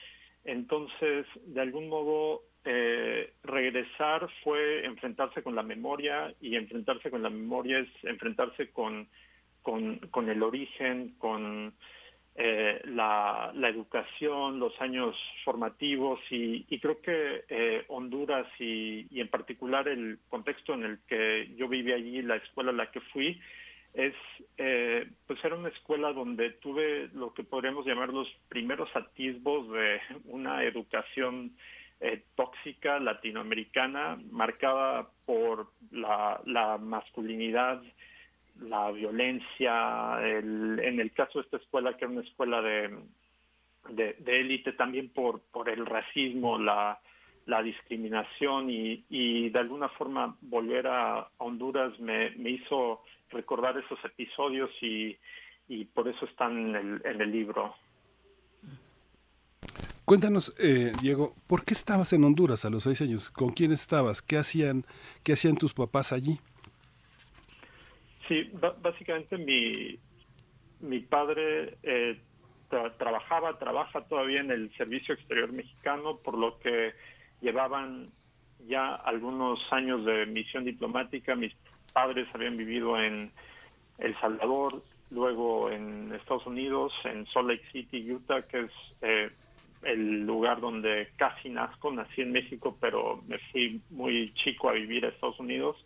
Entonces, 0.44 1.26
de 1.44 1.60
algún 1.60 1.88
modo, 1.88 2.42
eh, 2.68 3.32
regresar 3.44 4.28
fue 4.42 4.84
enfrentarse 4.84 5.40
con 5.40 5.54
la 5.54 5.62
memoria 5.62 6.34
y 6.40 6.56
enfrentarse 6.56 7.12
con 7.12 7.22
la 7.22 7.30
memoria 7.30 7.78
es 7.78 7.88
enfrentarse 8.02 8.70
con, 8.70 9.08
con, 9.62 10.28
el 10.28 10.42
origen, 10.42 11.14
con 11.18 11.74
eh, 12.34 12.82
la, 12.86 13.52
educación, 13.68 14.58
los 14.58 14.80
años 14.80 15.16
formativos 15.44 16.18
y, 16.28 16.64
creo 16.80 17.00
que 17.00 17.44
eh, 17.48 17.84
Honduras 17.86 18.48
y, 18.58 19.06
en 19.12 19.28
particular 19.28 19.86
el 19.86 20.18
contexto 20.28 20.74
en 20.74 20.82
el 20.82 20.98
que 21.06 21.54
yo 21.56 21.68
viví 21.68 21.92
allí, 21.92 22.20
la 22.22 22.34
escuela 22.34 22.70
a 22.70 22.74
la 22.74 22.90
que 22.90 23.00
fui, 23.00 23.40
es 23.97 24.14
pues 25.27 25.44
era 25.44 25.56
una 25.56 25.70
escuela 25.70 26.12
donde 26.12 26.51
tuve 26.51 27.09
lo 27.14 27.32
que 27.35 27.44
podríamos 27.44 27.86
llamar 27.86 28.10
los 28.10 28.28
primeros 28.48 28.94
atisbos 28.94 29.70
de 29.70 30.01
una 30.27 30.62
educación 30.64 31.52
eh, 32.01 32.23
tóxica 32.35 33.01
latinoamericana 33.01 34.18
marcada 34.31 35.09
por 35.24 35.68
la, 35.90 36.78
masculinidad, 36.78 37.82
la 38.60 38.90
violencia, 38.93 40.18
en 40.23 41.01
el 41.01 41.12
caso 41.12 41.39
de 41.39 41.44
esta 41.47 41.56
escuela 41.56 41.97
que 41.97 42.05
era 42.05 42.12
una 42.12 42.23
escuela 42.23 42.60
de 42.60 42.90
de 43.90 44.40
élite 44.40 44.73
también 44.73 45.09
por, 45.10 45.40
por 45.52 45.68
el 45.68 45.86
racismo, 45.86 46.59
la, 46.59 47.01
discriminación 47.62 48.68
y, 48.68 49.51
de 49.51 49.59
alguna 49.59 49.89
forma 49.90 50.36
volver 50.40 50.86
a, 50.89 51.28
Honduras 51.39 51.98
me, 52.01 52.32
hizo 52.51 53.02
recordar 53.30 53.76
esos 53.78 53.98
episodios 54.04 54.70
y, 54.80 55.16
por 55.94 56.08
eso 56.08 56.24
están 56.26 56.56
en 56.58 56.76
el, 56.76 57.02
en 57.04 57.20
el 57.20 57.32
libro. 57.32 57.74
Cuéntanos, 60.04 60.54
eh, 60.60 60.92
Diego, 61.02 61.34
¿por 61.48 61.64
qué 61.64 61.74
estabas 61.74 62.12
en 62.12 62.22
Honduras 62.22 62.64
a 62.64 62.70
los 62.70 62.84
seis 62.84 63.02
años? 63.02 63.28
¿Con 63.30 63.50
quién 63.50 63.72
estabas? 63.72 64.22
¿Qué 64.22 64.36
hacían, 64.36 64.84
qué 65.24 65.32
hacían 65.32 65.56
tus 65.56 65.74
papás 65.74 66.12
allí? 66.12 66.38
Sí, 68.28 68.48
básicamente 68.80 69.36
mi, 69.36 69.98
mi 70.80 71.00
padre 71.00 71.76
eh, 71.82 72.20
trabajaba, 72.98 73.58
trabaja 73.58 74.02
todavía 74.02 74.40
en 74.40 74.52
el 74.52 74.72
Servicio 74.76 75.14
Exterior 75.14 75.50
Mexicano, 75.52 76.18
por 76.18 76.38
lo 76.38 76.58
que 76.60 76.92
llevaban 77.40 78.10
ya 78.66 78.94
algunos 78.94 79.60
años 79.72 80.04
de 80.04 80.26
misión 80.26 80.64
diplomática. 80.64 81.34
Mis 81.34 81.52
padres 81.97 82.28
habían 82.35 82.59
vivido 82.59 83.01
en 83.01 83.32
El 83.97 84.14
Salvador, 84.20 84.82
luego 85.10 85.70
en 85.70 86.12
Estados 86.12 86.44
Unidos, 86.44 86.93
en 87.05 87.27
Salt 87.28 87.48
Lake 87.48 87.64
City, 87.73 88.12
Utah, 88.12 88.43
que 88.43 88.64
es 88.64 88.70
eh, 89.01 89.31
el 89.82 90.27
lugar 90.27 90.60
donde 90.60 91.09
casi 91.16 91.48
nazco, 91.48 91.90
nací 91.90 92.20
en 92.20 92.32
México, 92.32 92.77
pero 92.78 93.23
me 93.27 93.39
fui 93.51 93.81
muy 93.89 94.31
chico 94.35 94.68
a 94.68 94.74
vivir 94.74 95.06
a 95.06 95.09
Estados 95.09 95.40
Unidos. 95.40 95.82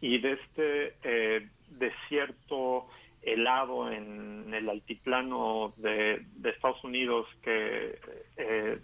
Y 0.00 0.18
de 0.18 0.32
este 0.32 0.94
eh, 1.04 1.48
desierto 1.68 2.88
helado 3.22 3.88
en 3.88 4.52
el 4.52 4.68
altiplano 4.68 5.74
de, 5.76 6.24
Estados 6.42 6.82
Unidos 6.82 7.28
que 7.40 8.00
eh, 8.36 8.78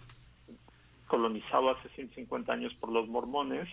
colonizado 1.18 1.70
hace 1.70 1.88
150 1.88 2.52
años 2.52 2.72
por 2.74 2.92
los 2.92 3.08
mormones, 3.08 3.68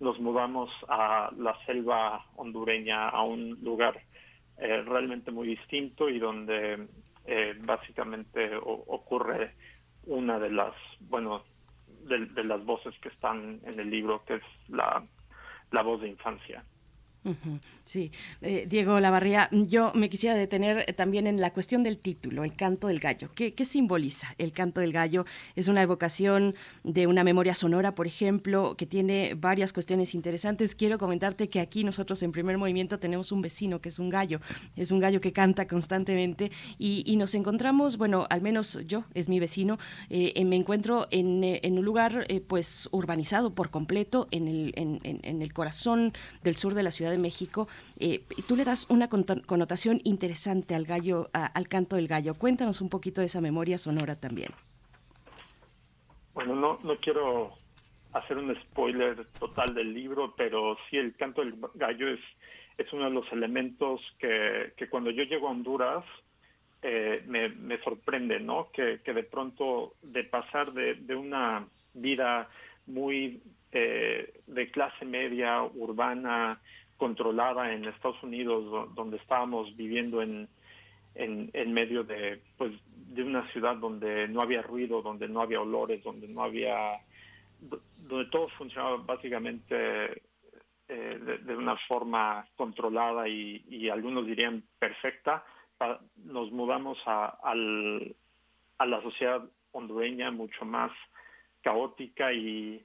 nos 0.00 0.20
mudamos 0.20 0.70
a 0.86 1.30
la 1.38 1.56
selva 1.64 2.26
hondureña, 2.36 3.08
a 3.08 3.22
un 3.22 3.58
lugar 3.62 3.98
eh, 4.58 4.82
realmente 4.82 5.30
muy 5.30 5.48
distinto 5.48 6.10
y 6.10 6.18
donde 6.18 6.86
eh, 7.24 7.54
básicamente 7.58 8.50
ocurre 8.54 9.54
una 10.04 10.38
de 10.38 10.50
las, 10.50 10.74
bueno, 11.00 11.42
de, 12.02 12.44
las 12.44 12.62
voces 12.66 12.94
que 13.00 13.08
están 13.08 13.60
en 13.64 13.80
el 13.80 13.88
libro, 13.88 14.22
que 14.26 14.34
es 14.34 14.42
la, 14.68 15.02
la 15.70 15.82
voz 15.82 16.02
de 16.02 16.08
infancia. 16.08 16.62
Sí, 17.84 18.12
eh, 18.40 18.66
Diego 18.68 19.00
Lavarría, 19.00 19.48
yo 19.50 19.92
me 19.94 20.08
quisiera 20.08 20.36
detener 20.36 20.84
eh, 20.86 20.92
también 20.92 21.26
en 21.26 21.40
la 21.40 21.52
cuestión 21.52 21.82
del 21.82 21.98
título, 21.98 22.44
el 22.44 22.54
canto 22.54 22.86
del 22.86 23.00
gallo. 23.00 23.30
¿Qué, 23.34 23.52
simboliza 23.64 24.34
el 24.38 24.52
canto 24.52 24.80
del 24.80 24.92
gallo? 24.92 25.26
Es 25.56 25.68
una 25.68 25.82
evocación 25.82 26.54
de 26.84 27.08
una 27.08 27.24
memoria 27.24 27.52
sonora, 27.52 27.94
por 27.94 28.06
ejemplo, 28.06 28.76
que 28.76 28.86
tiene 28.86 29.34
varias 29.34 29.72
cuestiones 29.72 30.14
interesantes. 30.14 30.74
Quiero 30.74 30.98
comentarte 30.98 31.48
que 31.48 31.60
aquí 31.60 31.82
nosotros 31.82 32.22
en 32.22 32.32
primer 32.32 32.58
movimiento 32.58 33.00
tenemos 33.00 33.32
un 33.32 33.42
vecino 33.42 33.80
que 33.80 33.88
es 33.90 33.98
un 33.98 34.08
gallo, 34.08 34.40
es 34.76 34.92
un 34.92 35.00
gallo 35.00 35.20
que 35.20 35.32
canta 35.32 35.66
constantemente 35.66 36.52
y, 36.78 37.16
nos 37.16 37.34
encontramos, 37.34 37.98
bueno, 37.98 38.26
al 38.30 38.40
menos 38.40 38.78
yo, 38.86 39.04
es 39.12 39.28
mi 39.28 39.40
vecino, 39.40 39.78
eh, 40.08 40.42
me 40.44 40.56
encuentro 40.56 41.06
en, 41.10 41.42
un 41.76 41.84
lugar 41.84 42.26
pues 42.46 42.88
urbanizado 42.92 43.52
por 43.52 43.70
completo, 43.70 44.26
en 44.30 44.48
el, 44.48 44.72
en 44.76 45.42
el 45.42 45.52
corazón 45.52 46.12
del 46.42 46.56
sur 46.56 46.74
de 46.74 46.82
la 46.82 46.92
ciudad 46.92 47.09
de 47.10 47.18
México, 47.18 47.68
eh, 47.98 48.22
tú 48.48 48.56
le 48.56 48.64
das 48.64 48.86
una 48.88 49.08
connotación 49.08 50.00
interesante 50.04 50.74
al 50.74 50.84
gallo, 50.84 51.28
al 51.32 51.68
canto 51.68 51.96
del 51.96 52.08
gallo. 52.08 52.34
Cuéntanos 52.34 52.80
un 52.80 52.88
poquito 52.88 53.20
de 53.20 53.26
esa 53.26 53.40
memoria 53.40 53.78
sonora 53.78 54.16
también. 54.16 54.50
Bueno, 56.34 56.54
no, 56.54 56.78
no 56.82 56.96
quiero 56.96 57.52
hacer 58.12 58.38
un 58.38 58.54
spoiler 58.62 59.26
total 59.38 59.74
del 59.74 59.92
libro, 59.92 60.34
pero 60.36 60.76
sí 60.88 60.96
el 60.96 61.14
canto 61.16 61.42
del 61.42 61.54
gallo 61.74 62.08
es, 62.08 62.20
es 62.78 62.92
uno 62.92 63.04
de 63.04 63.10
los 63.10 63.30
elementos 63.32 64.00
que, 64.18 64.72
que 64.76 64.88
cuando 64.88 65.10
yo 65.10 65.24
llego 65.24 65.48
a 65.48 65.52
Honduras 65.52 66.04
eh, 66.82 67.22
me, 67.26 67.50
me, 67.50 67.78
sorprende, 67.82 68.40
¿no? 68.40 68.70
Que, 68.72 69.00
que 69.04 69.12
de 69.12 69.24
pronto 69.24 69.94
de 70.02 70.24
pasar 70.24 70.72
de, 70.72 70.94
de 70.94 71.14
una 71.14 71.66
vida 71.92 72.48
muy 72.86 73.42
eh, 73.72 74.40
de 74.46 74.70
clase 74.70 75.04
media, 75.04 75.62
urbana, 75.62 76.60
controlada 77.00 77.72
en 77.72 77.86
Estados 77.86 78.22
Unidos, 78.22 78.94
donde 78.94 79.16
estábamos 79.16 79.74
viviendo 79.74 80.20
en, 80.20 80.50
en, 81.14 81.72
medio 81.72 82.04
de, 82.04 82.42
pues, 82.58 82.72
de 82.94 83.22
una 83.22 83.50
ciudad 83.52 83.76
donde 83.76 84.28
no 84.28 84.42
había 84.42 84.60
ruido, 84.60 85.00
donde 85.00 85.26
no 85.26 85.40
había 85.40 85.62
olores, 85.62 86.04
donde 86.04 86.28
no 86.28 86.44
había, 86.44 87.00
donde 87.58 88.30
todo 88.30 88.48
funcionaba 88.50 88.98
básicamente 88.98 90.22
eh, 90.88 91.38
de, 91.42 91.56
una 91.56 91.78
forma 91.88 92.46
controlada 92.54 93.26
y, 93.26 93.88
algunos 93.88 94.26
dirían 94.26 94.62
perfecta, 94.78 95.42
nos 96.16 96.52
mudamos 96.52 96.98
a, 97.06 97.38
al, 97.42 98.14
a 98.76 98.84
la 98.84 99.00
sociedad 99.00 99.42
hondureña 99.72 100.30
mucho 100.30 100.66
más 100.66 100.92
caótica 101.62 102.30
y 102.30 102.84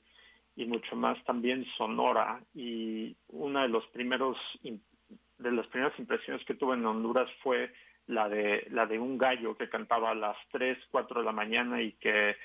y 0.56 0.66
mucho 0.66 0.96
más 0.96 1.22
también 1.26 1.66
sonora. 1.78 2.42
Y 2.54 3.16
una 3.30 3.64
de 3.64 3.70
los 3.70 3.86
primeros 3.88 4.38
de 4.62 5.52
las 5.52 5.68
primeras 5.68 5.98
impresiones 6.00 6.46
que 6.46 6.54
tuve 6.54 6.76
en 6.76 6.86
Honduras 6.86 7.30
fue 7.44 7.74
la 8.08 8.30
de 8.30 8.68
la 8.70 8.86
de 8.86 9.00
un 9.00 9.18
gallo 9.18 9.58
que 9.58 9.70
cantaba 9.70 10.12
a 10.12 10.16
las 10.16 10.38
3, 10.52 10.78
4 10.92 11.20
de 11.20 11.26
la 11.26 11.32
mañana 11.32 11.82
y 11.82 11.94
que 11.94 12.36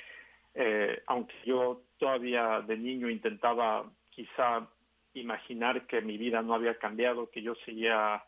eh, 0.54 1.02
aunque 1.06 1.34
yo 1.44 1.82
todavía 1.98 2.60
de 2.62 2.76
niño 2.76 3.08
intentaba 3.08 3.88
quizá 4.10 4.66
imaginar 5.14 5.86
que 5.86 6.00
mi 6.00 6.18
vida 6.18 6.42
no 6.42 6.54
había 6.54 6.78
cambiado, 6.78 7.30
que 7.30 7.42
yo 7.42 7.54
seguía 7.66 8.24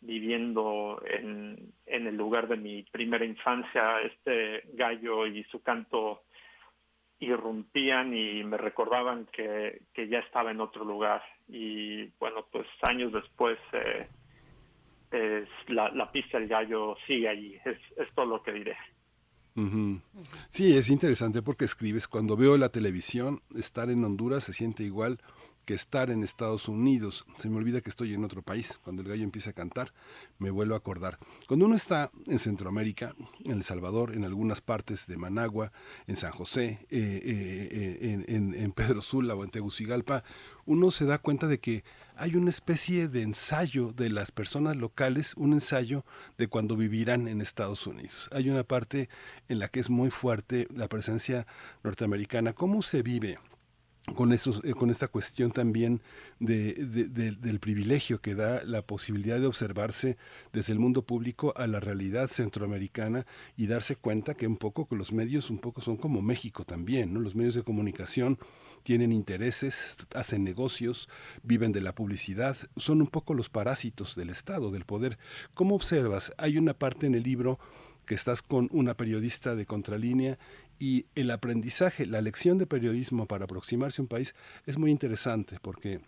viviendo 0.00 1.02
en, 1.06 1.72
en 1.86 2.06
el 2.06 2.16
lugar 2.16 2.48
de 2.48 2.56
mi 2.56 2.82
primera 2.84 3.24
infancia, 3.24 4.00
este 4.00 4.62
gallo 4.72 5.26
y 5.26 5.44
su 5.44 5.62
canto 5.62 6.22
irrumpían 7.20 8.16
y 8.16 8.42
me 8.44 8.56
recordaban 8.56 9.26
que, 9.32 9.82
ya 9.94 10.18
estaba 10.18 10.50
en 10.50 10.60
otro 10.60 10.84
lugar. 10.84 11.22
Y 11.48 12.06
bueno, 12.18 12.46
pues 12.50 12.66
años 12.82 13.12
después 13.12 13.58
eh, 13.72 15.46
la, 15.68 15.90
la, 15.90 16.10
pista 16.10 16.38
del 16.38 16.48
gallo 16.48 16.96
sigue 17.06 17.28
allí, 17.28 17.54
es, 17.64 17.78
es 17.96 18.14
todo 18.14 18.26
lo 18.26 18.42
que 18.42 18.52
diré. 18.52 18.76
Sí, 20.48 20.76
es 20.76 20.88
interesante 20.88 21.42
porque 21.42 21.64
escribes, 21.64 22.08
cuando 22.08 22.36
veo 22.36 22.56
la 22.56 22.70
televisión, 22.70 23.42
estar 23.54 23.90
en 23.90 24.04
Honduras 24.04 24.44
se 24.44 24.52
siente 24.52 24.84
igual 24.84 25.18
estar 25.74 26.10
en 26.10 26.22
Estados 26.22 26.68
Unidos. 26.68 27.26
Se 27.38 27.48
me 27.48 27.56
olvida 27.56 27.80
que 27.80 27.90
estoy 27.90 28.14
en 28.14 28.24
otro 28.24 28.42
país. 28.42 28.78
Cuando 28.82 29.02
el 29.02 29.08
gallo 29.08 29.24
empieza 29.24 29.50
a 29.50 29.52
cantar, 29.52 29.92
me 30.38 30.50
vuelvo 30.50 30.74
a 30.74 30.78
acordar. 30.78 31.18
Cuando 31.46 31.66
uno 31.66 31.74
está 31.74 32.10
en 32.26 32.38
Centroamérica, 32.38 33.14
en 33.44 33.52
El 33.52 33.64
Salvador, 33.64 34.14
en 34.14 34.24
algunas 34.24 34.60
partes 34.60 35.06
de 35.06 35.16
Managua, 35.16 35.72
en 36.06 36.16
San 36.16 36.32
José, 36.32 36.86
eh, 36.90 37.20
eh, 37.22 38.24
en, 38.28 38.54
en 38.54 38.72
Pedro 38.72 39.00
Sula 39.00 39.34
o 39.34 39.44
en 39.44 39.50
Tegucigalpa, 39.50 40.24
uno 40.66 40.90
se 40.90 41.04
da 41.04 41.18
cuenta 41.18 41.46
de 41.46 41.58
que 41.58 41.84
hay 42.16 42.36
una 42.36 42.50
especie 42.50 43.08
de 43.08 43.22
ensayo 43.22 43.92
de 43.92 44.10
las 44.10 44.30
personas 44.30 44.76
locales, 44.76 45.34
un 45.36 45.54
ensayo 45.54 46.04
de 46.36 46.48
cuando 46.48 46.76
vivirán 46.76 47.28
en 47.28 47.40
Estados 47.40 47.86
Unidos. 47.86 48.28
Hay 48.32 48.50
una 48.50 48.62
parte 48.62 49.08
en 49.48 49.58
la 49.58 49.68
que 49.68 49.80
es 49.80 49.88
muy 49.88 50.10
fuerte 50.10 50.68
la 50.74 50.88
presencia 50.88 51.46
norteamericana. 51.82 52.52
¿Cómo 52.52 52.82
se 52.82 53.02
vive? 53.02 53.38
Con, 54.14 54.32
esos, 54.32 54.62
eh, 54.64 54.72
con 54.72 54.90
esta 54.90 55.08
cuestión 55.08 55.52
también 55.52 56.00
de, 56.38 56.74
del 56.74 57.60
privilegio 57.60 58.20
que 58.20 58.34
da 58.34 58.64
la 58.64 58.82
posibilidad 58.82 59.38
de 59.38 59.46
observarse 59.46 60.16
desde 60.52 60.72
el 60.72 60.78
mundo 60.78 61.02
público 61.02 61.52
a 61.56 61.66
la 61.66 61.80
realidad 61.80 62.28
centroamericana 62.28 63.26
y 63.56 63.66
darse 63.66 63.96
cuenta 63.96 64.34
que 64.34 64.46
un 64.46 64.56
poco 64.56 64.88
que 64.88 64.96
los 64.96 65.12
medios 65.12 65.50
un 65.50 65.58
poco 65.58 65.80
son 65.80 65.96
como 65.96 66.22
México 66.22 66.64
también, 66.64 67.12
¿no? 67.12 67.20
Los 67.20 67.36
medios 67.36 67.54
de 67.54 67.62
comunicación 67.62 68.38
tienen 68.82 69.12
intereses, 69.12 69.96
hacen 70.14 70.44
negocios, 70.44 71.08
viven 71.42 71.72
de 71.72 71.82
la 71.82 71.94
publicidad, 71.94 72.56
son 72.76 73.02
un 73.02 73.08
poco 73.08 73.34
los 73.34 73.50
parásitos 73.50 74.16
del 74.16 74.30
Estado, 74.30 74.70
del 74.70 74.86
poder. 74.86 75.18
¿Cómo 75.54 75.74
observas? 75.74 76.32
Hay 76.38 76.56
una 76.56 76.74
parte 76.74 77.06
en 77.06 77.14
el 77.14 77.22
libro 77.22 77.58
que 78.06 78.14
estás 78.14 78.42
con 78.42 78.68
una 78.72 78.96
periodista 78.96 79.54
de 79.54 79.66
contralínea 79.66 80.38
y 80.80 81.06
el 81.14 81.30
aprendizaje, 81.30 82.06
la 82.06 82.22
lección 82.22 82.58
de 82.58 82.66
periodismo 82.66 83.26
para 83.26 83.44
aproximarse 83.44 84.00
a 84.00 84.04
un 84.04 84.08
país 84.08 84.34
es 84.66 84.78
muy 84.78 84.90
interesante 84.90 85.58
porque 85.60 86.00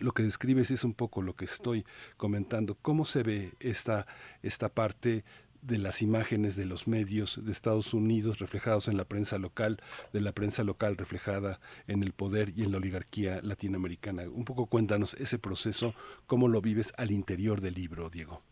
lo 0.00 0.12
que 0.12 0.24
describes 0.24 0.70
es 0.72 0.82
un 0.82 0.94
poco 0.94 1.22
lo 1.22 1.36
que 1.36 1.44
estoy 1.44 1.86
comentando. 2.16 2.76
¿Cómo 2.82 3.04
se 3.04 3.22
ve 3.22 3.52
esta, 3.60 4.06
esta 4.42 4.68
parte 4.68 5.24
de 5.62 5.78
las 5.78 6.02
imágenes 6.02 6.56
de 6.56 6.66
los 6.66 6.88
medios 6.88 7.44
de 7.44 7.52
Estados 7.52 7.94
Unidos 7.94 8.40
reflejados 8.40 8.88
en 8.88 8.96
la 8.96 9.04
prensa 9.04 9.38
local, 9.38 9.80
de 10.12 10.20
la 10.20 10.32
prensa 10.32 10.64
local 10.64 10.96
reflejada 10.96 11.60
en 11.86 12.02
el 12.02 12.12
poder 12.12 12.52
y 12.56 12.64
en 12.64 12.72
la 12.72 12.78
oligarquía 12.78 13.40
latinoamericana? 13.42 14.24
Un 14.28 14.44
poco 14.44 14.66
cuéntanos 14.66 15.14
ese 15.14 15.38
proceso, 15.38 15.94
cómo 16.26 16.48
lo 16.48 16.60
vives 16.60 16.92
al 16.96 17.12
interior 17.12 17.60
del 17.60 17.74
libro, 17.74 18.10
Diego. 18.10 18.42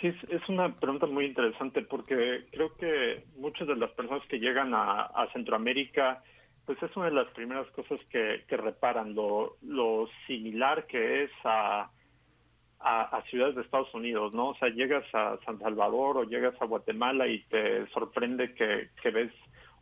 Sí, 0.00 0.14
es 0.28 0.48
una 0.48 0.72
pregunta 0.76 1.06
muy 1.06 1.24
interesante 1.24 1.82
porque 1.82 2.46
creo 2.52 2.76
que 2.76 3.24
muchas 3.36 3.66
de 3.66 3.74
las 3.74 3.90
personas 3.92 4.24
que 4.28 4.38
llegan 4.38 4.72
a, 4.72 5.28
Centroamérica, 5.32 6.22
pues 6.64 6.80
es 6.82 6.96
una 6.96 7.06
de 7.06 7.12
las 7.12 7.28
primeras 7.32 7.66
cosas 7.70 7.98
que, 8.08 8.44
reparan, 8.48 9.14
lo, 9.14 9.56
similar 10.26 10.86
que 10.86 11.24
es 11.24 11.30
a, 11.42 11.90
a, 12.78 13.22
ciudades 13.28 13.56
de 13.56 13.62
Estados 13.62 13.92
Unidos, 13.92 14.32
¿no? 14.34 14.50
O 14.50 14.54
sea, 14.56 14.68
llegas 14.68 15.04
a 15.12 15.36
San 15.44 15.58
Salvador 15.58 16.18
o 16.18 16.24
llegas 16.24 16.54
a 16.60 16.66
Guatemala 16.66 17.26
y 17.26 17.40
te 17.44 17.84
sorprende 17.88 18.54
que, 18.54 18.90
que 19.02 19.10
ves 19.10 19.32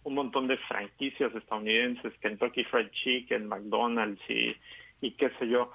un 0.04 0.14
montón 0.14 0.46
de 0.46 0.56
franquicias 0.56 1.34
estadounidenses, 1.34 2.16
Kentucky 2.20 2.64
Fried 2.64 2.88
Chicken, 2.90 3.48
McDonald's 3.48 4.22
y, 4.30 4.56
y 5.02 5.10
qué 5.12 5.28
sé 5.38 5.48
yo 5.48 5.72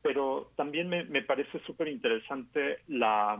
pero 0.00 0.52
también 0.56 0.88
me, 0.88 1.04
me 1.04 1.22
parece 1.22 1.58
súper 1.66 1.88
interesante 1.88 2.78
la, 2.86 3.36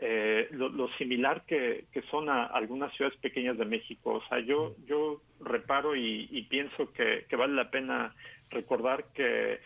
eh, 0.00 0.46
lo, 0.52 0.88
similar 0.96 1.44
que, 1.44 1.86
son 2.10 2.28
a 2.28 2.44
algunas 2.44 2.94
ciudades 2.94 3.18
pequeñas 3.18 3.58
de 3.58 3.64
México. 3.64 4.14
O 4.14 4.22
sea, 4.28 4.38
yo, 4.38 4.76
yo 4.86 5.22
reparo 5.40 5.96
y, 5.96 6.46
pienso 6.48 6.92
que, 6.92 7.26
vale 7.36 7.54
la 7.54 7.70
pena 7.70 8.14
recordar 8.50 9.06
que, 9.12 9.60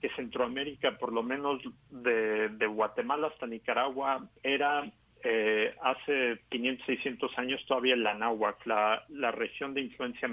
que 0.00 0.08
Centroamérica, 0.10 0.96
por 0.98 1.12
lo 1.12 1.22
menos 1.22 1.60
de, 1.90 2.66
Guatemala 2.66 3.28
hasta 3.28 3.46
Nicaragua, 3.46 4.26
era 4.42 4.90
eh, 5.22 5.74
hace 5.82 6.40
500, 6.50 6.86
600 6.86 7.38
años 7.38 7.64
todavía 7.66 7.96
la 7.96 8.14
náhuatl, 8.14 8.68
la, 8.68 9.04
la 9.10 9.32
región 9.32 9.74
de 9.74 9.82
influencia 9.82 10.30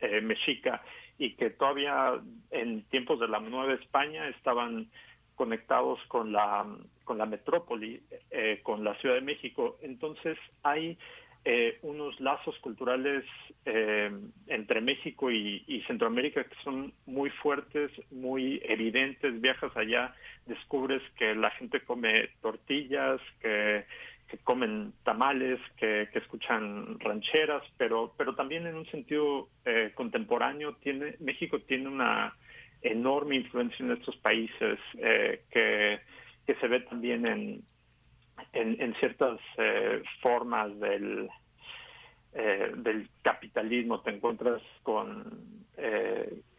eh, 0.00 0.20
mexica, 0.20 0.82
y 1.18 1.34
que 1.34 1.50
todavía 1.50 2.20
en 2.50 2.82
tiempos 2.84 3.20
de 3.20 3.28
la 3.28 3.40
Nueva 3.40 3.72
España 3.74 4.28
estaban 4.28 4.90
conectados 5.34 5.98
con 6.08 6.32
la, 6.32 6.66
con 7.04 7.18
la 7.18 7.26
metrópoli, 7.26 8.02
eh, 8.30 8.60
con 8.62 8.84
la 8.84 8.94
Ciudad 8.96 9.16
de 9.16 9.20
México. 9.20 9.78
Entonces 9.82 10.38
hay 10.62 10.98
eh, 11.44 11.78
unos 11.82 12.18
lazos 12.20 12.56
culturales 12.60 13.24
eh, 13.64 14.10
entre 14.46 14.80
México 14.80 15.30
y, 15.30 15.82
Centroamérica 15.86 16.44
que 16.44 16.54
son 16.62 16.92
muy 17.06 17.30
fuertes, 17.30 17.90
muy 18.10 18.60
evidentes. 18.64 19.40
Viajas 19.40 19.76
allá, 19.76 20.14
descubres 20.46 21.02
que 21.18 21.34
la 21.34 21.50
gente 21.50 21.80
come 21.80 22.28
tortillas, 22.40 23.20
que, 23.40 23.84
comen 24.44 24.94
tamales, 25.04 25.60
que, 25.76 26.08
que, 26.12 26.20
escuchan 26.20 26.98
rancheras, 27.00 27.62
pero, 27.76 28.14
pero 28.16 28.34
también 28.34 28.66
en 28.66 28.76
un 28.76 28.86
sentido 28.86 29.50
contemporáneo 29.94 30.76
tiene 30.76 31.16
México 31.20 31.60
tiene 31.60 31.88
una 31.88 32.34
enorme 32.82 33.36
influencia 33.36 33.84
en 33.84 33.92
estos 33.92 34.16
países 34.16 34.78
eh, 34.98 35.42
que, 35.50 36.00
que, 36.46 36.54
se 36.56 36.68
ve 36.68 36.80
también 36.80 37.26
en, 37.26 37.64
en, 38.52 38.94
ciertas 38.94 39.38
eh, 39.58 40.02
formas 40.20 40.78
del, 40.78 41.28
eh, 42.34 42.72
del 42.76 43.08
capitalismo. 43.22 44.00
Te 44.00 44.10
encuentras 44.10 44.62
con 44.82 45.62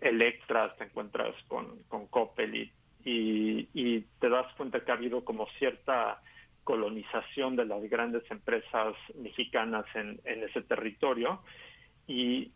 Electras, 0.01 0.75
te 0.77 0.85
encuentras 0.85 1.35
con, 1.47 1.83
con 1.87 2.07
Coppel 2.07 2.55
y, 2.55 3.69
y, 3.73 4.01
te 4.19 4.29
das 4.29 4.51
cuenta 4.55 4.83
que 4.83 4.91
ha 4.91 4.95
habido 4.95 5.23
como 5.23 5.47
cierta 5.59 6.21
colonización 6.63 7.55
de 7.55 7.65
las 7.65 7.81
grandes 7.89 8.29
empresas 8.31 8.95
mexicanas 9.15 9.85
en, 9.95 10.19
en 10.25 10.43
ese 10.43 10.61
territorio 10.61 11.41
y 12.07 12.51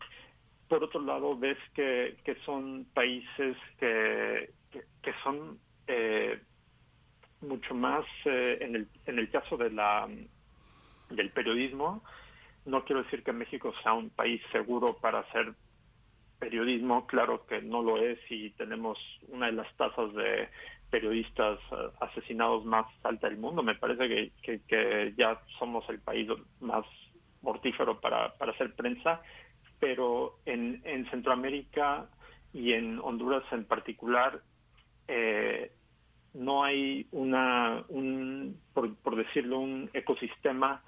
por 0.68 0.84
otro 0.84 1.02
lado 1.02 1.38
ves 1.38 1.58
que, 1.74 2.18
que 2.24 2.36
son 2.45 2.86
países 2.94 3.58
que, 3.80 4.52
que, 5.02 5.14
son 5.24 5.60
eh, 5.88 6.40
mucho 7.41 7.73
más 7.73 8.05
eh, 8.26 8.57
en, 8.61 8.76
el, 8.76 8.88
en 9.05 9.19
el 9.19 9.30
caso 9.30 9.57
de 9.57 9.69
la 9.72 10.07
del 11.09 11.31
periodismo. 11.31 12.03
No 12.65 12.84
quiero 12.84 13.03
decir 13.03 13.23
que 13.23 13.31
México 13.31 13.73
sea 13.81 13.93
un 13.93 14.09
país 14.09 14.41
seguro 14.51 14.97
para 14.97 15.19
hacer 15.19 15.53
periodismo 16.39 17.07
claro 17.07 17.45
que 17.47 17.61
no 17.61 17.81
lo 17.81 17.97
es 17.97 18.19
y 18.30 18.51
tenemos 18.51 18.99
una 19.30 19.47
de 19.47 19.53
las 19.53 19.76
tasas 19.76 20.14
de 20.14 20.49
periodistas 20.89 21.59
eh, 21.72 21.76
asesinados 22.01 22.65
más 22.65 22.85
alta 23.03 23.30
del 23.30 23.38
mundo. 23.38 23.64
Me 23.64 23.76
parece 23.76 24.31
que, 24.43 24.61
que, 24.68 25.14
ya 25.18 25.39
somos 25.57 25.88
el 25.89 25.99
país 25.99 26.30
más 26.59 26.85
mortífero 27.41 27.99
para, 27.99 28.34
para 28.34 28.51
hacer 28.51 28.73
prensa 28.76 29.22
pero 29.80 30.39
en, 30.45 30.81
en 30.85 31.09
Centroamérica 31.09 32.09
y 32.53 32.73
en 32.73 32.99
Honduras 32.99 33.43
en 33.51 33.65
particular 33.65 34.41
eh, 35.07 35.72
no 36.38 36.64
hay 36.64 37.07
una, 37.11 37.84
un, 37.89 38.59
por, 38.73 39.15
decirlo, 39.15 39.59
un 39.59 39.89
ecosistema 39.93 40.84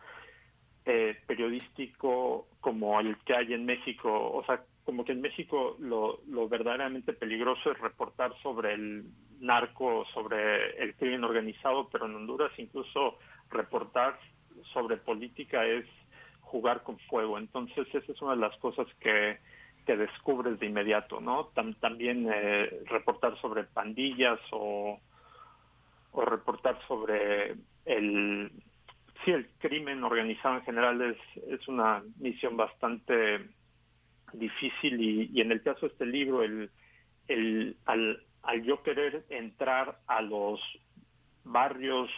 eh, 0.86 1.18
periodístico 1.26 2.48
como 2.62 3.00
el 3.00 3.18
que 3.26 3.36
hay 3.36 3.54
en 3.54 3.66
México. 3.66 4.10
O 4.10 4.44
sea, 4.46 4.64
como 4.86 5.04
que 5.04 5.12
en 5.12 5.22
México 5.22 5.76
lo, 5.80 6.20
lo 6.28 6.48
verdaderamente 6.48 7.14
peligroso 7.14 7.72
es 7.72 7.80
reportar 7.80 8.32
sobre 8.42 8.74
el 8.74 9.06
narco, 9.40 10.06
sobre 10.14 10.82
el 10.84 10.96
crimen 10.96 11.24
organizado, 11.24 11.90
pero 11.90 12.06
en 12.06 12.16
Honduras 12.16 12.52
incluso 12.58 13.18
reportar 13.50 14.20
sobre 14.74 14.98
política 14.98 15.66
es 15.66 15.86
jugar 16.42 16.84
con 16.84 16.98
fuego. 17.00 17.38
Entonces, 17.38 17.88
esa 17.94 18.12
es 18.12 18.22
una 18.22 18.32
de 18.32 18.42
las 18.42 18.58
cosas 18.58 18.88
que, 19.00 19.40
que 19.86 19.96
descubres 19.96 20.60
de 20.60 20.66
inmediato, 20.66 21.20
¿no? 21.22 21.52
también 21.80 22.28
eh, 22.32 22.84
reportar 22.86 23.40
sobre 23.42 23.64
pandillas 23.64 24.40
o, 24.52 25.00
o 26.12 26.26
reportar 26.26 26.80
sobre 26.88 27.56
el 27.86 28.52
sí 29.24 29.32
el 29.32 29.48
crimen 29.60 30.04
organizado 30.04 30.56
en 30.56 30.64
general 30.64 31.02
es, 31.02 31.44
es 31.48 31.68
una 31.68 32.04
misión 32.18 32.56
bastante 32.56 33.48
difícil 34.34 35.02
y, 35.02 35.30
y 35.34 35.42
en 35.42 35.52
el 35.52 35.62
caso 35.62 35.82
de 35.82 35.92
este 35.94 36.06
libro 36.06 36.44
el, 36.44 36.70
el 37.28 37.78
al, 37.86 38.24
al 38.44 38.64
yo 38.64 38.82
querer 38.84 39.26
entrar 39.30 40.00
a 40.08 40.22
los 40.22 40.62
barrios 41.44 42.10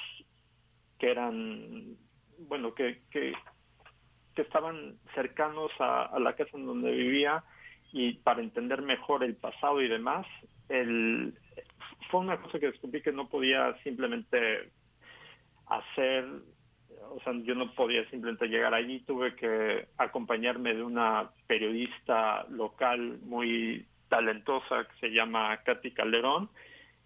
que 1.00 1.10
eran 1.10 1.98
bueno 2.48 2.74
que, 2.74 3.02
que, 3.12 3.34
que 4.36 4.42
estaban 4.42 4.98
cercanos 5.14 5.72
a, 5.80 6.18
la 6.20 6.36
casa 6.36 6.58
en 6.58 6.66
donde 6.66 6.92
vivía 6.92 7.44
y 7.92 8.14
para 8.14 8.42
entender 8.42 8.82
mejor 8.82 9.24
el 9.24 9.36
pasado 9.36 9.82
y 9.82 9.88
demás, 9.88 10.26
el, 10.70 11.34
fue 12.12 12.20
una 12.20 12.38
cosa 12.38 12.60
que 12.60 12.68
descubrí 12.68 13.02
que 13.02 13.14
no 13.14 13.30
podía 13.30 13.76
simplemente 13.84 14.70
hacer, 15.68 16.26
o 17.10 17.20
sea, 17.24 17.34
yo 17.44 17.56
no 17.56 17.74
podía 17.74 18.08
simplemente 18.10 18.48
llegar 18.48 18.74
allí, 18.74 19.00
tuve 19.00 19.36
que 19.36 19.88
acompañarme 19.98 20.76
de 20.76 20.84
una 20.84 21.32
periodista 21.48 22.46
local 22.50 23.20
muy 23.24 23.88
talentosa 24.10 24.86
que 24.86 25.00
se 25.00 25.14
llama 25.14 25.58
Katy 25.64 25.92
Calderón 25.92 26.50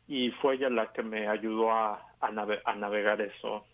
y 0.07 0.32
fue 0.32 0.56
ella 0.56 0.69
la 0.69 0.91
que 0.91 1.03
me 1.03 1.27
ayudó 1.27 1.72
a, 1.72 2.02
a 2.19 2.76
navegar 2.76 3.22
eso. 3.22 3.65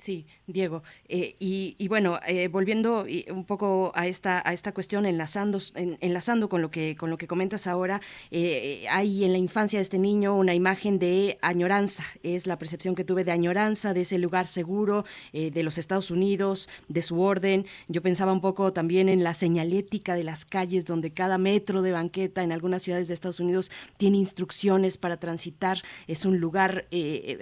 Sí, 0.00 0.24
Diego. 0.46 0.82
Eh, 1.08 1.36
y, 1.38 1.86
bueno, 1.88 2.20
eh, 2.26 2.48
volviendo 2.48 3.04
un 3.30 3.44
poco 3.44 3.92
a 3.94 4.06
esta 4.06 4.40
a 4.48 4.54
esta 4.54 4.72
cuestión, 4.72 5.04
enlazando 5.04 5.58
enlazando 5.74 6.48
con 6.48 6.62
lo 6.62 6.70
que 6.70 6.96
con 6.96 7.10
lo 7.10 7.18
que 7.18 7.26
comentas 7.26 7.66
ahora, 7.66 8.00
eh, 8.30 8.86
hay 8.88 9.24
en 9.24 9.32
la 9.32 9.38
infancia 9.38 9.78
de 9.78 9.82
este 9.82 9.98
niño 9.98 10.34
una 10.38 10.54
imagen 10.54 10.98
de 10.98 11.38
añoranza. 11.42 12.02
Es 12.22 12.46
la 12.46 12.58
percepción 12.58 12.94
que 12.94 13.04
tuve 13.04 13.24
de 13.24 13.32
añoranza 13.32 13.92
de 13.92 14.00
ese 14.00 14.16
lugar 14.16 14.46
seguro 14.46 15.04
de 15.32 15.62
los 15.62 15.76
Estados 15.76 16.10
Unidos, 16.10 16.70
de 16.88 17.02
su 17.02 17.20
orden. 17.20 17.66
Yo 17.88 18.00
pensaba 18.00 18.32
un 18.32 18.40
poco 18.40 18.72
también 18.72 19.10
en 19.10 19.22
la 19.22 19.34
señalética 19.34 20.14
de 20.14 20.24
las 20.24 20.46
calles, 20.46 20.86
donde 20.86 21.12
cada 21.12 21.36
metro 21.36 21.82
de 21.82 21.92
banqueta 21.92 22.42
en 22.42 22.52
algunas 22.52 22.82
ciudades 22.82 23.08
de 23.08 23.14
Estados 23.14 23.40
Unidos 23.40 23.70
tiene 23.98 24.16
instrucciones 24.16 24.96
para 24.96 25.18
transitar. 25.18 25.82
Es 26.06 26.24
un 26.24 26.38
lugar 26.38 26.86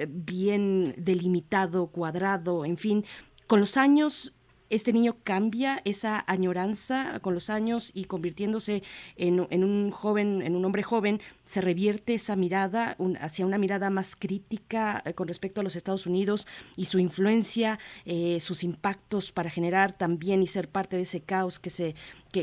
bien 0.08 0.94
delimitado, 0.98 1.86
cuadrado 1.86 2.47
en 2.64 2.76
fin, 2.76 3.04
con 3.46 3.60
los 3.60 3.76
años 3.76 4.32
este 4.70 4.92
niño 4.92 5.16
cambia 5.24 5.80
esa 5.84 6.24
añoranza 6.26 7.20
con 7.20 7.34
los 7.34 7.48
años 7.48 7.90
y 7.94 8.04
convirtiéndose 8.04 8.82
en, 9.16 9.40
un 9.40 9.90
joven, 9.90 10.42
en 10.42 10.56
un 10.56 10.64
hombre 10.64 10.82
joven, 10.82 11.20
se 11.44 11.60
revierte 11.60 12.14
esa 12.14 12.36
mirada 12.36 12.96
hacia 13.20 13.46
una 13.46 13.58
mirada 13.58 13.90
más 13.90 14.14
crítica 14.14 15.02
eh, 15.04 15.14
con 15.14 15.28
respecto 15.28 15.60
a 15.60 15.64
los 15.64 15.76
Estados 15.76 16.06
Unidos 16.06 16.46
y 16.76 16.84
su 16.84 16.98
influencia, 16.98 17.78
eh, 18.04 18.40
sus 18.40 18.62
impactos 18.62 19.32
para 19.32 19.50
generar 19.50 19.92
también 19.92 20.42
y 20.42 20.46
ser 20.46 20.68
parte 20.68 20.96
de 20.96 21.02
ese 21.02 21.20
caos 21.20 21.58
que 21.58 21.70
se 21.70 21.94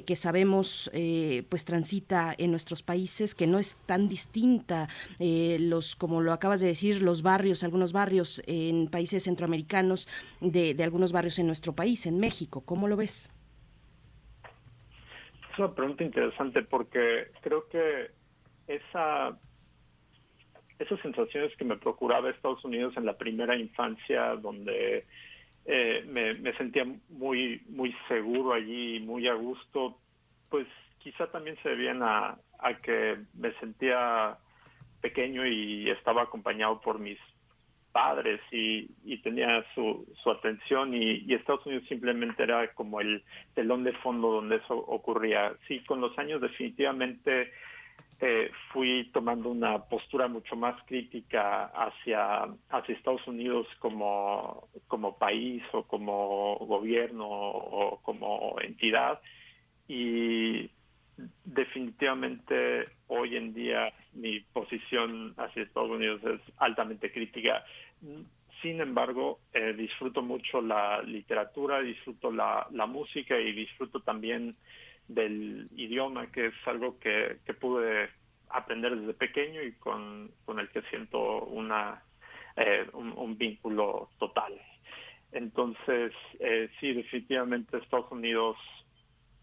que, 0.03 0.15
sabemos 0.15 0.89
eh, 0.93 1.43
pues 1.49 1.65
transita 1.65 2.33
en 2.37 2.51
nuestros 2.51 2.83
países, 2.83 3.35
que 3.35 3.47
no 3.47 3.59
es 3.59 3.75
tan 3.85 4.09
distinta, 4.09 4.87
los 5.19 5.95
como 5.95 6.21
lo 6.21 6.33
acabas 6.33 6.61
de 6.61 6.67
decir, 6.67 7.01
los 7.01 7.21
barrios, 7.21 7.63
algunos 7.63 7.93
barrios 7.93 8.41
en 8.47 8.87
países 8.87 9.23
centroamericanos, 9.23 10.07
de, 10.41 10.73
de 10.73 10.83
algunos 10.83 11.11
barrios 11.11 11.39
en 11.39 11.47
nuestro 11.47 11.73
país, 11.73 12.05
en 12.05 12.19
México. 12.19 12.61
¿Cómo 12.65 12.87
lo 12.87 12.97
ves? 12.97 13.29
Es 15.53 15.59
una 15.59 15.73
pregunta 15.73 16.03
interesante 16.03 16.63
porque 16.63 17.31
creo 17.41 17.67
que 17.69 18.11
esa 18.67 19.37
esas 20.79 20.99
sensaciones 20.99 21.55
que 21.55 21.63
me 21.63 21.77
procuraba 21.77 22.29
Estados 22.29 22.63
Unidos 22.65 22.95
en 22.97 23.05
la 23.05 23.17
primera 23.17 23.55
infancia, 23.55 24.35
donde 24.35 25.05
eh, 25.65 26.03
me, 26.07 26.53
sentía 26.57 26.85
muy 27.09 27.61
muy 27.69 27.95
seguro 28.07 28.53
allí, 28.53 28.99
muy 28.99 29.27
a 29.27 29.33
gusto, 29.33 29.97
pues 30.49 30.67
quizá 30.99 31.31
también 31.31 31.57
se 31.63 31.69
debían 31.69 32.01
a, 32.03 32.37
que 32.83 33.17
me 33.33 33.51
sentía 33.59 34.37
pequeño 35.01 35.45
y 35.45 35.89
estaba 35.89 36.23
acompañado 36.23 36.81
por 36.81 36.99
mis 36.99 37.19
padres 37.91 38.41
y, 38.51 38.89
y 39.05 39.19
tenía 39.19 39.63
su, 39.73 40.05
su 40.21 40.29
atención 40.29 40.93
y, 40.93 41.33
Estados 41.33 41.65
Unidos 41.65 41.87
simplemente 41.87 42.43
era 42.43 42.73
como 42.73 42.99
el 42.99 43.23
telón 43.53 43.83
de 43.83 43.93
fondo 43.93 44.31
donde 44.31 44.57
eso 44.57 44.75
ocurría. 44.75 45.53
Sí, 45.67 45.79
con 45.85 46.01
los 46.01 46.17
años 46.17 46.41
definitivamente 46.41 47.51
eh, 48.21 48.49
fui 48.71 49.09
tomando 49.11 49.49
una 49.49 49.79
postura 49.83 50.27
mucho 50.27 50.55
más 50.55 50.81
crítica 50.85 51.65
hacia, 51.65 52.43
hacia 52.69 52.95
Estados 52.95 53.27
Unidos 53.27 53.67
como, 53.79 54.69
como 54.87 55.17
país 55.17 55.61
o 55.73 55.83
como 55.83 56.55
gobierno 56.59 57.27
o 57.27 57.99
como 58.01 58.55
entidad 58.61 59.19
y 59.87 60.69
definitivamente 61.43 62.87
hoy 63.07 63.35
en 63.35 63.53
día 63.53 63.93
mi 64.13 64.39
posición 64.39 65.33
hacia 65.37 65.63
Estados 65.63 65.91
Unidos 65.91 66.21
es 66.23 66.41
altamente 66.57 67.11
crítica. 67.11 67.63
Sin 68.61 68.79
embargo, 68.81 69.39
eh, 69.53 69.73
disfruto 69.73 70.21
mucho 70.21 70.61
la 70.61 71.01
literatura, 71.03 71.81
disfruto 71.81 72.31
la, 72.31 72.65
la 72.71 72.85
música 72.85 73.37
y 73.39 73.51
disfruto 73.51 73.99
también 73.99 74.55
del 75.07 75.69
idioma, 75.75 76.31
que 76.31 76.47
es 76.47 76.53
algo 76.65 76.99
que, 76.99 77.37
que 77.45 77.53
pude 77.53 78.09
aprender 78.49 78.95
desde 78.95 79.13
pequeño 79.13 79.61
y 79.61 79.73
con, 79.73 80.31
con 80.45 80.59
el 80.59 80.69
que 80.69 80.81
siento 80.83 81.45
una, 81.45 82.01
eh, 82.55 82.87
un, 82.93 83.37
vínculo 83.37 84.09
total. 84.17 84.53
Entonces, 85.31 86.13
eh, 86.39 86.69
sí, 86.79 86.93
definitivamente 86.93 87.77
Estados 87.77 88.11
Unidos 88.11 88.57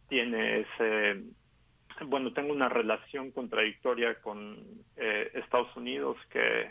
tiene 0.08 0.60
ese, 0.60 1.22
bueno, 2.06 2.32
tengo 2.32 2.52
una 2.52 2.68
relación 2.68 3.30
contradictoria 3.30 4.20
con 4.20 4.58
eh, 4.96 5.30
Estados 5.34 5.74
Unidos 5.76 6.16
que, 6.30 6.70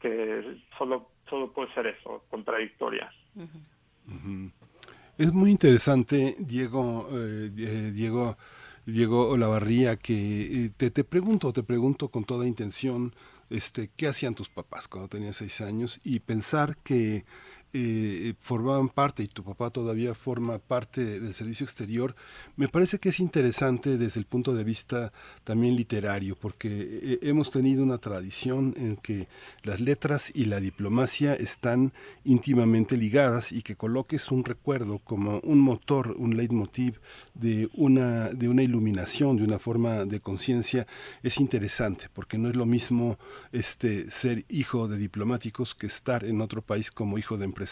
que 0.00 0.60
solo, 0.76 1.10
solo 1.28 1.52
puede 1.52 1.72
ser 1.74 1.86
eso, 1.86 2.24
contradictoria. 2.28 3.12
Es 5.18 5.32
muy 5.32 5.50
interesante, 5.50 6.36
Diego, 6.38 7.08
eh, 7.10 7.50
eh, 7.56 7.90
Diego, 8.84 9.28
Olavarría, 9.28 9.96
que 9.96 10.66
eh, 10.66 10.70
te, 10.76 10.90
te 10.90 11.04
pregunto, 11.04 11.54
te 11.54 11.62
pregunto 11.62 12.10
con 12.10 12.24
toda 12.24 12.46
intención, 12.46 13.14
este, 13.48 13.88
¿qué 13.96 14.08
hacían 14.08 14.34
tus 14.34 14.50
papás 14.50 14.88
cuando 14.88 15.08
tenías 15.08 15.36
seis 15.36 15.62
años? 15.62 16.00
Y 16.04 16.20
pensar 16.20 16.76
que 16.76 17.24
eh, 17.72 18.34
formaban 18.40 18.88
parte 18.88 19.22
y 19.22 19.26
tu 19.26 19.44
papá 19.44 19.68
todavía 19.70 20.14
forma 20.14 20.58
parte 20.58 21.20
del 21.20 21.34
servicio 21.34 21.64
exterior, 21.64 22.14
me 22.56 22.68
parece 22.68 22.98
que 22.98 23.10
es 23.10 23.20
interesante 23.20 23.98
desde 23.98 24.18
el 24.18 24.24
punto 24.24 24.54
de 24.54 24.64
vista 24.64 25.12
también 25.44 25.76
literario, 25.76 26.36
porque 26.36 26.68
eh, 26.70 27.18
hemos 27.22 27.50
tenido 27.50 27.82
una 27.82 27.98
tradición 27.98 28.72
en 28.78 28.96
que 28.96 29.28
las 29.62 29.80
letras 29.80 30.30
y 30.34 30.46
la 30.46 30.60
diplomacia 30.60 31.34
están 31.34 31.92
íntimamente 32.24 32.96
ligadas 32.96 33.52
y 33.52 33.60
que 33.60 33.76
coloques 33.76 34.30
un 34.30 34.44
recuerdo 34.44 35.00
como 35.00 35.40
un 35.40 35.58
motor, 35.58 36.14
un 36.16 36.36
leitmotiv 36.36 37.00
de 37.34 37.68
una, 37.74 38.30
de 38.30 38.48
una 38.48 38.62
iluminación, 38.62 39.36
de 39.36 39.44
una 39.44 39.58
forma 39.58 40.06
de 40.06 40.20
conciencia, 40.20 40.86
es 41.22 41.38
interesante, 41.40 42.06
porque 42.14 42.38
no 42.38 42.48
es 42.48 42.56
lo 42.56 42.64
mismo 42.64 43.18
este, 43.52 44.10
ser 44.10 44.46
hijo 44.48 44.88
de 44.88 44.96
diplomáticos 44.96 45.74
que 45.74 45.86
estar 45.86 46.24
en 46.24 46.40
otro 46.40 46.62
país 46.62 46.90
como 46.90 47.18
hijo 47.18 47.36
de 47.36 47.44
empresarios 47.44 47.65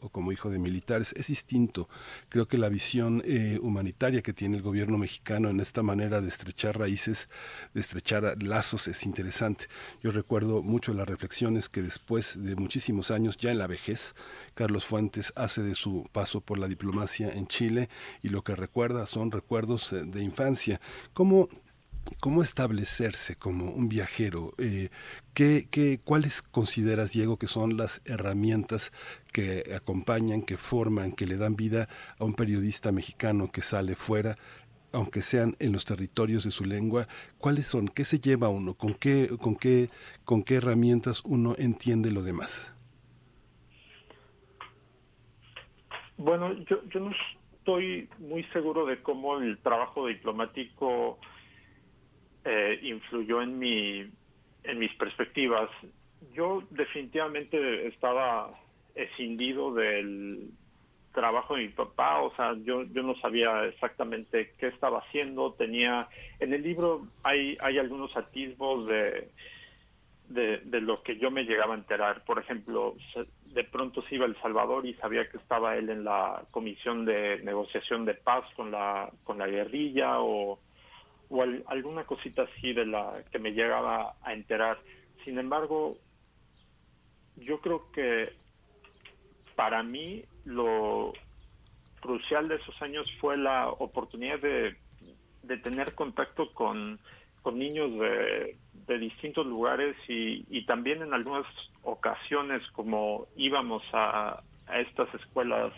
o 0.00 0.08
como 0.08 0.32
hijo 0.32 0.50
de 0.50 0.58
militares. 0.58 1.14
Es 1.16 1.28
distinto. 1.28 1.88
Creo 2.28 2.46
que 2.46 2.58
la 2.58 2.68
visión 2.68 3.22
eh, 3.24 3.58
humanitaria 3.62 4.22
que 4.22 4.32
tiene 4.32 4.56
el 4.56 4.62
gobierno 4.62 4.98
mexicano 4.98 5.48
en 5.48 5.60
esta 5.60 5.82
manera 5.82 6.20
de 6.20 6.28
estrechar 6.28 6.78
raíces, 6.78 7.28
de 7.74 7.80
estrechar 7.80 8.42
lazos, 8.42 8.88
es 8.88 9.04
interesante. 9.04 9.66
Yo 10.02 10.10
recuerdo 10.10 10.62
mucho 10.62 10.94
las 10.94 11.08
reflexiones 11.08 11.68
que 11.68 11.82
después 11.82 12.42
de 12.42 12.56
muchísimos 12.56 13.10
años, 13.10 13.36
ya 13.38 13.50
en 13.50 13.58
la 13.58 13.66
vejez, 13.66 14.14
Carlos 14.54 14.84
Fuentes 14.84 15.32
hace 15.36 15.62
de 15.62 15.74
su 15.74 16.08
paso 16.12 16.40
por 16.40 16.58
la 16.58 16.68
diplomacia 16.68 17.30
en 17.30 17.46
Chile 17.46 17.88
y 18.22 18.28
lo 18.28 18.42
que 18.42 18.56
recuerda 18.56 19.06
son 19.06 19.30
recuerdos 19.30 19.92
eh, 19.92 20.04
de 20.04 20.22
infancia. 20.22 20.80
¿Cómo 21.12 21.48
¿Cómo 22.20 22.42
establecerse 22.42 23.36
como 23.36 23.70
un 23.70 23.88
viajero? 23.88 24.52
Eh, 24.58 24.90
¿qué, 25.34 25.68
qué, 25.70 26.00
cuáles 26.02 26.42
consideras, 26.42 27.12
Diego, 27.12 27.36
que 27.36 27.46
son 27.46 27.76
las 27.76 28.00
herramientas 28.04 28.92
que 29.32 29.74
acompañan, 29.74 30.42
que 30.42 30.56
forman, 30.56 31.12
que 31.12 31.26
le 31.26 31.36
dan 31.36 31.56
vida 31.56 31.88
a 32.18 32.24
un 32.24 32.34
periodista 32.34 32.92
mexicano 32.92 33.50
que 33.52 33.62
sale 33.62 33.96
fuera, 33.96 34.36
aunque 34.92 35.20
sean 35.20 35.56
en 35.58 35.72
los 35.72 35.84
territorios 35.84 36.44
de 36.44 36.50
su 36.50 36.64
lengua? 36.64 37.06
¿Cuáles 37.38 37.66
son? 37.66 37.88
¿Qué 37.88 38.04
se 38.04 38.18
lleva 38.18 38.48
uno? 38.48 38.74
¿Con 38.74 38.94
qué, 38.94 39.28
con 39.40 39.56
qué, 39.56 39.90
con 40.24 40.42
qué 40.42 40.56
herramientas 40.56 41.22
uno 41.24 41.54
entiende 41.58 42.10
lo 42.10 42.22
demás? 42.22 42.72
Bueno, 46.16 46.52
yo, 46.64 46.82
yo 46.88 47.00
no 47.00 47.10
estoy 47.58 48.08
muy 48.18 48.44
seguro 48.52 48.86
de 48.86 49.02
cómo 49.02 49.38
el 49.38 49.58
trabajo 49.58 50.06
diplomático 50.06 51.18
eh, 52.46 52.78
influyó 52.82 53.42
en 53.42 53.58
mi 53.58 54.10
en 54.64 54.78
mis 54.78 54.94
perspectivas. 54.94 55.68
Yo 56.32 56.62
definitivamente 56.70 57.86
estaba 57.88 58.50
escindido 58.94 59.74
del 59.74 60.50
trabajo 61.12 61.56
de 61.56 61.62
mi 61.62 61.68
papá, 61.70 62.20
o 62.22 62.34
sea, 62.36 62.54
yo 62.64 62.84
yo 62.84 63.02
no 63.02 63.14
sabía 63.16 63.64
exactamente 63.64 64.52
qué 64.58 64.68
estaba 64.68 65.00
haciendo, 65.00 65.54
tenía 65.54 66.08
en 66.38 66.52
el 66.52 66.62
libro 66.62 67.06
hay 67.22 67.58
hay 67.60 67.78
algunos 67.78 68.16
atisbos 68.16 68.86
de 68.86 69.28
de, 70.28 70.58
de 70.64 70.80
lo 70.80 71.02
que 71.02 71.18
yo 71.18 71.30
me 71.30 71.44
llegaba 71.44 71.74
a 71.74 71.78
enterar. 71.78 72.24
Por 72.24 72.38
ejemplo, 72.38 72.96
de 73.52 73.64
pronto 73.64 74.02
se 74.02 74.16
iba 74.16 74.26
El 74.26 74.40
Salvador 74.40 74.86
y 74.86 74.94
sabía 74.94 75.24
que 75.24 75.36
estaba 75.36 75.76
él 75.76 75.88
en 75.88 76.04
la 76.04 76.44
comisión 76.50 77.04
de 77.04 77.40
negociación 77.42 78.04
de 78.04 78.14
paz 78.14 78.44
con 78.54 78.70
la, 78.70 79.10
con 79.24 79.38
la 79.38 79.46
guerrilla 79.46 80.20
o, 80.20 80.58
o 81.28 81.42
alguna 81.66 82.04
cosita 82.04 82.42
así 82.42 82.72
de 82.72 82.86
la 82.86 83.24
que 83.30 83.38
me 83.38 83.52
llegaba 83.52 84.16
a 84.22 84.32
enterar. 84.32 84.78
Sin 85.24 85.38
embargo, 85.38 85.98
yo 87.36 87.60
creo 87.60 87.90
que 87.92 88.32
para 89.54 89.82
mí 89.82 90.24
lo, 90.44 91.12
crucial 92.06 92.46
de 92.48 92.54
esos 92.54 92.80
años 92.80 93.06
fue 93.20 93.36
la 93.36 93.68
oportunidad 93.68 94.38
de, 94.38 94.76
de 95.42 95.56
tener 95.58 95.94
contacto 95.94 96.52
con, 96.52 97.00
con 97.42 97.58
niños 97.58 97.92
de, 97.98 98.56
de 98.86 98.98
distintos 98.98 99.44
lugares 99.44 99.96
y, 100.08 100.44
y, 100.48 100.64
también 100.66 101.02
en 101.02 101.12
algunas 101.12 101.46
ocasiones 101.82 102.62
como 102.70 103.26
íbamos 103.36 103.82
a, 103.92 104.42
a 104.68 104.80
estas 104.80 105.12
escuelas 105.14 105.72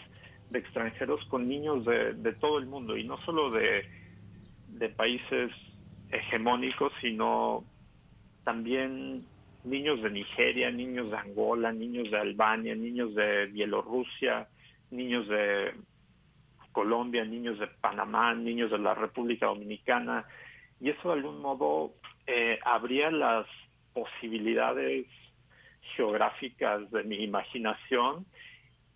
de 0.50 0.58
extranjeros 0.58 1.24
con 1.26 1.48
niños 1.48 1.84
de, 1.86 2.12
de, 2.12 2.32
todo 2.34 2.58
el 2.58 2.66
mundo 2.66 2.96
y 2.96 3.04
no 3.04 3.18
solo 3.24 3.50
de, 3.50 3.86
de 4.78 4.88
países 4.88 5.50
hegemónicos, 6.10 6.92
sino 7.00 7.64
también 8.44 9.24
niños 9.64 10.02
de 10.02 10.10
Nigeria, 10.10 10.70
niños 10.70 11.10
de 11.10 11.16
Angola, 11.18 11.72
niños 11.72 12.10
de 12.10 12.18
Albania, 12.18 12.74
niños 12.74 13.14
de 13.14 13.46
Bielorrusia, 13.46 14.48
niños 14.90 15.28
de 15.28 15.74
Colombia, 16.72 17.24
niños 17.24 17.59
de 17.59 17.66
Panamá, 17.66 18.34
niños 18.34 18.70
de 18.70 18.78
la 18.78 18.94
República 18.94 19.46
Dominicana, 19.46 20.24
y 20.80 20.90
eso 20.90 21.09
de 21.09 21.14
algún 21.14 21.40
modo 21.42 21.92
eh, 22.26 22.59
abría 22.64 23.10
las 23.10 23.46
posibilidades 23.92 25.06
geográficas 25.96 26.90
de 26.90 27.02
mi 27.02 27.16
imaginación 27.24 28.26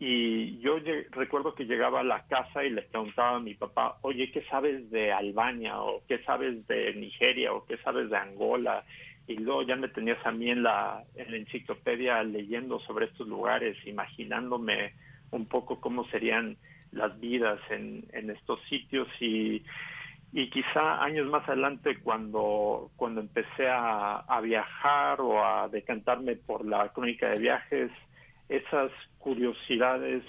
y 0.05 0.59
yo 0.59 0.81
recuerdo 1.13 1.55
que 1.55 1.65
llegaba 1.65 2.01
a 2.01 2.03
la 2.03 2.27
casa 2.27 2.65
y 2.65 2.71
le 2.71 2.83
preguntaba 2.83 3.37
a 3.37 3.41
mi 3.41 3.55
papá, 3.55 3.99
oye, 4.03 4.33
¿qué 4.33 4.43
sabes 4.51 4.91
de 4.91 5.13
Albania? 5.13 5.81
o 5.81 6.03
¿qué 6.09 6.19
sabes 6.25 6.67
de 6.67 6.93
Nigeria? 6.95 7.53
o 7.53 7.65
¿qué 7.67 7.77
sabes 7.85 8.11
de 8.11 8.17
Angola? 8.17 8.85
Y 9.29 9.37
luego 9.37 9.63
ya 9.63 9.77
me 9.77 9.87
tenías 9.87 10.19
a 10.27 10.33
mí 10.33 10.51
en 10.51 10.65
la, 10.65 11.05
en 11.15 11.31
la 11.31 11.37
enciclopedia 11.37 12.21
leyendo 12.25 12.81
sobre 12.81 13.07
estos 13.07 13.29
lugares, 13.29 13.77
imaginándome 13.87 14.93
un 15.31 15.47
poco 15.47 15.81
cómo 15.81 16.05
serían 16.09 16.57
las 16.91 17.21
vidas 17.21 17.61
en, 17.71 18.05
en 18.13 18.31
estos 18.31 18.61
sitios 18.69 19.07
y, 19.21 19.63
y 20.33 20.51
quizá 20.51 21.01
años 21.01 21.29
más 21.29 21.49
adelante 21.49 22.01
cuando, 22.01 22.91
cuando 22.97 23.21
empecé 23.21 23.69
a, 23.69 24.17
a 24.17 24.41
viajar 24.41 25.21
o 25.21 25.45
a 25.45 25.69
decantarme 25.69 26.35
por 26.35 26.67
la 26.67 26.89
crónica 26.89 27.29
de 27.29 27.39
viajes, 27.39 27.93
esas 28.49 28.91
curiosidades 29.19 30.25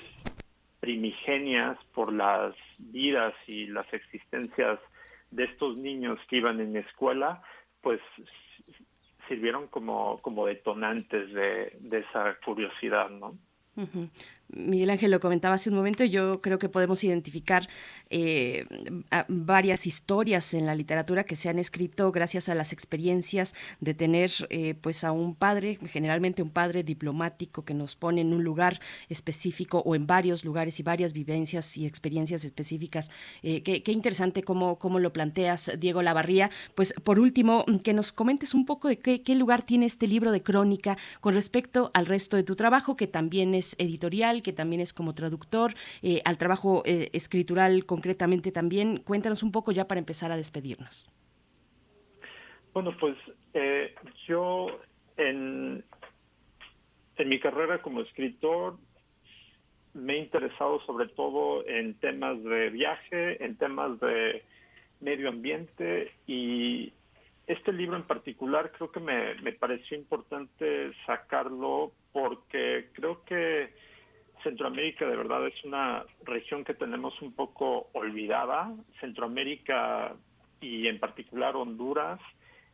primigenias 0.80 1.78
por 1.94 2.12
las 2.12 2.56
vidas 2.78 3.34
y 3.48 3.68
las 3.68 3.92
existencias 3.94 4.80
de 5.32 5.46
estos 5.46 5.78
niños 5.78 6.20
que 6.30 6.38
iban 6.38 6.60
en 6.60 6.76
escuela, 6.76 7.42
pues 7.82 8.02
sirvieron 9.28 9.68
como, 9.68 10.20
como 10.22 10.46
detonantes 10.46 11.34
de, 11.34 11.78
de 11.80 12.00
esa 12.00 12.36
curiosidad, 12.46 13.10
¿no? 13.10 13.38
Miguel 14.56 14.90
Ángel 14.90 15.12
lo 15.12 15.20
comentaba 15.20 15.56
hace 15.56 15.70
un 15.70 15.76
momento, 15.76 16.04
yo 16.04 16.42
creo 16.42 16.60
que 16.60 16.70
podemos 16.70 17.04
identificar 17.04 17.68
eh, 18.10 18.66
varias 19.28 19.88
historias 19.88 20.54
en 20.54 20.66
la 20.66 20.76
literatura 20.76 21.24
que 21.24 21.36
se 21.36 21.50
han 21.50 21.60
escrito 21.60 22.12
gracias 22.12 22.50
a 22.50 22.56
las 22.56 22.74
experiencias 22.74 23.56
de 23.80 23.94
tener 23.94 24.32
eh, 24.50 24.76
pues 24.76 25.04
a 25.04 25.12
un 25.12 25.36
padre, 25.36 25.78
generalmente 25.88 26.44
un 26.44 26.52
padre 26.52 26.84
diplomático 26.84 27.66
que 27.66 27.74
nos 27.74 27.96
pone 27.96 28.22
en 28.22 28.34
un 28.34 28.44
lugar 28.44 28.80
específico 29.10 29.80
o 29.86 29.96
en 29.96 30.06
varios 30.06 30.46
lugares 30.46 30.80
y 30.80 30.84
varias 30.84 31.14
vivencias 31.14 31.78
y 31.78 31.86
experiencias 31.86 32.46
específicas. 32.46 33.10
Eh, 33.42 33.64
qué, 33.64 33.92
interesante 33.92 34.44
cómo, 34.44 34.78
cómo 34.78 35.00
lo 35.00 35.14
planteas, 35.14 35.72
Diego 35.80 36.02
Lavarría. 36.02 36.52
Pues 36.76 36.94
por 37.04 37.20
último, 37.20 37.66
que 37.84 37.94
nos 37.94 38.12
comentes 38.12 38.54
un 38.54 38.66
poco 38.66 38.88
de 38.88 39.00
qué, 39.00 39.24
qué 39.24 39.36
lugar 39.36 39.64
tiene 39.64 39.86
este 39.86 40.08
libro 40.08 40.32
de 40.32 40.44
crónica 40.44 40.98
con 41.22 41.34
respecto 41.34 41.92
al 41.94 42.06
resto 42.06 42.38
de 42.38 42.44
tu 42.44 42.56
trabajo, 42.56 42.96
que 42.96 43.08
también 43.08 43.56
es 43.56 43.76
editorial, 43.80 44.43
que 44.44 44.54
también 44.54 44.82
es 44.82 44.94
como 44.94 45.16
traductor, 45.16 45.74
eh, 46.02 46.22
al 46.26 46.38
trabajo 46.38 46.84
eh, 46.86 47.10
escritural 47.14 47.86
concretamente 47.86 48.52
también. 48.52 48.98
Cuéntanos 48.98 49.42
un 49.42 49.52
poco 49.52 49.72
ya 49.72 49.88
para 49.88 50.00
empezar 50.00 50.32
a 50.32 50.38
despedirnos. 50.38 51.10
Bueno, 52.74 52.96
pues 53.00 53.16
eh, 53.54 53.96
yo 54.28 54.68
en, 55.18 55.84
en 57.18 57.30
mi 57.30 57.40
carrera 57.40 57.82
como 57.82 58.02
escritor 58.02 58.78
me 59.94 60.16
he 60.16 60.18
interesado 60.18 60.82
sobre 60.86 61.08
todo 61.08 61.66
en 61.68 61.94
temas 61.96 62.44
de 62.44 62.70
viaje, 62.70 63.44
en 63.44 63.56
temas 63.58 64.00
de 64.00 64.44
medio 65.00 65.30
ambiente 65.30 66.12
y 66.26 66.94
este 67.46 67.74
libro 67.74 67.98
en 67.98 68.04
particular 68.04 68.72
creo 68.72 68.92
que 68.92 69.00
me, 69.00 69.36
me 69.42 69.52
pareció 69.52 69.98
importante 69.98 70.92
sacarlo 71.06 71.92
porque 72.12 72.90
creo 72.94 73.24
que 73.26 73.74
Centroamérica 74.44 75.08
de 75.08 75.16
verdad 75.16 75.48
es 75.48 75.64
una 75.64 76.06
región 76.24 76.64
que 76.64 76.74
tenemos 76.74 77.20
un 77.22 77.34
poco 77.34 77.90
olvidada. 77.94 78.74
Centroamérica 79.00 80.16
y 80.62 80.88
en 80.88 81.00
particular 81.00 81.56
Honduras 81.56 82.20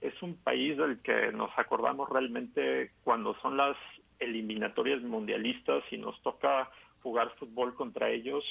es 0.02 0.14
un 0.22 0.36
país 0.36 0.78
del 0.78 1.02
que 1.02 1.32
nos 1.32 1.52
acordamos 1.58 2.10
realmente 2.10 2.92
cuando 3.04 3.36
son 3.42 3.58
las 3.58 3.78
eliminatorias 4.20 5.02
mundialistas 5.02 5.84
y 5.92 5.98
nos 5.98 6.22
toca 6.22 6.70
jugar 7.02 7.34
fútbol 7.38 7.76
contra 7.76 8.10
ellos. 8.10 8.44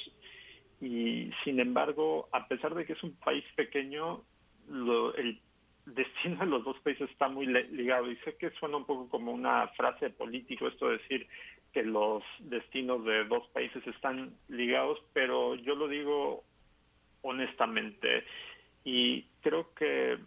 Y 0.81 1.31
sin 1.43 1.59
embargo, 1.59 2.29
a 2.31 2.47
pesar 2.47 2.73
de 2.73 2.85
que 2.85 2.93
es 2.93 3.03
un 3.03 3.13
país 3.17 3.43
pequeño, 3.55 4.23
lo, 4.67 5.13
el 5.15 5.39
destino 5.85 6.37
de 6.37 6.45
los 6.45 6.63
dos 6.63 6.79
países 6.79 7.09
está 7.09 7.27
muy 7.27 7.47
ligado. 7.47 8.11
Y 8.11 8.15
sé 8.17 8.35
que 8.37 8.51
suena 8.51 8.77
un 8.77 8.85
poco 8.85 9.09
como 9.09 9.31
una 9.31 9.67
frase 9.69 10.09
político 10.11 10.67
esto 10.67 10.87
de 10.87 10.97
decir 10.97 11.27
que 11.73 11.83
los 11.83 12.23
destinos 12.39 13.05
de 13.05 13.25
dos 13.25 13.47
países 13.49 13.85
están 13.87 14.33
ligados, 14.47 14.99
pero 15.13 15.55
yo 15.55 15.75
lo 15.75 15.87
digo 15.87 16.43
honestamente 17.21 18.23
y 18.83 19.23
creo 19.41 19.73
que 19.73 20.17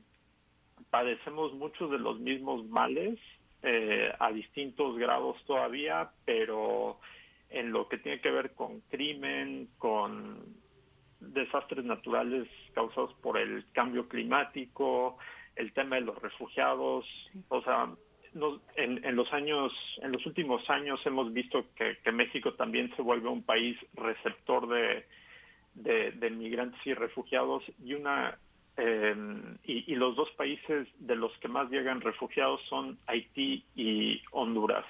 padecemos 0.90 1.52
muchos 1.54 1.90
de 1.90 1.98
los 1.98 2.20
mismos 2.20 2.64
males 2.66 3.18
eh, 3.62 4.12
a 4.18 4.30
distintos 4.30 4.96
grados 4.98 5.42
todavía, 5.46 6.10
pero 6.24 6.98
en 7.50 7.72
lo 7.72 7.88
que 7.88 7.98
tiene 7.98 8.20
que 8.20 8.30
ver 8.30 8.52
con 8.54 8.80
crimen, 8.82 9.68
con 9.78 10.38
desastres 11.20 11.84
naturales 11.84 12.48
causados 12.74 13.14
por 13.22 13.38
el 13.38 13.64
cambio 13.72 14.08
climático, 14.08 15.18
el 15.54 15.72
tema 15.72 15.96
de 15.96 16.02
los 16.02 16.20
refugiados, 16.20 17.06
o 17.48 17.62
sea, 17.62 17.90
en, 18.76 19.04
en, 19.04 19.16
los 19.16 19.32
años, 19.32 19.72
en 20.02 20.12
los 20.12 20.24
últimos 20.26 20.68
años 20.70 21.04
hemos 21.04 21.32
visto 21.32 21.66
que, 21.74 21.96
México 22.12 22.54
también 22.54 22.94
se 22.96 23.02
vuelve 23.02 23.28
un 23.28 23.42
país 23.42 23.76
receptor 23.94 24.68
de, 24.68 26.12
de, 26.12 26.30
migrantes 26.30 26.80
y 26.86 26.94
refugiados 26.94 27.62
y 27.84 27.94
una 27.94 28.38
eh, 28.76 29.14
y, 29.64 29.92
y, 29.92 29.94
los 29.96 30.16
dos 30.16 30.30
países 30.32 30.88
de 30.98 31.16
los 31.16 31.36
que 31.38 31.48
más 31.48 31.70
llegan 31.70 32.00
refugiados 32.00 32.60
son 32.68 32.98
Haití 33.06 33.64
y 33.76 34.22
Honduras. 34.30 34.86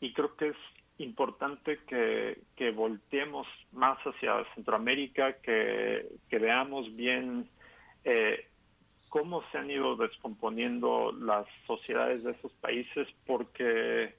Y 0.00 0.12
creo 0.12 0.36
que 0.36 0.48
es 0.48 0.56
importante 0.98 1.78
que, 1.88 2.38
que 2.56 2.70
volteemos 2.70 3.46
más 3.72 3.98
hacia 4.00 4.44
Centroamérica, 4.54 5.34
que, 5.40 6.06
que 6.28 6.38
veamos 6.38 6.94
bien 6.94 7.48
eh, 8.04 8.46
cómo 9.10 9.42
se 9.50 9.58
han 9.58 9.70
ido 9.70 9.96
descomponiendo 9.96 11.12
las 11.12 11.46
sociedades 11.66 12.24
de 12.24 12.30
esos 12.30 12.52
países 12.52 13.06
porque 13.26 14.14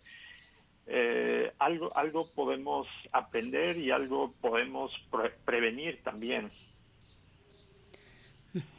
eh, 0.85 1.51
algo, 1.57 1.95
algo 1.97 2.29
podemos 2.35 2.87
aprender 3.11 3.77
y 3.77 3.89
algo 3.89 4.33
podemos 4.41 4.91
pre 5.09 5.31
prevenir 5.45 6.03
también. 6.03 6.49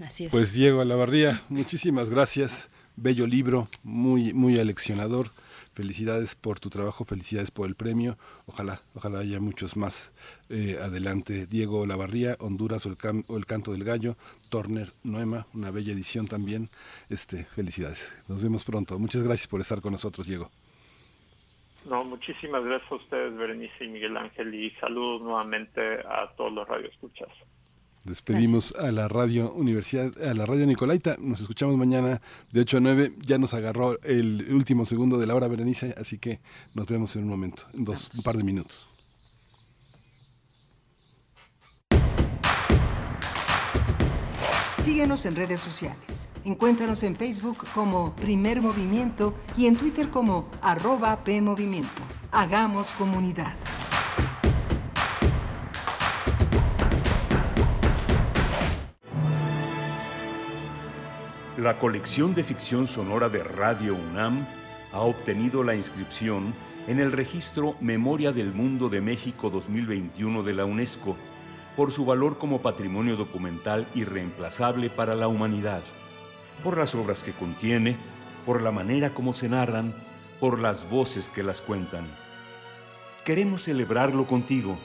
Así 0.05 0.27
es. 0.27 0.33
Pues 0.33 0.53
Diego 0.53 0.83
Alavarría, 0.83 1.41
muchísimas 1.49 2.11
gracias. 2.11 2.71
Bello 3.03 3.27
libro, 3.27 3.67
muy, 3.83 4.33
muy 4.33 4.61
aleccionador. 4.61 5.27
Felicidades 5.73 6.37
por 6.37 6.61
tu 6.61 6.71
trabajo, 6.71 7.05
felicidades 7.05 7.51
por 7.51 7.67
el 7.67 7.75
premio. 7.75 8.17
Ojalá, 8.47 8.81
ojalá 8.95 9.19
haya 9.19 9.41
muchos 9.41 9.77
más 9.77 10.13
eh, 10.49 10.79
adelante. 10.81 11.47
Diego 11.47 11.85
Lavarría, 11.85 12.37
Honduras 12.39 12.87
o 12.87 13.37
el, 13.37 13.47
Canto 13.47 13.73
del 13.73 13.83
Gallo, 13.83 14.15
Turner, 14.51 14.91
Noema, 15.03 15.49
una 15.53 15.73
bella 15.73 15.93
edición 15.93 16.29
también. 16.29 16.69
Este, 17.09 17.43
felicidades. 17.43 18.13
Nos 18.29 18.41
vemos 18.41 18.63
pronto. 18.63 18.97
Muchas 19.01 19.25
gracias 19.25 19.49
por 19.49 19.61
estar 19.61 19.81
con 19.81 19.91
nosotros, 19.91 20.29
Diego. 20.29 20.49
No, 21.85 22.05
muchísimas 22.05 22.63
gracias 22.63 22.93
a 22.93 22.95
ustedes, 22.95 23.37
Berenice 23.37 23.85
y 23.85 23.89
Miguel 23.89 24.17
Ángel, 24.17 24.55
y 24.55 24.71
saludos 24.79 25.23
nuevamente 25.23 25.81
a 26.09 26.31
todos 26.37 26.53
los 26.53 26.69
radioescuchas. 26.69 27.31
Despedimos 28.05 28.75
a 28.81 28.91
la 28.91 29.07
radio 29.07 29.53
Universidad, 29.53 30.13
a 30.29 30.35
la 30.35 30.45
radio 30.45 30.67
Nicolaita. 30.67 31.17
Nos 31.21 31.41
escuchamos 31.41 31.77
mañana 31.77 32.21
de 32.51 32.61
8 32.61 32.79
a 32.79 32.81
9. 32.81 33.13
Ya 33.25 33.39
nos 33.39 33.55
agarró 33.55 34.01
el 34.03 34.53
último 34.53 34.85
segundo 34.85 35.19
de 35.19 35.27
la 35.29 35.37
hora, 35.37 35.47
Berenice, 35.47 35.95
así 35.97 36.19
que 36.19 36.41
nos 36.75 36.89
vemos 36.89 37.15
en 37.15 37.23
un 37.23 37.29
momento, 37.29 37.63
en 37.75 37.85
dos, 37.85 38.11
un 38.17 38.23
par 38.25 38.37
de 38.37 38.43
minutos. 38.43 38.89
Síguenos 44.79 45.25
en 45.27 45.37
redes 45.37 45.61
sociales. 45.61 46.29
Encuéntranos 46.45 47.05
en 47.05 47.15
Facebook 47.15 47.65
como 47.73 48.17
Primer 48.17 48.61
Movimiento 48.61 49.33
y 49.57 49.67
en 49.67 49.77
Twitter 49.77 50.11
como 50.11 50.51
arroba 50.61 51.23
PMovimiento. 51.23 52.03
Hagamos 52.33 52.95
comunidad. 52.95 53.55
La 61.63 61.79
colección 61.79 62.35
de 62.35 62.43
ficción 62.43 62.89
sonora 62.89 63.29
de 63.29 63.45
Radio 63.45 63.95
UNAM 63.95 64.45
ha 64.93 65.03
obtenido 65.03 65.63
la 65.63 65.77
inscripción 65.77 66.55
en 66.89 66.99
el 66.99 67.13
registro 67.13 67.77
Memoria 67.81 68.33
del 68.33 68.53
Mundo 68.53 68.89
de 68.89 69.01
México 69.01 69.49
2021 69.49 70.43
de 70.43 70.55
la 70.55 70.65
UNESCO 70.65 71.17
por 71.77 71.93
su 71.93 72.05
valor 72.05 72.37
como 72.39 72.63
patrimonio 72.63 73.15
documental 73.15 73.87
irreemplazable 73.95 74.91
para 74.91 75.15
la 75.15 75.29
humanidad, 75.29 75.83
por 76.65 76.77
las 76.77 76.97
obras 76.97 77.23
que 77.23 77.31
contiene, 77.31 77.97
por 78.45 78.61
la 78.61 78.73
manera 78.73 79.15
como 79.15 79.33
se 79.33 79.49
narran, 79.49 79.95
por 80.41 80.59
las 80.59 80.91
voces 80.91 81.29
que 81.29 81.45
las 81.45 81.61
cuentan. 81.61 82.09
Queremos 83.25 83.63
celebrarlo 83.63 84.27
contigo. 84.27 84.77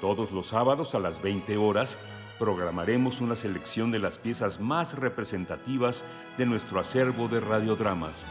Todos 0.00 0.30
los 0.30 0.46
sábados 0.46 0.94
a 0.94 1.00
las 1.00 1.20
20 1.20 1.56
horas 1.56 1.98
programaremos 2.44 3.22
una 3.22 3.36
selección 3.36 3.90
de 3.90 3.98
las 3.98 4.18
piezas 4.18 4.60
más 4.60 4.98
representativas 4.98 6.04
de 6.36 6.44
nuestro 6.44 6.78
acervo 6.78 7.26
de 7.26 7.40
radiodramas. 7.40 8.26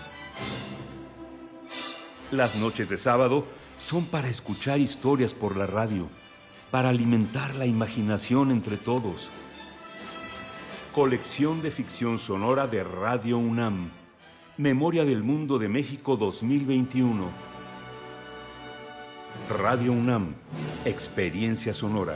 Las 2.30 2.56
noches 2.56 2.90
de 2.90 3.00
sábado 3.00 3.44
son 3.80 4.06
para 4.06 4.28
escuchar 4.28 4.80
historias 4.80 5.34
por 5.34 5.58
la 5.58 5.66
radio, 5.66 6.10
para 6.70 6.90
alimentar 6.90 7.56
la 7.56 7.66
imaginación 7.66 8.52
entre 8.52 8.78
todos. 8.78 9.32
Colección 10.94 11.64
de 11.64 11.72
ficción 11.72 12.20
sonora 12.20 12.68
de 12.68 12.84
Radio 12.84 13.40
UNAM. 13.40 13.90
Memoria 14.58 15.06
del 15.06 15.24
Mundo 15.24 15.58
de 15.58 15.70
México 15.70 16.18
2021. 16.18 17.30
Radio 19.50 19.92
UNAM. 19.92 20.36
Experiencia 20.86 21.74
sonora. 21.74 22.16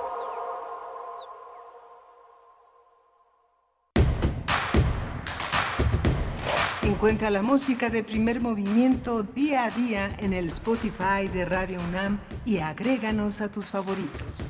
Encuentra 6.83 7.29
la 7.29 7.43
música 7.43 7.91
de 7.91 8.03
primer 8.03 8.41
movimiento 8.41 9.21
día 9.21 9.65
a 9.65 9.69
día 9.69 10.09
en 10.17 10.33
el 10.33 10.47
Spotify 10.47 11.27
de 11.31 11.45
Radio 11.45 11.79
UNAM 11.79 12.19
y 12.43 12.57
agréganos 12.57 13.41
a 13.41 13.51
tus 13.51 13.69
favoritos. 13.69 14.47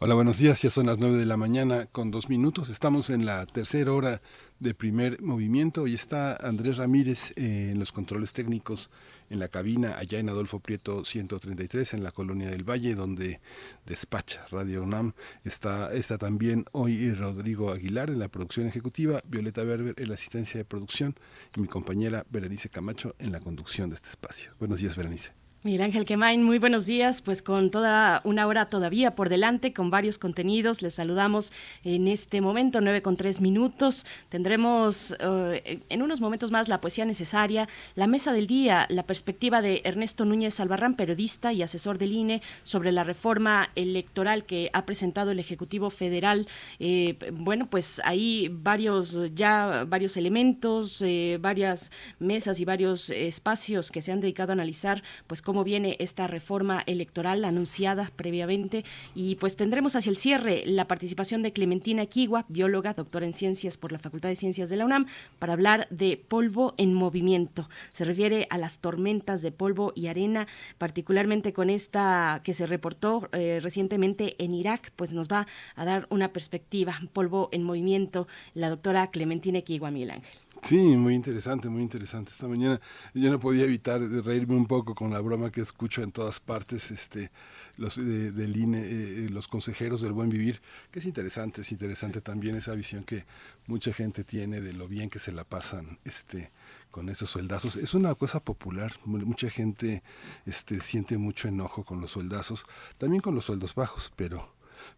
Hola, 0.00 0.14
buenos 0.16 0.38
días. 0.38 0.60
Ya 0.60 0.70
son 0.70 0.86
las 0.86 0.98
9 0.98 1.16
de 1.16 1.26
la 1.26 1.36
mañana 1.36 1.86
con 1.86 2.10
dos 2.10 2.28
minutos. 2.28 2.68
Estamos 2.68 3.08
en 3.08 3.24
la 3.24 3.46
tercera 3.46 3.92
hora 3.92 4.20
de 4.58 4.74
primer 4.74 5.22
movimiento 5.22 5.86
y 5.86 5.94
está 5.94 6.34
Andrés 6.34 6.76
Ramírez 6.78 7.34
eh, 7.36 7.70
en 7.70 7.78
los 7.78 7.92
controles 7.92 8.32
técnicos 8.32 8.90
en 9.32 9.38
la 9.38 9.48
cabina 9.48 9.96
allá 9.98 10.18
en 10.18 10.28
Adolfo 10.28 10.60
Prieto 10.60 11.04
133 11.04 11.94
en 11.94 12.04
la 12.04 12.12
colonia 12.12 12.50
del 12.50 12.68
Valle 12.68 12.94
donde 12.94 13.40
despacha 13.86 14.46
Radio 14.50 14.82
UNAM. 14.82 15.14
Está, 15.42 15.92
está 15.92 16.18
también 16.18 16.66
hoy 16.72 17.12
Rodrigo 17.14 17.72
Aguilar 17.72 18.10
en 18.10 18.18
la 18.18 18.28
producción 18.28 18.66
ejecutiva, 18.66 19.20
Violeta 19.24 19.64
Berber 19.64 19.94
en 19.96 20.08
la 20.08 20.14
asistencia 20.14 20.58
de 20.58 20.64
producción 20.64 21.16
y 21.56 21.60
mi 21.60 21.66
compañera 21.66 22.26
Berenice 22.30 22.68
Camacho 22.68 23.16
en 23.18 23.32
la 23.32 23.40
conducción 23.40 23.88
de 23.88 23.96
este 23.96 24.08
espacio. 24.08 24.52
Buenos 24.58 24.80
días, 24.80 24.96
Berenice. 24.96 25.41
Miguel 25.64 25.82
Ángel 25.82 26.04
Quemain, 26.04 26.42
muy 26.42 26.58
buenos 26.58 26.86
días, 26.86 27.22
pues 27.22 27.40
con 27.40 27.70
toda 27.70 28.20
una 28.24 28.48
hora 28.48 28.66
todavía 28.66 29.14
por 29.14 29.28
delante, 29.28 29.72
con 29.72 29.90
varios 29.90 30.18
contenidos. 30.18 30.82
Les 30.82 30.94
saludamos 30.94 31.52
en 31.84 32.08
este 32.08 32.40
momento, 32.40 32.80
nueve 32.80 33.00
con 33.00 33.16
tres 33.16 33.40
minutos. 33.40 34.04
Tendremos 34.28 35.14
eh, 35.20 35.78
en 35.88 36.02
unos 36.02 36.20
momentos 36.20 36.50
más 36.50 36.66
la 36.66 36.80
poesía 36.80 37.04
necesaria, 37.04 37.68
la 37.94 38.08
mesa 38.08 38.32
del 38.32 38.48
día, 38.48 38.86
la 38.90 39.04
perspectiva 39.04 39.62
de 39.62 39.82
Ernesto 39.84 40.24
Núñez 40.24 40.58
Albarrán, 40.58 40.96
periodista 40.96 41.52
y 41.52 41.62
asesor 41.62 41.96
del 41.96 42.10
INE, 42.10 42.42
sobre 42.64 42.90
la 42.90 43.04
reforma 43.04 43.70
electoral 43.76 44.44
que 44.44 44.68
ha 44.72 44.84
presentado 44.84 45.30
el 45.30 45.38
Ejecutivo 45.38 45.90
Federal. 45.90 46.48
Eh, 46.80 47.16
bueno, 47.34 47.70
pues 47.70 48.02
hay 48.04 48.48
varios, 48.50 49.16
ya 49.36 49.84
varios 49.86 50.16
elementos, 50.16 51.00
eh, 51.02 51.38
varias 51.40 51.92
mesas 52.18 52.58
y 52.58 52.64
varios 52.64 53.10
espacios 53.10 53.92
que 53.92 54.02
se 54.02 54.10
han 54.10 54.20
dedicado 54.20 54.50
a 54.50 54.54
analizar, 54.54 55.04
pues 55.28 55.40
cómo 55.40 55.51
viene 55.62 55.96
esta 56.00 56.26
reforma 56.26 56.82
electoral 56.86 57.44
anunciada 57.44 58.10
previamente 58.16 58.84
y 59.14 59.36
pues 59.36 59.56
tendremos 59.56 59.94
hacia 59.94 60.10
el 60.10 60.16
cierre 60.16 60.62
la 60.64 60.88
participación 60.88 61.42
de 61.42 61.52
Clementina 61.52 62.06
Kiwa, 62.06 62.46
bióloga, 62.48 62.94
doctora 62.94 63.26
en 63.26 63.34
ciencias 63.34 63.76
por 63.76 63.92
la 63.92 63.98
Facultad 63.98 64.30
de 64.30 64.36
Ciencias 64.36 64.70
de 64.70 64.76
la 64.76 64.86
UNAM, 64.86 65.06
para 65.38 65.52
hablar 65.52 65.86
de 65.90 66.16
polvo 66.16 66.74
en 66.78 66.94
movimiento. 66.94 67.68
Se 67.92 68.04
refiere 68.04 68.46
a 68.48 68.56
las 68.56 68.78
tormentas 68.78 69.42
de 69.42 69.52
polvo 69.52 69.92
y 69.94 70.06
arena, 70.06 70.48
particularmente 70.78 71.52
con 71.52 71.68
esta 71.68 72.40
que 72.42 72.54
se 72.54 72.66
reportó 72.66 73.28
eh, 73.32 73.60
recientemente 73.62 74.36
en 74.42 74.54
Irak, 74.54 74.92
pues 74.96 75.12
nos 75.12 75.28
va 75.28 75.46
a 75.76 75.84
dar 75.84 76.06
una 76.10 76.32
perspectiva, 76.32 76.98
polvo 77.12 77.50
en 77.52 77.62
movimiento, 77.62 78.26
la 78.54 78.70
doctora 78.70 79.10
Clementina 79.10 79.60
Kiwa, 79.60 79.90
Miguel 79.90 80.12
Ángel. 80.12 80.41
Sí, 80.62 80.76
muy 80.96 81.14
interesante, 81.14 81.68
muy 81.68 81.82
interesante. 81.82 82.30
Esta 82.30 82.46
mañana 82.46 82.80
yo 83.14 83.30
no 83.30 83.40
podía 83.40 83.64
evitar 83.64 84.00
de 84.08 84.22
reírme 84.22 84.54
un 84.54 84.66
poco 84.66 84.94
con 84.94 85.10
la 85.10 85.20
broma 85.20 85.50
que 85.50 85.60
escucho 85.60 86.02
en 86.02 86.12
todas 86.12 86.38
partes, 86.38 86.92
este, 86.92 87.32
los 87.76 87.96
del 87.96 88.56
INE, 88.56 88.78
eh, 88.80 89.28
los 89.28 89.48
consejeros 89.48 90.00
del 90.02 90.12
buen 90.12 90.30
vivir, 90.30 90.62
que 90.92 91.00
es 91.00 91.04
interesante, 91.06 91.62
es 91.62 91.72
interesante 91.72 92.20
también 92.20 92.54
esa 92.54 92.74
visión 92.74 93.02
que 93.02 93.26
mucha 93.66 93.92
gente 93.92 94.22
tiene 94.22 94.60
de 94.60 94.72
lo 94.72 94.86
bien 94.86 95.10
que 95.10 95.18
se 95.18 95.32
la 95.32 95.42
pasan, 95.44 95.98
este, 96.04 96.52
con 96.92 97.08
esos 97.08 97.28
sueldazos. 97.30 97.74
Es 97.76 97.94
una 97.94 98.14
cosa 98.14 98.38
popular, 98.38 98.92
mucha 99.04 99.50
gente 99.50 100.04
este, 100.46 100.80
siente 100.80 101.18
mucho 101.18 101.48
enojo 101.48 101.84
con 101.84 102.00
los 102.00 102.12
sueldazos, 102.12 102.64
también 102.98 103.20
con 103.20 103.34
los 103.34 103.46
sueldos 103.46 103.74
bajos, 103.74 104.12
pero 104.14 104.48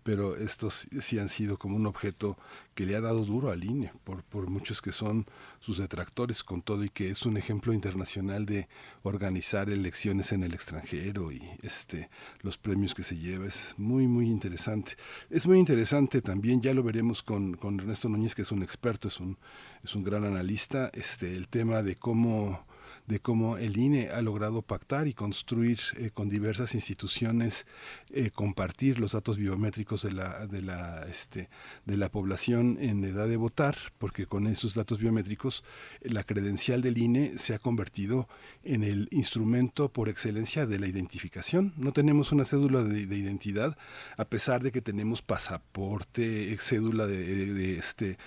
pero 0.02 0.36
estos 0.36 0.86
sí 1.00 1.18
han 1.18 1.28
sido 1.28 1.58
como 1.58 1.76
un 1.76 1.86
objeto 1.86 2.36
que 2.74 2.86
le 2.86 2.96
ha 2.96 3.00
dado 3.00 3.24
duro 3.24 3.50
al 3.50 3.64
INE 3.64 3.92
por, 4.04 4.22
por 4.24 4.48
muchos 4.48 4.82
que 4.82 4.92
son 4.92 5.26
sus 5.60 5.78
detractores 5.78 6.42
con 6.42 6.60
todo 6.62 6.84
y 6.84 6.90
que 6.90 7.10
es 7.10 7.24
un 7.24 7.36
ejemplo 7.36 7.72
internacional 7.72 8.46
de 8.46 8.68
organizar 9.02 9.70
elecciones 9.70 10.32
en 10.32 10.42
el 10.42 10.54
extranjero 10.54 11.32
y 11.32 11.42
este 11.62 12.10
los 12.40 12.58
premios 12.58 12.94
que 12.94 13.02
se 13.02 13.16
lleva. 13.16 13.46
Es 13.46 13.74
muy 13.76 14.06
muy 14.06 14.26
interesante. 14.26 14.96
Es 15.30 15.46
muy 15.46 15.58
interesante 15.58 16.20
también 16.20 16.60
ya 16.60 16.74
lo 16.74 16.82
veremos 16.82 17.22
con, 17.22 17.54
con 17.54 17.78
Ernesto 17.78 18.08
Núñez 18.08 18.34
que 18.34 18.42
es 18.42 18.52
un 18.52 18.62
experto 18.62 19.08
es 19.08 19.20
un 19.20 19.38
es 19.82 19.94
un 19.94 20.04
gran 20.04 20.24
analista 20.24 20.90
este 20.94 21.36
el 21.36 21.48
tema 21.48 21.82
de 21.82 21.96
cómo 21.96 22.66
de 23.06 23.20
cómo 23.20 23.58
el 23.58 23.76
INE 23.76 24.08
ha 24.08 24.22
logrado 24.22 24.62
pactar 24.62 25.06
y 25.08 25.14
construir 25.14 25.78
eh, 25.96 26.10
con 26.12 26.28
diversas 26.28 26.74
instituciones, 26.74 27.66
eh, 28.10 28.30
compartir 28.30 28.98
los 28.98 29.12
datos 29.12 29.36
biométricos 29.36 30.02
de 30.02 30.12
la, 30.12 30.46
de, 30.46 30.62
la, 30.62 31.06
este, 31.08 31.50
de 31.84 31.96
la 31.96 32.10
población 32.10 32.78
en 32.80 33.04
edad 33.04 33.28
de 33.28 33.36
votar, 33.36 33.76
porque 33.98 34.26
con 34.26 34.46
esos 34.46 34.74
datos 34.74 34.98
biométricos 34.98 35.64
la 36.02 36.24
credencial 36.24 36.80
del 36.80 36.98
INE 36.98 37.38
se 37.38 37.54
ha 37.54 37.58
convertido 37.58 38.28
en 38.62 38.82
el 38.82 39.08
instrumento 39.10 39.92
por 39.92 40.08
excelencia 40.08 40.66
de 40.66 40.78
la 40.78 40.86
identificación. 40.86 41.74
No 41.76 41.92
tenemos 41.92 42.32
una 42.32 42.44
cédula 42.44 42.82
de, 42.84 43.00
identidad, 43.00 43.76
a 44.16 44.24
pesar 44.24 44.62
de 44.62 44.72
que 44.72 44.80
tenemos 44.80 45.22
pasaporte, 45.22 46.56
cédula 46.58 47.06
de, 47.06 47.76
este 47.76 48.18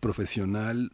profesional, 0.00 0.90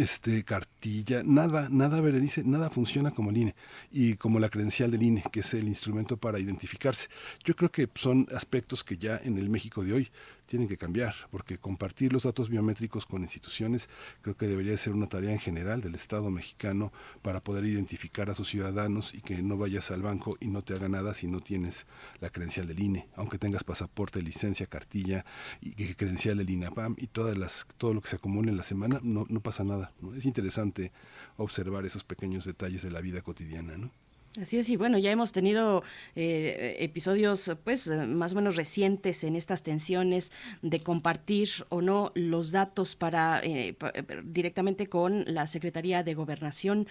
este 0.00 0.44
cartilla, 0.44 1.22
nada, 1.24 1.68
nada 1.70 2.00
Berenice, 2.00 2.42
nada 2.44 2.70
funciona 2.70 3.10
como 3.10 3.30
el 3.30 3.36
INE 3.36 3.54
y 3.90 4.14
como 4.14 4.38
la 4.38 4.48
credencial 4.48 4.90
del 4.90 5.02
INE, 5.02 5.22
que 5.30 5.40
es 5.40 5.54
el 5.54 5.68
instrumento 5.68 6.16
para 6.16 6.38
identificarse. 6.38 7.08
Yo 7.44 7.54
creo 7.54 7.70
que 7.70 7.88
son 7.94 8.26
aspectos 8.34 8.82
que 8.82 8.96
ya 8.96 9.20
en 9.22 9.38
el 9.38 9.50
México 9.50 9.84
de 9.84 9.92
hoy 9.92 10.10
tienen 10.50 10.68
que 10.68 10.76
cambiar, 10.76 11.14
porque 11.30 11.58
compartir 11.58 12.12
los 12.12 12.24
datos 12.24 12.48
biométricos 12.48 13.06
con 13.06 13.22
instituciones 13.22 13.88
creo 14.20 14.36
que 14.36 14.48
debería 14.48 14.76
ser 14.76 14.92
una 14.94 15.08
tarea 15.08 15.30
en 15.30 15.38
general 15.38 15.80
del 15.80 15.94
Estado 15.94 16.28
mexicano 16.32 16.92
para 17.22 17.40
poder 17.40 17.64
identificar 17.64 18.28
a 18.30 18.34
sus 18.34 18.48
ciudadanos 18.48 19.14
y 19.14 19.20
que 19.20 19.40
no 19.42 19.56
vayas 19.56 19.92
al 19.92 20.02
banco 20.02 20.36
y 20.40 20.48
no 20.48 20.62
te 20.62 20.74
haga 20.74 20.88
nada 20.88 21.14
si 21.14 21.28
no 21.28 21.38
tienes 21.38 21.86
la 22.20 22.30
credencial 22.30 22.66
del 22.66 22.80
INE, 22.80 23.08
aunque 23.14 23.38
tengas 23.38 23.62
pasaporte, 23.62 24.20
licencia, 24.22 24.66
cartilla 24.66 25.24
y 25.60 25.94
credencial 25.94 26.38
del 26.38 26.50
INAPAM 26.50 26.96
y 26.98 27.06
todas 27.06 27.38
las, 27.38 27.64
todo 27.78 27.94
lo 27.94 28.00
que 28.00 28.08
se 28.08 28.16
acumule 28.16 28.50
en 28.50 28.56
la 28.56 28.64
semana, 28.64 28.98
no, 29.04 29.26
no 29.28 29.40
pasa 29.40 29.62
nada. 29.62 29.92
Es 30.16 30.26
interesante 30.26 30.90
observar 31.36 31.86
esos 31.86 32.02
pequeños 32.02 32.44
detalles 32.44 32.82
de 32.82 32.90
la 32.90 33.00
vida 33.00 33.22
cotidiana. 33.22 33.76
¿no? 33.76 33.92
Así 34.38 34.58
es, 34.58 34.68
y 34.68 34.76
bueno, 34.76 34.96
ya 34.96 35.10
hemos 35.10 35.32
tenido 35.32 35.82
eh, 36.14 36.76
episodios 36.78 37.50
pues 37.64 37.88
más 37.88 38.30
o 38.30 38.36
menos 38.36 38.54
recientes 38.54 39.24
en 39.24 39.34
estas 39.34 39.64
tensiones 39.64 40.30
de 40.62 40.78
compartir 40.78 41.48
o 41.68 41.82
no 41.82 42.12
los 42.14 42.52
datos 42.52 42.94
para 42.94 43.40
eh, 43.42 43.74
eh, 43.80 44.04
directamente 44.22 44.86
con 44.86 45.24
la 45.26 45.48
Secretaría 45.48 46.04
de 46.04 46.14
Gobernación 46.14 46.86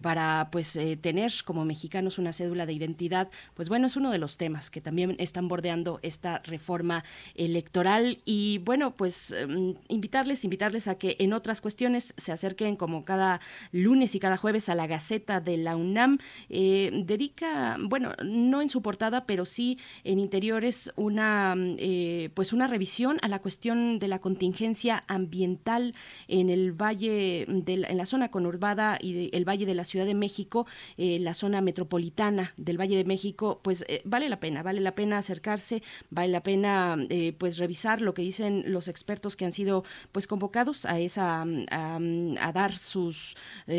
para 0.00 0.48
pues 0.52 0.78
tener 1.00 1.32
como 1.44 1.64
mexicanos 1.64 2.18
una 2.18 2.32
cédula 2.32 2.66
de 2.66 2.74
identidad, 2.74 3.30
pues 3.54 3.68
bueno, 3.68 3.88
es 3.88 3.96
uno 3.96 4.12
de 4.12 4.18
los 4.18 4.36
temas 4.36 4.70
que 4.70 4.80
también 4.80 5.16
están 5.18 5.48
bordeando 5.48 5.98
esta 6.02 6.38
reforma 6.44 7.02
electoral. 7.34 8.18
Y 8.24 8.58
bueno, 8.58 8.94
pues 8.94 9.34
mm, 9.48 9.72
invitarles, 9.88 10.44
invitarles 10.44 10.86
a 10.86 10.96
que 10.96 11.16
en 11.18 11.32
otras 11.32 11.60
cuestiones 11.60 12.14
se 12.16 12.30
acerquen 12.30 12.76
como 12.76 13.04
cada 13.04 13.40
lunes 13.72 14.14
y 14.14 14.20
cada 14.20 14.36
jueves 14.36 14.68
a 14.68 14.76
la 14.76 14.86
Gaceta 14.86 15.40
de 15.40 15.56
la 15.56 15.74
UNAM. 15.74 16.18
Eh, 16.48 16.75
dedica, 16.92 17.76
bueno, 17.80 18.12
no 18.24 18.62
en 18.62 18.68
su 18.68 18.82
portada, 18.82 19.26
pero 19.26 19.44
sí 19.44 19.78
en 20.04 20.18
interiores 20.18 20.92
una, 20.96 21.54
eh, 21.78 22.30
pues 22.34 22.52
una 22.52 22.66
revisión 22.66 23.18
a 23.22 23.28
la 23.28 23.40
cuestión 23.40 23.98
de 23.98 24.08
la 24.08 24.18
contingencia 24.18 25.04
ambiental 25.06 25.94
en 26.28 26.50
el 26.50 26.72
valle, 26.72 27.46
de 27.48 27.86
en 27.88 27.96
la 27.96 28.06
zona 28.06 28.30
conurbada 28.30 28.98
y 29.00 29.30
el 29.36 29.44
valle 29.44 29.66
de 29.66 29.74
la 29.74 29.84
Ciudad 29.84 30.06
de 30.06 30.14
México, 30.14 30.66
eh, 30.96 31.18
la 31.20 31.34
zona 31.34 31.60
metropolitana 31.60 32.52
del 32.56 32.80
Valle 32.80 32.96
de 32.96 33.04
México, 33.04 33.60
pues 33.62 33.84
vale 34.04 34.28
la 34.28 34.40
pena, 34.40 34.62
vale 34.62 34.80
la 34.80 34.94
pena 34.94 35.18
acercarse, 35.18 35.82
vale 36.10 36.32
la 36.32 36.42
pena 36.42 36.96
pues 37.38 37.58
revisar 37.58 38.00
lo 38.00 38.14
que 38.14 38.22
dicen 38.22 38.64
los 38.66 38.88
expertos 38.88 39.36
que 39.36 39.44
han 39.44 39.52
sido 39.52 39.84
pues 40.12 40.26
convocados 40.26 40.84
a 40.86 40.98
esa 40.98 41.44
a 41.70 42.52
dar 42.52 42.72
sus 42.72 43.36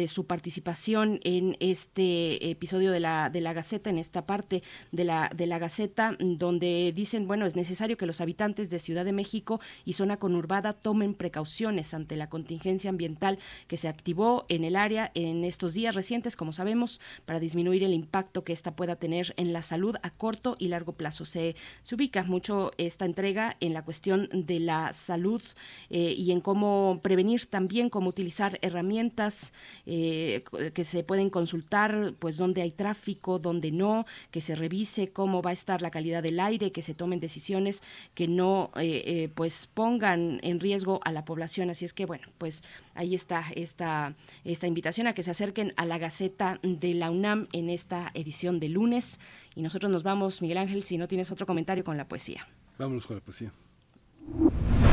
su 0.07 0.25
participación 0.25 1.19
en 1.23 1.57
este 1.59 2.49
episodio 2.49 2.86
de 2.91 2.99
la, 2.99 3.29
de 3.29 3.41
la 3.41 3.53
Gaceta, 3.53 3.89
en 3.89 3.97
esta 3.97 4.25
parte 4.25 4.63
de 4.91 5.03
la, 5.03 5.29
de 5.35 5.47
la 5.47 5.59
Gaceta, 5.59 6.15
donde 6.19 6.91
dicen, 6.95 7.27
bueno, 7.27 7.45
es 7.45 7.55
necesario 7.55 7.97
que 7.97 8.05
los 8.05 8.21
habitantes 8.21 8.69
de 8.69 8.79
Ciudad 8.79 9.05
de 9.05 9.13
México 9.13 9.59
y 9.85 9.93
zona 9.93 10.17
conurbada 10.17 10.73
tomen 10.73 11.13
precauciones 11.13 11.93
ante 11.93 12.15
la 12.15 12.29
contingencia 12.29 12.89
ambiental 12.89 13.39
que 13.67 13.77
se 13.77 13.87
activó 13.87 14.45
en 14.49 14.63
el 14.63 14.75
área 14.75 15.11
en 15.13 15.43
estos 15.43 15.73
días 15.73 15.95
recientes, 15.95 16.35
como 16.35 16.53
sabemos, 16.53 17.01
para 17.25 17.39
disminuir 17.39 17.83
el 17.83 17.93
impacto 17.93 18.43
que 18.43 18.53
ésta 18.53 18.75
pueda 18.75 18.95
tener 18.95 19.33
en 19.37 19.53
la 19.53 19.61
salud 19.61 19.95
a 20.01 20.09
corto 20.09 20.55
y 20.59 20.67
largo 20.67 20.93
plazo. 20.93 21.25
Se, 21.25 21.55
se 21.81 21.95
ubica 21.95 22.23
mucho 22.23 22.71
esta 22.77 23.05
entrega 23.05 23.57
en 23.59 23.73
la 23.73 23.83
cuestión 23.83 24.29
de 24.33 24.59
la 24.59 24.93
salud 24.93 25.41
eh, 25.89 26.13
y 26.17 26.31
en 26.31 26.41
cómo 26.41 26.99
prevenir 27.01 27.45
también, 27.45 27.89
cómo 27.89 28.09
utilizar 28.09 28.59
herramientas 28.61 29.53
eh, 29.85 30.43
que 30.73 30.83
se 30.83 31.03
pueden 31.03 31.29
consultar, 31.29 32.13
pues 32.19 32.37
donde 32.37 32.61
hay 32.61 32.71
tráfico, 32.77 33.39
donde 33.39 33.71
no, 33.71 34.05
que 34.31 34.39
se 34.39 34.55
revise 34.55 35.09
cómo 35.09 35.41
va 35.41 35.49
a 35.49 35.53
estar 35.53 35.81
la 35.81 35.91
calidad 35.91 36.23
del 36.23 36.39
aire, 36.39 36.71
que 36.71 36.81
se 36.81 36.93
tomen 36.93 37.19
decisiones 37.19 37.83
que 38.13 38.29
no 38.29 38.71
eh, 38.75 39.03
eh, 39.05 39.29
pues 39.35 39.67
pongan 39.67 40.39
en 40.43 40.61
riesgo 40.61 41.01
a 41.03 41.11
la 41.11 41.25
población. 41.25 41.69
Así 41.69 41.83
es 41.83 41.93
que 41.93 42.05
bueno, 42.05 42.27
pues 42.37 42.63
ahí 42.95 43.15
está 43.15 43.45
esta, 43.55 44.15
esta 44.45 44.67
invitación 44.67 45.07
a 45.07 45.13
que 45.13 45.23
se 45.23 45.31
acerquen 45.31 45.73
a 45.75 45.85
la 45.85 45.97
Gaceta 45.97 46.59
de 46.63 46.93
la 46.93 47.11
UNAM 47.11 47.47
en 47.51 47.69
esta 47.69 48.11
edición 48.13 48.59
de 48.59 48.69
lunes. 48.69 49.19
Y 49.55 49.61
nosotros 49.61 49.91
nos 49.91 50.03
vamos, 50.03 50.41
Miguel 50.41 50.59
Ángel, 50.59 50.83
si 50.83 50.97
no 50.97 51.07
tienes 51.07 51.31
otro 51.31 51.45
comentario 51.45 51.83
con 51.83 51.97
la 51.97 52.07
poesía. 52.07 52.47
Vámonos 52.77 53.07
con 53.07 53.17
la 53.17 53.23
poesía. 53.23 53.51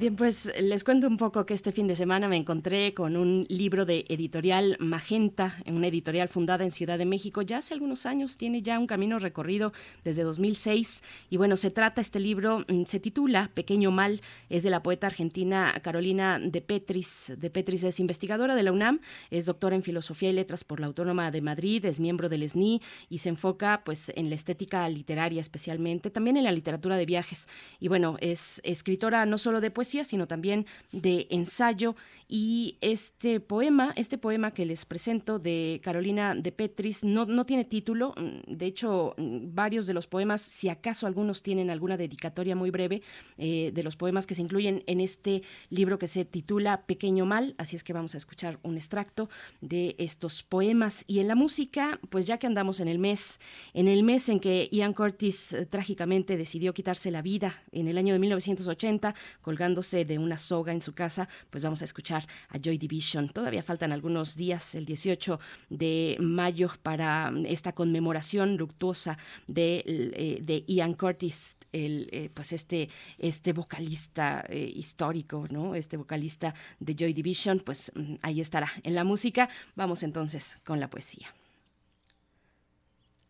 Bien, 0.01 0.17
pues 0.17 0.51
les 0.59 0.83
cuento 0.83 1.07
un 1.07 1.19
poco 1.19 1.45
que 1.45 1.53
este 1.53 1.73
fin 1.73 1.87
de 1.87 1.95
semana 1.95 2.27
me 2.27 2.39
encontré 2.39 2.95
con 2.95 3.19
un 3.19 3.45
libro 3.51 3.85
de 3.85 4.07
editorial 4.09 4.79
Magenta, 4.81 5.57
una 5.67 5.89
editorial 5.89 6.31
fundada 6.31 6.65
en 6.65 6.71
Ciudad 6.71 6.97
de 6.97 7.05
México. 7.05 7.43
Ya 7.43 7.59
hace 7.59 7.75
algunos 7.75 8.07
años, 8.07 8.39
tiene 8.39 8.63
ya 8.63 8.79
un 8.79 8.87
camino 8.87 9.19
recorrido 9.19 9.75
desde 10.03 10.23
2006 10.23 11.03
y 11.29 11.37
bueno, 11.37 11.59
se 11.59 11.71
trata 11.71 12.01
este 12.01 12.19
libro, 12.19 12.65
mm, 12.67 12.85
se 12.85 12.99
titula 12.99 13.51
Pequeño 13.53 13.91
Mal, 13.91 14.23
es 14.49 14.63
de 14.63 14.71
la 14.71 14.83
poeta 14.83 15.07
argentina 15.07 15.75
Carolina 15.83 16.39
de 16.39 16.63
Petris. 16.63 17.35
De 17.37 17.51
Petris 17.51 17.85
es 17.85 18.01
investigadora 18.01 18.57
de 18.57 18.63
la 18.63 18.73
UNAM, 18.73 19.01
es 19.31 19.45
doctora 19.45 19.77
en 19.77 19.83
Filosofía 19.83 20.31
y 20.31 20.33
Letras 20.33 20.65
por 20.65 20.81
la 20.81 20.87
Autónoma 20.87 21.31
de 21.31 21.43
Madrid, 21.43 21.85
es 21.85 22.01
miembro 22.01 22.31
del 22.31 22.49
SNI 22.49 22.81
y 23.11 23.19
se 23.19 23.29
enfoca 23.29 23.83
pues 23.85 24.11
en 24.17 24.31
la 24.31 24.37
estética 24.37 24.89
literaria 24.89 25.43
especialmente, 25.43 26.09
también 26.09 26.39
en 26.39 26.45
la 26.45 26.53
literatura 26.53 26.97
de 26.97 27.05
viajes. 27.05 27.49
Y 27.81 27.89
bueno, 27.89 28.17
es 28.21 28.63
escritora 28.65 29.27
no 29.27 29.37
solo 29.37 29.61
de 29.61 29.71
poesía, 29.71 29.90
sino 30.05 30.27
también 30.27 30.67
de 30.93 31.27
ensayo. 31.31 31.95
Y 32.33 32.79
este 32.81 33.41
poema, 33.41 33.93
este 33.97 34.17
poema 34.17 34.53
que 34.53 34.65
les 34.65 34.85
presento 34.85 35.41
de 35.41 35.81
Carolina 35.83 36.37
de 36.37 36.53
Petris, 36.53 37.03
no, 37.03 37.27
no 37.27 37.45
tiene 37.45 37.65
título. 37.65 38.15
Mm, 38.17 38.55
de 38.55 38.67
hecho, 38.67 39.15
mm, 39.17 39.53
varios 39.53 39.89
de 39.89 39.95
los 39.95 40.07
poemas, 40.07 40.41
si 40.41 40.69
acaso 40.69 41.09
algunos 41.09 41.43
tienen 41.43 41.71
alguna 41.71 41.97
dedicatoria 41.97 42.55
muy 42.55 42.71
breve, 42.71 43.03
eh, 43.37 43.73
de 43.75 43.83
los 43.83 43.97
poemas 43.97 44.29
que 44.29 44.37
se 44.37 44.43
incluyen 44.43 44.85
en 44.87 45.01
este 45.01 45.43
libro 45.71 45.99
que 45.99 46.07
se 46.07 46.25
titula 46.25 46.87
Pequeño 46.87 47.27
Mal. 47.27 47.57
Así 47.59 47.75
es 47.75 47.83
que 47.83 47.93
vamos 47.93 48.15
a 48.15 48.19
escuchar 48.19 48.61
un 48.63 48.77
extracto 48.77 49.29
de 49.61 49.97
estos 49.99 50.45
poemas. 50.45 51.05
Y 51.09 51.19
en 51.19 51.27
la 51.27 51.35
música, 51.35 51.99
pues 52.11 52.27
ya 52.27 52.39
que 52.39 52.47
andamos 52.47 52.79
en 52.79 52.87
el 52.87 53.01
mes, 53.01 53.41
en 53.75 53.89
el 53.89 54.05
mes 54.05 54.29
en 54.29 54.39
que 54.39 54.69
Ian 54.71 54.95
Curtis 54.95 55.53
eh, 55.53 55.67
trágicamente 55.67 56.37
decidió 56.37 56.75
quitarse 56.75 57.11
la 57.11 57.23
vida 57.23 57.65
en 57.73 57.89
el 57.89 57.99
año 57.99 58.13
de 58.13 58.21
1980, 58.21 59.17
colgando 59.43 59.81
de 59.91 60.19
una 60.19 60.39
soga 60.39 60.73
en 60.73 60.81
su 60.81 60.93
casa, 60.93 61.29
pues 61.49 61.65
vamos 61.65 61.83
a 61.83 61.85
escuchar 61.87 62.20
a 62.49 62.59
Joy 62.59 62.79
Division. 62.79 63.29
Todavía 63.29 63.63
faltan 63.63 63.93
algunos 63.93 64.37
días, 64.37 64.75
el 64.75 64.85
18 64.85 65.39
de 65.69 66.17
mayo, 66.21 66.71
para 66.83 67.33
esta 67.47 67.73
conmemoración 67.73 68.57
luctuosa 68.57 69.19
de, 69.47 69.83
eh, 69.87 70.39
de 70.43 70.65
Ian 70.67 70.95
Curtis, 70.95 71.57
el, 71.73 72.09
eh, 72.13 72.31
pues 72.33 72.53
este, 72.53 72.89
este 73.19 73.53
vocalista 73.53 74.45
eh, 74.49 74.73
histórico, 74.75 75.47
¿no? 75.51 75.75
Este 75.75 75.97
vocalista 75.97 76.55
de 76.79 76.95
Joy 76.95 77.13
Division, 77.13 77.61
pues 77.61 77.93
mm, 77.95 78.15
ahí 78.23 78.41
estará 78.41 78.71
en 78.83 78.95
la 78.95 79.05
música. 79.05 79.49
Vamos 79.75 80.03
entonces 80.03 80.59
con 80.65 80.81
la 80.81 80.91
poesía. 80.91 81.35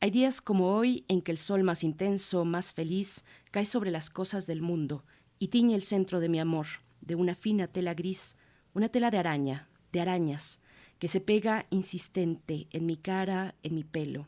Hay 0.03 0.11
días 0.11 0.41
como 0.41 0.75
hoy 0.75 1.05
en 1.09 1.21
que 1.21 1.31
el 1.31 1.37
sol 1.37 1.63
más 1.63 1.85
intenso, 1.85 2.47
más 2.47 2.73
feliz, 2.73 3.25
cae 3.51 3.67
sobre 3.67 3.91
las 3.91 4.09
cosas 4.09 4.47
del 4.47 4.63
mundo 4.63 5.05
y 5.39 5.49
tiñe 5.49 5.75
el 5.75 5.83
centro 5.83 6.21
de 6.21 6.31
mi 6.31 6.41
amor, 6.41 6.67
de 7.03 7.17
una 7.17 7.35
fina 7.35 7.67
tela 7.67 7.93
gris, 7.93 8.37
una 8.75 8.89
tela 8.89 9.11
de 9.11 9.19
araña, 9.19 9.69
de 9.93 10.01
arañas, 10.01 10.61
que 10.99 11.09
se 11.09 11.21
pega 11.21 11.67
insistente 11.71 12.67
en 12.71 12.87
mi 12.87 12.97
cara, 12.97 13.55
en 13.63 13.75
mi 13.75 13.85
pelo. 13.85 14.27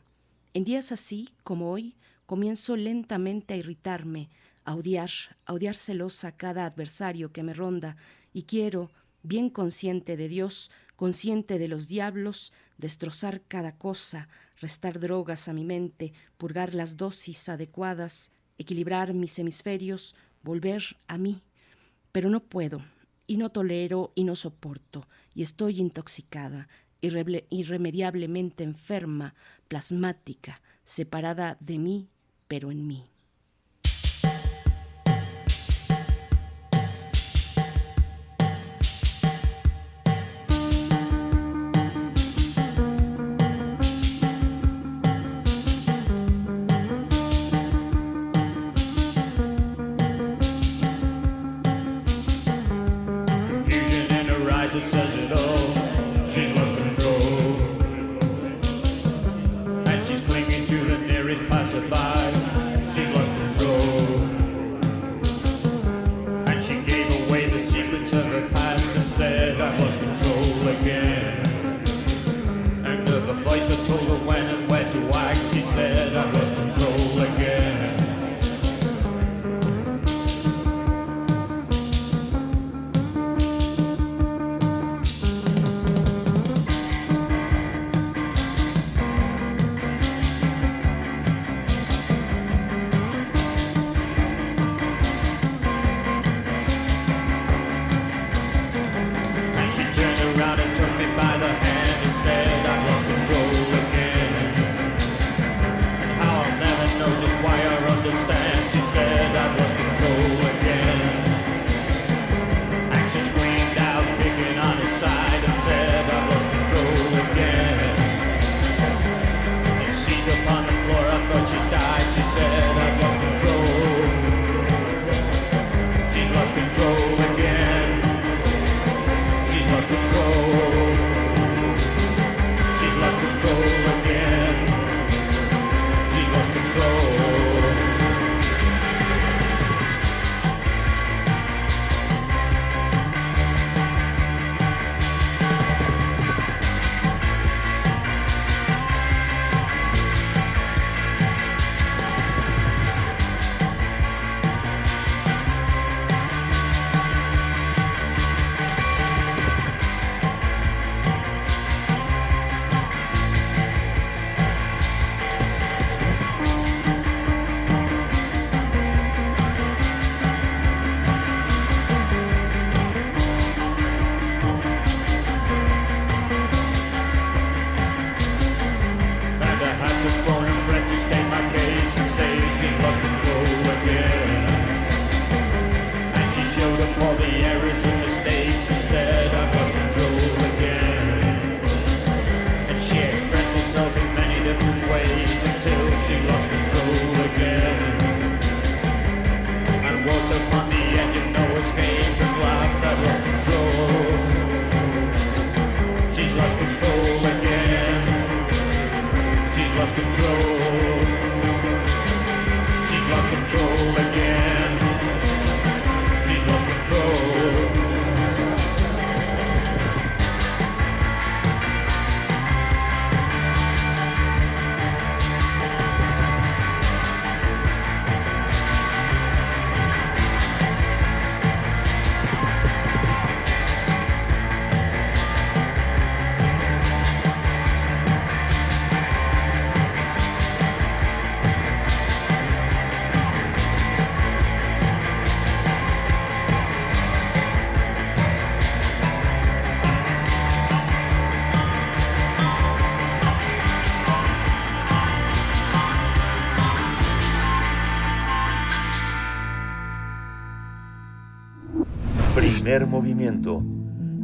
En 0.53 0.65
días 0.65 0.91
así, 0.91 1.29
como 1.43 1.71
hoy, 1.71 1.95
comienzo 2.25 2.75
lentamente 2.75 3.53
a 3.53 3.57
irritarme, 3.57 4.29
a 4.65 4.75
odiar, 4.75 5.11
a 5.45 5.53
odiar 5.53 5.75
celosa 5.75 6.35
cada 6.35 6.65
adversario 6.65 7.31
que 7.31 7.43
me 7.43 7.53
ronda, 7.53 7.95
y 8.33 8.43
quiero, 8.43 8.91
bien 9.21 9.49
consciente 9.49 10.17
de 10.17 10.27
Dios, 10.27 10.71
consciente 10.95 11.59
de 11.59 11.67
los 11.67 11.87
diablos, 11.87 12.53
destrozar 12.77 13.41
cada 13.47 13.77
cosa, 13.77 14.27
restar 14.59 14.99
drogas 14.99 15.47
a 15.47 15.53
mi 15.53 15.63
mente, 15.63 16.13
purgar 16.37 16.73
las 16.73 16.97
dosis 16.97 17.49
adecuadas, 17.49 18.31
equilibrar 18.57 19.13
mis 19.13 19.37
hemisferios, 19.39 20.15
volver 20.43 20.97
a 21.07 21.17
mí. 21.17 21.41
Pero 22.11 22.29
no 22.29 22.41
puedo, 22.41 22.81
y 23.27 23.37
no 23.37 23.51
tolero 23.51 24.11
y 24.15 24.23
no 24.23 24.35
soporto, 24.35 25.07
y 25.33 25.41
estoy 25.41 25.79
intoxicada, 25.79 26.67
irremediablemente 27.01 28.63
enferma, 28.63 29.35
plasmática, 29.67 30.61
separada 30.85 31.57
de 31.59 31.79
mí, 31.79 32.09
pero 32.47 32.71
en 32.71 32.87
mí. 32.87 33.12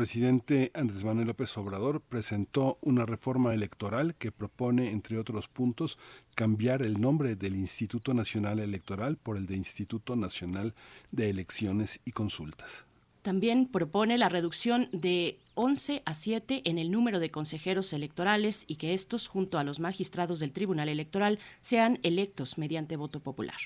Presidente 0.00 0.70
Andrés 0.72 1.04
Manuel 1.04 1.26
López 1.26 1.58
Obrador 1.58 2.00
presentó 2.00 2.78
una 2.80 3.04
reforma 3.04 3.52
electoral 3.52 4.14
que 4.14 4.32
propone, 4.32 4.92
entre 4.92 5.18
otros 5.18 5.46
puntos, 5.46 5.98
cambiar 6.34 6.80
el 6.80 6.98
nombre 6.98 7.36
del 7.36 7.54
Instituto 7.54 8.14
Nacional 8.14 8.60
Electoral 8.60 9.18
por 9.18 9.36
el 9.36 9.44
de 9.44 9.56
Instituto 9.56 10.16
Nacional 10.16 10.72
de 11.12 11.28
Elecciones 11.28 12.00
y 12.06 12.12
Consultas. 12.12 12.86
también 13.20 13.66
propone 13.66 14.16
la 14.16 14.30
reducción 14.30 14.88
de 14.92 15.38
11 15.54 16.00
a 16.06 16.14
7 16.14 16.62
en 16.64 16.78
el 16.78 16.90
número 16.90 17.20
de 17.20 17.30
consejeros 17.30 17.92
electorales 17.92 18.64
y 18.66 18.76
que 18.76 18.94
estos, 18.94 19.28
junto 19.28 19.58
a 19.58 19.64
los 19.64 19.80
magistrados 19.80 20.40
del 20.40 20.52
Tribunal 20.52 20.88
Electoral, 20.88 21.38
sean 21.60 21.98
electos 22.02 22.56
mediante 22.56 22.96
voto 22.96 23.20
popular. 23.20 23.58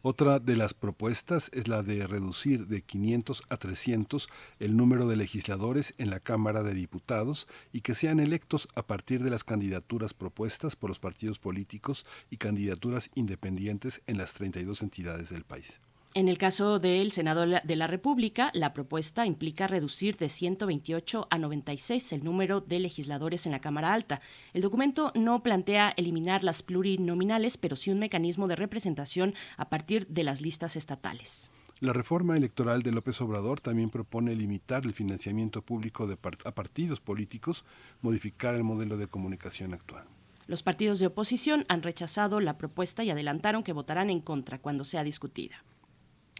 Otra 0.00 0.38
de 0.38 0.54
las 0.54 0.74
propuestas 0.74 1.50
es 1.52 1.66
la 1.66 1.82
de 1.82 2.06
reducir 2.06 2.68
de 2.68 2.82
500 2.82 3.42
a 3.48 3.56
300 3.56 4.28
el 4.60 4.76
número 4.76 5.08
de 5.08 5.16
legisladores 5.16 5.94
en 5.98 6.10
la 6.10 6.20
Cámara 6.20 6.62
de 6.62 6.72
Diputados 6.72 7.48
y 7.72 7.80
que 7.80 7.96
sean 7.96 8.20
electos 8.20 8.68
a 8.76 8.86
partir 8.86 9.24
de 9.24 9.30
las 9.30 9.42
candidaturas 9.42 10.14
propuestas 10.14 10.76
por 10.76 10.88
los 10.88 11.00
partidos 11.00 11.40
políticos 11.40 12.06
y 12.30 12.36
candidaturas 12.36 13.10
independientes 13.16 14.00
en 14.06 14.18
las 14.18 14.34
32 14.34 14.82
entidades 14.82 15.30
del 15.30 15.42
país. 15.42 15.80
En 16.14 16.28
el 16.28 16.38
caso 16.38 16.78
del 16.78 17.12
Senado 17.12 17.46
de 17.46 17.76
la 17.76 17.86
República, 17.86 18.50
la 18.54 18.72
propuesta 18.72 19.26
implica 19.26 19.66
reducir 19.66 20.16
de 20.16 20.28
128 20.28 21.28
a 21.30 21.38
96 21.38 22.12
el 22.12 22.24
número 22.24 22.60
de 22.60 22.78
legisladores 22.80 23.44
en 23.46 23.52
la 23.52 23.60
Cámara 23.60 23.92
Alta. 23.92 24.20
El 24.54 24.62
documento 24.62 25.12
no 25.14 25.42
plantea 25.42 25.92
eliminar 25.96 26.44
las 26.44 26.62
plurinominales, 26.62 27.58
pero 27.58 27.76
sí 27.76 27.90
un 27.90 27.98
mecanismo 27.98 28.48
de 28.48 28.56
representación 28.56 29.34
a 29.56 29.68
partir 29.68 30.06
de 30.08 30.24
las 30.24 30.40
listas 30.40 30.76
estatales. 30.76 31.50
La 31.80 31.92
reforma 31.92 32.36
electoral 32.36 32.82
de 32.82 32.90
López 32.90 33.20
Obrador 33.20 33.60
también 33.60 33.90
propone 33.90 34.34
limitar 34.34 34.84
el 34.84 34.94
financiamiento 34.94 35.62
público 35.62 36.08
de 36.08 36.18
a 36.44 36.52
partidos 36.52 37.00
políticos, 37.00 37.64
modificar 38.00 38.54
el 38.54 38.64
modelo 38.64 38.96
de 38.96 39.06
comunicación 39.06 39.74
actual. 39.74 40.04
Los 40.48 40.64
partidos 40.64 40.98
de 40.98 41.06
oposición 41.06 41.66
han 41.68 41.82
rechazado 41.82 42.40
la 42.40 42.58
propuesta 42.58 43.04
y 43.04 43.10
adelantaron 43.10 43.62
que 43.62 43.74
votarán 43.74 44.10
en 44.10 44.20
contra 44.20 44.58
cuando 44.58 44.84
sea 44.84 45.04
discutida. 45.04 45.62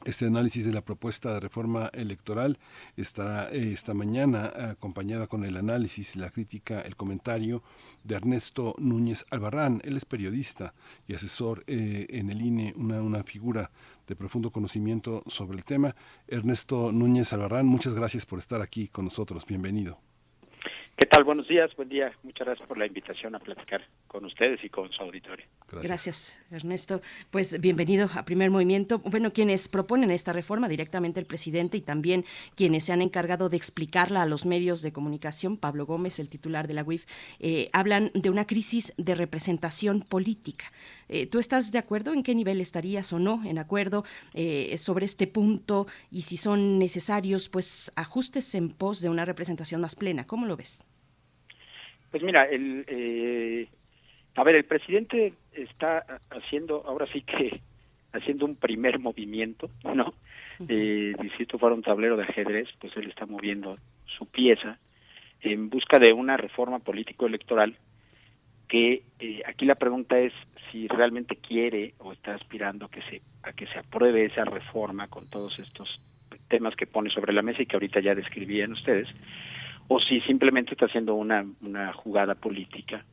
Este 0.04 0.26
análisis 0.26 0.64
de 0.64 0.72
la 0.72 0.84
propuesta 0.84 1.34
de 1.34 1.40
reforma 1.40 1.90
electoral 1.92 2.58
estará 2.96 3.50
eh, 3.50 3.72
esta 3.72 3.94
mañana 3.94 4.52
acompañada 4.70 5.26
con 5.26 5.44
el 5.44 5.56
análisis, 5.56 6.14
la 6.14 6.30
crítica, 6.30 6.80
el 6.80 6.94
comentario 6.94 7.64
de 8.04 8.14
Ernesto 8.14 8.76
Núñez 8.78 9.26
Albarrán. 9.30 9.82
Él 9.84 9.96
es 9.96 10.04
periodista 10.04 10.72
y 11.08 11.14
asesor 11.14 11.64
eh, 11.66 12.06
en 12.10 12.30
el 12.30 12.40
INE, 12.40 12.74
una, 12.76 13.02
una 13.02 13.24
figura 13.24 13.72
de 14.06 14.14
profundo 14.14 14.52
conocimiento 14.52 15.24
sobre 15.26 15.58
el 15.58 15.64
tema. 15.64 15.96
Ernesto 16.28 16.92
Núñez 16.92 17.32
Albarrán, 17.32 17.66
muchas 17.66 17.94
gracias 17.94 18.24
por 18.24 18.38
estar 18.38 18.62
aquí 18.62 18.86
con 18.86 19.04
nosotros. 19.04 19.44
Bienvenido. 19.46 20.07
¿Qué 20.98 21.06
tal? 21.06 21.22
Buenos 21.22 21.46
días, 21.46 21.70
buen 21.76 21.88
día. 21.88 22.10
Muchas 22.24 22.44
gracias 22.44 22.66
por 22.66 22.76
la 22.76 22.84
invitación 22.84 23.32
a 23.36 23.38
platicar 23.38 23.86
con 24.08 24.24
ustedes 24.24 24.64
y 24.64 24.68
con 24.68 24.90
su 24.90 25.00
auditorio. 25.00 25.46
Gracias. 25.80 26.44
Ernesto. 26.50 27.00
Pues 27.30 27.60
bienvenido 27.60 28.08
a 28.16 28.24
Primer 28.24 28.50
Movimiento. 28.50 28.98
Bueno, 29.04 29.32
quienes 29.32 29.68
proponen 29.68 30.10
esta 30.10 30.32
reforma 30.32 30.68
directamente 30.68 31.20
el 31.20 31.26
presidente 31.26 31.76
y 31.76 31.82
también 31.82 32.24
quienes 32.56 32.82
se 32.82 32.92
han 32.92 33.00
encargado 33.00 33.48
de 33.48 33.56
explicarla 33.56 34.22
a 34.22 34.26
los 34.26 34.44
medios 34.44 34.82
de 34.82 34.92
comunicación, 34.92 35.56
Pablo 35.56 35.86
Gómez, 35.86 36.18
el 36.18 36.28
titular 36.28 36.66
de 36.66 36.74
la 36.74 36.82
UIF, 36.82 37.06
eh, 37.38 37.70
hablan 37.72 38.10
de 38.14 38.30
una 38.30 38.48
crisis 38.48 38.92
de 38.96 39.14
representación 39.14 40.00
política. 40.00 40.64
Eh, 41.08 41.26
¿Tú 41.26 41.38
estás 41.38 41.72
de 41.72 41.78
acuerdo? 41.78 42.12
¿En 42.12 42.22
qué 42.22 42.34
nivel 42.34 42.60
estarías 42.60 43.12
o 43.12 43.18
no 43.18 43.42
en 43.44 43.58
acuerdo 43.58 44.04
eh, 44.34 44.76
sobre 44.78 45.04
este 45.04 45.26
punto 45.26 45.86
y 46.10 46.22
si 46.22 46.36
son 46.36 46.78
necesarios 46.78 47.48
pues 47.48 47.92
ajustes 47.96 48.54
en 48.54 48.70
pos 48.70 49.00
de 49.00 49.08
una 49.08 49.24
representación 49.24 49.80
más 49.80 49.96
plena? 49.96 50.26
¿Cómo 50.26 50.46
lo 50.46 50.56
ves? 50.56 50.84
Pues 52.10 52.22
mira, 52.22 52.44
el, 52.44 52.84
eh, 52.88 53.68
a 54.34 54.44
ver, 54.44 54.54
el 54.54 54.64
presidente 54.64 55.34
está 55.52 56.04
haciendo, 56.30 56.84
ahora 56.86 57.06
sí 57.06 57.22
que 57.22 57.60
haciendo 58.12 58.46
un 58.46 58.56
primer 58.56 58.98
movimiento, 58.98 59.70
¿no? 59.84 60.14
Eh, 60.68 61.14
si 61.36 61.42
esto 61.42 61.58
fuera 61.58 61.74
un 61.74 61.82
tablero 61.82 62.16
de 62.16 62.24
ajedrez, 62.24 62.68
pues 62.80 62.96
él 62.96 63.08
está 63.08 63.26
moviendo 63.26 63.78
su 64.06 64.26
pieza 64.26 64.78
en 65.40 65.70
busca 65.70 65.98
de 65.98 66.12
una 66.12 66.36
reforma 66.36 66.80
político-electoral 66.80 67.76
que 68.68 69.02
eh, 69.18 69.42
aquí 69.46 69.64
la 69.64 69.74
pregunta 69.74 70.18
es 70.18 70.32
si 70.70 70.86
realmente 70.88 71.36
quiere 71.36 71.94
o 71.98 72.12
está 72.12 72.34
aspirando 72.34 72.88
que 72.88 73.02
se 73.02 73.22
a 73.42 73.52
que 73.52 73.66
se 73.66 73.78
apruebe 73.78 74.26
esa 74.26 74.44
reforma 74.44 75.08
con 75.08 75.28
todos 75.30 75.58
estos 75.58 75.88
temas 76.48 76.76
que 76.76 76.86
pone 76.86 77.10
sobre 77.10 77.32
la 77.32 77.42
mesa 77.42 77.62
y 77.62 77.66
que 77.66 77.76
ahorita 77.76 78.00
ya 78.00 78.14
describían 78.14 78.72
ustedes 78.72 79.08
o 79.88 79.98
si 80.00 80.20
simplemente 80.20 80.72
está 80.72 80.86
haciendo 80.86 81.14
una, 81.14 81.46
una 81.62 81.92
jugada 81.94 82.34
política 82.34 83.04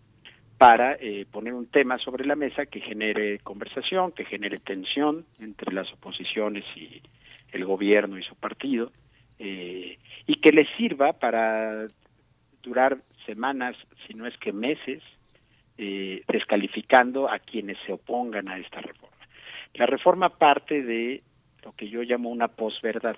para 0.58 0.94
eh, 0.94 1.26
poner 1.32 1.54
un 1.54 1.68
tema 1.68 1.98
sobre 1.98 2.26
la 2.26 2.36
mesa 2.36 2.66
que 2.66 2.80
genere 2.82 3.40
conversación, 3.40 4.12
que 4.12 4.26
genere 4.26 4.60
tensión 4.60 5.26
entre 5.40 5.74
las 5.74 5.92
oposiciones 5.94 6.64
y 6.76 7.02
el 7.52 7.66
gobierno 7.66 8.18
y 8.18 8.24
su 8.24 8.36
partido, 8.36 8.92
eh, 9.40 9.98
y 10.28 10.36
que 10.40 10.52
le 10.52 10.66
sirva 10.78 11.14
para 11.14 11.88
durar 12.64 12.98
semanas, 13.26 13.76
si 14.08 14.14
no 14.14 14.26
es 14.26 14.38
que 14.38 14.54
meses, 14.54 15.04
eh, 15.78 16.24
descalificando 16.28 17.30
a 17.30 17.40
quienes 17.40 17.78
se 17.86 17.94
opongan 17.94 18.48
a 18.48 18.58
esta 18.58 18.82
reforma. 18.82 19.16
La 19.74 19.86
reforma 19.86 20.30
parte 20.30 20.82
de 20.84 21.22
lo 21.64 21.74
que 21.74 21.90
yo 21.90 22.02
llamo 22.04 22.30
una 22.30 22.48
posverdad. 22.48 23.18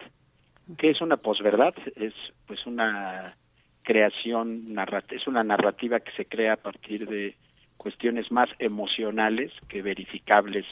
¿Qué 0.78 0.90
es 0.90 1.02
una 1.02 1.18
posverdad? 1.18 1.76
Es 1.96 2.14
pues 2.46 2.66
una 2.66 3.36
creación 3.84 4.76
es 5.12 5.28
una 5.28 5.46
narrativa 5.46 6.02
que 6.02 6.12
se 6.12 6.26
crea 6.26 6.54
a 6.54 6.58
partir 6.58 7.08
de 7.08 7.36
cuestiones 7.78 8.30
más 8.34 8.50
emocionales 8.60 9.54
que 9.70 9.82
verificables 9.82 10.66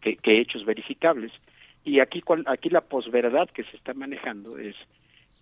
que, 0.00 0.18
hechos 0.24 0.64
verificables 0.64 1.32
y 1.84 1.98
aquí 1.98 2.22
aquí 2.46 2.70
la 2.70 2.82
posverdad 2.82 3.48
que 3.50 3.64
se 3.64 3.76
está 3.76 3.92
manejando 3.92 4.56
es 4.56 4.76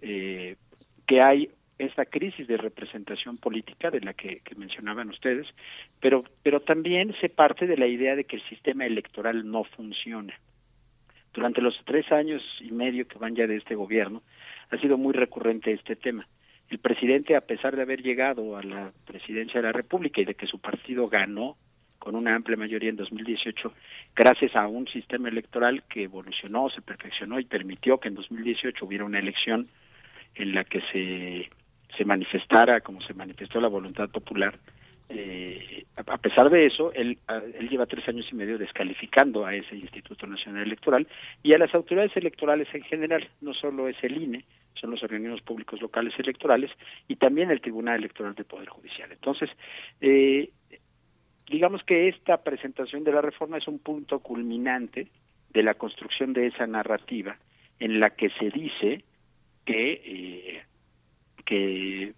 eh, 0.00 0.56
que 1.06 1.20
hay 1.20 1.50
esta 1.84 2.04
crisis 2.06 2.46
de 2.46 2.56
representación 2.56 3.38
política 3.38 3.90
de 3.90 4.00
la 4.00 4.14
que, 4.14 4.40
que, 4.40 4.54
mencionaban 4.54 5.08
ustedes, 5.08 5.46
pero, 6.00 6.24
pero 6.42 6.60
también 6.60 7.14
se 7.20 7.28
parte 7.28 7.66
de 7.66 7.76
la 7.76 7.86
idea 7.86 8.16
de 8.16 8.24
que 8.24 8.36
el 8.36 8.48
sistema 8.48 8.86
electoral 8.86 9.48
no 9.50 9.64
funciona. 9.64 10.34
Durante 11.32 11.60
los 11.60 11.74
tres 11.84 12.10
años 12.12 12.42
y 12.60 12.70
medio 12.72 13.08
que 13.08 13.18
van 13.18 13.34
ya 13.34 13.46
de 13.46 13.56
este 13.56 13.74
gobierno, 13.74 14.22
ha 14.70 14.76
sido 14.78 14.98
muy 14.98 15.12
recurrente 15.12 15.72
este 15.72 15.96
tema 15.96 16.26
el 16.72 16.78
presidente, 16.78 17.36
a 17.36 17.42
pesar 17.42 17.76
de 17.76 17.82
haber 17.82 18.02
llegado 18.02 18.56
a 18.56 18.62
la 18.62 18.92
presidencia 19.06 19.60
de 19.60 19.66
la 19.66 19.72
República 19.72 20.22
y 20.22 20.24
de 20.24 20.34
que 20.34 20.46
su 20.46 20.58
partido 20.58 21.06
ganó 21.06 21.56
con 21.98 22.16
una 22.16 22.34
amplia 22.34 22.56
mayoría 22.56 22.88
en 22.88 22.96
2018, 22.96 23.72
gracias 24.16 24.56
a 24.56 24.66
un 24.66 24.88
sistema 24.88 25.28
electoral 25.28 25.84
que 25.84 26.04
evolucionó, 26.04 26.70
se 26.70 26.80
perfeccionó 26.80 27.38
y 27.38 27.44
permitió 27.44 27.98
que 27.98 28.08
en 28.08 28.14
2018 28.14 28.84
hubiera 28.84 29.04
una 29.04 29.18
elección 29.18 29.68
en 30.34 30.54
la 30.54 30.64
que 30.64 30.80
se, 30.90 31.50
se 32.02 32.06
manifestara 32.08 32.80
como 32.80 33.00
se 33.02 33.14
manifestó 33.14 33.60
la 33.60 33.68
voluntad 33.68 34.08
popular, 34.10 34.58
eh, 35.08 35.84
a 35.94 36.18
pesar 36.18 36.50
de 36.50 36.66
eso, 36.66 36.92
él, 36.94 37.18
él 37.28 37.68
lleva 37.68 37.86
tres 37.86 38.08
años 38.08 38.26
y 38.32 38.34
medio 38.34 38.58
descalificando 38.58 39.46
a 39.46 39.54
ese 39.54 39.76
Instituto 39.76 40.26
Nacional 40.26 40.64
Electoral 40.64 41.06
y 41.42 41.54
a 41.54 41.58
las 41.58 41.72
autoridades 41.74 42.16
electorales 42.16 42.66
en 42.72 42.82
general, 42.82 43.28
no 43.40 43.54
solo 43.54 43.88
es 43.88 43.96
el 44.02 44.20
INE, 44.20 44.44
son 44.74 44.90
los 44.90 45.02
organismos 45.02 45.42
públicos 45.42 45.80
locales 45.80 46.12
electorales 46.18 46.70
y 47.06 47.16
también 47.16 47.50
el 47.50 47.60
Tribunal 47.60 47.98
Electoral 47.98 48.34
del 48.34 48.46
Poder 48.46 48.68
Judicial. 48.68 49.12
Entonces, 49.12 49.50
eh, 50.00 50.50
digamos 51.48 51.84
que 51.84 52.08
esta 52.08 52.42
presentación 52.42 53.04
de 53.04 53.12
la 53.12 53.20
reforma 53.20 53.58
es 53.58 53.68
un 53.68 53.78
punto 53.78 54.18
culminante 54.18 55.06
de 55.50 55.62
la 55.62 55.74
construcción 55.74 56.32
de 56.32 56.48
esa 56.48 56.66
narrativa 56.66 57.36
en 57.78 58.00
la 58.00 58.10
que 58.10 58.30
se 58.30 58.50
dice 58.50 59.04
que 59.66 59.92
eh, 60.04 60.62
que 61.52 62.14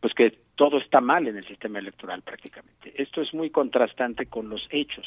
pues 0.00 0.14
que 0.14 0.30
todo 0.54 0.78
está 0.78 1.02
mal 1.02 1.26
en 1.26 1.36
el 1.36 1.46
sistema 1.46 1.78
electoral 1.78 2.22
prácticamente. 2.22 2.94
Esto 2.96 3.20
es 3.20 3.34
muy 3.34 3.50
contrastante 3.50 4.26
con 4.26 4.48
los 4.48 4.66
hechos. 4.70 5.06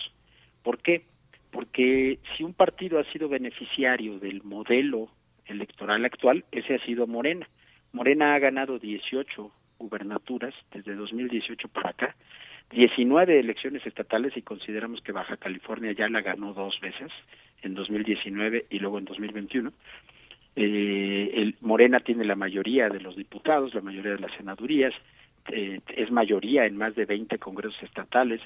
¿Por 0.61 0.77
qué? 0.79 1.05
Porque 1.49 2.19
si 2.35 2.43
un 2.43 2.53
partido 2.53 2.99
ha 2.99 3.11
sido 3.11 3.27
beneficiario 3.27 4.19
del 4.19 4.43
modelo 4.43 5.09
electoral 5.45 6.05
actual, 6.05 6.45
ese 6.51 6.75
ha 6.75 6.85
sido 6.85 7.07
Morena. 7.07 7.47
Morena 7.91 8.35
ha 8.35 8.39
ganado 8.39 8.77
18 8.77 9.51
gubernaturas 9.79 10.53
desde 10.71 10.93
2018 10.93 11.67
para 11.69 11.89
acá, 11.89 12.15
19 12.69 13.39
elecciones 13.39 13.83
estatales 13.87 14.37
y 14.37 14.43
consideramos 14.43 15.01
que 15.01 15.11
Baja 15.11 15.37
California 15.37 15.91
ya 15.93 16.07
la 16.07 16.21
ganó 16.21 16.53
dos 16.53 16.79
veces, 16.81 17.11
en 17.63 17.73
2019 17.73 18.67
y 18.69 18.79
luego 18.79 18.99
en 18.99 19.05
2021. 19.05 19.73
Eh, 20.55 21.31
el 21.33 21.55
Morena 21.61 21.99
tiene 21.99 22.25
la 22.25 22.35
mayoría 22.35 22.89
de 22.89 22.99
los 22.99 23.15
diputados, 23.15 23.73
la 23.73 23.81
mayoría 23.81 24.13
de 24.13 24.19
las 24.19 24.35
senadurías, 24.35 24.93
eh, 25.49 25.79
es 25.95 26.11
mayoría 26.11 26.65
en 26.65 26.77
más 26.77 26.95
de 26.95 27.05
20 27.05 27.37
congresos 27.39 27.81
estatales, 27.83 28.41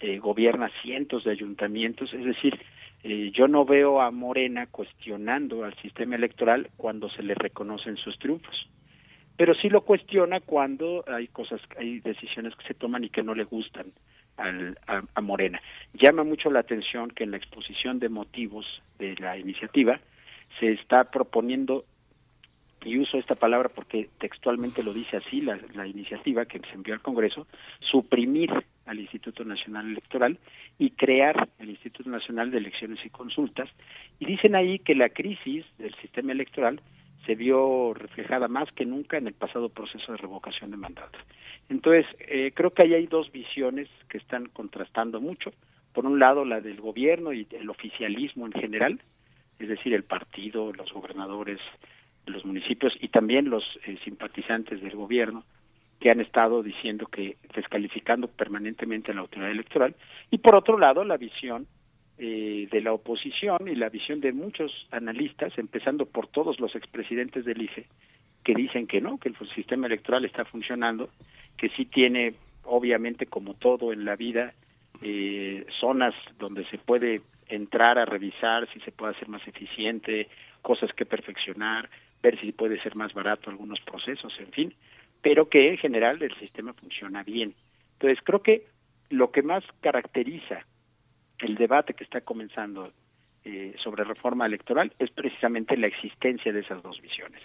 eh, 0.00 0.18
gobierna 0.18 0.70
cientos 0.82 1.24
de 1.24 1.32
ayuntamientos, 1.32 2.12
es 2.12 2.24
decir, 2.24 2.58
eh, 3.02 3.30
yo 3.32 3.48
no 3.48 3.64
veo 3.64 4.00
a 4.00 4.10
Morena 4.10 4.66
cuestionando 4.66 5.64
al 5.64 5.74
sistema 5.76 6.16
electoral 6.16 6.70
cuando 6.76 7.08
se 7.10 7.22
le 7.22 7.34
reconocen 7.34 7.96
sus 7.96 8.18
triunfos, 8.18 8.68
pero 9.36 9.54
sí 9.54 9.68
lo 9.68 9.82
cuestiona 9.82 10.40
cuando 10.40 11.04
hay 11.06 11.28
cosas, 11.28 11.60
hay 11.78 12.00
decisiones 12.00 12.54
que 12.56 12.66
se 12.66 12.74
toman 12.74 13.04
y 13.04 13.10
que 13.10 13.22
no 13.22 13.34
le 13.34 13.44
gustan 13.44 13.86
al, 14.36 14.78
a 14.86 15.20
Morena. 15.20 15.60
Llama 15.94 16.24
mucho 16.24 16.50
la 16.50 16.60
atención 16.60 17.10
que 17.10 17.24
en 17.24 17.32
la 17.32 17.36
exposición 17.36 17.98
de 17.98 18.08
motivos 18.08 18.66
de 18.98 19.16
la 19.16 19.36
iniciativa 19.36 20.00
se 20.58 20.72
está 20.72 21.04
proponiendo 21.04 21.84
y 22.84 22.98
uso 22.98 23.18
esta 23.18 23.34
palabra 23.34 23.68
porque 23.68 24.08
textualmente 24.18 24.82
lo 24.82 24.92
dice 24.92 25.16
así 25.16 25.40
la, 25.40 25.86
iniciativa 25.86 26.46
que 26.46 26.60
se 26.60 26.74
envió 26.74 26.94
al 26.94 27.00
Congreso, 27.00 27.46
suprimir 27.80 28.50
al 28.86 29.00
Instituto 29.00 29.44
Nacional 29.44 29.86
Electoral 29.90 30.38
y 30.78 30.90
crear 30.90 31.48
el 31.58 31.70
Instituto 31.70 32.08
Nacional 32.08 32.50
de 32.50 32.58
Elecciones 32.58 33.04
y 33.04 33.10
Consultas. 33.10 33.68
Y 34.18 34.26
dicen 34.26 34.54
ahí 34.54 34.78
que 34.78 34.94
la 34.94 35.08
crisis 35.08 35.66
del 35.78 35.94
sistema 35.96 36.32
electoral 36.32 36.80
se 37.26 37.34
vio 37.34 37.92
reflejada 37.94 38.48
más 38.48 38.70
que 38.72 38.86
nunca 38.86 39.18
en 39.18 39.26
el 39.26 39.34
pasado 39.34 39.68
proceso 39.68 40.12
de 40.12 40.18
revocación 40.18 40.70
de 40.70 40.76
mandatos. 40.78 41.20
Entonces, 41.68 42.06
eh, 42.20 42.52
creo 42.54 42.70
que 42.70 42.84
ahí 42.84 42.94
hay 42.94 43.06
dos 43.06 43.30
visiones 43.32 43.88
que 44.08 44.18
están 44.18 44.46
contrastando 44.46 45.20
mucho. 45.20 45.52
Por 45.92 46.06
un 46.06 46.18
lado, 46.18 46.44
la 46.44 46.60
del 46.60 46.80
gobierno 46.80 47.32
y 47.32 47.46
el 47.50 47.68
oficialismo 47.68 48.46
en 48.46 48.52
general, 48.52 49.00
es 49.58 49.68
decir, 49.68 49.94
el 49.94 50.04
partido, 50.04 50.72
los 50.72 50.92
gobernadores, 50.92 51.60
los 52.26 52.44
municipios 52.44 52.92
y 53.00 53.08
también 53.08 53.50
los 53.50 53.64
eh, 53.84 53.98
simpatizantes 54.04 54.80
del 54.80 54.96
gobierno 54.96 55.44
que 56.00 56.10
han 56.10 56.20
estado 56.20 56.62
diciendo 56.62 57.06
que 57.06 57.36
descalificando 57.54 58.28
permanentemente 58.28 59.10
a 59.10 59.14
la 59.14 59.22
autoridad 59.22 59.50
electoral. 59.50 59.96
Y 60.30 60.38
por 60.38 60.54
otro 60.54 60.78
lado 60.78 61.04
la 61.04 61.16
visión 61.16 61.66
eh, 62.18 62.68
de 62.70 62.80
la 62.80 62.92
oposición 62.92 63.68
y 63.68 63.74
la 63.74 63.88
visión 63.88 64.20
de 64.20 64.32
muchos 64.32 64.72
analistas 64.90 65.56
empezando 65.56 66.06
por 66.06 66.26
todos 66.26 66.60
los 66.60 66.74
expresidentes 66.74 67.44
del 67.44 67.62
IFE 67.62 67.86
que 68.44 68.54
dicen 68.54 68.86
que 68.86 69.00
no 69.00 69.18
que 69.18 69.28
el 69.28 69.36
sistema 69.54 69.86
electoral 69.86 70.24
está 70.24 70.44
funcionando 70.44 71.10
que 71.56 71.68
sí 71.70 71.84
tiene 71.84 72.34
obviamente 72.64 73.26
como 73.26 73.54
todo 73.54 73.92
en 73.92 74.04
la 74.04 74.16
vida 74.16 74.52
eh, 75.02 75.64
zonas 75.80 76.14
donde 76.38 76.64
se 76.70 76.78
puede 76.78 77.20
entrar 77.48 77.98
a 77.98 78.04
revisar 78.04 78.68
si 78.72 78.80
se 78.80 78.92
puede 78.92 79.12
hacer 79.12 79.28
más 79.28 79.46
eficiente 79.46 80.28
cosas 80.62 80.92
que 80.92 81.06
perfeccionar 81.06 81.88
ver 82.22 82.38
si 82.40 82.52
puede 82.52 82.80
ser 82.82 82.96
más 82.96 83.12
barato 83.14 83.50
algunos 83.50 83.80
procesos, 83.80 84.34
en 84.40 84.50
fin, 84.50 84.74
pero 85.22 85.48
que 85.48 85.70
en 85.70 85.78
general 85.78 86.22
el 86.22 86.34
sistema 86.38 86.72
funciona 86.72 87.22
bien. 87.22 87.54
Entonces, 87.92 88.18
creo 88.24 88.42
que 88.42 88.66
lo 89.10 89.30
que 89.30 89.42
más 89.42 89.64
caracteriza 89.80 90.64
el 91.38 91.54
debate 91.54 91.94
que 91.94 92.04
está 92.04 92.20
comenzando 92.20 92.92
eh, 93.44 93.74
sobre 93.82 94.04
reforma 94.04 94.46
electoral 94.46 94.92
es 94.98 95.10
precisamente 95.10 95.76
la 95.76 95.86
existencia 95.86 96.52
de 96.52 96.60
esas 96.60 96.82
dos 96.82 97.00
visiones. 97.00 97.40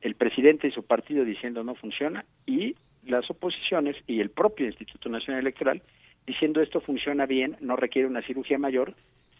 El 0.00 0.14
presidente 0.14 0.68
y 0.68 0.72
su 0.72 0.84
partido 0.84 1.24
diciendo 1.24 1.62
no 1.62 1.74
funciona 1.74 2.24
y 2.46 2.74
las 3.04 3.30
oposiciones 3.30 3.96
y 4.06 4.20
el 4.20 4.30
propio 4.30 4.66
Instituto 4.66 5.08
Nacional 5.08 5.42
Electoral 5.42 5.82
diciendo 6.26 6.60
esto 6.60 6.80
funciona 6.80 7.26
bien, 7.26 7.56
no 7.60 7.76
requiere 7.76 8.08
una 8.08 8.22
cirugía 8.22 8.58
mayor, 8.58 8.94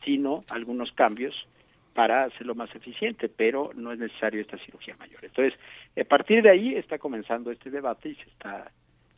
sino 0.06 0.44
algunos 0.48 0.90
cambios 0.92 1.46
para 1.92 2.24
hacerlo 2.24 2.54
más 2.54 2.74
eficiente, 2.74 3.28
pero 3.28 3.72
no 3.74 3.92
es 3.92 3.98
necesario 3.98 4.40
esta 4.40 4.56
cirugía 4.58 4.96
mayor. 4.96 5.22
Entonces, 5.22 5.58
a 6.00 6.04
partir 6.04 6.42
de 6.42 6.50
ahí 6.50 6.74
está 6.74 6.98
comenzando 6.98 7.50
este 7.50 7.70
debate 7.70 8.10
y 8.10 8.14
se 8.14 8.28
está 8.30 8.70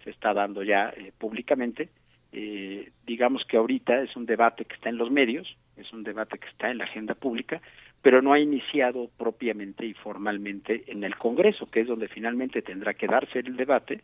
se 0.05 0.11
está 0.11 0.33
dando 0.33 0.63
ya 0.63 0.91
eh, 0.97 1.13
públicamente. 1.19 1.91
Eh, 2.33 2.91
digamos 3.07 3.45
que 3.45 3.57
ahorita 3.57 4.03
es 4.03 4.15
un 4.17 4.27
debate 4.27 4.65
que 4.65 4.75
está 4.75 4.89
en 4.89 4.99
los 4.99 5.11
medios, 5.11 5.57
es 5.77 5.93
un 5.93 6.03
debate 6.03 6.39
que 6.39 6.49
está 6.49 6.71
en 6.71 6.79
la 6.79 6.85
agenda 6.85 7.15
pública, 7.15 7.61
pero 8.01 8.23
no 8.23 8.33
ha 8.33 8.39
iniciado 8.39 9.11
propiamente 9.17 9.87
y 9.87 9.95
formalmente 9.95 10.85
en 10.87 11.05
el 11.05 11.17
Congreso, 11.17 11.71
que 11.71 11.81
es 11.81 11.89
donde 11.89 12.09
finalmente 12.09 12.63
tendrá 12.63 12.95
que 12.95 13.07
darse 13.07 13.41
el 13.41 13.57
debate 13.57 14.03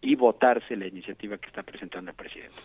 y 0.00 0.14
votarse 0.14 0.76
la 0.76 0.86
iniciativa 0.86 1.38
que 1.38 1.46
está 1.46 1.62
presentando 1.62 2.10
el 2.10 2.16
presidente. 2.16 2.60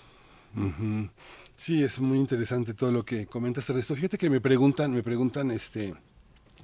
Sí, 1.61 1.83
es 1.83 1.99
muy 1.99 2.17
interesante 2.17 2.73
todo 2.73 2.91
lo 2.91 3.05
que 3.05 3.27
comentas 3.27 3.65
sobre 3.65 3.81
esto. 3.81 3.93
Fíjate 3.93 4.17
que 4.17 4.31
me 4.31 4.41
preguntan, 4.41 4.91
me 4.91 5.03
preguntan 5.03 5.51
este 5.51 5.93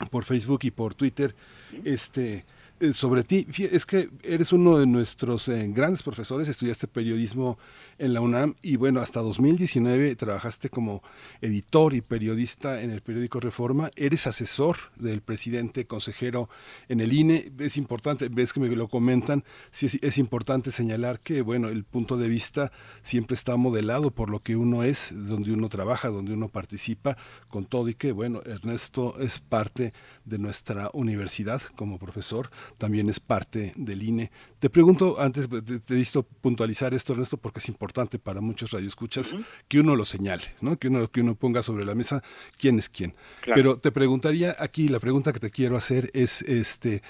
por 0.09 0.23
Facebook 0.23 0.61
y 0.63 0.71
por 0.71 0.95
Twitter, 0.95 1.35
este 1.83 2.45
eh, 2.79 2.93
sobre 2.93 3.23
ti. 3.23 3.47
Es 3.71 3.85
que 3.85 4.09
eres 4.23 4.53
uno 4.53 4.77
de 4.77 4.85
nuestros 4.85 5.47
eh, 5.47 5.67
grandes 5.69 6.03
profesores, 6.03 6.47
estudiaste 6.47 6.87
periodismo 6.87 7.57
en 7.97 8.13
la 8.13 8.21
UNAM 8.21 8.55
y 8.61 8.75
bueno, 8.75 8.99
hasta 8.99 9.21
2019 9.21 10.15
trabajaste 10.15 10.69
como 10.69 11.01
editor 11.41 11.93
y 11.93 12.01
periodista 12.01 12.81
en 12.81 12.91
el 12.91 13.01
periódico 13.01 13.39
Reforma. 13.39 13.89
Eres 13.95 14.27
asesor 14.27 14.77
del 14.95 15.21
presidente 15.21 15.87
consejero 15.87 16.49
en 16.87 16.99
el 16.99 17.13
INE. 17.13 17.51
Es 17.59 17.77
importante, 17.77 18.29
ves 18.29 18.53
que 18.53 18.59
me 18.59 18.67
lo 18.67 18.87
comentan, 18.87 19.43
sí 19.71 19.87
es, 19.87 19.97
es 20.01 20.17
importante 20.17 20.71
señalar 20.71 21.19
que 21.19 21.41
bueno, 21.41 21.69
el 21.69 21.83
punto 21.83 22.17
de 22.17 22.29
vista 22.29 22.71
siempre 23.01 23.33
está 23.33 23.55
modelado 23.55 24.11
por 24.11 24.29
lo 24.29 24.41
que 24.41 24.55
uno 24.55 24.83
es, 24.83 25.13
donde 25.13 25.51
uno 25.51 25.69
trabaja, 25.69 26.09
donde 26.09 26.33
uno 26.33 26.49
participa, 26.49 27.17
con 27.47 27.65
todo 27.65 27.89
y 27.89 27.95
que 27.95 28.11
bueno, 28.11 28.41
Ernesto 28.45 29.19
es 29.19 29.39
parte 29.39 29.93
de 30.25 30.37
nuestra 30.37 30.89
universidad 30.93 31.61
como 31.75 31.97
profesor 31.97 32.49
también 32.77 33.09
es 33.09 33.19
parte 33.19 33.73
del 33.75 34.03
INE. 34.03 34.31
Te 34.59 34.69
pregunto, 34.69 35.19
antes 35.19 35.47
te, 35.47 35.93
he 35.93 35.97
visto 35.97 36.23
puntualizar 36.23 36.93
esto, 36.93 37.13
Ernesto, 37.13 37.37
porque 37.37 37.59
es 37.59 37.67
importante 37.69 38.19
para 38.19 38.41
muchos 38.41 38.71
radioescuchas 38.71 39.35
que 39.67 39.79
uno 39.79 39.95
lo 39.95 40.05
señale, 40.05 40.43
¿no? 40.61 40.77
que, 40.77 40.87
uno, 40.87 41.09
que 41.09 41.21
uno 41.21 41.35
ponga 41.35 41.61
sobre 41.61 41.85
la 41.85 41.95
mesa 41.95 42.23
quién 42.57 42.79
es 42.79 42.89
quién. 42.89 43.13
Pero 43.45 43.77
te 43.77 43.91
preguntaría 43.91 44.55
aquí, 44.59 44.87
la 44.87 44.99
pregunta 44.99 45.33
que 45.33 45.39
te 45.39 45.51
quiero 45.51 45.77
hacer 45.77 46.09
es, 46.13 46.41
este, 46.43 47.01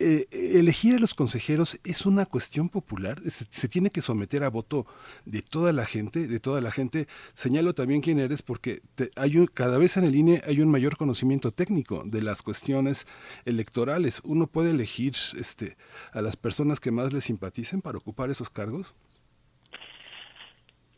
eh, 0.00 0.26
elegir 0.32 0.96
a 0.96 0.98
los 0.98 1.14
consejeros 1.14 1.78
es 1.84 2.04
una 2.04 2.26
cuestión 2.26 2.68
popular, 2.68 3.20
se, 3.20 3.68
tiene 3.68 3.90
que 3.90 4.02
someter 4.02 4.42
a 4.42 4.50
voto 4.50 4.86
de 5.24 5.40
toda 5.40 5.72
la 5.72 5.86
gente, 5.86 6.26
de 6.26 6.40
toda 6.40 6.60
la 6.60 6.72
gente. 6.72 7.06
Señalo 7.34 7.74
también 7.74 8.00
quién 8.00 8.18
eres 8.18 8.42
porque 8.42 8.80
hay 9.14 9.36
un, 9.36 9.46
cada 9.46 9.78
vez 9.78 9.96
en 9.96 10.04
el 10.04 10.14
INE 10.16 10.42
hay 10.46 10.60
un 10.60 10.70
mayor 10.70 10.96
conocimiento 10.96 11.52
técnico 11.52 12.02
de 12.04 12.22
las 12.22 12.42
cuestiones 12.42 13.06
electorales. 13.44 14.20
Uno 14.24 14.48
puede 14.48 14.70
elegir 14.70 15.14
este, 15.38 15.76
a 16.12 16.22
las 16.22 16.36
personas 16.36 16.80
que 16.80 16.90
más 16.90 17.12
le 17.12 17.20
simpaticen 17.20 17.80
para 17.80 17.98
ocupar 17.98 18.30
esos 18.30 18.50
cargos. 18.50 18.94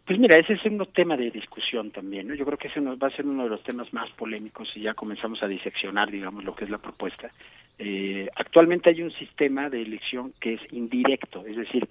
Pues 0.06 0.20
mira, 0.20 0.36
ese 0.36 0.52
es 0.52 0.64
un 0.64 0.86
tema 0.94 1.16
de 1.16 1.32
discusión 1.32 1.90
también, 1.90 2.28
¿no? 2.28 2.34
Yo 2.34 2.46
creo 2.46 2.56
que 2.56 2.68
ese 2.68 2.80
nos 2.80 2.96
va 2.96 3.08
a 3.08 3.16
ser 3.16 3.26
uno 3.26 3.42
de 3.42 3.50
los 3.50 3.62
temas 3.64 3.92
más 3.92 4.08
polémicos 4.12 4.68
y 4.76 4.82
ya 4.82 4.94
comenzamos 4.94 5.42
a 5.42 5.48
diseccionar, 5.48 6.12
digamos, 6.12 6.44
lo 6.44 6.54
que 6.54 6.64
es 6.64 6.70
la 6.70 6.78
propuesta. 6.78 7.32
Eh, 7.78 8.28
actualmente 8.34 8.90
hay 8.90 9.02
un 9.02 9.12
sistema 9.12 9.68
de 9.68 9.82
elección 9.82 10.32
que 10.40 10.54
es 10.54 10.60
indirecto, 10.72 11.44
es 11.46 11.56
decir, 11.56 11.88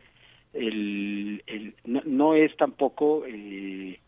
el, 0.54 1.44
no, 1.84 2.34
es 2.34 2.56
tampoco 2.58 3.24
eh, 3.28 4.00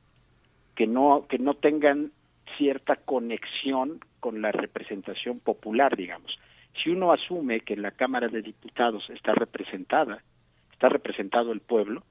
que 0.75 0.87
no 0.87 1.27
que 1.29 1.37
no 1.37 1.55
tengan 1.55 2.11
cierta 2.57 2.95
conexión 2.95 3.99
con 4.19 4.41
la 4.41 4.51
representación 4.51 5.39
popular, 5.39 5.95
digamos. 5.95 6.39
Si 6.81 6.89
uno 6.89 7.11
asume 7.11 7.59
que 7.59 7.75
la 7.75 7.91
Cámara 7.91 8.27
de 8.29 8.41
Diputados 8.41 9.09
está 9.09 9.33
representada, 9.33 10.23
está 10.71 10.89
representado 10.89 11.51
el 11.51 11.59
pueblo, 11.59 12.03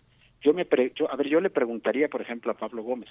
yo 0.43 0.53
me 0.53 0.63
a 0.63 1.17
ver, 1.17 1.29
yo 1.29 1.41
le 1.41 1.51
preguntaría, 1.51 2.09
por 2.09 2.21
ejemplo, 2.21 2.53
a 2.53 2.57
Pablo 2.57 2.83
Gómez, 2.83 3.09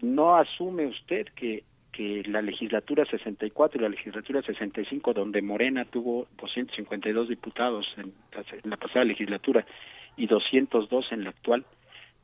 ¿no 0.00 0.36
asume 0.36 0.86
usted 0.86 1.28
que, 1.34 1.64
que 1.94 2.24
la 2.26 2.42
legislatura 2.42 3.04
64 3.04 3.78
y 3.78 3.82
la 3.82 3.88
legislatura 3.88 4.42
65, 4.42 5.12
donde 5.12 5.40
Morena 5.40 5.84
tuvo 5.84 6.26
252 6.38 7.28
diputados 7.28 7.86
en, 7.96 8.12
la 8.64 8.76
pasada 8.76 9.04
legislatura 9.04 9.64
y 10.16 10.26
202 10.26 11.12
en 11.12 11.22
la 11.22 11.30
actual, 11.30 11.64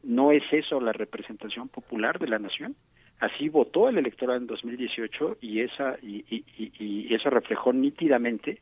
¿no 0.03 0.33
es 0.33 0.43
eso 0.51 0.81
la 0.81 0.93
representación 0.93 1.69
popular 1.69 2.19
de 2.19 2.27
la 2.27 2.41
nación? 2.41 2.75
Así 3.21 3.49
votó 3.49 3.89
el 3.89 3.99
electorado 3.99 4.39
en 4.41 4.49
2018 4.49 5.39
y 5.41 5.61
esa 5.61 5.97
y, 6.03 6.25
y, 6.29 6.73
y, 6.79 7.15
eso 7.15 7.31
reflejó 7.31 7.73
nítidamente 7.73 8.61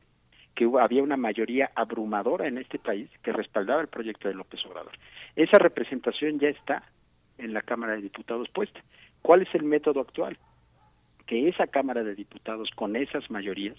que 0.55 0.69
había 0.79 1.03
una 1.03 1.17
mayoría 1.17 1.71
abrumadora 1.75 2.49
en 2.49 2.59
este 2.59 2.79
país 2.79 3.09
que 3.23 3.33
respaldaba 3.33 3.81
el 3.81 3.89
proyecto 3.89 4.29
de 4.29 4.35
López 4.35 4.61
Obrador. 4.67 4.93
Esa 5.37 5.59
representación 5.59 6.39
ya 6.39 6.49
está 6.49 6.83
en 7.39 7.55
la 7.55 7.63
Cámara 7.63 7.95
de 7.95 8.03
Diputados 8.03 8.49
puesta. 8.51 8.81
¿Cuál 9.23 9.43
es 9.43 9.55
el 9.55 9.63
método 9.63 10.01
actual? 10.01 10.37
Que 11.29 11.49
esa 11.49 11.69
Cámara 11.69 12.03
de 12.03 12.17
Diputados 12.17 12.71
con 12.75 12.97
esas 12.97 13.31
mayorías 13.31 13.77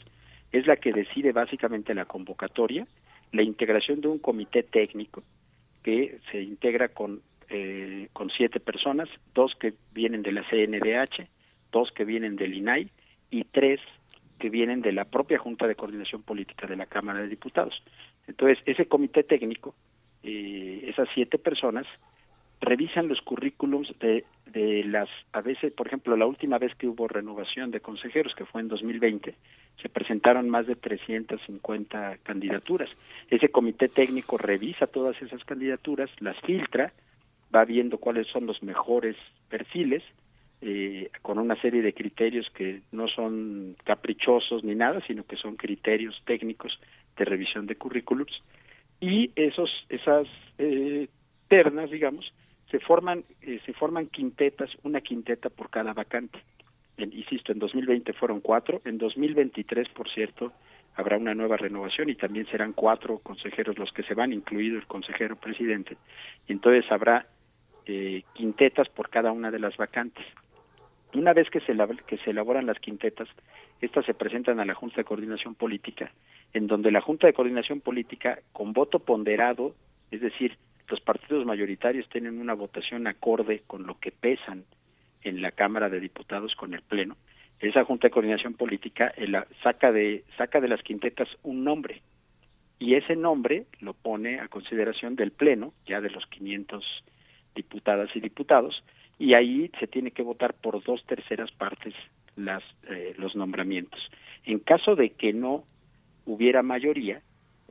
es 0.53 0.65
la 0.67 0.77
que 0.77 0.93
decide 0.93 1.33
básicamente 1.33 1.93
la 1.93 2.05
convocatoria, 2.05 2.87
la 3.33 3.43
integración 3.43 3.99
de 3.99 4.07
un 4.07 4.19
comité 4.19 4.63
técnico 4.63 5.23
que 5.83 6.19
se 6.31 6.41
integra 6.41 6.89
con, 6.89 7.21
eh, 7.49 8.07
con 8.13 8.29
siete 8.29 8.59
personas, 8.59 9.09
dos 9.33 9.53
que 9.59 9.73
vienen 9.93 10.21
de 10.21 10.31
la 10.31 10.43
CNDH, 10.49 11.27
dos 11.71 11.91
que 11.91 12.05
vienen 12.05 12.35
del 12.35 12.53
INAI 12.53 12.89
y 13.31 13.43
tres 13.45 13.81
que 14.39 14.49
vienen 14.49 14.81
de 14.81 14.93
la 14.93 15.05
propia 15.05 15.37
Junta 15.37 15.67
de 15.67 15.75
Coordinación 15.75 16.23
Política 16.23 16.65
de 16.67 16.77
la 16.77 16.85
Cámara 16.85 17.19
de 17.19 17.27
Diputados. 17.27 17.83
Entonces, 18.27 18.57
ese 18.65 18.85
comité 18.85 19.23
técnico, 19.23 19.75
eh, 20.23 20.85
esas 20.87 21.09
siete 21.13 21.37
personas, 21.37 21.85
revisan 22.61 23.07
los 23.07 23.21
currículums 23.21 23.87
de, 23.99 24.25
de 24.47 24.83
las, 24.83 25.09
a 25.31 25.41
veces, 25.41 25.71
por 25.73 25.87
ejemplo, 25.87 26.17
la 26.17 26.25
última 26.25 26.57
vez 26.57 26.75
que 26.75 26.87
hubo 26.87 27.07
renovación 27.07 27.71
de 27.71 27.79
consejeros, 27.79 28.35
que 28.35 28.45
fue 28.45 28.61
en 28.61 28.67
2020, 28.67 29.35
se 29.81 29.89
presentaron 29.89 30.49
más 30.49 30.67
de 30.67 30.75
350 30.75 32.17
candidaturas. 32.23 32.89
Ese 33.29 33.49
comité 33.49 33.87
técnico 33.87 34.37
revisa 34.37 34.87
todas 34.87 35.21
esas 35.21 35.43
candidaturas, 35.45 36.09
las 36.19 36.39
filtra, 36.41 36.91
va 37.53 37.65
viendo 37.65 37.97
cuáles 37.97 38.27
son 38.27 38.45
los 38.45 38.61
mejores 38.61 39.15
perfiles, 39.47 40.03
eh, 40.61 41.09
con 41.21 41.39
una 41.39 41.55
serie 41.61 41.81
de 41.81 41.93
criterios 41.93 42.49
que 42.53 42.81
no 42.91 43.07
son 43.07 43.77
caprichosos 43.85 44.63
ni 44.65 44.75
nada, 44.75 45.01
sino 45.07 45.23
que 45.23 45.37
son 45.37 45.55
criterios 45.55 46.21
técnicos 46.25 46.77
de 47.15 47.23
revisión 47.23 47.65
de 47.65 47.77
currículums 47.77 48.43
y 48.99 49.31
esos 49.37 49.69
esas 49.87 50.27
eh, 50.57 51.07
ternas, 51.47 51.89
digamos, 51.89 52.33
se 52.71 52.79
forman 52.79 53.23
eh, 53.41 53.59
se 53.65 53.73
forman 53.73 54.07
quintetas, 54.07 54.69
una 54.83 55.01
quinteta 55.01 55.49
por 55.49 55.69
cada 55.69 55.93
vacante. 55.93 56.39
insisto, 56.97 57.51
en 57.51 57.59
2020 57.59 58.13
fueron 58.13 58.41
cuatro, 58.41 58.81
en 58.85 58.97
2023, 58.97 59.89
por 59.89 60.09
cierto, 60.09 60.51
habrá 60.95 61.17
una 61.17 61.33
nueva 61.33 61.57
renovación 61.57 62.09
y 62.09 62.15
también 62.15 62.45
serán 62.47 62.73
cuatro 62.73 63.19
consejeros 63.19 63.77
los 63.77 63.91
que 63.91 64.03
se 64.03 64.13
van, 64.13 64.33
incluido 64.33 64.77
el 64.77 64.85
consejero 64.85 65.35
presidente. 65.37 65.97
Entonces 66.47 66.89
habrá 66.91 67.25
eh, 67.85 68.23
quintetas 68.33 68.89
por 68.89 69.09
cada 69.09 69.31
una 69.31 69.49
de 69.49 69.59
las 69.59 69.77
vacantes. 69.77 70.25
Una 71.13 71.33
vez 71.33 71.49
que 71.49 71.59
se, 71.61 71.73
que 72.05 72.17
se 72.17 72.29
elaboran 72.29 72.67
las 72.67 72.79
quintetas, 72.79 73.27
estas 73.81 74.05
se 74.05 74.13
presentan 74.13 74.59
a 74.59 74.65
la 74.65 74.75
Junta 74.75 74.97
de 74.97 75.05
Coordinación 75.05 75.55
Política, 75.55 76.11
en 76.53 76.67
donde 76.67 76.91
la 76.91 77.01
Junta 77.01 77.25
de 77.25 77.33
Coordinación 77.33 77.81
Política, 77.81 78.39
con 78.51 78.73
voto 78.73 78.99
ponderado, 78.99 79.73
es 80.11 80.21
decir, 80.21 80.57
los 80.89 80.99
partidos 81.01 81.45
mayoritarios 81.45 82.09
tienen 82.09 82.39
una 82.39 82.53
votación 82.53 83.07
acorde 83.07 83.63
con 83.67 83.85
lo 83.85 83.99
que 83.99 84.11
pesan 84.11 84.65
en 85.23 85.41
la 85.41 85.51
Cámara 85.51 85.89
de 85.89 85.99
Diputados 85.99 86.55
con 86.55 86.73
el 86.73 86.81
Pleno, 86.81 87.15
esa 87.59 87.83
Junta 87.83 88.07
de 88.07 88.11
Coordinación 88.11 88.53
Política 88.53 89.13
saca, 89.63 89.91
de, 89.91 90.23
saca 90.37 90.61
de 90.61 90.69
las 90.69 90.81
quintetas 90.81 91.27
un 91.43 91.63
nombre 91.63 92.01
y 92.79 92.95
ese 92.95 93.15
nombre 93.17 93.65
lo 93.81 93.93
pone 93.93 94.39
a 94.39 94.47
consideración 94.47 95.15
del 95.17 95.31
Pleno, 95.31 95.73
ya 95.85 95.99
de 95.99 96.09
los 96.09 96.25
500 96.27 96.83
diputadas 97.53 98.09
y 98.15 98.21
diputados, 98.21 98.83
y 99.19 99.35
ahí 99.35 99.69
se 99.79 99.87
tiene 99.87 100.11
que 100.11 100.23
votar 100.23 100.53
por 100.53 100.81
dos 100.81 101.03
terceras 101.05 101.51
partes 101.51 101.93
las, 102.37 102.63
eh, 102.89 103.13
los 103.17 103.35
nombramientos. 103.35 103.99
En 104.45 104.59
caso 104.59 104.95
de 104.95 105.09
que 105.09 105.33
no 105.33 105.65
hubiera 106.25 106.63
mayoría, 106.63 107.21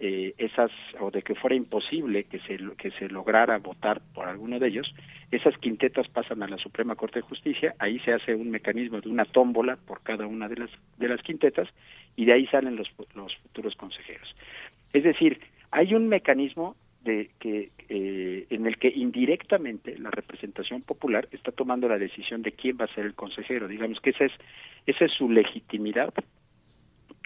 eh, 0.00 0.34
esas 0.38 0.70
o 1.00 1.10
de 1.10 1.22
que 1.22 1.34
fuera 1.34 1.56
imposible 1.56 2.24
que 2.24 2.38
se 2.40 2.58
que 2.76 2.90
se 2.92 3.08
lograra 3.08 3.58
votar 3.58 4.00
por 4.14 4.28
alguno 4.28 4.58
de 4.58 4.68
ellos, 4.68 4.94
esas 5.30 5.56
quintetas 5.58 6.06
pasan 6.08 6.42
a 6.42 6.48
la 6.48 6.56
Suprema 6.58 6.94
Corte 6.94 7.18
de 7.18 7.26
Justicia, 7.26 7.74
ahí 7.78 7.98
se 8.00 8.12
hace 8.12 8.34
un 8.34 8.50
mecanismo 8.50 9.00
de 9.00 9.08
una 9.08 9.24
tómbola 9.24 9.76
por 9.76 10.02
cada 10.02 10.26
una 10.26 10.48
de 10.48 10.56
las 10.56 10.70
de 10.98 11.08
las 11.08 11.20
quintetas 11.22 11.68
y 12.16 12.26
de 12.26 12.32
ahí 12.32 12.46
salen 12.46 12.76
los 12.76 12.88
los 13.14 13.34
futuros 13.36 13.74
consejeros. 13.74 14.34
Es 14.92 15.02
decir, 15.02 15.40
hay 15.70 15.94
un 15.94 16.08
mecanismo 16.08 16.76
de 17.02 17.30
que 17.38 17.70
eh, 17.88 18.46
en 18.50 18.66
el 18.66 18.78
que 18.78 18.88
indirectamente 18.88 19.98
la 19.98 20.10
representación 20.10 20.82
popular 20.82 21.28
está 21.32 21.52
tomando 21.52 21.88
la 21.88 21.98
decisión 21.98 22.42
de 22.42 22.52
quién 22.52 22.76
va 22.80 22.84
a 22.84 22.94
ser 22.94 23.04
el 23.04 23.14
consejero. 23.14 23.66
Digamos 23.66 24.00
que 24.00 24.10
esa 24.10 24.26
es 24.26 24.32
esa 24.86 25.06
es 25.06 25.12
su 25.12 25.28
legitimidad 25.30 26.12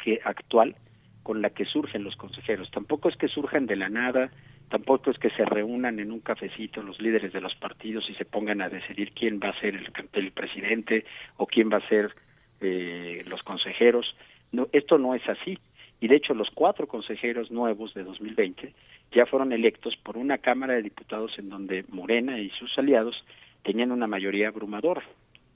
que 0.02 0.20
actual 0.24 0.74
con 1.22 1.42
la 1.42 1.50
que 1.50 1.64
surgen 1.64 2.04
los 2.04 2.16
consejeros. 2.16 2.70
Tampoco 2.70 3.08
es 3.08 3.16
que 3.16 3.28
surjan 3.28 3.66
de 3.66 3.76
la 3.76 3.88
nada, 3.88 4.30
tampoco 4.68 5.10
es 5.10 5.18
que 5.18 5.30
se 5.30 5.44
reúnan 5.44 5.98
en 6.00 6.12
un 6.12 6.20
cafecito 6.20 6.82
los 6.82 7.00
líderes 7.00 7.32
de 7.32 7.40
los 7.40 7.54
partidos 7.54 8.08
y 8.08 8.14
se 8.14 8.24
pongan 8.24 8.60
a 8.60 8.68
decidir 8.68 9.12
quién 9.12 9.38
va 9.38 9.50
a 9.50 9.60
ser 9.60 9.74
el, 9.76 9.90
el 10.12 10.32
presidente 10.32 11.04
o 11.36 11.46
quién 11.46 11.70
va 11.70 11.78
a 11.78 11.88
ser 11.88 12.14
eh, 12.60 13.24
los 13.26 13.42
consejeros. 13.42 14.14
No, 14.50 14.68
esto 14.72 14.98
no 14.98 15.14
es 15.14 15.28
así. 15.28 15.58
Y 16.00 16.08
de 16.08 16.16
hecho 16.16 16.34
los 16.34 16.50
cuatro 16.50 16.88
consejeros 16.88 17.50
nuevos 17.50 17.94
de 17.94 18.02
2020 18.02 18.72
ya 19.12 19.26
fueron 19.26 19.52
electos 19.52 19.96
por 20.02 20.16
una 20.16 20.38
Cámara 20.38 20.74
de 20.74 20.82
Diputados 20.82 21.38
en 21.38 21.48
donde 21.48 21.84
Morena 21.88 22.40
y 22.40 22.50
sus 22.50 22.76
aliados 22.76 23.24
tenían 23.62 23.92
una 23.92 24.08
mayoría 24.08 24.48
abrumadora. 24.48 25.02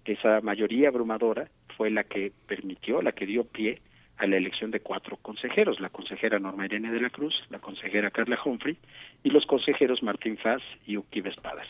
Esa 0.04 0.40
mayoría 0.40 0.88
abrumadora 0.88 1.48
fue 1.76 1.90
la 1.90 2.04
que 2.04 2.32
permitió, 2.46 3.02
la 3.02 3.12
que 3.12 3.26
dio 3.26 3.44
pie 3.44 3.80
a 4.18 4.26
la 4.26 4.36
elección 4.36 4.70
de 4.70 4.80
cuatro 4.80 5.16
consejeros, 5.18 5.80
la 5.80 5.90
consejera 5.90 6.38
Norma 6.38 6.64
Irene 6.64 6.90
de 6.90 7.00
la 7.00 7.10
Cruz, 7.10 7.34
la 7.50 7.58
consejera 7.58 8.10
Carla 8.10 8.38
Humphrey 8.42 8.76
y 9.22 9.30
los 9.30 9.44
consejeros 9.46 10.02
Martín 10.02 10.38
Faz 10.38 10.62
y 10.86 10.96
Uki 10.96 11.20
Vespadas. 11.20 11.66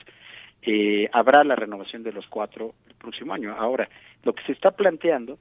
Eh, 0.63 1.09
habrá 1.13 1.45
la 1.45 1.57
renovación 1.57 2.03
de 2.03 2.13
los 2.13 2.27
cuatro 2.27 2.75
el 2.89 2.95
próximo 2.95 3.35
año. 3.35 3.55
Ahora, 3.57 3.89
lo 4.23 4.35
que 4.35 4.45
se 4.45 4.53
está 4.53 4.73
planteando 4.73 5.39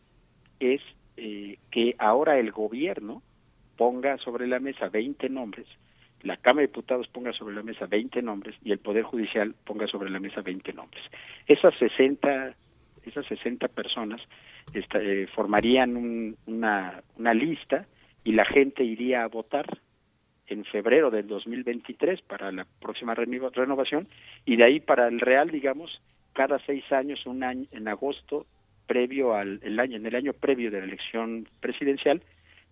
es 0.59 0.81
eh, 1.17 1.57
que 1.71 1.95
ahora 1.97 2.37
el 2.39 2.51
gobierno 2.51 3.21
ponga 3.77 4.17
sobre 4.17 4.47
la 4.47 4.59
mesa 4.59 4.89
20 4.89 5.29
nombres, 5.29 5.67
la 6.21 6.37
Cámara 6.37 6.61
de 6.61 6.67
Diputados 6.67 7.07
ponga 7.07 7.33
sobre 7.33 7.55
la 7.55 7.61
mesa 7.61 7.85
20 7.85 8.21
nombres 8.23 8.55
y 8.63 8.71
el 8.71 8.79
Poder 8.79 9.03
Judicial 9.03 9.53
ponga 9.63 9.85
sobre 9.87 10.09
la 10.09 10.19
mesa 10.19 10.41
20 10.41 10.73
nombres. 10.73 11.03
Esas 11.45 11.75
60, 11.77 12.55
esas 13.05 13.25
60 13.27 13.67
personas 13.67 14.21
eh, 14.73 15.27
formarían 15.33 16.37
una, 16.45 17.01
una 17.17 17.33
lista 17.33 17.85
y 18.23 18.33
la 18.33 18.45
gente 18.45 18.83
iría 18.83 19.23
a 19.23 19.27
votar 19.27 19.65
en 20.47 20.65
febrero 20.65 21.09
del 21.09 21.27
2023 21.27 22.21
para 22.21 22.51
la 22.51 22.65
próxima 22.79 23.15
renovación 23.15 24.07
y 24.45 24.57
de 24.57 24.65
ahí 24.65 24.79
para 24.79 25.07
el 25.07 25.19
real 25.19 25.49
digamos 25.49 26.01
cada 26.33 26.59
seis 26.65 26.83
años 26.91 27.25
un 27.25 27.43
año 27.43 27.65
en 27.71 27.87
agosto 27.87 28.45
previo 28.85 29.33
al 29.33 29.59
el 29.63 29.79
año 29.79 29.97
en 29.97 30.05
el 30.05 30.15
año 30.15 30.33
previo 30.33 30.69
de 30.69 30.79
la 30.79 30.85
elección 30.85 31.47
presidencial 31.61 32.21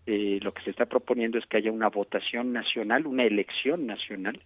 eh, 0.06 0.40
lo 0.44 0.54
que 0.54 0.64
se 0.64 0.70
está 0.70 0.86
proponiendo 0.86 1.38
es 1.38 1.46
que 1.46 1.58
haya 1.58 1.72
una 1.72 1.90
votación 1.90 2.54
nacional 2.54 3.08
una 3.08 3.24
elección 3.24 3.88
nacional 3.88 4.40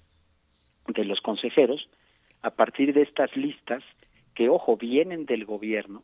de 0.87 1.03
los 1.03 1.19
consejeros 1.19 1.89
a 2.43 2.51
partir 2.51 2.93
de 2.93 3.01
estas 3.01 3.35
listas 3.35 3.83
que 4.35 4.47
ojo 4.47 4.77
vienen 4.77 5.25
del 5.25 5.43
gobierno 5.43 6.03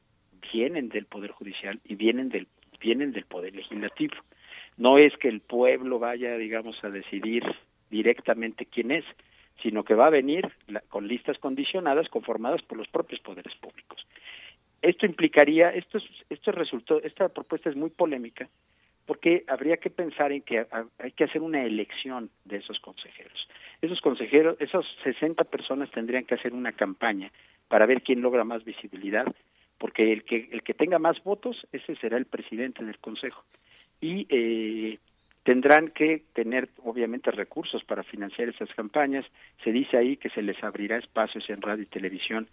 vienen 0.52 0.90
del 0.90 1.06
Poder 1.06 1.32
Judicial 1.32 1.80
y 1.86 1.96
vienen 1.96 2.30
del, 2.30 2.48
vienen 2.80 3.12
del 3.12 3.26
Poder 3.26 3.56
Legislativo. 3.56 4.16
No 4.78 4.98
es 4.98 5.16
que 5.18 5.28
el 5.28 5.42
pueblo 5.42 6.00
vaya, 6.00 6.38
digamos, 6.38 6.84
a 6.84 6.90
decidir 6.90 7.44
directamente 7.90 8.66
quién 8.66 8.92
es, 8.92 9.06
sino 9.62 9.84
que 9.84 9.94
va 9.94 10.08
a 10.08 10.12
venir 10.12 10.52
con 10.90 11.08
listas 11.08 11.38
condicionadas 11.38 12.10
conformadas 12.10 12.62
por 12.64 12.78
los 12.78 12.88
propios 12.88 13.22
poderes 13.22 13.54
públicos. 13.56 14.06
Esto 14.82 15.06
implicaría, 15.06 15.70
esto, 15.70 16.00
esto 16.30 16.52
resultó, 16.52 17.02
esta 17.02 17.30
propuesta 17.30 17.70
es 17.70 17.76
muy 17.76 17.90
polémica, 17.90 18.50
porque 19.06 19.44
habría 19.48 19.78
que 19.78 19.90
pensar 19.90 20.32
en 20.32 20.42
que 20.42 20.66
hay 20.98 21.12
que 21.12 21.24
hacer 21.26 21.42
una 21.42 21.64
elección 21.64 22.30
de 22.46 22.58
esos 22.58 22.80
consejeros. 22.80 23.48
Esos 23.82 24.02
consejeros, 24.02 24.58
esas 24.60 24.86
60 25.04 25.44
personas 25.46 25.92
tendrían 25.92 26.26
que 26.26 26.36
hacer 26.36 26.54
una 26.54 26.72
campaña 26.72 27.32
para 27.68 27.86
ver 27.86 28.02
quién 28.02 28.22
logra 28.22 28.44
más 28.44 28.64
visibilidad 28.64 29.26
porque 29.78 30.12
el 30.12 30.24
que 30.24 30.50
el 30.52 30.64
que 30.64 30.74
tenga 30.74 31.00
más 31.00 31.22
votos 31.24 31.68
ese 31.72 31.96
será 31.96 32.18
el 32.18 32.26
presidente 32.26 32.84
del 32.84 32.98
consejo. 33.00 33.44
Y 34.02 34.28
eh, 34.30 35.00
tendrán 35.44 35.90
que 35.90 36.24
tener 36.34 36.70
obviamente 36.84 37.32
recursos 37.32 37.84
para 37.84 38.04
financiar 38.04 38.50
esas 38.50 38.70
campañas. 38.76 39.26
Se 39.64 39.72
dice 39.72 39.98
ahí 39.98 40.18
que 40.18 40.30
se 40.30 40.42
les 40.42 40.62
abrirá 40.64 40.98
espacios 40.98 41.50
en 41.50 41.62
radio 41.62 41.84
y 41.84 41.88
televisión 41.88 42.48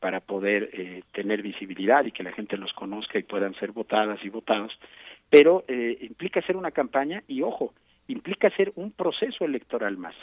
para 0.00 0.20
poder 0.20 0.70
eh, 0.72 1.02
tener 1.12 1.42
visibilidad 1.42 2.04
y 2.04 2.12
que 2.12 2.22
la 2.22 2.32
gente 2.32 2.56
los 2.56 2.72
conozca 2.72 3.18
y 3.18 3.22
puedan 3.22 3.54
ser 3.54 3.72
votadas 3.72 4.24
y 4.24 4.28
votados. 4.28 4.72
Pero 5.30 5.64
eh, 5.68 5.98
implica 6.00 6.40
hacer 6.40 6.56
una 6.56 6.70
campaña 6.70 7.22
y 7.26 7.42
ojo 7.42 7.72
implica 8.08 8.48
hacer 8.48 8.72
un 8.76 8.92
proceso 8.92 9.44
electoral 9.44 9.96
más. 9.96 10.14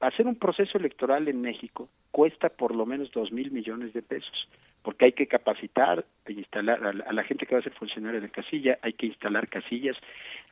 Hacer 0.00 0.26
un 0.26 0.36
proceso 0.36 0.76
electoral 0.76 1.28
en 1.28 1.40
México 1.40 1.88
cuesta 2.10 2.50
por 2.50 2.74
lo 2.74 2.84
menos 2.84 3.10
dos 3.12 3.32
mil 3.32 3.50
millones 3.50 3.94
de 3.94 4.02
pesos, 4.02 4.48
porque 4.86 5.06
hay 5.06 5.12
que 5.14 5.26
capacitar 5.26 6.04
e 6.26 6.32
instalar 6.32 6.80
a 6.86 7.12
la, 7.12 7.24
gente 7.24 7.44
que 7.44 7.56
va 7.56 7.58
a 7.58 7.64
ser 7.64 7.72
funcionaria 7.72 8.20
de 8.20 8.30
casilla, 8.30 8.78
hay 8.82 8.92
que 8.92 9.06
instalar 9.06 9.48
casillas. 9.48 9.96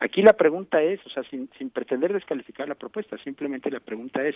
Aquí 0.00 0.22
la 0.22 0.32
pregunta 0.32 0.82
es, 0.82 0.98
o 1.06 1.08
sea, 1.08 1.22
sin, 1.30 1.48
sin 1.56 1.70
pretender 1.70 2.12
descalificar 2.12 2.66
la 2.66 2.74
propuesta, 2.74 3.16
simplemente 3.18 3.70
la 3.70 3.78
pregunta 3.78 4.26
es, 4.26 4.34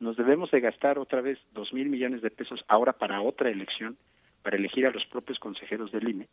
¿nos 0.00 0.18
debemos 0.18 0.50
de 0.50 0.60
gastar 0.60 0.98
otra 0.98 1.22
vez 1.22 1.38
dos 1.54 1.72
mil 1.72 1.88
millones 1.88 2.20
de 2.20 2.30
pesos 2.30 2.62
ahora 2.68 2.92
para 2.92 3.22
otra 3.22 3.48
elección, 3.48 3.96
para 4.42 4.58
elegir 4.58 4.86
a 4.86 4.90
los 4.90 5.06
propios 5.06 5.38
consejeros 5.38 5.92
del 5.92 6.10
INE? 6.10 6.28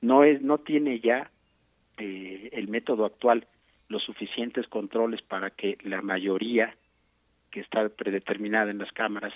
No 0.00 0.24
es, 0.24 0.40
no 0.40 0.56
tiene 0.56 0.98
ya 1.00 1.30
eh, 1.98 2.48
el 2.52 2.68
método 2.68 3.04
actual 3.04 3.46
los 3.90 4.02
suficientes 4.02 4.66
controles 4.66 5.20
para 5.20 5.50
que 5.50 5.76
la 5.82 6.00
mayoría 6.00 6.74
que 7.50 7.60
está 7.60 7.86
predeterminada 7.90 8.70
en 8.70 8.78
las 8.78 8.92
cámaras 8.92 9.34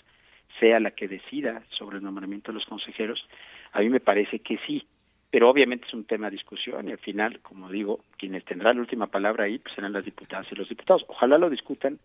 sea 0.61 0.81
la 0.81 0.93
que 0.93 1.09
decida 1.09 1.63
sobre 1.71 1.99
el 1.99 2.05
nombramiento 2.05 2.53
de 2.53 2.59
los 2.59 2.67
consejeros, 2.67 3.27
a 3.73 3.81
mí 3.81 3.89
me 3.89 4.01
parece 4.01 4.39
que 4.39 4.59
sí, 4.67 4.87
pero 5.31 5.51
obviamente 5.51 5.87
es 5.87 5.95
un 5.95 6.05
tema 6.05 6.27
de 6.27 6.37
discusión 6.37 6.89
y 6.89 6.93
al 6.93 6.99
final, 6.99 7.41
como 7.41 7.69
digo, 7.69 8.05
quienes 8.19 8.45
tendrán 8.45 8.77
la 8.77 8.83
última 8.83 9.09
palabra 9.09 9.45
ahí 9.45 9.59
pues 9.59 9.75
serán 9.75 9.93
las 9.93 10.05
diputadas 10.05 10.47
y 10.53 10.55
los 10.55 10.69
diputados. 10.69 11.05
Ojalá 11.09 11.39
lo 11.39 11.51
discutan 11.51 11.99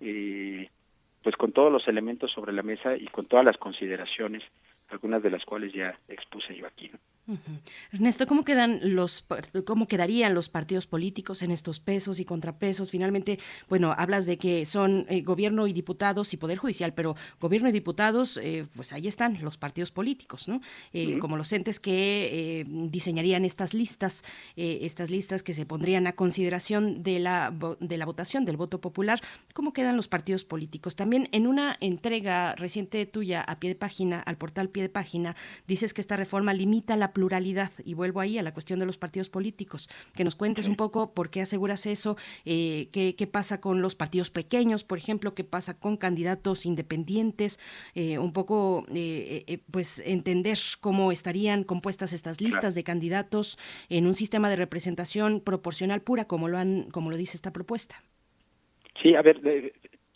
eh, 0.00 0.68
pues 1.22 1.36
con 1.36 1.52
todos 1.52 1.70
los 1.70 1.86
elementos 1.86 2.32
sobre 2.32 2.52
la 2.52 2.62
mesa 2.62 2.96
y 2.96 3.06
con 3.06 3.26
todas 3.26 3.44
las 3.44 3.56
consideraciones, 3.56 4.42
algunas 4.88 5.22
de 5.22 5.30
las 5.30 5.44
cuales 5.44 5.72
ya 5.72 5.96
expuse 6.08 6.56
yo 6.56 6.66
aquí. 6.66 6.90
Ernesto, 7.92 8.26
¿cómo 8.26 8.44
quedan 8.44 8.80
los 8.82 9.24
cómo 9.64 9.86
quedarían 9.86 10.34
los 10.34 10.48
partidos 10.48 10.88
políticos 10.88 11.42
en 11.42 11.52
estos 11.52 11.78
pesos 11.78 12.18
y 12.18 12.24
contrapesos? 12.24 12.90
Finalmente, 12.90 13.38
bueno, 13.68 13.94
hablas 13.96 14.26
de 14.26 14.38
que 14.38 14.66
son 14.66 15.06
eh, 15.08 15.22
gobierno 15.22 15.68
y 15.68 15.72
diputados 15.72 16.34
y 16.34 16.36
poder 16.36 16.58
judicial, 16.58 16.94
pero 16.94 17.14
gobierno 17.40 17.68
y 17.68 17.72
diputados, 17.72 18.40
eh, 18.42 18.66
pues 18.74 18.92
ahí 18.92 19.06
están 19.06 19.40
los 19.40 19.56
partidos 19.56 19.92
políticos, 19.92 20.48
¿no? 20.48 20.60
Eh, 20.92 21.20
como 21.20 21.36
los 21.36 21.52
entes 21.52 21.78
que 21.78 22.66
diseñarían 22.90 23.44
estas 23.44 23.72
listas, 23.72 24.24
estas 24.56 25.10
listas 25.10 25.44
que 25.44 25.52
se 25.52 25.64
pondrían 25.64 26.08
a 26.08 26.14
consideración 26.14 27.04
de 27.04 27.20
la 27.20 27.54
de 27.78 27.96
la 27.98 28.04
votación 28.04 28.44
del 28.44 28.56
voto 28.56 28.80
popular. 28.80 29.20
¿Cómo 29.54 29.72
quedan 29.72 29.96
los 29.96 30.08
partidos 30.08 30.44
políticos? 30.44 30.96
También 30.96 31.28
en 31.32 31.46
una 31.46 31.76
entrega 31.80 32.56
reciente 32.56 33.06
tuya 33.06 33.42
a 33.42 33.60
pie 33.60 33.70
de 33.70 33.76
página 33.76 34.20
al 34.20 34.36
portal 34.36 34.70
pie 34.70 34.82
de 34.82 34.88
página 34.88 35.36
dices 35.68 35.94
que 35.94 36.00
esta 36.00 36.16
reforma 36.16 36.52
limita 36.52 36.96
la 36.96 37.11
pluralidad. 37.12 37.70
Y 37.84 37.94
vuelvo 37.94 38.20
ahí 38.20 38.38
a 38.38 38.42
la 38.42 38.52
cuestión 38.52 38.78
de 38.80 38.86
los 38.86 38.98
partidos 38.98 39.30
políticos. 39.30 39.88
Que 40.14 40.24
nos 40.24 40.34
cuentes 40.34 40.66
un 40.66 40.76
poco 40.76 41.14
por 41.14 41.30
qué 41.30 41.42
aseguras 41.42 41.86
eso, 41.86 42.16
eh, 42.44 42.88
qué, 42.92 43.14
qué, 43.16 43.26
pasa 43.26 43.60
con 43.60 43.82
los 43.82 43.94
partidos 43.94 44.30
pequeños, 44.30 44.84
por 44.84 44.98
ejemplo, 44.98 45.34
qué 45.34 45.44
pasa 45.44 45.78
con 45.78 45.96
candidatos 45.96 46.66
independientes, 46.66 47.58
eh, 47.94 48.18
un 48.18 48.32
poco, 48.32 48.84
eh, 48.94 49.58
pues, 49.70 50.00
entender 50.06 50.58
cómo 50.80 51.12
estarían 51.12 51.64
compuestas 51.64 52.12
estas 52.12 52.40
listas 52.40 52.74
de 52.74 52.84
candidatos 52.84 53.58
en 53.88 54.06
un 54.06 54.14
sistema 54.14 54.48
de 54.50 54.56
representación 54.56 55.40
proporcional 55.40 56.02
pura, 56.02 56.26
como 56.26 56.48
lo, 56.48 56.58
han, 56.58 56.90
como 56.90 57.10
lo 57.10 57.16
dice 57.16 57.36
esta 57.36 57.52
propuesta. 57.52 58.02
Sí, 59.02 59.14
a 59.14 59.22
ver, 59.22 59.40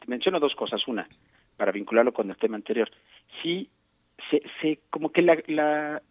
menciono 0.06 0.38
dos 0.38 0.54
cosas. 0.54 0.86
Una, 0.86 1.08
para 1.56 1.72
vincularlo 1.72 2.12
con 2.12 2.30
el 2.30 2.36
tema 2.36 2.56
anterior. 2.56 2.90
Sí, 3.42 3.68
se, 4.30 4.42
se 4.60 4.80
como 4.90 5.10
que 5.10 5.22
la, 5.22 6.02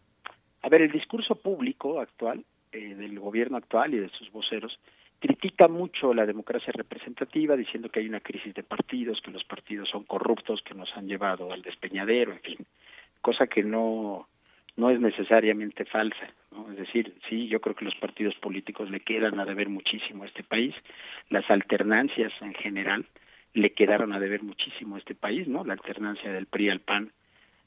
a 0.66 0.70
ver, 0.70 0.82
el 0.82 0.92
discurso 0.92 1.36
público 1.36 2.00
actual, 2.00 2.44
eh, 2.72 2.96
del 2.96 3.20
gobierno 3.20 3.58
actual 3.58 3.94
y 3.94 4.00
de 4.00 4.10
sus 4.10 4.32
voceros, 4.32 4.80
critica 5.20 5.68
mucho 5.68 6.12
la 6.12 6.26
democracia 6.26 6.74
representativa, 6.76 7.56
diciendo 7.56 7.90
que 7.90 8.00
hay 8.00 8.08
una 8.08 8.20
crisis 8.20 8.52
de 8.56 8.64
partidos, 8.64 9.22
que 9.22 9.30
los 9.30 9.44
partidos 9.44 9.88
son 9.90 10.06
corruptos, 10.06 10.64
que 10.64 10.74
nos 10.74 10.92
han 10.98 11.08
llevado 11.08 11.54
al 11.54 11.62
despeñadero, 11.62 12.32
en 12.32 12.40
fin, 12.40 12.58
cosa 13.22 13.46
que 13.46 13.62
no, 13.62 14.28
no 14.76 14.90
es 14.90 15.00
necesariamente 15.00 15.86
falsa. 15.86 16.34
¿no? 16.52 16.72
Es 16.72 16.78
decir, 16.80 17.14
sí, 17.30 17.48
yo 17.48 17.62
creo 17.62 17.76
que 17.76 17.86
los 17.86 17.96
partidos 17.98 18.34
políticos 18.38 18.90
le 18.90 19.02
quedan 19.02 19.40
a 19.40 19.46
deber 19.46 19.70
muchísimo 19.70 20.24
a 20.24 20.28
este 20.28 20.42
país, 20.42 20.74
las 21.30 21.48
alternancias 21.52 22.34
en 22.42 22.56
general 22.56 23.06
le 23.54 23.72
quedaron 23.74 24.14
a 24.14 24.20
deber 24.20 24.42
muchísimo 24.42 24.96
a 24.96 24.98
este 24.98 25.14
país, 25.14 25.48
¿no? 25.48 25.64
La 25.64 25.74
alternancia 25.74 26.34
del 26.34 26.48
PRI 26.48 26.72
al 26.72 26.80
PAN 26.80 27.12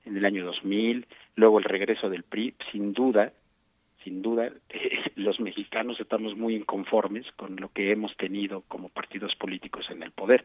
en 0.09 0.17
el 0.17 0.25
año 0.25 0.45
2000, 0.45 1.07
luego 1.37 1.59
el 1.59 1.65
regreso 1.65 2.09
del 2.11 2.25
PRI, 2.25 2.55
sin 2.73 2.93
duda, 2.93 3.33
sin 4.05 4.23
duda, 4.23 4.51
los 5.17 5.39
mexicanos 5.41 6.01
estamos 6.01 6.37
muy 6.37 6.57
inconformes 6.57 7.27
con 7.37 7.57
lo 7.57 7.70
que 7.70 7.93
hemos 7.93 8.17
tenido 8.17 8.62
como 8.69 8.89
partidos 8.89 9.35
políticos 9.37 9.87
en 9.91 10.03
el 10.03 10.11
poder. 10.11 10.45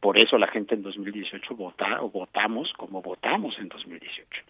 Por 0.00 0.20
eso 0.20 0.36
la 0.36 0.48
gente 0.48 0.74
en 0.74 0.82
2018 0.82 1.54
vota 1.54 2.02
o 2.02 2.10
votamos 2.10 2.72
como 2.76 3.00
votamos 3.00 3.58
en 3.58 3.68
2018 3.68 4.42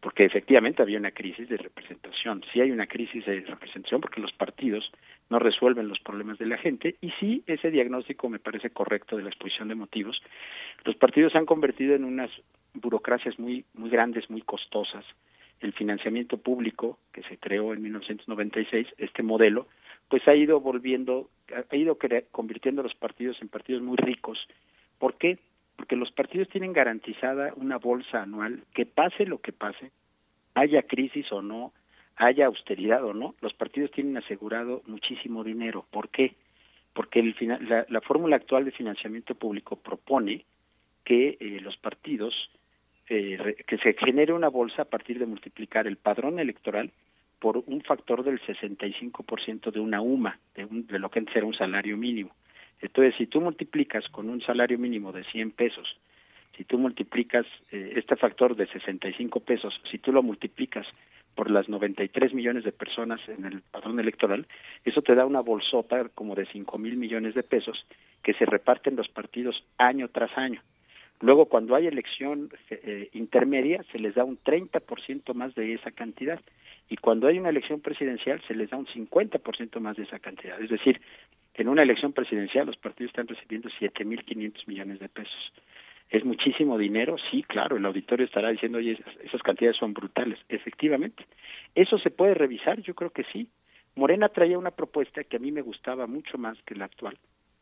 porque 0.00 0.24
efectivamente 0.24 0.82
había 0.82 0.98
una 0.98 1.10
crisis 1.10 1.48
de 1.48 1.56
representación. 1.56 2.44
Sí 2.52 2.60
hay 2.60 2.70
una 2.70 2.86
crisis 2.86 3.24
de 3.26 3.40
representación 3.40 4.00
porque 4.00 4.20
los 4.20 4.32
partidos 4.32 4.90
no 5.28 5.38
resuelven 5.38 5.88
los 5.88 5.98
problemas 6.00 6.38
de 6.38 6.46
la 6.46 6.56
gente 6.56 6.96
y 7.00 7.10
sí 7.18 7.42
ese 7.46 7.70
diagnóstico 7.70 8.28
me 8.28 8.38
parece 8.38 8.70
correcto 8.70 9.16
de 9.16 9.24
la 9.24 9.30
exposición 9.30 9.68
de 9.68 9.74
motivos. 9.74 10.20
Los 10.84 10.96
partidos 10.96 11.32
se 11.32 11.38
han 11.38 11.46
convertido 11.46 11.94
en 11.96 12.04
unas 12.04 12.30
burocracias 12.74 13.38
muy 13.38 13.64
muy 13.74 13.90
grandes, 13.90 14.28
muy 14.30 14.42
costosas. 14.42 15.04
El 15.60 15.72
financiamiento 15.72 16.36
público 16.36 16.98
que 17.12 17.22
se 17.24 17.36
creó 17.36 17.72
en 17.72 17.82
1996, 17.82 18.86
este 18.98 19.22
modelo, 19.22 19.66
pues 20.08 20.26
ha 20.28 20.34
ido 20.34 20.60
volviendo, 20.60 21.28
ha 21.70 21.76
ido 21.76 21.98
convirtiendo 22.30 22.80
a 22.80 22.84
los 22.84 22.94
partidos 22.94 23.36
en 23.42 23.48
partidos 23.48 23.82
muy 23.82 23.96
ricos. 23.96 24.38
¿Por 24.98 25.16
qué? 25.18 25.38
porque 25.78 25.94
los 25.94 26.10
partidos 26.10 26.48
tienen 26.48 26.72
garantizada 26.72 27.52
una 27.54 27.78
bolsa 27.78 28.22
anual 28.22 28.64
que 28.74 28.84
pase 28.84 29.24
lo 29.24 29.38
que 29.40 29.52
pase, 29.52 29.92
haya 30.54 30.82
crisis 30.82 31.30
o 31.30 31.40
no, 31.40 31.72
haya 32.16 32.46
austeridad 32.46 33.04
o 33.04 33.14
no, 33.14 33.36
los 33.40 33.54
partidos 33.54 33.92
tienen 33.92 34.16
asegurado 34.16 34.82
muchísimo 34.86 35.44
dinero. 35.44 35.86
¿Por 35.92 36.08
qué? 36.08 36.34
Porque 36.94 37.20
el, 37.20 37.36
la, 37.68 37.86
la 37.88 38.00
fórmula 38.00 38.34
actual 38.34 38.64
de 38.64 38.72
financiamiento 38.72 39.36
público 39.36 39.76
propone 39.76 40.44
que 41.04 41.38
eh, 41.38 41.60
los 41.62 41.76
partidos, 41.76 42.34
eh, 43.08 43.56
que 43.66 43.78
se 43.78 43.94
genere 43.94 44.32
una 44.32 44.48
bolsa 44.48 44.82
a 44.82 44.84
partir 44.86 45.18
de 45.18 45.26
multiplicar 45.26 45.86
el 45.86 45.96
padrón 45.96 46.38
electoral 46.38 46.90
por 47.38 47.62
un 47.66 47.80
factor 47.82 48.24
del 48.24 48.40
65% 48.40 49.70
de 49.70 49.80
una 49.80 50.00
UMA, 50.00 50.38
de, 50.54 50.64
un, 50.64 50.86
de 50.86 50.98
lo 50.98 51.10
que 51.10 51.20
antes 51.20 51.36
era 51.36 51.46
un 51.46 51.54
salario 51.54 51.96
mínimo. 51.96 52.34
Entonces, 52.80 53.14
si 53.16 53.26
tú 53.26 53.40
multiplicas 53.40 54.08
con 54.08 54.28
un 54.28 54.40
salario 54.40 54.78
mínimo 54.78 55.12
de 55.12 55.24
100 55.24 55.52
pesos, 55.52 55.96
si 56.56 56.64
tú 56.64 56.78
multiplicas 56.78 57.46
eh, 57.70 57.92
este 57.96 58.16
factor 58.16 58.56
de 58.56 58.66
65 58.66 59.40
pesos, 59.40 59.80
si 59.90 59.98
tú 59.98 60.12
lo 60.12 60.22
multiplicas 60.22 60.86
por 61.34 61.50
las 61.50 61.68
93 61.68 62.34
millones 62.34 62.64
de 62.64 62.72
personas 62.72 63.20
en 63.28 63.44
el 63.44 63.62
padrón 63.62 64.00
electoral, 64.00 64.46
eso 64.84 65.02
te 65.02 65.14
da 65.14 65.24
una 65.24 65.40
bolsota 65.40 66.08
como 66.14 66.34
de 66.34 66.46
5 66.46 66.78
mil 66.78 66.96
millones 66.96 67.34
de 67.34 67.44
pesos 67.44 67.86
que 68.24 68.34
se 68.34 68.44
reparten 68.44 68.96
los 68.96 69.08
partidos 69.08 69.62
año 69.76 70.08
tras 70.08 70.36
año. 70.36 70.60
Luego, 71.20 71.46
cuando 71.46 71.74
hay 71.74 71.86
elección 71.86 72.50
eh, 72.70 73.08
intermedia, 73.12 73.84
se 73.90 73.98
les 73.98 74.14
da 74.14 74.24
un 74.24 74.38
30% 74.38 75.34
más 75.34 75.54
de 75.54 75.74
esa 75.74 75.90
cantidad. 75.90 76.40
Y 76.88 76.96
cuando 76.96 77.26
hay 77.26 77.38
una 77.38 77.48
elección 77.48 77.80
presidencial, 77.80 78.40
se 78.46 78.54
les 78.54 78.70
da 78.70 78.76
un 78.76 78.86
50% 78.86 79.80
más 79.80 79.96
de 79.96 80.04
esa 80.04 80.20
cantidad. 80.20 80.60
Es 80.60 80.70
decir, 80.70 81.00
en 81.54 81.68
una 81.68 81.82
elección 81.82 82.12
presidencial 82.12 82.66
los 82.66 82.76
partidos 82.76 83.10
están 83.10 83.26
recibiendo 83.26 83.68
7.500 83.68 84.66
millones 84.66 85.00
de 85.00 85.08
pesos. 85.08 85.52
¿Es 86.08 86.24
muchísimo 86.24 86.78
dinero? 86.78 87.16
Sí, 87.30 87.42
claro, 87.42 87.76
el 87.76 87.84
auditorio 87.84 88.24
estará 88.24 88.50
diciendo, 88.50 88.78
oye, 88.78 88.98
esas, 89.24 89.42
cantidades 89.42 89.76
son 89.76 89.92
brutales. 89.92 90.38
Efectivamente. 90.48 91.26
¿Eso 91.74 91.98
se 91.98 92.10
puede 92.10 92.34
revisar? 92.34 92.80
Yo 92.80 92.94
creo 92.94 93.10
que 93.10 93.24
sí. 93.32 93.48
Morena 93.96 94.28
traía 94.28 94.56
una 94.56 94.70
propuesta 94.70 95.24
que 95.24 95.36
a 95.36 95.40
mí 95.40 95.50
me 95.50 95.62
gustaba 95.62 96.06
mucho 96.06 96.38
más 96.38 96.56
que 96.62 96.76
la 96.76 96.84
actual 96.84 97.18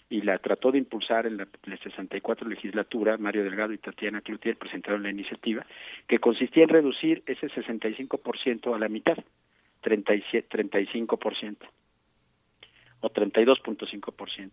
y 0.08 0.22
la 0.22 0.38
trató 0.38 0.70
de 0.70 0.78
impulsar 0.78 1.26
en 1.26 1.36
la, 1.36 1.48
la 1.64 1.76
64 1.78 2.48
legislatura, 2.48 3.16
Mario 3.18 3.44
Delgado 3.44 3.72
y 3.72 3.78
Tatiana 3.78 4.20
Cloutier 4.20 4.56
presentaron 4.56 5.02
la 5.02 5.10
iniciativa, 5.10 5.66
que 6.06 6.18
consistía 6.18 6.64
en 6.64 6.68
reducir 6.68 7.22
ese 7.26 7.48
65% 7.48 8.74
a 8.74 8.78
la 8.78 8.88
mitad, 8.88 9.16
37, 9.82 10.48
35% 10.70 11.56
o 13.00 13.10
32.5%. 13.10 14.50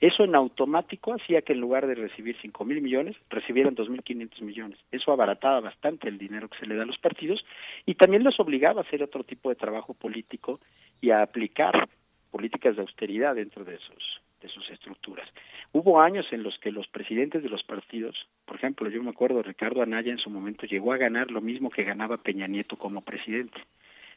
Eso 0.00 0.24
en 0.24 0.34
automático 0.34 1.14
hacía 1.14 1.42
que 1.42 1.54
en 1.54 1.60
lugar 1.60 1.86
de 1.86 1.94
recibir 1.94 2.36
5 2.42 2.64
mil 2.64 2.82
millones, 2.82 3.16
recibieran 3.30 3.74
2.500 3.74 4.42
millones. 4.42 4.78
Eso 4.92 5.12
abarataba 5.12 5.60
bastante 5.60 6.08
el 6.08 6.18
dinero 6.18 6.48
que 6.48 6.58
se 6.58 6.66
le 6.66 6.76
da 6.76 6.82
a 6.82 6.86
los 6.86 6.98
partidos 6.98 7.44
y 7.86 7.94
también 7.94 8.22
los 8.22 8.38
obligaba 8.38 8.82
a 8.82 8.84
hacer 8.84 9.02
otro 9.02 9.24
tipo 9.24 9.48
de 9.48 9.54
trabajo 9.54 9.94
político 9.94 10.60
y 11.00 11.10
a 11.10 11.22
aplicar 11.22 11.88
políticas 12.30 12.76
de 12.76 12.82
austeridad 12.82 13.34
dentro 13.34 13.64
de 13.64 13.78
sus, 13.78 14.20
de 14.40 14.48
sus 14.48 14.68
estructuras. 14.70 15.28
Hubo 15.72 16.00
años 16.00 16.26
en 16.30 16.42
los 16.42 16.58
que 16.58 16.70
los 16.70 16.86
presidentes 16.88 17.42
de 17.42 17.48
los 17.48 17.62
partidos, 17.62 18.16
por 18.44 18.56
ejemplo, 18.56 18.88
yo 18.88 19.02
me 19.02 19.10
acuerdo, 19.10 19.42
Ricardo 19.42 19.82
Anaya 19.82 20.12
en 20.12 20.18
su 20.18 20.30
momento 20.30 20.66
llegó 20.66 20.92
a 20.92 20.98
ganar 20.98 21.30
lo 21.30 21.40
mismo 21.40 21.70
que 21.70 21.84
ganaba 21.84 22.18
Peña 22.18 22.46
Nieto 22.46 22.76
como 22.76 23.02
presidente. 23.02 23.58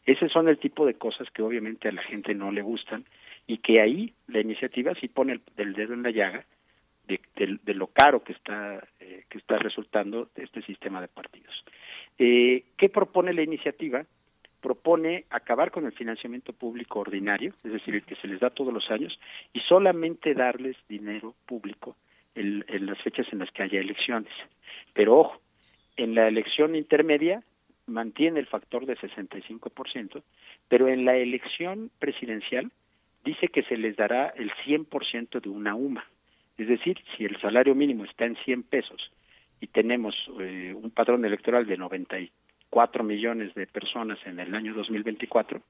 Ese 0.05 0.29
son 0.29 0.47
el 0.47 0.57
tipo 0.57 0.85
de 0.85 0.95
cosas 0.95 1.29
que 1.31 1.41
obviamente 1.41 1.87
a 1.87 1.91
la 1.91 2.03
gente 2.03 2.33
no 2.33 2.51
le 2.51 2.61
gustan 2.61 3.05
y 3.47 3.57
que 3.57 3.81
ahí 3.81 4.13
la 4.27 4.39
iniciativa 4.39 4.93
sí 4.95 5.07
pone 5.07 5.39
el, 5.57 5.73
dedo 5.73 5.93
en 5.93 6.03
la 6.03 6.11
llaga 6.11 6.45
de, 7.07 7.73
lo 7.73 7.87
caro 7.87 8.23
que 8.23 8.33
está 8.33 8.87
eh, 8.99 9.23
que 9.29 9.39
está 9.39 9.57
resultando 9.57 10.29
este 10.35 10.61
sistema 10.61 11.01
de 11.01 11.07
partidos. 11.07 11.53
Eh, 12.19 12.65
¿Qué 12.77 12.89
propone 12.89 13.33
la 13.33 13.41
iniciativa? 13.41 14.05
Propone 14.61 15.25
acabar 15.29 15.71
con 15.71 15.85
el 15.85 15.93
financiamiento 15.93 16.53
público 16.53 16.99
ordinario, 16.99 17.53
es 17.63 17.71
decir, 17.71 17.95
el 17.95 18.03
que 18.03 18.15
se 18.15 18.27
les 18.27 18.39
da 18.39 18.49
todos 18.49 18.73
los 18.73 18.89
años, 18.91 19.17
y 19.53 19.59
solamente 19.61 20.33
darles 20.33 20.75
dinero 20.87 21.35
público 21.45 21.95
en, 22.35 22.65
en 22.67 22.85
las 22.85 23.01
fechas 23.01 23.27
en 23.31 23.39
las 23.39 23.51
que 23.51 23.63
haya 23.63 23.79
elecciones. 23.79 24.33
Pero 24.93 25.17
ojo, 25.17 25.41
en 25.97 26.15
la 26.15 26.27
elección 26.27 26.75
intermedia 26.75 27.43
mantiene 27.87 28.39
el 28.39 28.47
factor 28.47 28.85
de 28.85 28.97
65%, 28.97 30.21
pero 30.67 30.87
en 30.87 31.05
la 31.05 31.17
elección 31.17 31.91
presidencial 31.99 32.71
dice 33.25 33.49
que 33.49 33.63
se 33.63 33.77
les 33.77 33.95
dará 33.95 34.29
el 34.29 34.51
100% 34.65 35.41
de 35.41 35.49
una 35.49 35.75
UMA. 35.75 36.05
Es 36.57 36.67
decir, 36.67 36.97
si 37.15 37.25
el 37.25 37.39
salario 37.39 37.75
mínimo 37.75 38.05
está 38.05 38.25
en 38.25 38.35
100 38.37 38.63
pesos 38.63 39.11
y 39.61 39.67
tenemos 39.67 40.15
eh, 40.39 40.73
un 40.75 40.91
padrón 40.91 41.25
electoral 41.25 41.65
de 41.65 41.77
94 42.69 43.03
millones 43.03 43.53
de 43.55 43.67
personas 43.67 44.19
en 44.25 44.39
el 44.39 44.53
año 44.53 44.73
2024, 44.73 45.61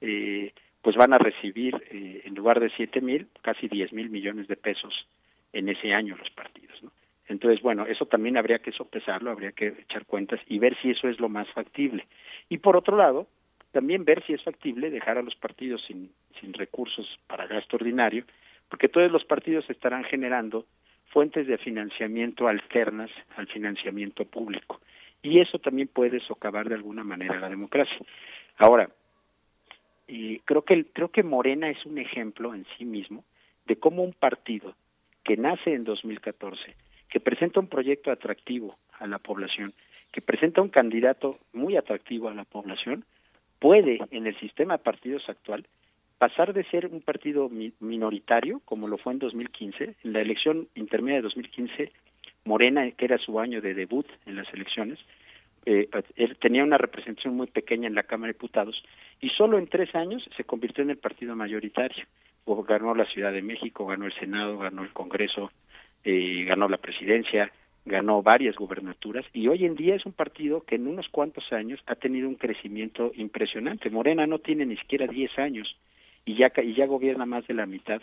eh, 0.00 0.52
pues 0.80 0.96
van 0.96 1.14
a 1.14 1.18
recibir, 1.18 1.74
eh, 1.90 2.22
en 2.24 2.34
lugar 2.34 2.60
de 2.60 2.70
7 2.76 3.00
mil, 3.00 3.28
casi 3.42 3.68
10 3.68 3.92
mil 3.92 4.10
millones 4.10 4.48
de 4.48 4.56
pesos 4.56 5.06
en 5.52 5.68
ese 5.68 5.92
año 5.92 6.16
los 6.16 6.30
partidos. 6.30 6.80
Entonces, 7.28 7.62
bueno, 7.62 7.86
eso 7.86 8.06
también 8.06 8.36
habría 8.36 8.58
que 8.58 8.72
sopesarlo, 8.72 9.30
habría 9.30 9.52
que 9.52 9.68
echar 9.68 10.04
cuentas 10.04 10.40
y 10.48 10.58
ver 10.58 10.76
si 10.82 10.90
eso 10.90 11.08
es 11.08 11.20
lo 11.20 11.28
más 11.28 11.48
factible. 11.50 12.06
Y 12.48 12.58
por 12.58 12.76
otro 12.76 12.96
lado, 12.96 13.28
también 13.70 14.04
ver 14.04 14.22
si 14.26 14.34
es 14.34 14.42
factible 14.42 14.90
dejar 14.90 15.18
a 15.18 15.22
los 15.22 15.36
partidos 15.36 15.82
sin, 15.86 16.10
sin 16.40 16.52
recursos 16.52 17.06
para 17.28 17.46
gasto 17.46 17.76
ordinario, 17.76 18.24
porque 18.68 18.88
todos 18.88 19.10
los 19.10 19.24
partidos 19.24 19.68
estarán 19.70 20.04
generando 20.04 20.66
fuentes 21.06 21.46
de 21.46 21.58
financiamiento 21.58 22.48
alternas 22.48 23.10
al 23.36 23.46
financiamiento 23.46 24.24
público. 24.24 24.80
Y 25.22 25.40
eso 25.40 25.58
también 25.58 25.88
puede 25.88 26.20
socavar 26.20 26.68
de 26.68 26.74
alguna 26.74 27.04
manera 27.04 27.38
la 27.38 27.48
democracia. 27.48 27.98
Ahora, 28.58 28.90
creo 30.44 30.62
que 30.62 30.84
creo 30.92 31.08
que 31.08 31.22
Morena 31.22 31.70
es 31.70 31.84
un 31.86 31.98
ejemplo 31.98 32.54
en 32.54 32.66
sí 32.76 32.84
mismo 32.84 33.24
de 33.66 33.76
cómo 33.76 34.02
un 34.02 34.12
partido 34.12 34.74
que 35.24 35.36
nace 35.36 35.72
en 35.74 35.84
2014, 35.84 36.74
que 37.08 37.20
presenta 37.20 37.60
un 37.60 37.68
proyecto 37.68 38.10
atractivo 38.10 38.76
a 38.98 39.06
la 39.06 39.18
población, 39.18 39.72
que 40.10 40.20
presenta 40.20 40.60
un 40.60 40.68
candidato 40.68 41.38
muy 41.52 41.76
atractivo 41.76 42.28
a 42.28 42.34
la 42.34 42.44
población, 42.44 43.04
puede 43.58 44.00
en 44.10 44.26
el 44.26 44.38
sistema 44.40 44.76
de 44.76 44.82
partidos 44.82 45.28
actual 45.28 45.66
pasar 46.18 46.52
de 46.52 46.64
ser 46.64 46.86
un 46.86 47.00
partido 47.00 47.48
minoritario, 47.80 48.60
como 48.64 48.88
lo 48.88 48.98
fue 48.98 49.12
en 49.12 49.18
2015, 49.20 49.96
en 50.04 50.12
la 50.12 50.20
elección 50.20 50.68
intermedia 50.74 51.16
de 51.16 51.22
2015, 51.22 51.92
Morena, 52.44 52.90
que 52.90 53.04
era 53.04 53.18
su 53.18 53.38
año 53.38 53.60
de 53.60 53.74
debut 53.74 54.06
en 54.26 54.36
las 54.36 54.52
elecciones, 54.52 54.98
eh, 55.64 55.88
él 56.16 56.36
tenía 56.40 56.64
una 56.64 56.78
representación 56.78 57.36
muy 57.36 57.46
pequeña 57.46 57.86
en 57.86 57.94
la 57.94 58.02
Cámara 58.02 58.28
de 58.28 58.32
Diputados 58.32 58.82
y 59.20 59.28
solo 59.30 59.58
en 59.58 59.68
tres 59.68 59.94
años 59.94 60.28
se 60.36 60.44
convirtió 60.44 60.82
en 60.82 60.90
el 60.90 60.98
partido 60.98 61.36
mayoritario. 61.36 62.04
O 62.44 62.60
ganó 62.64 62.94
la 62.94 63.06
Ciudad 63.06 63.32
de 63.32 63.42
México, 63.42 63.86
ganó 63.86 64.06
el 64.06 64.14
Senado, 64.14 64.58
ganó 64.58 64.82
el 64.82 64.92
Congreso, 64.92 65.52
eh, 66.02 66.44
ganó 66.44 66.68
la 66.68 66.78
presidencia, 66.78 67.52
ganó 67.84 68.22
varias 68.22 68.56
gubernaturas 68.56 69.24
y 69.32 69.46
hoy 69.46 69.64
en 69.64 69.76
día 69.76 69.94
es 69.94 70.04
un 70.04 70.12
partido 70.12 70.62
que 70.62 70.74
en 70.74 70.88
unos 70.88 71.08
cuantos 71.08 71.52
años 71.52 71.80
ha 71.86 71.94
tenido 71.94 72.28
un 72.28 72.34
crecimiento 72.34 73.12
impresionante. 73.14 73.90
Morena 73.90 74.26
no 74.26 74.40
tiene 74.40 74.66
ni 74.66 74.76
siquiera 74.76 75.06
10 75.06 75.38
años 75.38 75.76
y 76.24 76.36
ya, 76.36 76.52
y 76.62 76.74
ya 76.74 76.86
gobierna 76.86 77.26
más 77.26 77.46
de 77.46 77.54
la 77.54 77.66
mitad 77.66 78.02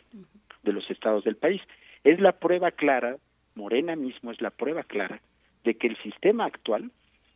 de 0.64 0.74
los 0.74 0.90
estados 0.90 1.26
del 1.26 1.36
país. 1.36 1.62
Es 2.06 2.20
la 2.22 2.34
prueba 2.34 2.72
clara, 2.72 3.18
Morena 3.60 3.96
mismo 3.96 4.32
es 4.32 4.42
la 4.42 4.52
prueba 4.52 4.84
clara, 4.84 5.22
de 5.66 5.76
que 5.76 5.88
el 5.88 5.98
sistema 5.98 6.46
actual 6.46 6.92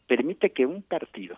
permite 0.08 0.52
que 0.52 0.66
un 0.66 0.82
partido 0.82 1.38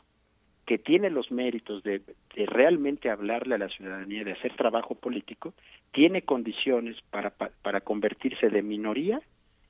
que 0.67 0.77
tiene 0.77 1.09
los 1.09 1.31
méritos 1.31 1.83
de, 1.83 2.01
realmente 2.47 3.09
hablarle 3.09 3.55
a 3.55 3.59
la 3.59 3.69
ciudadanía, 3.69 4.23
de 4.23 4.33
hacer 4.33 4.55
trabajo 4.55 4.95
político, 4.95 5.53
tiene 5.91 6.21
condiciones 6.23 6.97
para, 7.11 7.31
para 7.31 7.81
convertirse 7.81 8.49
de 8.49 8.61
minoría 8.61 9.21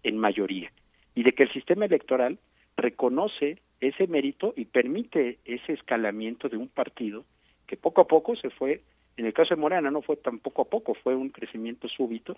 en 0.03 0.18
mayoría. 0.18 0.72
Y 1.16 1.24
de 1.24 1.34
que 1.34 1.44
el 1.44 1.53
sistema 1.53 1.85
electoral 1.85 2.38
reconoce 2.77 3.60
ese 3.82 4.08
mérito 4.08 4.53
y 4.56 4.66
permite 4.66 5.40
ese 5.45 5.74
escalamiento 5.74 6.48
de 6.48 6.58
un 6.58 6.69
partido 6.69 7.26
que 7.68 7.77
poco 7.77 8.02
a 8.02 8.08
poco 8.08 8.35
se 8.35 8.50
fue 8.50 8.82
en 9.18 9.26
el 9.26 9.34
caso 9.34 9.56
de 9.56 9.61
Morena 9.61 9.92
no 9.92 10.02
fue 10.02 10.18
tan 10.18 10.40
poco 10.40 10.64
a 10.64 10.66
poco, 10.66 10.94
fue 10.94 11.16
un 11.16 11.30
crecimiento 11.30 11.88
súbito, 11.88 12.38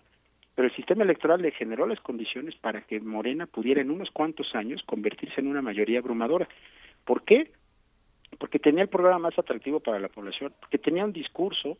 pero 0.57 0.69
el 0.69 0.75
sistema 0.75 1.03
electoral 1.03 1.39
le 1.39 1.51
generó 1.51 1.85
las 1.85 1.99
condiciones 1.99 2.55
para 2.55 2.81
que 2.81 2.99
Morena 2.99 3.45
pudiera 3.45 3.79
en 3.79 3.91
unos 3.91 4.09
cuantos 4.09 4.55
años 4.55 4.81
convertirse 4.87 5.39
en 5.39 5.45
una 5.45 5.61
mayoría 5.61 5.99
abrumadora. 5.99 6.49
¿Por 7.05 7.21
qué? 7.25 7.51
Porque 8.39 8.57
tenía 8.57 8.81
el 8.81 8.89
programa 8.89 9.29
más 9.29 9.37
atractivo 9.37 9.81
para 9.81 9.99
la 9.99 10.07
población, 10.07 10.51
porque 10.59 10.79
tenía 10.79 11.05
un 11.05 11.13
discurso 11.13 11.77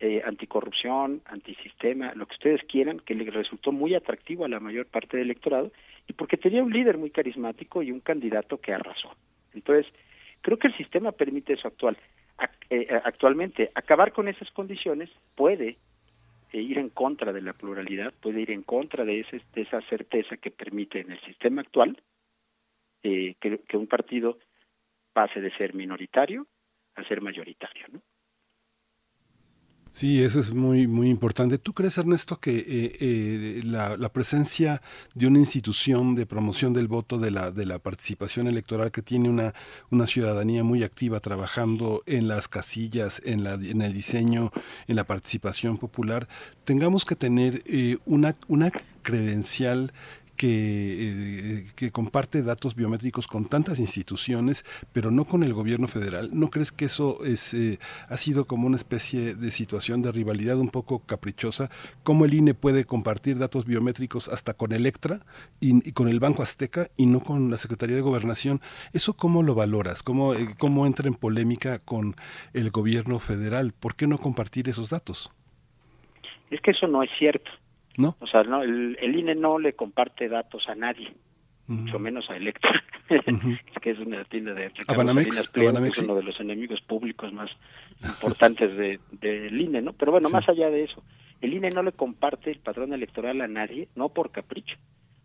eh, 0.00 0.22
anticorrupción, 0.26 1.22
antisistema, 1.24 2.12
lo 2.16 2.26
que 2.26 2.34
ustedes 2.34 2.64
quieran, 2.64 2.98
que 2.98 3.14
le 3.14 3.30
resultó 3.30 3.70
muy 3.70 3.94
atractivo 3.94 4.44
a 4.44 4.48
la 4.48 4.58
mayor 4.58 4.86
parte 4.86 5.16
del 5.16 5.26
electorado, 5.26 5.70
y 6.08 6.12
porque 6.12 6.36
tenía 6.36 6.64
un 6.64 6.72
líder 6.72 6.98
muy 6.98 7.10
carismático 7.10 7.80
y 7.80 7.92
un 7.92 8.00
candidato 8.00 8.60
que 8.60 8.74
arrasó. 8.74 9.14
Entonces, 9.54 9.86
creo 10.40 10.58
que 10.58 10.66
el 10.66 10.76
sistema 10.76 11.12
permite 11.12 11.52
eso 11.52 11.68
actual. 11.68 11.96
Eh, 12.70 12.88
actualmente. 13.04 13.70
Acabar 13.74 14.12
con 14.12 14.26
esas 14.26 14.50
condiciones 14.50 15.10
puede 15.36 15.76
ir 16.58 16.78
en 16.78 16.90
contra 16.90 17.32
de 17.32 17.42
la 17.42 17.52
pluralidad, 17.52 18.12
puede 18.20 18.40
ir 18.40 18.50
en 18.50 18.62
contra 18.62 19.04
de, 19.04 19.20
ese, 19.20 19.40
de 19.54 19.62
esa 19.62 19.80
certeza 19.82 20.36
que 20.36 20.50
permite 20.50 21.00
en 21.00 21.12
el 21.12 21.20
sistema 21.20 21.62
actual 21.62 22.02
eh, 23.02 23.34
que, 23.40 23.58
que 23.60 23.76
un 23.76 23.86
partido 23.86 24.38
pase 25.12 25.40
de 25.40 25.50
ser 25.56 25.74
minoritario 25.74 26.46
a 26.94 27.04
ser 27.04 27.20
mayoritario. 27.20 27.86
¿no? 27.92 28.02
Sí, 29.92 30.22
eso 30.22 30.38
es 30.38 30.54
muy, 30.54 30.86
muy 30.86 31.10
importante. 31.10 31.58
¿Tú 31.58 31.72
crees, 31.72 31.98
Ernesto, 31.98 32.38
que 32.38 32.58
eh, 32.58 32.96
eh, 33.00 33.60
la, 33.64 34.12
presencia 34.12 34.82
de 35.14 35.26
una 35.26 35.40
institución 35.40 36.14
de 36.14 36.26
promoción 36.26 36.72
del 36.72 36.86
voto, 36.86 37.18
de 37.18 37.32
la, 37.32 37.50
de 37.50 37.66
la 37.66 37.80
participación 37.80 38.46
electoral, 38.46 38.92
que 38.92 39.02
tiene 39.02 39.28
una, 39.28 39.52
una 39.90 40.06
ciudadanía 40.06 40.62
muy 40.62 40.84
activa 40.84 41.18
trabajando 41.18 42.04
en 42.06 42.28
las 42.28 42.46
casillas, 42.46 43.20
en, 43.24 43.42
la, 43.42 43.54
en 43.54 43.82
el 43.82 43.92
diseño, 43.92 44.52
en 44.86 44.94
la 44.94 45.04
participación 45.04 45.76
popular, 45.76 46.28
tengamos 46.62 47.04
que 47.04 47.16
tener 47.16 47.64
eh, 47.66 47.98
una, 48.04 48.36
una 48.46 48.70
credencial 49.02 49.92
que, 50.40 51.58
eh, 51.58 51.66
que, 51.76 51.92
comparte 51.92 52.42
datos 52.42 52.74
biométricos 52.74 53.26
con 53.26 53.44
tantas 53.44 53.78
instituciones, 53.78 54.64
pero 54.90 55.10
no 55.10 55.26
con 55.26 55.42
el 55.42 55.52
gobierno 55.52 55.86
federal. 55.86 56.30
¿No 56.32 56.48
crees 56.48 56.72
que 56.72 56.86
eso 56.86 57.22
es, 57.26 57.52
eh, 57.52 57.78
ha 58.08 58.16
sido 58.16 58.46
como 58.46 58.66
una 58.66 58.78
especie 58.78 59.34
de 59.34 59.50
situación 59.50 60.00
de 60.00 60.12
rivalidad 60.12 60.56
un 60.56 60.70
poco 60.70 61.00
caprichosa? 61.00 61.68
¿Cómo 62.04 62.24
el 62.24 62.32
INE 62.32 62.54
puede 62.54 62.86
compartir 62.86 63.36
datos 63.36 63.66
biométricos 63.66 64.30
hasta 64.30 64.54
con 64.54 64.72
Electra 64.72 65.20
y, 65.60 65.86
y 65.86 65.92
con 65.92 66.08
el 66.08 66.20
Banco 66.20 66.42
Azteca 66.42 66.88
y 66.96 67.04
no 67.04 67.20
con 67.20 67.50
la 67.50 67.58
Secretaría 67.58 67.96
de 67.96 68.00
Gobernación? 68.00 68.62
¿Eso 68.94 69.12
cómo 69.12 69.42
lo 69.42 69.54
valoras? 69.54 70.02
¿Cómo, 70.02 70.32
eh, 70.32 70.54
¿Cómo 70.58 70.86
entra 70.86 71.06
en 71.06 71.16
polémica 71.16 71.80
con 71.80 72.16
el 72.54 72.70
gobierno 72.70 73.18
federal? 73.18 73.74
¿Por 73.78 73.94
qué 73.94 74.06
no 74.06 74.16
compartir 74.16 74.70
esos 74.70 74.88
datos? 74.88 75.30
Es 76.50 76.62
que 76.62 76.70
eso 76.70 76.86
no 76.86 77.02
es 77.02 77.10
cierto. 77.18 77.50
¿No? 77.98 78.16
O 78.20 78.26
sea, 78.26 78.42
no, 78.44 78.62
el, 78.62 78.96
el 79.00 79.16
INE 79.18 79.34
no 79.34 79.58
le 79.58 79.72
comparte 79.74 80.28
datos 80.28 80.68
a 80.68 80.74
nadie, 80.74 81.12
mucho 81.66 81.98
menos 81.98 82.28
a 82.30 82.36
Electra, 82.36 82.70
que 83.82 83.90
es 83.90 83.98
una 83.98 84.24
tienda 84.24 84.54
de 84.54 84.70
¿A 84.88 84.94
Banamex? 84.94 85.36
es 85.38 85.98
uno 85.98 86.14
de 86.16 86.22
los 86.22 86.40
enemigos 86.40 86.80
públicos 86.82 87.32
más 87.32 87.50
importantes 88.02 88.76
del 88.76 89.00
de, 89.12 89.48
INE, 89.48 89.82
¿no? 89.82 89.92
Pero 89.92 90.12
bueno, 90.12 90.28
Sí. 90.28 90.34
más 90.34 90.48
allá 90.48 90.70
de 90.70 90.84
eso, 90.84 91.02
el 91.40 91.54
INE 91.54 91.70
no 91.70 91.82
le 91.82 91.92
comparte 91.92 92.50
el 92.50 92.58
padrón 92.58 92.92
electoral 92.92 93.40
a 93.40 93.48
nadie, 93.48 93.88
no 93.94 94.08
por 94.10 94.30
capricho, 94.30 94.76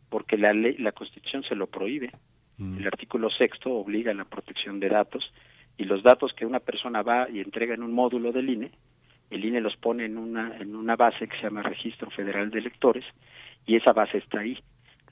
porque 0.10 0.38
la 0.38 0.54
ley, 0.54 0.78
la 0.78 0.92
Constitución 0.92 1.44
se 1.44 1.56
lo 1.56 1.68
prohíbe. 1.68 2.12
El 2.58 2.88
artículo 2.88 3.30
sexto 3.32 3.70
obliga 3.74 4.12
a 4.12 4.16
la 4.16 4.24
protección 4.24 4.80
de 4.80 4.88
datos 4.88 5.30
y 5.78 5.84
los 5.84 6.04
datos 6.04 6.32
que 6.34 6.46
una 6.46 6.60
persona 6.62 7.02
va 7.02 7.30
y 7.30 7.42
entrega 7.42 7.74
en 7.74 7.84
un 7.84 7.92
módulo 7.92 8.32
del 8.32 8.50
INE, 8.50 8.72
el 9.36 9.46
INE 9.46 9.62
los 9.62 9.76
pone 9.78 10.06
en 10.06 10.18
una 10.18 10.58
en 10.58 10.76
una 10.76 10.96
base 10.96 11.28
que 11.28 11.36
se 11.38 11.44
llama 11.44 11.62
Registro 11.62 12.10
Federal 12.10 12.50
de 12.50 12.60
Electores 12.60 13.06
y 13.66 13.76
esa 13.76 13.94
base 13.94 14.18
está 14.18 14.40
ahí. 14.40 14.58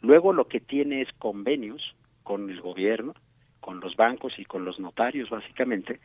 Luego 0.02 0.34
lo 0.34 0.48
que 0.48 0.60
tiene 0.60 1.02
es 1.02 1.10
convenios 1.18 1.96
con 2.24 2.50
el 2.50 2.62
gobierno, 2.62 3.14
con 3.60 3.80
los 3.80 3.96
bancos 3.96 4.38
y 4.38 4.46
con 4.46 4.66
los 4.66 4.80
notarios 4.80 5.30
básicamente 5.30 6.00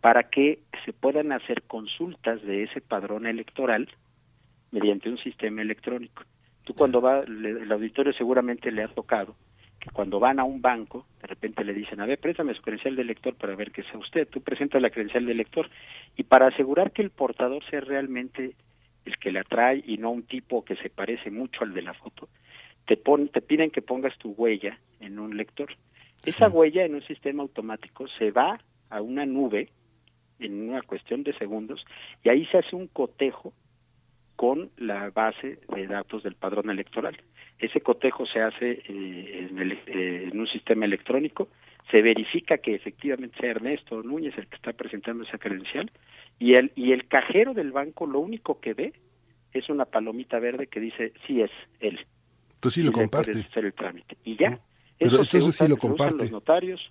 para 0.00 0.24
que 0.24 0.60
se 0.84 0.92
puedan 0.92 1.32
hacer 1.32 1.62
consultas 1.62 2.42
de 2.42 2.64
ese 2.64 2.80
padrón 2.80 3.26
electoral 3.26 3.88
mediante 4.70 5.08
un 5.08 5.18
sistema 5.18 5.62
electrónico. 5.62 6.24
Tú 6.64 6.74
cuando 6.74 7.00
va, 7.00 7.20
el 7.20 7.70
auditorio 7.70 8.12
seguramente 8.12 8.70
le 8.70 8.82
ha 8.82 8.88
tocado 8.88 9.34
que 9.84 9.90
cuando 9.90 10.18
van 10.18 10.40
a 10.40 10.44
un 10.44 10.62
banco, 10.62 11.06
de 11.20 11.26
repente 11.26 11.62
le 11.62 11.74
dicen, 11.74 12.00
a 12.00 12.06
ver, 12.06 12.18
préstame 12.18 12.54
su 12.54 12.62
credencial 12.62 12.96
de 12.96 13.02
elector 13.02 13.34
para 13.34 13.54
ver 13.54 13.70
que 13.70 13.82
sea 13.82 13.98
usted. 13.98 14.26
Tú 14.26 14.40
presentas 14.40 14.80
la 14.80 14.88
credencial 14.88 15.26
de 15.26 15.32
elector 15.32 15.68
y 16.16 16.22
para 16.22 16.46
asegurar 16.46 16.90
que 16.92 17.02
el 17.02 17.10
portador 17.10 17.62
sea 17.68 17.80
realmente 17.80 18.54
el 19.04 19.18
que 19.18 19.30
la 19.30 19.44
trae 19.44 19.84
y 19.86 19.98
no 19.98 20.10
un 20.10 20.22
tipo 20.22 20.64
que 20.64 20.76
se 20.76 20.88
parece 20.88 21.30
mucho 21.30 21.64
al 21.64 21.74
de 21.74 21.82
la 21.82 21.92
foto, 21.92 22.28
te, 22.86 22.96
pon, 22.96 23.28
te 23.28 23.42
piden 23.42 23.70
que 23.70 23.82
pongas 23.82 24.16
tu 24.16 24.30
huella 24.30 24.78
en 25.00 25.18
un 25.18 25.36
lector. 25.36 25.68
Esa 26.24 26.48
huella 26.48 26.86
en 26.86 26.94
un 26.94 27.02
sistema 27.02 27.42
automático 27.42 28.08
se 28.18 28.30
va 28.30 28.58
a 28.88 29.02
una 29.02 29.26
nube 29.26 29.68
en 30.38 30.70
una 30.70 30.80
cuestión 30.80 31.22
de 31.22 31.34
segundos 31.34 31.84
y 32.22 32.30
ahí 32.30 32.46
se 32.46 32.58
hace 32.58 32.74
un 32.74 32.86
cotejo 32.86 33.52
con 34.36 34.70
la 34.78 35.10
base 35.10 35.58
de 35.74 35.86
datos 35.86 36.22
del 36.22 36.34
padrón 36.34 36.70
electoral. 36.70 37.16
Ese 37.58 37.80
cotejo 37.80 38.26
se 38.26 38.40
hace 38.40 38.82
eh, 38.88 39.48
en, 39.50 39.58
el, 39.58 39.72
eh, 39.86 40.28
en 40.32 40.38
un 40.40 40.46
sistema 40.48 40.84
electrónico, 40.84 41.48
se 41.90 42.02
verifica 42.02 42.58
que 42.58 42.74
efectivamente 42.74 43.36
sea 43.40 43.50
Ernesto 43.52 44.02
Núñez 44.02 44.36
el 44.38 44.46
que 44.48 44.56
está 44.56 44.72
presentando 44.72 45.24
esa 45.24 45.38
credencial 45.38 45.90
y 46.38 46.54
el, 46.54 46.72
y 46.74 46.92
el 46.92 47.06
cajero 47.06 47.54
del 47.54 47.72
banco 47.72 48.06
lo 48.06 48.18
único 48.20 48.60
que 48.60 48.74
ve 48.74 48.92
es 49.52 49.68
una 49.68 49.84
palomita 49.84 50.38
verde 50.40 50.66
que 50.66 50.80
dice 50.80 51.12
sí 51.26 51.40
es 51.42 51.50
él. 51.80 52.00
Entonces 52.54 52.74
sí 52.74 52.82
lo 52.82 52.92
comparte. 52.92 53.30
hacer 53.32 53.64
el 53.66 53.72
trámite. 53.74 54.16
Y 54.24 54.36
ya. 54.36 54.58
Pero 54.98 55.10
Eso 55.10 55.16
se 55.16 55.22
entonces 55.38 55.48
usa- 55.48 55.66
sí 55.66 55.70
lo 55.70 55.76
se 55.76 55.78
usan 55.86 55.90
comparte. 55.90 56.22
los 56.24 56.32
notarios, 56.32 56.90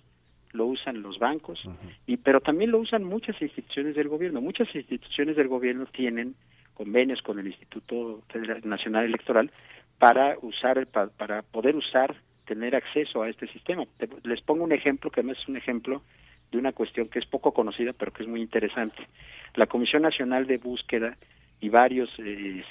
lo 0.52 0.66
usan 0.66 1.02
los 1.02 1.18
bancos, 1.18 1.60
y 2.06 2.16
pero 2.16 2.40
también 2.40 2.70
lo 2.70 2.78
usan 2.78 3.02
muchas 3.04 3.40
instituciones 3.42 3.96
del 3.96 4.08
gobierno. 4.08 4.40
Muchas 4.40 4.72
instituciones 4.74 5.36
del 5.36 5.48
gobierno 5.48 5.84
tienen 5.86 6.36
convenios 6.74 7.20
con 7.22 7.38
el 7.38 7.48
Instituto 7.48 8.22
Federal- 8.28 8.60
Nacional 8.64 9.04
Electoral 9.04 9.50
para 9.98 10.36
usar 10.42 10.86
para 10.86 11.42
poder 11.42 11.76
usar 11.76 12.14
tener 12.46 12.76
acceso 12.76 13.22
a 13.22 13.28
este 13.28 13.46
sistema. 13.48 13.84
Te- 13.98 14.08
les 14.24 14.40
pongo 14.42 14.64
un 14.64 14.72
ejemplo 14.72 15.10
que 15.10 15.20
además 15.20 15.38
es 15.40 15.48
un 15.48 15.56
ejemplo 15.56 16.02
de 16.50 16.58
una 16.58 16.72
cuestión 16.72 17.08
que 17.08 17.18
es 17.18 17.26
poco 17.26 17.52
conocida, 17.52 17.92
pero 17.92 18.12
que 18.12 18.22
es 18.22 18.28
muy 18.28 18.40
interesante. 18.40 19.06
La 19.54 19.66
Comisión 19.66 20.02
Nacional 20.02 20.46
de 20.46 20.58
Búsqueda 20.58 21.16
y 21.60 21.68
varios 21.68 22.10
eh, 22.18 22.62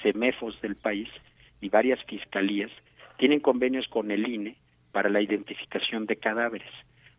del 0.62 0.76
país 0.76 1.08
y 1.60 1.68
varias 1.68 2.02
fiscalías 2.04 2.70
tienen 3.18 3.40
convenios 3.40 3.86
con 3.88 4.10
el 4.10 4.28
INE 4.28 4.56
para 4.92 5.08
la 5.08 5.20
identificación 5.20 6.06
de 6.06 6.16
cadáveres. 6.16 6.70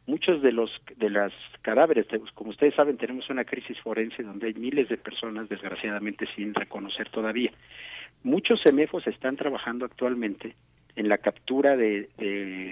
Muchos 0.08 0.42
de 0.42 0.52
los 0.52 0.72
de 0.98 1.10
las 1.10 1.34
cadáveres, 1.62 2.06
como 2.36 2.52
ustedes 2.52 2.76
saben, 2.76 2.98
tenemos 2.98 3.30
una 3.30 3.44
crisis 3.44 3.80
forense 3.82 4.24
donde 4.24 4.48
hay 4.48 4.54
miles 4.54 4.88
de 4.88 4.98
personas 4.98 5.50
desgraciadamente 5.50 6.28
sin 6.36 6.54
reconocer 6.54 7.10
todavía. 7.10 7.52
Muchos 8.26 8.60
CEMEFOS 8.64 9.06
están 9.06 9.36
trabajando 9.36 9.86
actualmente 9.86 10.56
en 10.96 11.10
la 11.10 11.20
captura 11.20 11.78
de, 11.78 12.10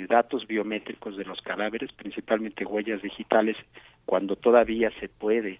datos 0.09 0.47
biométricos 0.47 1.15
de 1.15 1.25
los 1.25 1.41
cadáveres, 1.41 1.93
principalmente 1.93 2.65
huellas 2.65 3.03
digitales, 3.03 3.55
cuando 4.03 4.35
todavía 4.35 4.89
se 4.99 5.09
puede 5.09 5.59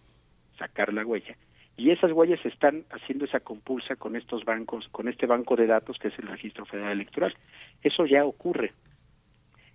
sacar 0.58 0.92
la 0.92 1.06
huella. 1.06 1.38
Y 1.78 1.92
esas 1.92 2.12
huellas 2.12 2.44
están 2.44 2.86
haciendo 2.90 3.26
esa 3.26 3.42
compulsa 3.42 3.96
con 3.96 4.16
estos 4.16 4.44
bancos, 4.46 4.88
con 4.90 5.10
este 5.10 5.28
banco 5.28 5.56
de 5.56 5.68
datos 5.68 6.00
que 6.00 6.08
es 6.08 6.18
el 6.18 6.26
Registro 6.26 6.66
Federal 6.66 6.94
Electoral. 6.94 7.36
Eso 7.84 8.08
ya 8.08 8.26
ocurre. 8.26 8.74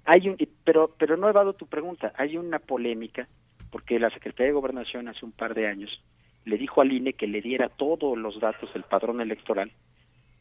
Hay 0.04 0.28
un, 0.28 0.36
pero, 0.64 0.96
pero 0.98 1.16
no 1.16 1.30
he 1.30 1.32
dado 1.32 1.52
tu 1.52 1.68
pregunta. 1.68 2.12
Hay 2.16 2.36
una 2.36 2.58
polémica 2.58 3.28
porque 3.70 4.00
la 4.00 4.10
Secretaría 4.10 4.46
de 4.46 4.58
Gobernación 4.58 5.06
hace 5.06 5.24
un 5.24 5.30
par 5.30 5.54
de 5.54 5.68
años 5.68 6.02
le 6.44 6.58
dijo 6.58 6.80
al 6.80 6.90
INE 6.90 7.12
que 7.12 7.28
le 7.28 7.40
diera 7.40 7.68
todos 7.68 8.18
los 8.18 8.40
datos 8.40 8.72
del 8.74 8.82
padrón 8.82 9.20
electoral 9.20 9.70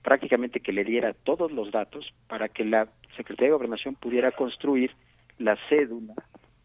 prácticamente 0.07 0.61
que 0.61 0.71
le 0.71 0.85
diera 0.85 1.11
todos 1.11 1.51
los 1.51 1.69
datos 1.69 2.13
para 2.29 2.47
que 2.47 2.63
la 2.63 2.87
Secretaría 3.17 3.49
de 3.49 3.57
Gobernación 3.57 3.95
pudiera 3.95 4.31
construir 4.31 4.91
la 5.37 5.57
cédula 5.67 6.13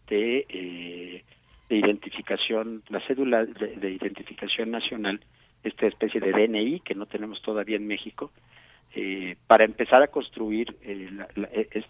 de, 0.07 0.47
eh, 0.49 1.25
de 1.69 1.77
identificación, 1.77 2.85
la 2.89 3.05
cédula 3.05 3.45
de, 3.45 3.91
identificación 3.91 4.71
nacional, 4.71 5.19
esta 5.65 5.89
especie 5.89 6.21
de 6.21 6.31
DNI 6.31 6.83
que 6.85 6.95
no 6.95 7.07
tenemos 7.07 7.43
todavía 7.43 7.75
en 7.75 7.89
México, 7.89 8.31
eh, 8.95 9.35
para 9.49 9.65
empezar 9.65 10.05
a 10.05 10.07
construir 10.07 10.77
eh, 10.83 11.11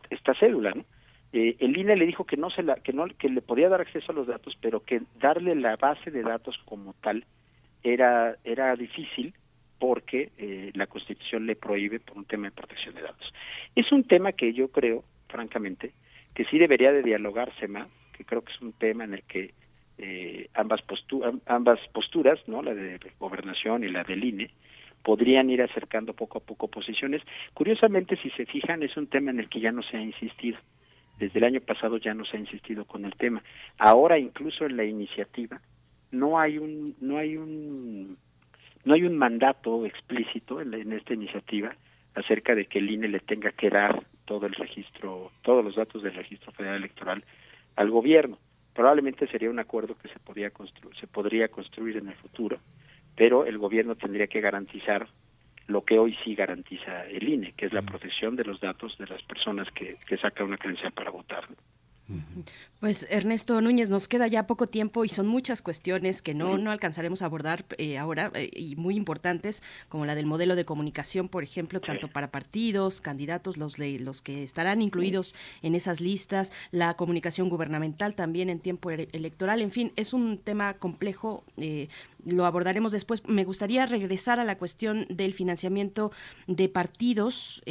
esta 0.09 0.33
cédula, 0.33 0.73
el 1.35 1.77
INE 1.77 1.97
le 1.97 2.07
dijo 2.07 2.25
que 2.25 2.39
no 2.39 2.49
se 2.49 2.63
la, 2.63 2.77
que 2.77 2.95
no 2.95 3.05
que 3.09 3.29
le 3.29 3.43
podía 3.43 3.69
dar 3.69 3.83
acceso 3.83 4.11
a 4.11 4.15
los 4.15 4.27
datos, 4.27 4.57
pero 4.59 4.81
que 4.81 5.03
darle 5.21 5.55
la 5.55 5.77
base 5.77 6.11
de 6.11 6.23
datos 6.23 6.59
como 6.65 6.95
tal 7.03 7.27
era 7.83 8.39
era 8.43 8.75
difícil 8.75 9.35
porque 9.83 10.31
eh, 10.39 10.71
la 10.75 10.87
Constitución 10.87 11.45
le 11.45 11.57
prohíbe 11.57 11.99
por 11.99 12.17
un 12.17 12.25
tema 12.25 12.45
de 12.45 12.53
protección 12.53 12.95
de 12.95 13.03
datos. 13.03 13.35
Es 13.75 13.91
un 13.91 14.05
tema 14.05 14.31
que 14.31 14.53
yo 14.53 14.69
creo, 14.69 15.03
francamente, 15.27 15.91
que 16.37 16.45
sí 16.45 16.57
debería 16.57 16.93
de 16.93 17.03
dialogarse 17.03 17.67
más, 17.67 17.89
que 18.17 18.25
creo 18.25 18.43
que 18.43 18.53
es 18.53 18.61
un 18.61 18.75
tema 18.75 19.03
en 19.03 19.15
el 19.15 19.25
que 19.25 19.55
eh, 19.99 20.47
ambas, 20.55 20.83
ambas 21.47 21.81
posturas, 21.93 22.39
no 22.47 22.63
la 22.63 22.75
de 22.75 23.01
gobernación 23.19 23.83
y 23.83 23.89
la 23.89 24.05
del 24.05 24.23
INE, 24.23 24.53
podrían 25.03 25.51
ir 25.51 25.63
acercando 25.63 26.13
poco 26.13 26.39
a 26.39 26.43
poco 26.43 26.69
posiciones. 26.69 27.21
Curiosamente, 27.53 28.17
si 28.23 28.31
se 28.31 28.47
fijan, 28.47 28.85
es 28.85 28.97
un 28.97 29.09
tema 29.09 29.33
en 29.33 29.41
el 29.41 29.49
que 29.49 29.59
ya 29.59 29.73
no 29.73 29.83
se 29.83 29.97
ha 29.97 30.01
insistido. 30.01 30.59
Desde 31.19 31.41
el 31.41 31.45
año 31.45 31.61
pasado 31.61 31.97
ya 31.97 32.15
no 32.15 32.25
se 32.25 32.37
ha 32.37 32.41
insistido 32.41 32.85
con 32.85 33.05
el 33.05 33.17
tema. 33.17 33.43
Ahora, 33.79 34.17
incluso 34.17 34.65
en 34.65 34.77
la 34.77 34.85
iniciativa, 34.85 35.61
no 36.13 36.39
hay 36.39 36.59
un, 36.59 36.95
no 37.01 37.19
hay 37.19 37.37
un 37.37 38.17
no 38.85 38.95
hay 38.95 39.05
un 39.05 39.17
mandato 39.17 39.87
explícito 39.87 40.61
en, 40.61 40.93
esta 40.93 41.15
iniciativa 41.15 41.75
acerca 42.15 42.55
de 42.55 42.67
que 42.67 42.79
el 42.79 42.91
INE 42.91 43.09
le 43.09 43.21
tenga 43.21 43.53
que 43.53 43.71
dar 43.71 44.05
todo 44.25 44.47
el 44.47 44.55
registro, 44.55 45.33
todos 45.43 45.65
los 45.65 45.77
datos 45.77 46.03
del 46.03 46.15
registro 46.15 46.53
federal 46.53 46.77
electoral 46.77 47.25
al 47.77 47.91
gobierno. 47.91 48.39
Probablemente 48.75 49.27
sería 49.29 49.51
un 49.51 49.59
acuerdo 49.59 49.97
que 49.97 50.09
se 50.09 50.19
podría 50.19 50.51
construir, 50.51 50.97
se 50.97 51.07
podría 51.07 51.49
construir 51.49 51.97
en 51.97 52.09
el 52.09 52.15
futuro, 52.15 52.59
pero 53.17 53.45
el 53.45 53.59
gobierno 53.59 53.95
tendría 53.95 54.27
que 54.27 54.41
garantizar 54.41 55.07
lo 55.69 55.85
que 55.85 55.99
hoy 55.99 56.17
sí 56.25 56.35
garantiza 56.35 57.07
el 57.07 57.29
INE, 57.29 57.53
que 57.57 57.67
es 57.67 57.73
la 57.73 57.83
protección 57.83 58.37
de 58.37 58.45
los 58.45 58.61
datos 58.61 58.97
de 58.99 59.07
las 59.07 59.23
personas 59.23 59.71
que, 59.73 59.97
que 60.07 60.17
sacan 60.17 60.49
una 60.49 60.59
credencial 60.59 60.93
para 60.93 61.11
votar. 61.11 61.45
Pues 62.83 63.07
Ernesto 63.11 63.61
Núñez, 63.61 63.91
nos 63.91 64.09
queda 64.09 64.27
ya 64.27 64.49
poco 64.49 64.67
tiempo 64.67 65.05
y 65.05 65.09
son 65.09 65.29
muchas 65.29 65.63
cuestiones 65.63 66.21
que 66.21 66.35
no, 66.35 66.59
no 66.59 66.73
alcanzaremos 66.73 67.23
a 67.23 67.27
abordar 67.27 67.65
eh, 67.79 67.97
ahora 67.97 68.33
eh, 68.35 68.51
y 68.57 68.75
muy 68.75 68.97
importantes, 68.97 69.63
como 69.89 70.05
la 70.05 70.17
del 70.17 70.27
modelo 70.27 70.57
de 70.57 70.65
comunicación, 70.65 71.29
por 71.29 71.45
ejemplo, 71.45 71.81
tanto 71.81 72.09
para 72.09 72.33
partidos, 72.33 73.01
candidatos, 73.01 73.57
los, 73.57 73.79
los 73.79 74.21
que 74.21 74.43
estarán 74.43 74.83
incluidos 74.83 75.37
en 75.63 75.77
esas 75.77 76.01
listas, 76.01 76.53
la 76.73 76.95
comunicación 76.95 77.49
gubernamental 77.49 78.17
también 78.17 78.51
en 78.51 78.59
tiempo 78.59 78.91
electoral, 78.91 79.63
en 79.63 79.71
fin, 79.71 79.93
es 79.95 80.13
un 80.13 80.39
tema 80.39 80.75
complejo. 80.75 81.45
Eh, 81.59 81.89
lo 82.25 82.45
abordaremos 82.47 82.93
después. 82.93 83.27
Me 83.27 83.45
gustaría 83.45 83.87
regresar 83.87 84.41
a 84.41 84.45
la 84.45 84.57
cuestión 84.57 85.07
del 85.09 85.35
financiamiento 85.35 86.13
de 86.47 86.69
partidos. 86.69 87.63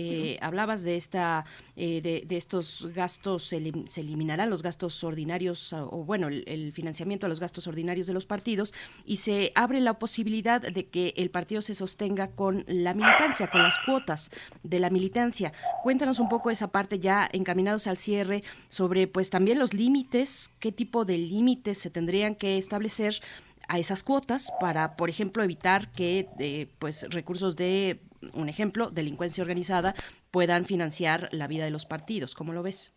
Hablabas 0.41 0.83
de 0.83 0.95
esta, 0.95 1.45
de, 1.75 2.25
estos 2.29 2.87
gastos, 2.93 3.45
se, 3.45 3.57
eliminarán 3.57 4.49
los 4.49 4.63
gastos 4.63 5.03
ordinarios, 5.03 5.73
o 5.73 6.03
bueno, 6.03 6.27
el, 6.27 6.71
financiamiento 6.73 7.25
a 7.25 7.29
los 7.29 7.39
gastos 7.39 7.67
ordinarios 7.67 8.07
de 8.07 8.13
los 8.13 8.25
partidos, 8.25 8.73
y 9.05 9.17
se 9.17 9.51
abre 9.55 9.79
la 9.81 9.99
posibilidad 9.99 10.61
de 10.61 10.87
que 10.87 11.13
el 11.17 11.29
partido 11.29 11.61
se 11.61 11.75
sostenga 11.75 12.31
con 12.31 12.63
la 12.67 12.93
militancia, 12.93 13.47
con 13.47 13.63
las 13.63 13.77
cuotas 13.85 14.31
de 14.63 14.79
la 14.79 14.89
militancia. 14.89 15.53
Cuéntanos 15.83 16.19
un 16.19 16.29
poco 16.29 16.49
esa 16.49 16.71
parte 16.71 16.99
ya 16.99 17.29
encaminados 17.31 17.87
al 17.87 17.97
cierre 17.97 18.43
sobre 18.69 19.07
pues 19.07 19.29
también 19.29 19.59
los 19.59 19.73
límites, 19.73 20.53
qué 20.59 20.71
tipo 20.71 21.05
de 21.05 21.17
límites 21.17 21.77
se 21.77 21.89
tendrían 21.89 22.35
que 22.35 22.57
establecer 22.57 23.21
a 23.67 23.79
esas 23.79 24.03
cuotas 24.03 24.51
para, 24.59 24.95
por 24.95 25.09
ejemplo, 25.09 25.43
evitar 25.43 25.91
que 25.91 26.27
eh, 26.39 26.67
pues 26.79 27.07
recursos 27.09 27.55
de, 27.55 27.99
un 28.33 28.49
ejemplo, 28.49 28.89
delincuencia 28.89 29.41
organizada 29.41 29.93
puedan 30.31 30.65
financiar 30.65 31.29
la 31.31 31.47
vida 31.47 31.65
de 31.65 31.71
los 31.71 31.85
partidos. 31.85 32.35
¿Cómo 32.35 32.53
lo 32.53 32.63
ves? 32.63 32.93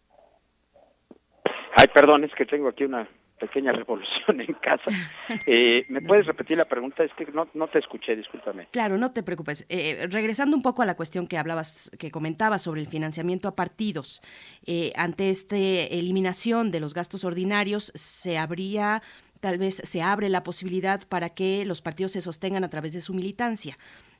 Ay, 1.76 1.86
perdón, 1.92 2.24
es 2.24 2.32
que 2.34 2.46
tengo 2.46 2.68
aquí 2.68 2.84
una 2.84 3.08
pequeña 3.38 3.72
revolución 3.72 4.40
en 4.40 4.54
casa. 4.54 4.90
Eh, 5.46 5.84
¿Me 5.88 6.00
puedes 6.00 6.26
repetir 6.26 6.56
la 6.56 6.64
pregunta? 6.64 7.02
Es 7.02 7.12
que 7.12 7.26
no, 7.26 7.48
no 7.54 7.66
te 7.68 7.78
escuché, 7.78 8.14
discúlpame. 8.14 8.68
Claro, 8.70 8.98
no 8.98 9.12
te 9.12 9.22
preocupes. 9.22 9.66
Eh, 9.68 10.06
regresando 10.10 10.56
un 10.56 10.62
poco 10.62 10.82
a 10.82 10.86
la 10.86 10.96
cuestión 10.96 11.26
que 11.26 11.38
hablabas, 11.38 11.90
que 11.98 12.10
comentabas 12.10 12.62
sobre 12.62 12.80
el 12.80 12.86
financiamiento 12.86 13.48
a 13.48 13.56
partidos, 13.56 14.22
eh, 14.66 14.92
ante 14.96 15.30
esta 15.30 15.56
eliminación 15.56 16.70
de 16.70 16.80
los 16.80 16.94
gastos 16.94 17.24
ordinarios, 17.24 17.90
se 17.94 18.38
habría, 18.38 19.02
tal 19.44 19.58
vez 19.58 19.74
se 19.74 20.00
abre 20.00 20.30
la 20.30 20.42
posibilidad 20.42 21.06
para 21.06 21.28
que 21.28 21.66
los 21.66 21.82
partidos 21.82 22.12
se 22.12 22.22
sostengan 22.22 22.64
a 22.64 22.70
través 22.70 22.94
de 22.94 23.02
su 23.02 23.12
militancia 23.12 23.76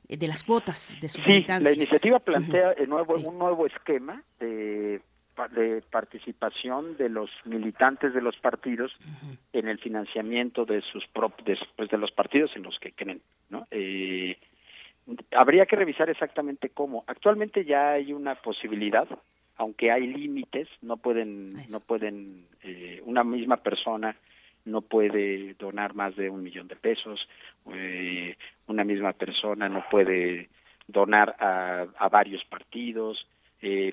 de 0.07 0.27
las 0.27 0.43
cuotas 0.43 0.99
de 1.01 1.09
su 1.09 1.19
militancia. 1.21 1.67
La 1.67 1.75
iniciativa 1.75 2.19
plantea 2.19 2.75
nuevo, 2.85 3.15
un 3.15 3.39
nuevo 3.39 3.65
esquema 3.65 4.21
de 4.39 5.01
de 5.51 5.81
participación 5.91 6.95
de 6.95 7.09
los 7.09 7.29
militantes 7.43 8.13
de 8.13 8.21
los 8.21 8.37
partidos 8.37 8.95
en 9.51 9.67
el 9.67 9.79
financiamiento 9.79 10.63
de 10.63 10.81
sus 10.81 11.03
de, 11.43 11.57
pues, 11.75 11.89
de 11.89 11.97
los 11.97 12.11
partidos 12.11 12.51
en 12.55 12.63
los 12.63 12.77
que 12.79 12.91
creen 12.91 13.21
no 13.49 13.67
eh, 13.71 14.37
habría 15.31 15.65
que 15.65 15.75
revisar 15.75 16.09
exactamente 16.09 16.69
cómo. 16.69 17.03
Actualmente 17.07 17.65
ya 17.65 17.93
hay 17.93 18.13
una 18.13 18.35
posibilidad 18.35 19.07
aunque 19.57 19.91
hay 19.91 20.05
límites 20.05 20.69
no 20.83 20.97
pueden 20.97 21.49
no 21.69 21.79
pueden 21.79 22.45
eh, 22.61 23.01
una 23.05 23.23
misma 23.23 23.57
persona 23.57 24.15
no 24.65 24.81
puede 24.81 25.53
donar 25.55 25.93
más 25.93 26.15
de 26.15 26.29
un 26.29 26.43
millón 26.43 26.67
de 26.67 26.75
pesos 26.75 27.27
eh, 27.73 28.35
una 28.67 28.83
misma 28.83 29.13
persona 29.13 29.69
no 29.69 29.85
puede 29.89 30.49
donar 30.87 31.35
a, 31.39 31.85
a 31.97 32.09
varios 32.09 32.43
partidos 32.45 33.25
eh, 33.61 33.91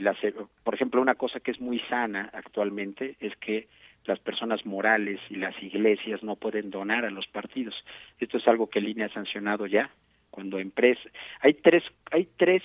por 0.65 0.75
ejemplo, 0.75 1.01
una 1.01 1.15
cosa 1.15 1.41
que 1.41 1.51
es 1.51 1.61
muy 1.61 1.79
sana 1.89 2.29
actualmente 2.35 3.17
es 3.21 3.35
que 3.37 3.69
las 4.05 4.19
personas 4.19 4.67
morales 4.67 5.19
y 5.31 5.37
las 5.37 5.55
iglesias 5.63 6.23
no 6.23 6.37
pueden 6.37 6.71
donar 6.71 7.07
a 7.07 7.11
los 7.11 7.27
partidos. 7.29 7.75
Esto 8.19 8.37
es 8.37 8.47
algo 8.49 8.69
que 8.69 8.81
Línea 8.83 9.07
ha 9.07 9.15
sancionado 9.15 9.67
ya. 9.67 9.91
Cuando 10.31 10.59
empresas, 10.59 11.11
hay 11.41 11.55
tres, 11.55 11.85
hay 12.11 12.29
tres 12.37 12.63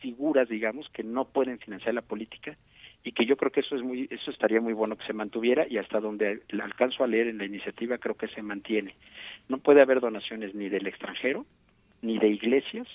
figuras, 0.00 0.48
digamos, 0.48 0.88
que 0.90 1.02
no 1.02 1.26
pueden 1.26 1.58
financiar 1.58 1.94
la 1.94 2.02
política 2.02 2.56
y 3.02 3.12
que 3.12 3.24
yo 3.24 3.36
creo 3.36 3.50
que 3.50 3.60
eso 3.60 3.76
es 3.76 3.82
muy, 3.82 4.08
eso 4.10 4.30
estaría 4.30 4.60
muy 4.60 4.72
bueno 4.72 4.96
que 4.96 5.06
se 5.06 5.12
mantuviera 5.12 5.66
y 5.68 5.78
hasta 5.78 6.00
donde 6.00 6.42
alcanzo 6.62 7.02
a 7.02 7.06
leer 7.06 7.28
en 7.28 7.38
la 7.38 7.46
iniciativa 7.46 7.98
creo 7.98 8.14
que 8.14 8.28
se 8.28 8.42
mantiene. 8.42 8.94
No 9.48 9.58
puede 9.58 9.80
haber 9.80 10.00
donaciones 10.00 10.54
ni 10.54 10.68
del 10.68 10.86
extranjero, 10.86 11.46
ni 12.02 12.18
de 12.18 12.28
iglesias, 12.28 12.86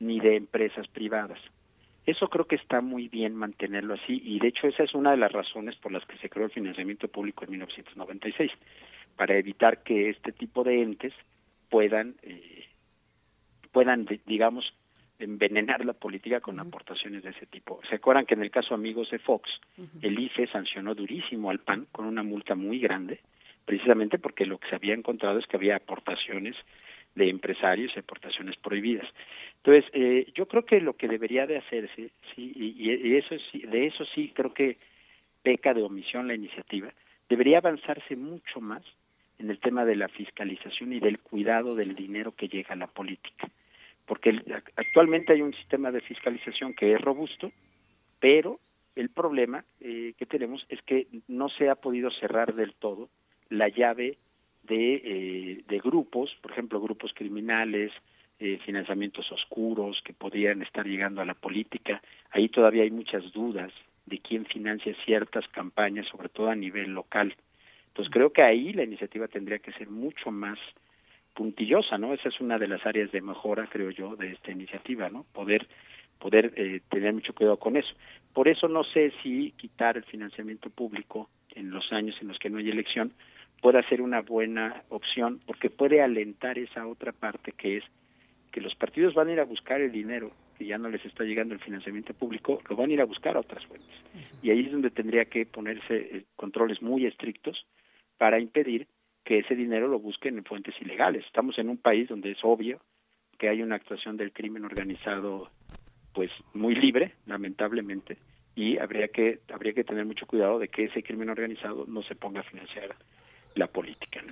ni 0.00 0.20
de 0.20 0.36
empresas 0.36 0.86
privadas. 0.88 1.40
Eso 2.04 2.28
creo 2.28 2.46
que 2.46 2.56
está 2.56 2.80
muy 2.80 3.08
bien 3.08 3.34
mantenerlo 3.34 3.94
así 3.94 4.20
y 4.24 4.38
de 4.38 4.48
hecho 4.48 4.66
esa 4.66 4.82
es 4.82 4.94
una 4.94 5.10
de 5.10 5.18
las 5.18 5.32
razones 5.32 5.76
por 5.76 5.92
las 5.92 6.04
que 6.06 6.16
se 6.18 6.28
creó 6.28 6.46
el 6.46 6.52
financiamiento 6.52 7.08
público 7.08 7.44
en 7.44 7.50
1996, 7.52 8.50
para 9.16 9.36
evitar 9.36 9.82
que 9.82 10.10
este 10.10 10.32
tipo 10.32 10.62
de 10.64 10.82
entes 10.82 11.12
puedan, 11.68 12.14
eh, 12.22 12.66
puedan 13.72 14.06
digamos, 14.26 14.72
envenenar 15.18 15.84
la 15.84 15.92
política 15.92 16.40
con 16.40 16.60
aportaciones 16.60 17.22
de 17.22 17.30
ese 17.30 17.46
tipo. 17.46 17.80
¿Se 17.88 17.96
acuerdan 17.96 18.26
que 18.26 18.34
en 18.34 18.42
el 18.42 18.50
caso 18.50 18.74
Amigos 18.74 19.10
de 19.10 19.18
Fox, 19.18 19.50
el 20.02 20.18
IFE 20.18 20.46
sancionó 20.48 20.94
durísimo 20.94 21.50
al 21.50 21.58
PAN 21.58 21.86
con 21.90 22.06
una 22.06 22.22
multa 22.22 22.54
muy 22.54 22.78
grande 22.78 23.20
precisamente 23.68 24.18
porque 24.18 24.46
lo 24.46 24.56
que 24.56 24.66
se 24.70 24.76
había 24.76 24.94
encontrado 24.94 25.38
es 25.38 25.46
que 25.46 25.58
había 25.58 25.76
aportaciones 25.76 26.56
de 27.14 27.28
empresarios 27.28 27.92
y 27.94 27.98
aportaciones 27.98 28.56
prohibidas. 28.56 29.06
Entonces, 29.58 29.90
eh, 29.92 30.26
yo 30.34 30.48
creo 30.48 30.64
que 30.64 30.80
lo 30.80 30.94
que 30.94 31.06
debería 31.06 31.46
de 31.46 31.58
hacerse, 31.58 32.08
sí, 32.34 32.50
y, 32.56 33.14
eso 33.16 33.36
sí, 33.52 33.58
de 33.58 33.86
eso 33.88 34.06
sí 34.14 34.32
creo 34.34 34.54
que 34.54 34.78
peca 35.42 35.74
de 35.74 35.82
omisión 35.82 36.28
la 36.28 36.34
iniciativa, 36.34 36.90
debería 37.28 37.58
avanzarse 37.58 38.16
mucho 38.16 38.58
más 38.62 38.82
en 39.38 39.50
el 39.50 39.58
tema 39.58 39.84
de 39.84 39.96
la 39.96 40.08
fiscalización 40.08 40.94
y 40.94 41.00
del 41.00 41.18
cuidado 41.18 41.74
del 41.74 41.94
dinero 41.94 42.32
que 42.32 42.48
llega 42.48 42.72
a 42.72 42.76
la 42.76 42.86
política. 42.86 43.50
Porque 44.08 44.30
actualmente 44.74 45.34
hay 45.34 45.42
un 45.42 45.54
sistema 45.54 45.92
de 45.92 46.00
fiscalización 46.00 46.74
que 46.74 46.94
es 46.94 47.00
robusto, 47.00 47.52
pero 48.18 48.58
el 48.96 49.10
problema 49.10 49.64
eh, 49.80 50.14
que 50.18 50.26
tenemos 50.26 50.66
es 50.68 50.82
que 50.82 51.06
no 51.28 51.48
se 51.50 51.68
ha 51.68 51.76
podido 51.76 52.10
cerrar 52.10 52.54
del 52.54 52.72
todo 52.72 53.10
la 53.50 53.68
llave 53.68 54.18
de, 54.64 54.94
eh, 55.04 55.64
de 55.68 55.78
grupos, 55.78 56.34
por 56.42 56.52
ejemplo, 56.52 56.80
grupos 56.80 57.12
criminales, 57.14 57.92
eh, 58.40 58.58
financiamientos 58.64 59.30
oscuros 59.30 60.00
que 60.04 60.12
podrían 60.12 60.62
estar 60.62 60.86
llegando 60.86 61.20
a 61.20 61.24
la 61.24 61.34
política. 61.34 62.00
Ahí 62.30 62.48
todavía 62.48 62.84
hay 62.84 62.90
muchas 62.90 63.32
dudas 63.32 63.72
de 64.06 64.18
quién 64.20 64.46
financia 64.46 64.94
ciertas 65.04 65.46
campañas, 65.48 66.06
sobre 66.08 66.28
todo 66.28 66.48
a 66.48 66.54
nivel 66.54 66.92
local. 66.92 67.34
Entonces 67.88 68.12
creo 68.12 68.32
que 68.32 68.42
ahí 68.42 68.72
la 68.72 68.84
iniciativa 68.84 69.28
tendría 69.28 69.58
que 69.58 69.72
ser 69.72 69.90
mucho 69.90 70.30
más 70.30 70.58
puntillosa, 71.38 71.98
¿no? 71.98 72.12
Esa 72.12 72.30
es 72.30 72.40
una 72.40 72.58
de 72.58 72.66
las 72.66 72.84
áreas 72.84 73.12
de 73.12 73.20
mejora, 73.20 73.68
creo 73.70 73.90
yo, 73.92 74.16
de 74.16 74.32
esta 74.32 74.50
iniciativa, 74.50 75.08
¿no? 75.08 75.24
Poder 75.32 75.68
poder 76.18 76.52
eh, 76.56 76.80
tener 76.90 77.14
mucho 77.14 77.32
cuidado 77.32 77.58
con 77.58 77.76
eso. 77.76 77.94
Por 78.34 78.48
eso 78.48 78.66
no 78.66 78.82
sé 78.82 79.12
si 79.22 79.52
quitar 79.52 79.96
el 79.96 80.02
financiamiento 80.02 80.68
público 80.68 81.30
en 81.54 81.70
los 81.70 81.92
años 81.92 82.16
en 82.20 82.26
los 82.26 82.40
que 82.40 82.50
no 82.50 82.58
hay 82.58 82.68
elección 82.68 83.12
pueda 83.62 83.88
ser 83.88 84.02
una 84.02 84.22
buena 84.22 84.82
opción, 84.88 85.40
porque 85.46 85.70
puede 85.70 86.02
alentar 86.02 86.58
esa 86.58 86.88
otra 86.88 87.12
parte 87.12 87.52
que 87.52 87.76
es 87.76 87.84
que 88.50 88.60
los 88.60 88.74
partidos 88.74 89.14
van 89.14 89.28
a 89.28 89.32
ir 89.34 89.40
a 89.40 89.44
buscar 89.44 89.80
el 89.80 89.92
dinero 89.92 90.32
que 90.58 90.66
ya 90.66 90.76
no 90.76 90.88
les 90.88 91.04
está 91.04 91.22
llegando 91.22 91.54
el 91.54 91.60
financiamiento 91.60 92.14
público, 92.14 92.60
lo 92.68 92.74
van 92.74 92.90
a 92.90 92.94
ir 92.94 93.00
a 93.00 93.04
buscar 93.04 93.36
a 93.36 93.40
otras 93.40 93.64
fuentes. 93.66 93.88
Y 94.42 94.50
ahí 94.50 94.64
es 94.66 94.72
donde 94.72 94.90
tendría 94.90 95.26
que 95.26 95.46
ponerse 95.46 95.94
eh, 95.94 96.24
controles 96.34 96.82
muy 96.82 97.06
estrictos 97.06 97.64
para 98.16 98.40
impedir 98.40 98.88
que 99.28 99.40
ese 99.40 99.54
dinero 99.54 99.88
lo 99.88 99.98
busquen 99.98 100.38
en 100.38 100.44
fuentes 100.44 100.74
ilegales. 100.80 101.22
Estamos 101.26 101.58
en 101.58 101.68
un 101.68 101.76
país 101.76 102.08
donde 102.08 102.30
es 102.30 102.38
obvio 102.42 102.80
que 103.38 103.50
hay 103.50 103.60
una 103.60 103.74
actuación 103.74 104.16
del 104.16 104.32
crimen 104.32 104.64
organizado 104.64 105.50
pues 106.14 106.30
muy 106.54 106.74
libre, 106.74 107.12
lamentablemente, 107.26 108.16
y 108.56 108.78
habría 108.78 109.08
que 109.08 109.40
habría 109.52 109.74
que 109.74 109.84
tener 109.84 110.06
mucho 110.06 110.26
cuidado 110.26 110.58
de 110.58 110.68
que 110.68 110.84
ese 110.84 111.02
crimen 111.02 111.28
organizado 111.28 111.84
no 111.86 112.02
se 112.04 112.14
ponga 112.14 112.40
a 112.40 112.44
financiar 112.44 112.96
la 113.58 113.66
política. 113.66 114.22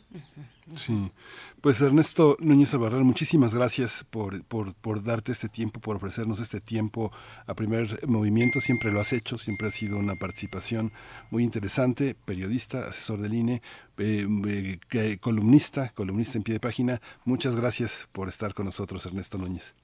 Sí, 0.74 1.10
pues 1.60 1.80
Ernesto 1.80 2.36
Núñez 2.40 2.74
Albarrán, 2.74 3.04
muchísimas 3.04 3.54
gracias 3.54 4.04
por, 4.10 4.44
por, 4.48 4.74
por, 4.74 5.04
darte 5.04 5.30
este 5.30 5.48
tiempo, 5.48 5.80
por 5.80 5.96
ofrecernos 5.96 6.40
este 6.40 6.60
tiempo 6.60 7.12
a 7.46 7.54
primer 7.54 7.86
movimiento. 8.06 8.60
Siempre 8.60 8.90
lo 8.90 8.98
has 8.98 9.12
hecho, 9.12 9.38
siempre 9.38 9.68
ha 9.68 9.70
sido 9.70 9.96
una 9.96 10.16
participación 10.16 10.90
muy 11.30 11.44
interesante. 11.44 12.16
Periodista, 12.24 12.88
asesor 12.88 13.20
del 13.20 13.34
INE, 13.34 13.62
eh, 13.98 14.26
eh, 14.92 15.18
columnista, 15.20 15.90
columnista 15.94 16.38
en 16.38 16.44
pie 16.44 16.54
de 16.54 16.60
página. 16.60 17.00
Muchas 17.24 17.54
gracias 17.54 18.08
por 18.12 18.26
estar 18.26 18.52
con 18.52 18.66
nosotros, 18.66 19.06
Ernesto 19.06 19.38
Núñez. 19.38 19.76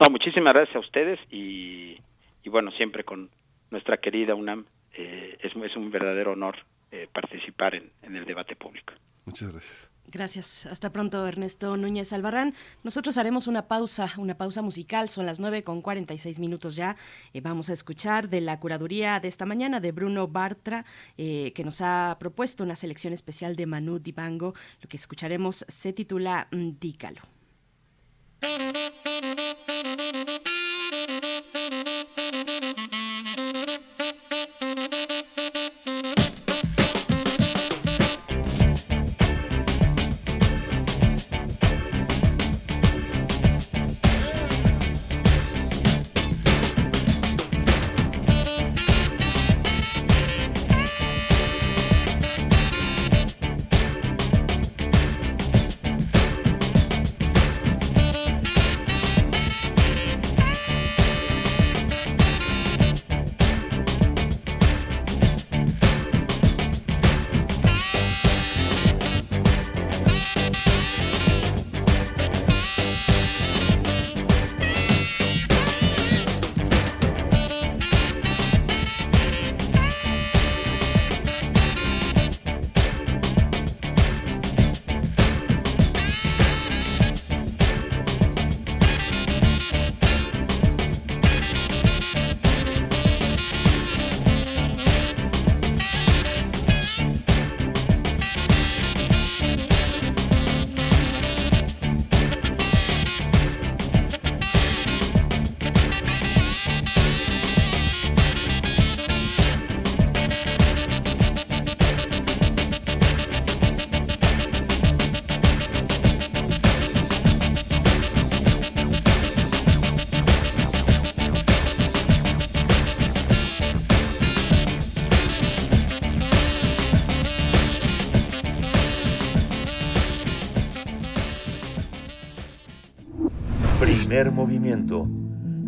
No, 0.00 0.08
muchísimas 0.08 0.52
gracias 0.52 0.76
a 0.76 0.80
ustedes 0.80 1.18
y, 1.30 1.98
y 2.44 2.48
bueno, 2.48 2.70
siempre 2.72 3.02
con 3.02 3.28
nuestra 3.70 3.96
querida 3.96 4.36
UNAM. 4.36 4.66
Eh, 4.94 5.38
es, 5.40 5.52
es 5.56 5.76
un 5.76 5.90
verdadero 5.90 6.32
honor 6.32 6.56
eh, 6.92 7.08
participar 7.12 7.74
en, 7.74 7.90
en, 8.02 8.16
el 8.16 8.26
debate 8.26 8.54
público. 8.54 8.92
Muchas 9.24 9.50
gracias. 9.50 9.90
Gracias. 10.08 10.66
Hasta 10.66 10.92
pronto, 10.92 11.26
Ernesto 11.26 11.74
Núñez 11.78 12.12
Albarrán. 12.12 12.54
Nosotros 12.82 13.16
haremos 13.16 13.46
una 13.46 13.66
pausa, 13.66 14.12
una 14.18 14.36
pausa 14.36 14.60
musical. 14.60 15.08
Son 15.08 15.24
las 15.24 15.40
9 15.40 15.64
con 15.64 15.80
46 15.80 16.38
minutos 16.38 16.76
ya. 16.76 16.96
Eh, 17.32 17.40
vamos 17.40 17.70
a 17.70 17.72
escuchar 17.72 18.28
de 18.28 18.42
la 18.42 18.60
curaduría 18.60 19.20
de 19.20 19.28
esta 19.28 19.46
mañana 19.46 19.80
de 19.80 19.92
Bruno 19.92 20.28
Bartra, 20.28 20.84
eh, 21.16 21.52
que 21.54 21.64
nos 21.64 21.80
ha 21.80 22.14
propuesto 22.20 22.62
una 22.62 22.74
selección 22.74 23.14
especial 23.14 23.56
de 23.56 23.64
Manu 23.64 23.98
Dibango. 23.98 24.54
Lo 24.82 24.88
que 24.88 24.98
escucharemos 24.98 25.64
se 25.66 25.94
titula 25.94 26.48
Dícalo. 26.50 27.22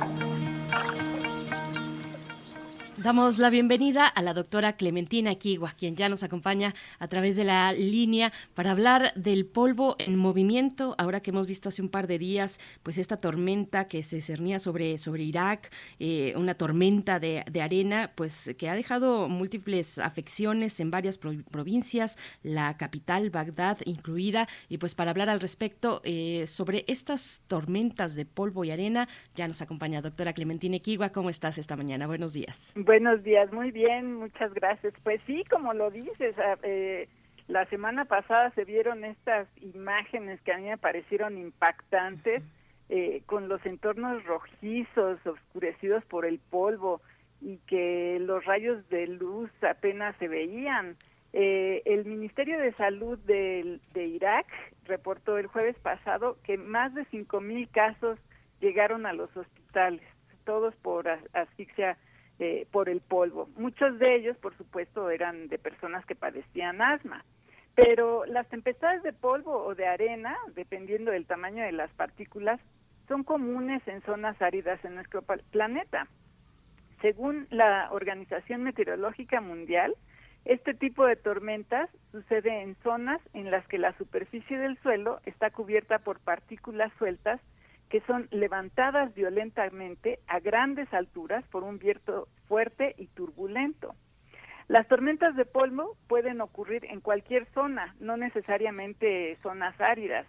Damos 3.12 3.40
la 3.40 3.50
bienvenida 3.50 4.08
a 4.08 4.22
la 4.22 4.34
doctora 4.34 4.78
Clementina 4.78 5.36
Kigua, 5.36 5.74
quien 5.78 5.98
ya 5.98 6.08
nos 6.08 6.24
acompaña 6.24 6.74
a 6.98 7.10
través 7.10 7.36
de 7.36 7.44
la 7.44 7.74
línea 7.74 8.32
para 8.54 8.72
hablar 8.72 9.14
del 9.16 9.46
polvo 9.46 9.98
en 10.00 10.16
movimiento. 10.16 10.96
Ahora 10.98 11.20
que 11.20 11.32
hemos 11.32 11.46
visto 11.46 11.68
hace 11.68 11.82
un 11.82 11.90
par 11.90 12.08
de 12.08 12.18
días, 12.18 12.62
pues 12.84 12.98
esta 12.98 13.18
tormenta 13.18 13.90
que 13.90 14.02
se 14.02 14.22
cernía 14.22 14.60
sobre, 14.60 14.98
sobre 14.98 15.24
Irak, 15.24 15.74
eh, 16.00 16.34
una 16.38 16.54
tormenta 16.54 17.20
de, 17.20 17.44
arena, 17.62 18.12
pues 18.16 18.56
que 18.58 18.70
ha 18.70 18.76
dejado 18.76 19.28
múltiples 19.28 20.00
afecciones 20.00 20.80
en 20.80 20.90
varias 20.90 21.18
provincias, 21.18 22.18
la 22.44 22.78
capital, 22.78 23.30
Bagdad, 23.30 23.80
incluida. 23.84 24.48
Y 24.70 24.78
pues 24.78 24.96
para 24.96 25.12
hablar 25.12 25.28
al 25.28 25.42
respecto 25.42 26.00
eh, 26.06 26.46
sobre 26.48 26.86
estas 26.88 27.42
tormentas 27.48 28.16
de 28.16 28.26
polvo 28.26 28.64
y 28.64 28.72
arena, 28.72 29.10
ya 29.36 29.50
nos 29.50 29.62
acompaña 29.62 30.02
doctora 30.02 30.32
Clementina 30.32 30.80
Kigua. 30.80 31.10
¿Cómo 31.10 31.30
estás 31.30 31.58
esta 31.58 31.76
mañana? 31.76 32.08
Buenos 32.08 32.32
días 32.32 32.74
Buenos 33.02 33.24
días, 33.24 33.52
muy 33.52 33.72
bien, 33.72 34.14
muchas 34.14 34.54
gracias. 34.54 34.94
Pues 35.02 35.20
sí, 35.26 35.44
como 35.50 35.74
lo 35.74 35.90
dices, 35.90 36.36
eh, 36.62 37.10
la 37.48 37.66
semana 37.66 38.06
pasada 38.06 38.52
se 38.52 38.64
vieron 38.64 39.04
estas 39.04 39.48
imágenes 39.60 40.40
que 40.42 40.54
a 40.54 40.60
mí 40.60 40.66
me 40.66 40.78
parecieron 40.78 41.36
impactantes, 41.36 42.44
eh, 42.90 43.24
con 43.26 43.50
los 43.50 43.66
entornos 43.66 44.24
rojizos, 44.26 45.18
oscurecidos 45.26 46.06
por 46.06 46.28
el 46.28 46.38
polvo 46.38 47.02
y 47.42 47.58
que 47.66 48.20
los 48.22 48.46
rayos 48.46 48.88
de 48.90 49.08
luz 49.08 49.50
apenas 49.64 50.16
se 50.18 50.28
veían. 50.28 50.96
Eh, 51.34 51.82
el 51.86 52.06
Ministerio 52.06 52.60
de 52.60 52.72
Salud 52.74 53.18
de, 53.26 53.80
de 53.96 54.06
Irak 54.06 54.46
reportó 54.86 55.40
el 55.40 55.48
jueves 55.48 55.76
pasado 55.80 56.38
que 56.44 56.56
más 56.60 56.94
de 56.94 57.08
5.000 57.08 57.68
casos 57.72 58.20
llegaron 58.60 59.08
a 59.08 59.14
los 59.14 59.36
hospitales, 59.36 60.04
todos 60.46 60.76
por 60.76 61.08
asfixia 61.34 61.98
eh, 62.42 62.66
por 62.72 62.90
el 62.90 63.02
polvo. 63.02 63.50
Muchos 63.56 64.00
de 64.00 64.16
ellos, 64.16 64.36
por 64.38 64.58
supuesto, 64.58 65.12
eran 65.12 65.48
de 65.48 65.60
personas 65.60 66.04
que 66.08 66.16
padecían 66.16 66.82
asma. 66.82 67.24
Pero 67.76 68.26
las 68.26 68.50
tempestades 68.50 69.04
de 69.04 69.14
polvo 69.14 69.64
o 69.64 69.76
de 69.76 69.86
arena, 69.86 70.36
dependiendo 70.56 71.12
del 71.12 71.28
tamaño 71.28 71.64
de 71.64 71.72
las 71.72 71.92
partículas, 71.92 72.60
son 73.08 73.24
comunes 73.24 73.88
en 73.88 74.02
zonas 74.02 74.42
áridas 74.42 74.84
en 74.84 74.96
nuestro 74.96 75.22
planeta. 75.52 76.08
Según 77.04 77.46
la 77.52 77.90
Organización 77.92 78.64
Meteorológica 78.64 79.40
Mundial, 79.40 79.94
este 80.44 80.74
tipo 80.74 81.06
de 81.06 81.18
tormentas 81.18 81.92
sucede 82.12 82.64
en 82.64 82.76
zonas 82.82 83.22
en 83.36 83.52
las 83.52 83.68
que 83.68 83.78
la 83.78 83.96
superficie 84.00 84.58
del 84.58 84.80
suelo 84.80 85.20
está 85.28 85.52
cubierta 85.52 86.00
por 86.00 86.20
partículas 86.20 86.92
sueltas 86.98 87.40
que 87.92 88.00
son 88.08 88.30
levantadas 88.32 89.14
violentamente 89.14 90.20
a 90.28 90.40
grandes 90.40 90.92
alturas 90.94 91.46
por 91.50 91.64
un 91.64 91.78
viento 91.78 92.30
fuerte 92.48 92.96
y 92.98 93.08
turbulento. 93.08 93.94
Las 94.70 94.88
tormentas 94.88 95.36
de 95.36 95.44
polvo 95.44 95.98
pueden 96.08 96.40
ocurrir 96.40 96.86
en 96.86 97.02
cualquier 97.02 97.46
zona, 97.54 97.94
no 98.00 98.16
necesariamente 98.16 99.38
zonas 99.44 99.80
áridas, 99.82 100.26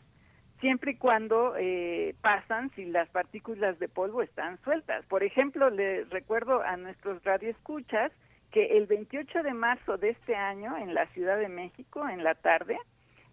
siempre 0.60 0.92
y 0.92 0.96
cuando 0.96 1.54
eh, 1.56 2.16
pasan 2.20 2.72
si 2.74 2.84
las 2.84 3.08
partículas 3.10 3.78
de 3.78 3.88
polvo 3.88 4.22
están 4.22 4.60
sueltas. 4.64 5.06
Por 5.06 5.22
ejemplo, 5.22 5.70
le 5.70 6.02
recuerdo 6.06 6.62
a 6.62 6.76
nuestros 6.76 7.22
radioescuchas 7.22 8.10
que 8.50 8.76
el 8.76 8.86
28 8.86 9.44
de 9.44 9.54
marzo 9.54 9.98
de 9.98 10.10
este 10.10 10.34
año 10.34 10.76
en 10.78 10.94
la 10.94 11.06
Ciudad 11.12 11.38
de 11.38 11.48
México, 11.48 12.08
en 12.08 12.24
la 12.24 12.34
tarde, 12.34 12.76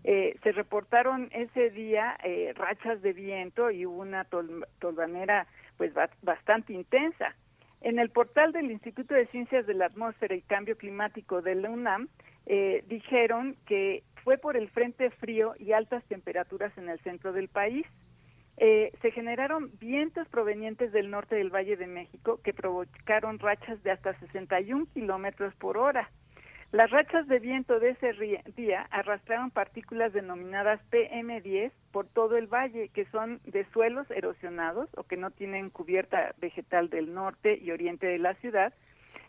eh, 0.04 0.38
se 0.44 0.54
reportaron 0.54 1.30
ese 1.34 1.70
día 1.72 2.18
eh, 2.24 2.54
rachas 2.56 3.02
de 3.02 3.12
viento 3.14 3.70
y 3.70 3.86
una 3.86 4.26
tolvanera 4.80 5.48
pues 5.78 5.94
bastante 6.22 6.74
intensa. 6.74 7.36
En 7.82 8.00
el 8.00 8.10
portal 8.10 8.52
del 8.52 8.72
Instituto 8.72 9.14
de 9.14 9.28
Ciencias 9.28 9.66
de 9.66 9.74
la 9.74 9.86
Atmósfera 9.86 10.36
y 10.36 10.42
Cambio 10.42 10.78
Climático 10.78 11.42
de 11.42 11.56
la 11.56 11.70
UNAM 11.70 12.10
eh, 12.46 12.84
dijeron 12.88 13.56
que 13.66 14.04
fue 14.24 14.38
por 14.38 14.58
el 14.58 14.70
frente 14.70 15.10
frío 15.12 15.54
y 15.58 15.72
altas 15.72 16.04
temperaturas 16.06 16.78
en 16.78 16.90
el 16.90 17.00
centro 17.00 17.32
del 17.32 17.48
país. 17.48 17.86
se 18.58 19.12
generaron 19.12 19.72
vientos 19.80 20.28
provenientes 20.28 20.92
del 20.92 21.10
norte 21.10 21.36
del 21.36 21.50
Valle 21.50 21.78
de 21.78 21.88
México 21.88 22.42
que 22.44 22.54
provocaron 22.54 23.40
rachas 23.40 23.82
de 23.84 23.92
hasta 23.92 24.20
61 24.20 24.88
kilómetros 24.94 25.56
por 25.56 25.78
hora. 25.78 26.10
Las 26.72 26.92
rachas 26.92 27.28
de 27.28 27.40
viento 27.40 27.80
de 27.80 27.90
ese 27.92 28.14
día 28.56 28.88
arrastraron 28.92 29.50
partículas 29.50 30.14
denominadas 30.14 30.80
PM10 30.92 31.72
por 31.92 32.06
todo 32.06 32.38
el 32.38 32.46
valle, 32.46 32.90
que 32.90 33.06
son 33.06 33.40
de 33.46 33.66
suelos 33.72 34.10
erosionados 34.12 34.88
o 34.96 35.04
que 35.04 35.18
no 35.18 35.32
tienen 35.32 35.72
cubierta 35.72 36.36
vegetal 36.38 36.92
del 36.92 37.12
norte 37.16 37.58
y 37.60 37.72
oriente 37.72 38.06
de 38.06 38.20
la 38.20 38.36
ciudad. 38.36 38.72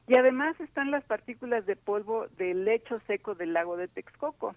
Y 0.07 0.17
además 0.17 0.61
están 0.61 0.91
las 0.91 1.03
partículas 1.05 1.65
de 1.65 1.77
polvo 1.77 2.27
del 2.37 2.67
lecho 2.67 3.01
seco 3.07 3.35
del 3.35 3.55
lago 3.55 3.79
de 3.79 3.89
Texcoco. 3.89 4.55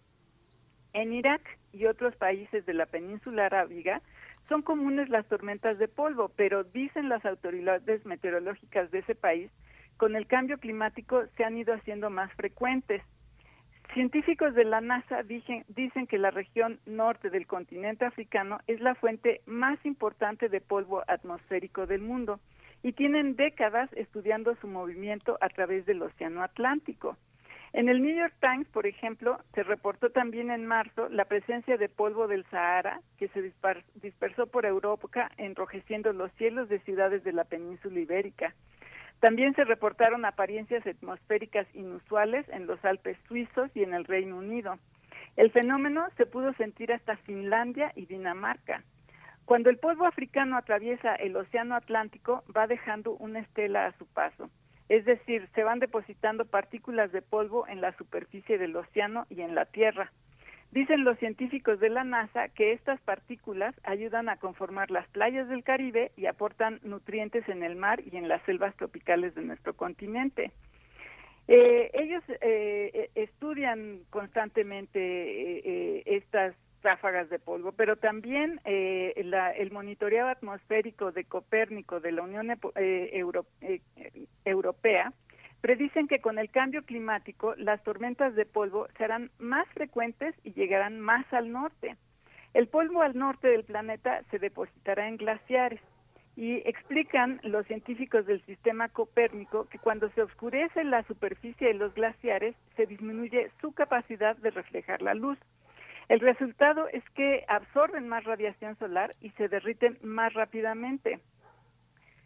En 0.91 1.13
Irak 1.13 1.41
y 1.71 1.85
otros 1.85 2.17
países 2.17 2.65
de 2.65 2.73
la 2.73 2.85
península 2.85 3.45
arábiga 3.45 4.01
son 4.49 4.61
comunes 4.61 5.07
las 5.07 5.25
tormentas 5.27 5.79
de 5.79 5.87
polvo, 5.87 6.33
pero 6.35 6.65
dicen 6.65 7.07
las 7.07 7.23
autoridades 7.25 8.05
meteorológicas 8.05 8.91
de 8.91 8.99
ese 8.99 9.15
país 9.15 9.49
con 10.03 10.17
el 10.17 10.27
cambio 10.27 10.57
climático 10.57 11.23
se 11.37 11.45
han 11.45 11.57
ido 11.57 11.73
haciendo 11.73 12.09
más 12.09 12.29
frecuentes. 12.33 13.01
Científicos 13.93 14.53
de 14.53 14.65
la 14.65 14.81
NASA 14.81 15.23
dicen, 15.23 15.63
que 16.07 16.17
la 16.17 16.29
región 16.29 16.81
norte 16.85 17.29
del 17.29 17.47
continente 17.47 18.03
africano 18.03 18.59
es 18.67 18.81
la 18.81 18.95
fuente 18.95 19.39
más 19.45 19.79
importante 19.85 20.49
de 20.49 20.59
polvo 20.59 21.03
atmosférico 21.07 21.87
del 21.87 22.01
mundo 22.01 22.41
y 22.81 22.91
tienen 22.91 23.37
décadas 23.37 23.89
estudiando 23.93 24.53
su 24.57 24.67
movimiento 24.67 25.37
a 25.39 25.47
través 25.47 25.85
del 25.85 26.01
Océano 26.01 26.43
Atlántico. 26.43 27.15
En 27.71 27.87
el 27.87 28.03
New 28.03 28.13
York 28.13 28.33
Times, 28.41 28.67
por 28.73 28.85
ejemplo, 28.85 29.39
se 29.55 29.63
reportó 29.63 30.09
también 30.09 30.51
en 30.51 30.65
marzo 30.65 31.07
la 31.07 31.23
presencia 31.23 31.77
de 31.77 31.87
polvo 31.87 32.27
del 32.27 32.43
Sahara 32.51 32.99
que 33.17 33.29
se 33.29 33.53
dispersó 34.01 34.47
por 34.47 34.65
Europa 34.65 35.31
enrojeciendo 35.37 36.11
los 36.11 36.29
cielos 36.33 36.67
de 36.67 36.79
ciudades 36.79 37.23
de 37.23 37.31
la 37.31 37.45
península 37.45 38.01
ibérica. 38.01 38.53
También 39.23 39.55
se 39.55 39.63
reportaron 39.63 40.25
apariencias 40.25 40.85
atmosféricas 40.85 41.65
inusuales 41.73 42.45
en 42.49 42.67
los 42.67 42.83
Alpes 42.83 43.17
suizos 43.25 43.71
y 43.73 43.81
en 43.81 43.93
el 43.93 44.03
Reino 44.03 44.37
Unido. 44.37 44.77
El 45.37 45.49
fenómeno 45.49 46.05
se 46.17 46.25
pudo 46.25 46.51
sentir 46.55 46.91
hasta 46.91 47.15
Finlandia 47.15 47.93
y 47.95 48.05
Dinamarca. 48.05 48.83
Cuando 49.45 49.69
el 49.69 49.77
polvo 49.77 50.05
africano 50.05 50.57
atraviesa 50.57 51.15
el 51.15 51.37
Océano 51.37 51.75
Atlántico, 51.75 52.43
va 52.53 52.67
dejando 52.67 53.13
una 53.13 53.39
estela 53.39 53.85
a 53.85 53.97
su 53.97 54.05
paso. 54.07 54.49
Es 54.89 55.05
decir, 55.05 55.47
se 55.55 55.63
van 55.63 55.79
depositando 55.79 56.43
partículas 56.43 57.13
de 57.13 57.21
polvo 57.21 57.65
en 57.69 57.79
la 57.79 57.95
superficie 57.95 58.57
del 58.57 58.75
océano 58.75 59.25
y 59.29 59.39
en 59.39 59.55
la 59.55 59.63
Tierra. 59.63 60.11
Dicen 60.73 61.03
los 61.03 61.19
científicos 61.19 61.79
de 61.79 61.89
la 61.89 62.03
NASA 62.03 62.49
que 62.49 62.71
estas 62.71 62.99
partículas 63.01 63.75
ayudan 63.83 64.27
a 64.27 64.37
conformar 64.37 64.89
las 64.89 65.07
playas 65.09 65.47
del 65.47 65.63
Caribe 65.63 66.11
y 66.17 66.25
aportan 66.25 66.79
nutrientes 66.81 67.47
en 67.47 67.61
el 67.61 67.75
mar 67.75 68.01
y 68.11 68.17
en 68.17 68.27
las 68.27 68.41
selvas 68.41 68.75
tropicales 68.75 69.35
de 69.35 69.43
nuestro 69.43 69.75
continente. 69.75 70.51
Eh, 71.47 71.91
ellos 71.93 72.23
eh, 72.27 72.39
eh, 72.41 73.09
estudian 73.13 73.99
constantemente 74.09 76.15
estas 76.15 76.55
ráfagas 76.81 77.29
de 77.29 77.37
polvo, 77.37 77.73
pero 77.73 77.97
también 77.97 78.59
el 78.65 79.69
monitoreo 79.71 80.27
atmosférico 80.27 81.11
de 81.11 81.25
Copérnico 81.25 81.99
de 81.99 82.13
la 82.13 82.23
Unión 82.23 82.47
Europea 84.43 85.13
predicen 85.63 86.09
que 86.09 86.19
con 86.19 86.39
el 86.39 86.49
cambio 86.51 86.83
climático 86.83 87.55
las 87.55 87.81
tormentas 87.83 88.35
de 88.35 88.45
polvo 88.45 88.85
serán 88.97 89.31
más 89.39 89.65
frecuentes 89.69 90.35
y 90.43 90.51
llegarán 90.51 90.99
más 90.99 91.25
al 91.31 91.53
norte. 91.53 91.95
El 92.53 92.67
polvo 92.67 93.01
al 93.01 93.17
norte 93.17 93.47
del 93.47 93.63
planeta 93.63 94.23
se 94.29 94.39
depositará 94.39 95.07
en 95.07 95.15
glaciares 95.15 95.79
y 96.35 96.55
explican 96.67 97.39
los 97.43 97.65
científicos 97.65 98.25
del 98.25 98.45
sistema 98.45 98.89
Copérnico 98.89 99.69
que 99.69 99.79
cuando 99.79 100.09
se 100.09 100.23
oscurece 100.23 100.83
la 100.83 101.03
superficie 101.03 101.67
de 101.67 101.75
los 101.75 101.93
glaciares 101.93 102.57
se 102.75 102.85
disminuye 102.85 103.49
su 103.61 103.71
capacidad 103.71 104.35
de 104.35 104.51
reflejar 104.51 105.01
la 105.01 105.13
luz. 105.13 105.39
El 106.09 106.19
resultado 106.19 106.89
es 106.89 107.09
que 107.11 107.45
absorben 107.47 108.09
más 108.09 108.25
radiación 108.25 108.77
solar 108.79 109.11
y 109.21 109.29
se 109.37 109.47
derriten 109.47 109.97
más 110.01 110.33
rápidamente. 110.33 111.21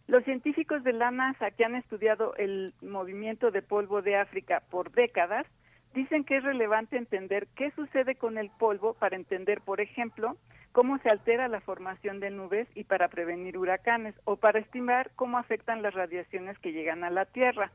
Los 0.07 0.23
científicos 0.23 0.83
de 0.85 0.93
la 0.93 1.11
NASA 1.11 1.51
que 1.51 1.65
han 1.65 1.75
estudiado 1.75 2.33
el 2.37 2.73
movimiento 2.81 3.51
de 3.51 3.61
polvo 3.61 4.01
de 4.01 4.15
África 4.15 4.63
por 4.69 4.91
décadas 4.91 5.45
dicen 5.93 6.23
que 6.23 6.37
es 6.37 6.43
relevante 6.43 6.95
entender 6.95 7.47
qué 7.55 7.71
sucede 7.71 8.15
con 8.15 8.37
el 8.37 8.49
polvo 8.49 8.93
para 8.93 9.17
entender, 9.17 9.59
por 9.59 9.81
ejemplo, 9.81 10.37
cómo 10.71 10.97
se 10.99 11.09
altera 11.09 11.49
la 11.49 11.59
formación 11.59 12.21
de 12.21 12.29
nubes 12.29 12.69
y 12.73 12.85
para 12.85 13.09
prevenir 13.09 13.57
huracanes 13.57 14.15
o 14.23 14.37
para 14.37 14.59
estimar 14.59 15.11
cómo 15.15 15.39
afectan 15.39 15.81
las 15.81 15.93
radiaciones 15.93 16.57
que 16.59 16.71
llegan 16.71 17.03
a 17.03 17.09
la 17.09 17.25
Tierra. 17.25 17.71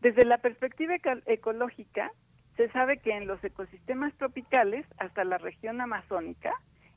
Desde 0.00 0.24
la 0.24 0.38
perspectiva 0.38 0.94
ecológica, 1.26 2.12
se 2.56 2.68
sabe 2.68 2.98
que 2.98 3.16
en 3.16 3.26
los 3.26 3.42
ecosistemas 3.42 4.14
tropicales, 4.14 4.86
hasta 4.98 5.24
la 5.24 5.38
región 5.38 5.80
amazónica, 5.80 6.52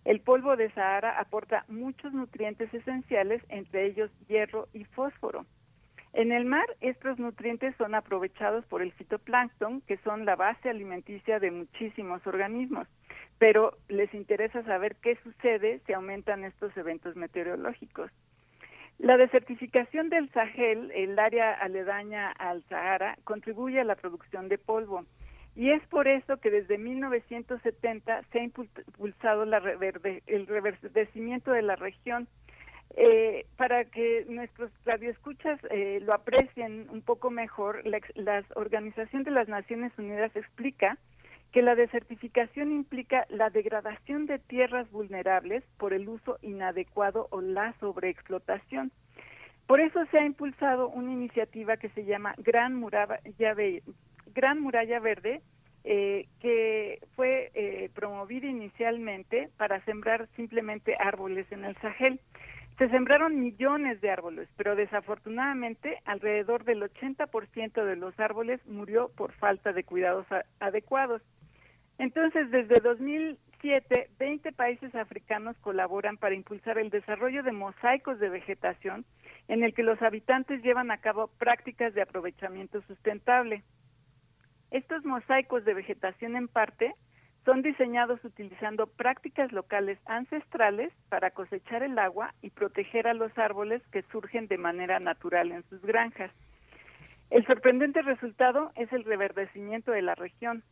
el 0.08 0.22
polvo 0.22 0.56
de 0.56 0.72
Sahara 0.72 1.20
aporta 1.20 1.66
muchos 1.68 2.14
nutrientes 2.14 2.74
esenciales, 2.74 3.44
entre 3.50 3.88
ellos 3.88 4.10
hierro 4.30 4.70
y 4.74 4.86
fósforo. 4.86 5.46
En 6.14 6.32
el 6.32 6.46
mar, 6.46 6.66
estos 6.80 7.20
nutrientes 7.20 7.76
son 7.76 7.94
aprovechados 7.94 8.64
por 8.68 8.82
el 8.82 8.94
fitoplancton, 8.94 9.82
que 9.82 9.98
son 9.98 10.24
la 10.24 10.38
base 10.38 10.70
alimenticia 10.70 11.42
de 11.42 11.52
muchísimos 11.52 12.26
organismos, 12.26 12.88
pero 13.38 13.74
les 13.90 14.14
interesa 14.14 14.64
saber 14.64 14.96
qué 14.96 15.18
sucede 15.24 15.82
si 15.86 15.92
aumentan 15.92 16.46
estos 16.46 16.76
eventos 16.78 17.18
meteorológicos. 17.18 18.10
La 19.00 19.18
desertificación 19.18 20.08
del 20.08 20.32
Sahel, 20.32 20.90
el 20.96 21.20
área 21.20 21.52
aledaña 21.52 22.32
al 22.32 22.64
Sahara, 22.70 23.18
contribuye 23.26 23.82
a 23.82 23.84
la 23.84 23.98
producción 23.98 24.48
de 24.48 24.58
polvo. 24.58 25.04
Y 25.58 25.72
es 25.72 25.82
por 25.88 26.08
eso 26.08 26.38
que 26.38 26.52
desde 26.52 26.78
1970 26.78 28.22
se 28.32 28.40
ha 28.40 28.44
impulsado 28.44 29.42
el 29.42 30.46
reverdecimiento 30.46 31.52
de 31.52 31.64
la 31.64 31.76
región. 31.76 32.28
Eh, 32.96 33.46
para 33.58 33.84
que 33.86 34.26
nuestros 34.30 34.72
radioescuchas 34.86 35.60
eh, 35.72 36.00
lo 36.04 36.14
aprecien 36.14 36.88
un 36.90 37.02
poco 37.02 37.32
mejor, 37.32 37.86
la, 37.86 38.00
la 38.14 38.46
Organización 38.56 39.24
de 39.24 39.32
las 39.32 39.48
Naciones 39.48 39.92
Unidas 39.98 40.34
explica 40.36 40.98
que 41.52 41.64
la 41.64 41.76
desertificación 41.76 42.72
implica 42.72 43.26
la 43.30 43.50
degradación 43.50 44.28
de 44.28 44.38
tierras 44.38 44.90
vulnerables 44.92 45.64
por 45.78 45.92
el 45.92 46.08
uso 46.08 46.38
inadecuado 46.44 47.28
o 47.32 47.42
la 47.42 47.74
sobreexplotación. 47.80 48.92
Por 49.66 49.82
eso 49.82 50.06
se 50.12 50.20
ha 50.20 50.26
impulsado 50.26 50.88
una 50.88 51.12
iniciativa 51.12 51.78
que 51.78 51.90
se 51.90 52.06
llama 52.06 52.36
Gran 52.38 52.76
Muralla, 52.76 53.20
Gran 54.38 54.62
Muralla 54.62 55.00
Verde, 55.00 55.42
eh, 55.84 56.28
que 56.40 57.00
fue 57.16 57.50
eh, 57.56 57.90
promovida 57.96 58.46
inicialmente 58.46 59.50
para 59.58 59.84
sembrar 59.84 60.28
simplemente 60.36 60.96
árboles 61.00 61.52
en 61.52 61.66
el 61.66 61.76
Sahel. 61.78 62.20
Se 62.78 62.88
sembraron 62.90 63.40
millones 63.40 64.00
de 64.00 64.12
árboles, 64.12 64.48
pero 64.56 64.76
desafortunadamente 64.76 65.98
alrededor 66.06 66.66
del 66.66 66.84
80% 66.84 67.84
de 67.84 67.96
los 67.96 68.20
árboles 68.20 68.64
murió 68.68 69.10
por 69.18 69.32
falta 69.32 69.74
de 69.74 69.84
cuidados 69.84 70.28
adecuados. 70.60 71.24
Entonces, 71.98 72.52
desde 72.52 72.80
2007, 72.80 74.12
20 74.20 74.52
países 74.52 74.94
africanos 74.94 75.58
colaboran 75.62 76.18
para 76.18 76.36
impulsar 76.36 76.78
el 76.78 76.92
desarrollo 76.92 77.42
de 77.42 77.54
mosaicos 77.54 78.20
de 78.20 78.30
vegetación 78.30 79.04
en 79.48 79.64
el 79.64 79.74
que 79.74 79.82
los 79.82 80.00
habitantes 80.04 80.62
llevan 80.62 80.92
a 80.92 81.00
cabo 81.00 81.32
prácticas 81.40 81.96
de 81.96 82.04
aprovechamiento 82.04 82.84
sustentable. 82.84 83.64
Estos 84.72 85.06
mosaicos 85.06 85.64
de 85.66 85.74
vegetación 85.74 86.36
en 86.36 86.48
parte 86.48 86.94
son 87.46 87.62
diseñados 87.62 88.24
utilizando 88.26 88.88
prácticas 88.88 89.54
locales 89.54 89.98
ancestrales 90.06 90.92
para 91.08 91.32
cosechar 91.32 91.82
el 91.84 91.98
agua 91.98 92.34
y 92.42 92.50
proteger 92.50 93.08
a 93.08 93.14
los 93.14 93.36
árboles 93.38 93.82
que 93.92 94.02
surgen 94.12 94.48
de 94.48 94.58
manera 94.58 95.00
natural 95.00 95.54
en 95.54 95.64
sus 95.70 95.82
granjas. 95.82 96.32
El 97.30 97.46
sorprendente 97.46 98.02
resultado 98.02 98.72
es 98.76 98.92
el 98.92 99.06
reverdecimiento 99.06 99.92
de 99.92 100.02
la 100.02 100.16
región. 100.16 100.64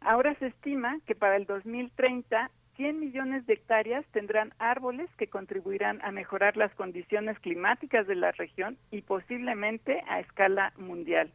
Ahora 0.00 0.34
se 0.34 0.48
estima 0.48 0.98
que 1.06 1.14
para 1.14 1.36
el 1.36 1.46
2030 1.46 2.50
100 2.76 2.98
millones 2.98 3.44
de 3.44 3.54
hectáreas 3.54 4.06
tendrán 4.10 4.54
árboles 4.58 5.10
que 5.18 5.26
contribuirán 5.26 6.00
a 6.02 6.12
mejorar 6.12 6.56
las 6.56 6.74
condiciones 6.74 7.38
climáticas 7.40 8.06
de 8.06 8.14
la 8.14 8.32
región 8.32 8.78
y 8.90 9.02
posiblemente 9.02 10.02
a 10.08 10.20
escala 10.20 10.72
mundial. 10.78 11.30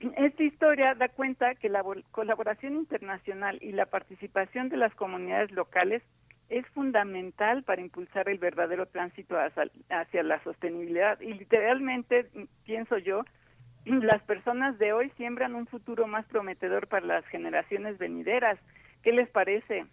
Esta 0.00 0.42
historia 0.42 0.94
da 0.94 1.08
cuenta 1.08 1.54
que 1.54 1.68
la 1.68 1.82
colaboración 2.10 2.74
internacional 2.74 3.58
y 3.62 3.72
la 3.72 3.86
participación 3.86 4.68
de 4.68 4.76
las 4.76 4.94
comunidades 4.94 5.50
locales 5.52 6.02
es 6.48 6.66
fundamental 6.68 7.62
para 7.62 7.80
impulsar 7.80 8.28
el 8.28 8.38
verdadero 8.38 8.86
tránsito 8.86 9.36
hacia, 9.38 10.22
la 10.22 10.42
sostenibilidad. 10.42 11.20
Y 11.20 11.32
literalmente, 11.32 12.26
pienso 12.64 12.98
yo, 12.98 13.24
las 13.84 14.22
personas 14.22 14.78
de 14.78 14.92
hoy 14.92 15.10
siembran 15.16 15.54
un 15.54 15.66
futuro 15.66 16.06
más 16.06 16.26
prometedor 16.26 16.86
para 16.86 17.06
las 17.06 17.26
generaciones 17.26 17.98
venideras. 17.98 18.58
¿Qué 19.02 19.12
les 19.12 19.28
parece? 19.30 19.86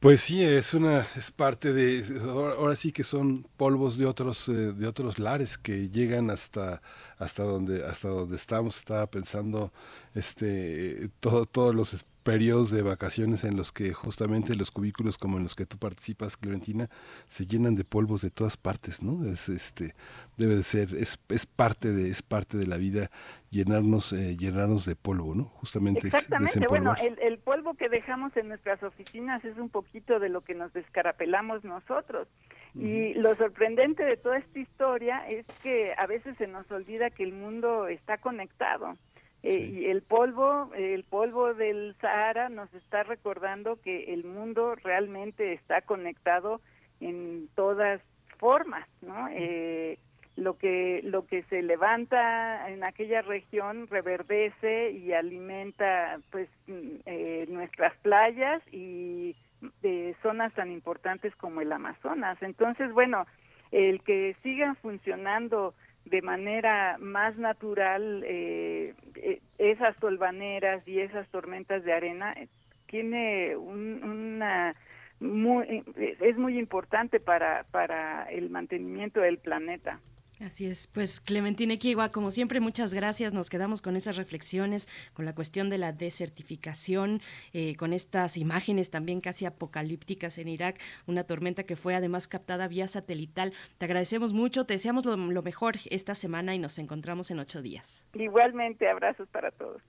Pues 0.00 0.22
sí, 0.22 0.42
es 0.42 0.72
una 0.72 1.06
es 1.14 1.30
parte 1.30 1.74
de 1.74 2.02
ahora 2.24 2.74
sí 2.74 2.90
que 2.90 3.04
son 3.04 3.46
polvos 3.58 3.98
de 3.98 4.06
otros 4.06 4.48
eh, 4.48 4.52
de 4.72 4.86
otros 4.86 5.18
lares 5.18 5.58
que 5.58 5.90
llegan 5.90 6.30
hasta 6.30 6.80
hasta 7.18 7.42
donde 7.42 7.84
hasta 7.84 8.08
donde 8.08 8.36
estamos. 8.36 8.78
Estaba 8.78 9.06
pensando 9.10 9.72
este 10.14 11.08
todo, 11.20 11.46
todos 11.46 11.74
los 11.74 12.04
periodos 12.22 12.70
de 12.70 12.82
vacaciones 12.82 13.44
en 13.44 13.56
los 13.56 13.72
que 13.72 13.92
justamente 13.92 14.54
los 14.54 14.70
cubículos 14.70 15.16
como 15.16 15.38
en 15.38 15.44
los 15.44 15.54
que 15.54 15.66
tú 15.66 15.78
participas, 15.78 16.36
Clementina, 16.36 16.88
se 17.28 17.46
llenan 17.46 17.76
de 17.76 17.84
polvos 17.84 18.20
de 18.20 18.30
todas 18.30 18.56
partes, 18.56 19.02
¿no? 19.02 19.24
Es 19.24 19.48
este 19.48 19.94
debe 20.36 20.56
de 20.56 20.62
ser 20.62 20.94
es, 20.94 21.18
es 21.28 21.46
parte 21.46 21.92
de 21.92 22.08
es 22.08 22.22
parte 22.22 22.56
de 22.58 22.66
la 22.66 22.76
vida 22.76 23.10
llenarnos 23.50 24.12
eh, 24.12 24.36
llenarnos 24.36 24.84
de 24.84 24.96
polvo, 24.96 25.34
¿no? 25.34 25.44
Justamente 25.44 26.06
Exactamente, 26.06 26.66
bueno, 26.68 26.94
el, 27.02 27.18
el 27.20 27.38
polvo 27.38 27.74
que 27.74 27.88
dejamos 27.88 28.36
en 28.36 28.48
nuestras 28.48 28.82
oficinas 28.82 29.44
es 29.44 29.56
un 29.56 29.70
poquito 29.70 30.18
de 30.18 30.28
lo 30.28 30.42
que 30.42 30.54
nos 30.54 30.72
descarapelamos 30.72 31.64
nosotros. 31.64 32.28
Y 32.74 33.14
lo 33.14 33.34
sorprendente 33.34 34.04
de 34.04 34.16
toda 34.16 34.38
esta 34.38 34.60
historia 34.60 35.28
es 35.28 35.44
que 35.60 35.92
a 35.98 36.06
veces 36.06 36.36
se 36.36 36.46
nos 36.46 36.70
olvida 36.70 37.10
que 37.10 37.24
el 37.24 37.32
mundo 37.32 37.88
está 37.88 38.18
conectado. 38.18 38.96
Eh, 39.42 39.70
y 39.72 39.86
el 39.86 40.02
polvo, 40.02 40.70
el 40.74 41.04
polvo 41.04 41.54
del 41.54 41.96
Sahara 42.00 42.48
nos 42.50 42.72
está 42.74 43.02
recordando 43.04 43.80
que 43.80 44.12
el 44.12 44.24
mundo 44.24 44.74
realmente 44.74 45.54
está 45.54 45.80
conectado 45.80 46.60
en 47.00 47.48
todas 47.54 48.02
formas, 48.38 48.86
¿no? 49.00 49.28
Eh, 49.32 49.98
lo 50.36 50.56
que 50.56 51.00
lo 51.04 51.26
que 51.26 51.42
se 51.44 51.62
levanta 51.62 52.68
en 52.70 52.84
aquella 52.84 53.22
región 53.22 53.88
reverdece 53.88 54.92
y 54.92 55.12
alimenta 55.12 56.20
pues 56.30 56.48
eh, 56.68 57.46
nuestras 57.48 57.94
playas 57.98 58.62
y 58.72 59.36
de 59.82 60.14
zonas 60.22 60.52
tan 60.54 60.70
importantes 60.70 61.34
como 61.36 61.60
el 61.60 61.72
Amazonas. 61.72 62.38
Entonces, 62.42 62.92
bueno, 62.92 63.26
el 63.70 64.02
que 64.02 64.36
sigan 64.42 64.76
funcionando 64.76 65.74
de 66.10 66.22
manera 66.22 66.96
más 66.98 67.36
natural 67.36 68.24
eh, 68.26 68.94
eh, 69.14 69.40
esas 69.58 69.96
tolvaneras 69.98 70.86
y 70.86 70.98
esas 70.98 71.28
tormentas 71.28 71.84
de 71.84 71.92
arena 71.92 72.32
eh, 72.32 72.48
tiene 72.86 73.56
una 73.56 74.74
muy, 75.20 75.84
es 75.96 76.36
muy 76.36 76.58
importante 76.58 77.20
para 77.20 77.62
para 77.70 78.24
el 78.30 78.50
mantenimiento 78.50 79.20
del 79.20 79.38
planeta. 79.38 80.00
Así 80.40 80.64
es, 80.64 80.86
pues 80.86 81.20
Clementina 81.20 81.74
Equigua, 81.74 82.08
como 82.08 82.30
siempre, 82.30 82.60
muchas 82.60 82.94
gracias. 82.94 83.34
Nos 83.34 83.50
quedamos 83.50 83.82
con 83.82 83.94
esas 83.94 84.16
reflexiones, 84.16 84.88
con 85.12 85.26
la 85.26 85.34
cuestión 85.34 85.68
de 85.68 85.76
la 85.76 85.92
desertificación, 85.92 87.20
eh, 87.52 87.76
con 87.76 87.92
estas 87.92 88.38
imágenes 88.38 88.90
también 88.90 89.20
casi 89.20 89.44
apocalípticas 89.44 90.38
en 90.38 90.48
Irak, 90.48 90.80
una 91.06 91.24
tormenta 91.24 91.64
que 91.64 91.76
fue 91.76 91.94
además 91.94 92.26
captada 92.26 92.68
vía 92.68 92.88
satelital. 92.88 93.52
Te 93.76 93.84
agradecemos 93.84 94.32
mucho, 94.32 94.64
te 94.64 94.74
deseamos 94.74 95.04
lo, 95.04 95.42
mejor 95.42 95.76
esta 95.90 96.14
semana 96.14 96.54
y 96.54 96.58
nos 96.58 96.78
encontramos 96.78 97.30
en 97.30 97.38
ocho 97.38 97.60
días. 97.60 98.06
Igualmente, 98.14 98.88
abrazos 98.88 99.28
para 99.28 99.50
todos. 99.50 99.82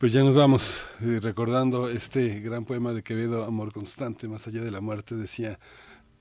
Pues 0.00 0.14
ya 0.14 0.22
nos 0.22 0.34
vamos 0.34 0.86
eh, 1.02 1.20
recordando 1.22 1.90
este 1.90 2.40
gran 2.40 2.64
poema 2.64 2.94
de 2.94 3.02
Quevedo, 3.02 3.44
Amor 3.44 3.74
Constante, 3.74 4.28
más 4.28 4.48
allá 4.48 4.62
de 4.62 4.70
la 4.70 4.80
muerte, 4.80 5.14
decía, 5.14 5.58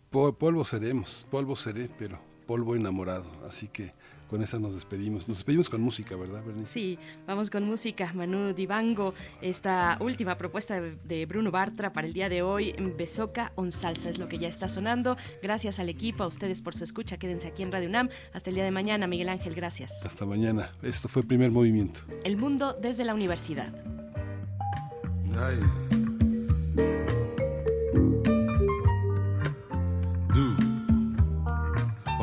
polvo 0.09 0.65
seremos, 0.65 1.25
polvo 1.31 1.55
seré, 1.55 1.89
pero 1.97 2.34
polvo 2.45 2.75
enamorado. 2.75 3.25
Así 3.47 3.67
que 3.67 3.93
con 4.29 4.41
esa 4.41 4.59
nos 4.59 4.73
despedimos. 4.73 5.27
Nos 5.27 5.37
despedimos 5.37 5.69
con 5.69 5.81
música, 5.81 6.15
¿verdad, 6.15 6.43
Bernice? 6.43 6.71
Sí, 6.71 6.99
vamos 7.27 7.49
con 7.49 7.63
música. 7.63 8.11
Manu 8.13 8.53
Divango, 8.53 9.13
esta 9.41 9.97
última 10.01 10.37
propuesta 10.37 10.81
de 10.81 11.25
Bruno 11.25 11.51
Bartra 11.51 11.93
para 11.93 12.07
el 12.07 12.13
día 12.13 12.29
de 12.29 12.41
hoy, 12.41 12.75
Besoca 12.97 13.51
on 13.55 13.71
Salsa, 13.71 14.09
es 14.09 14.17
lo 14.17 14.27
que 14.27 14.39
ya 14.39 14.47
está 14.47 14.67
sonando. 14.67 15.15
Gracias 15.41 15.79
al 15.79 15.89
equipo, 15.89 16.23
a 16.23 16.27
ustedes 16.27 16.61
por 16.61 16.75
su 16.75 16.83
escucha. 16.83 17.17
Quédense 17.17 17.47
aquí 17.47 17.63
en 17.63 17.71
Radio 17.71 17.87
UNAM. 17.89 18.09
Hasta 18.33 18.49
el 18.49 18.55
día 18.55 18.65
de 18.65 18.71
mañana, 18.71 19.07
Miguel 19.07 19.29
Ángel, 19.29 19.53
gracias. 19.53 20.05
Hasta 20.05 20.25
mañana. 20.25 20.71
Esto 20.81 21.07
fue 21.07 21.21
el 21.21 21.27
primer 21.27 21.51
movimiento. 21.51 22.01
El 22.23 22.37
mundo 22.37 22.75
desde 22.81 23.05
la 23.05 23.13
universidad. 23.13 23.73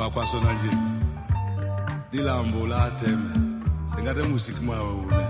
kwa 0.02 0.10
pasona 0.10 0.52
nje 0.52 0.70
lilambo 2.12 2.66
latema 2.66 3.34
sengate 3.94 4.22
musiki 4.22 4.64
mwawe 4.64 4.92
une 4.92 5.26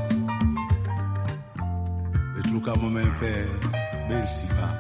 betuluka 2.35 2.77
mumepe 2.77 3.47
bensiba 4.09 4.79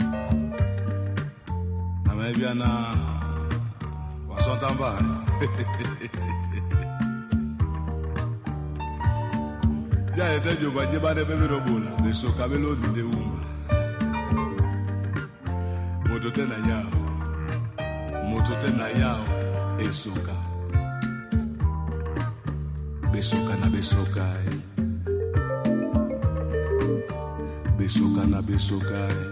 namebyana 2.04 2.96
wasontambale 4.28 5.08
byaleta 10.14 10.52
byuma 10.60 10.86
nye 10.86 10.98
batepe 10.98 11.36
bilobola 11.36 11.90
besoka 12.02 12.48
belonde 12.48 13.02
uma 13.02 13.40
moto 16.08 16.30
te 16.30 16.44
na 16.44 16.56
yao. 16.68 16.90
Moto 18.24 18.54
te 18.60 18.68
yao. 19.00 19.41
Besoka 19.78 20.36
besoka 23.12 23.54
na 23.56 23.68
besoka 23.70 24.26
besoka 27.78 28.22
na 28.26 28.40
besoka 28.42 29.31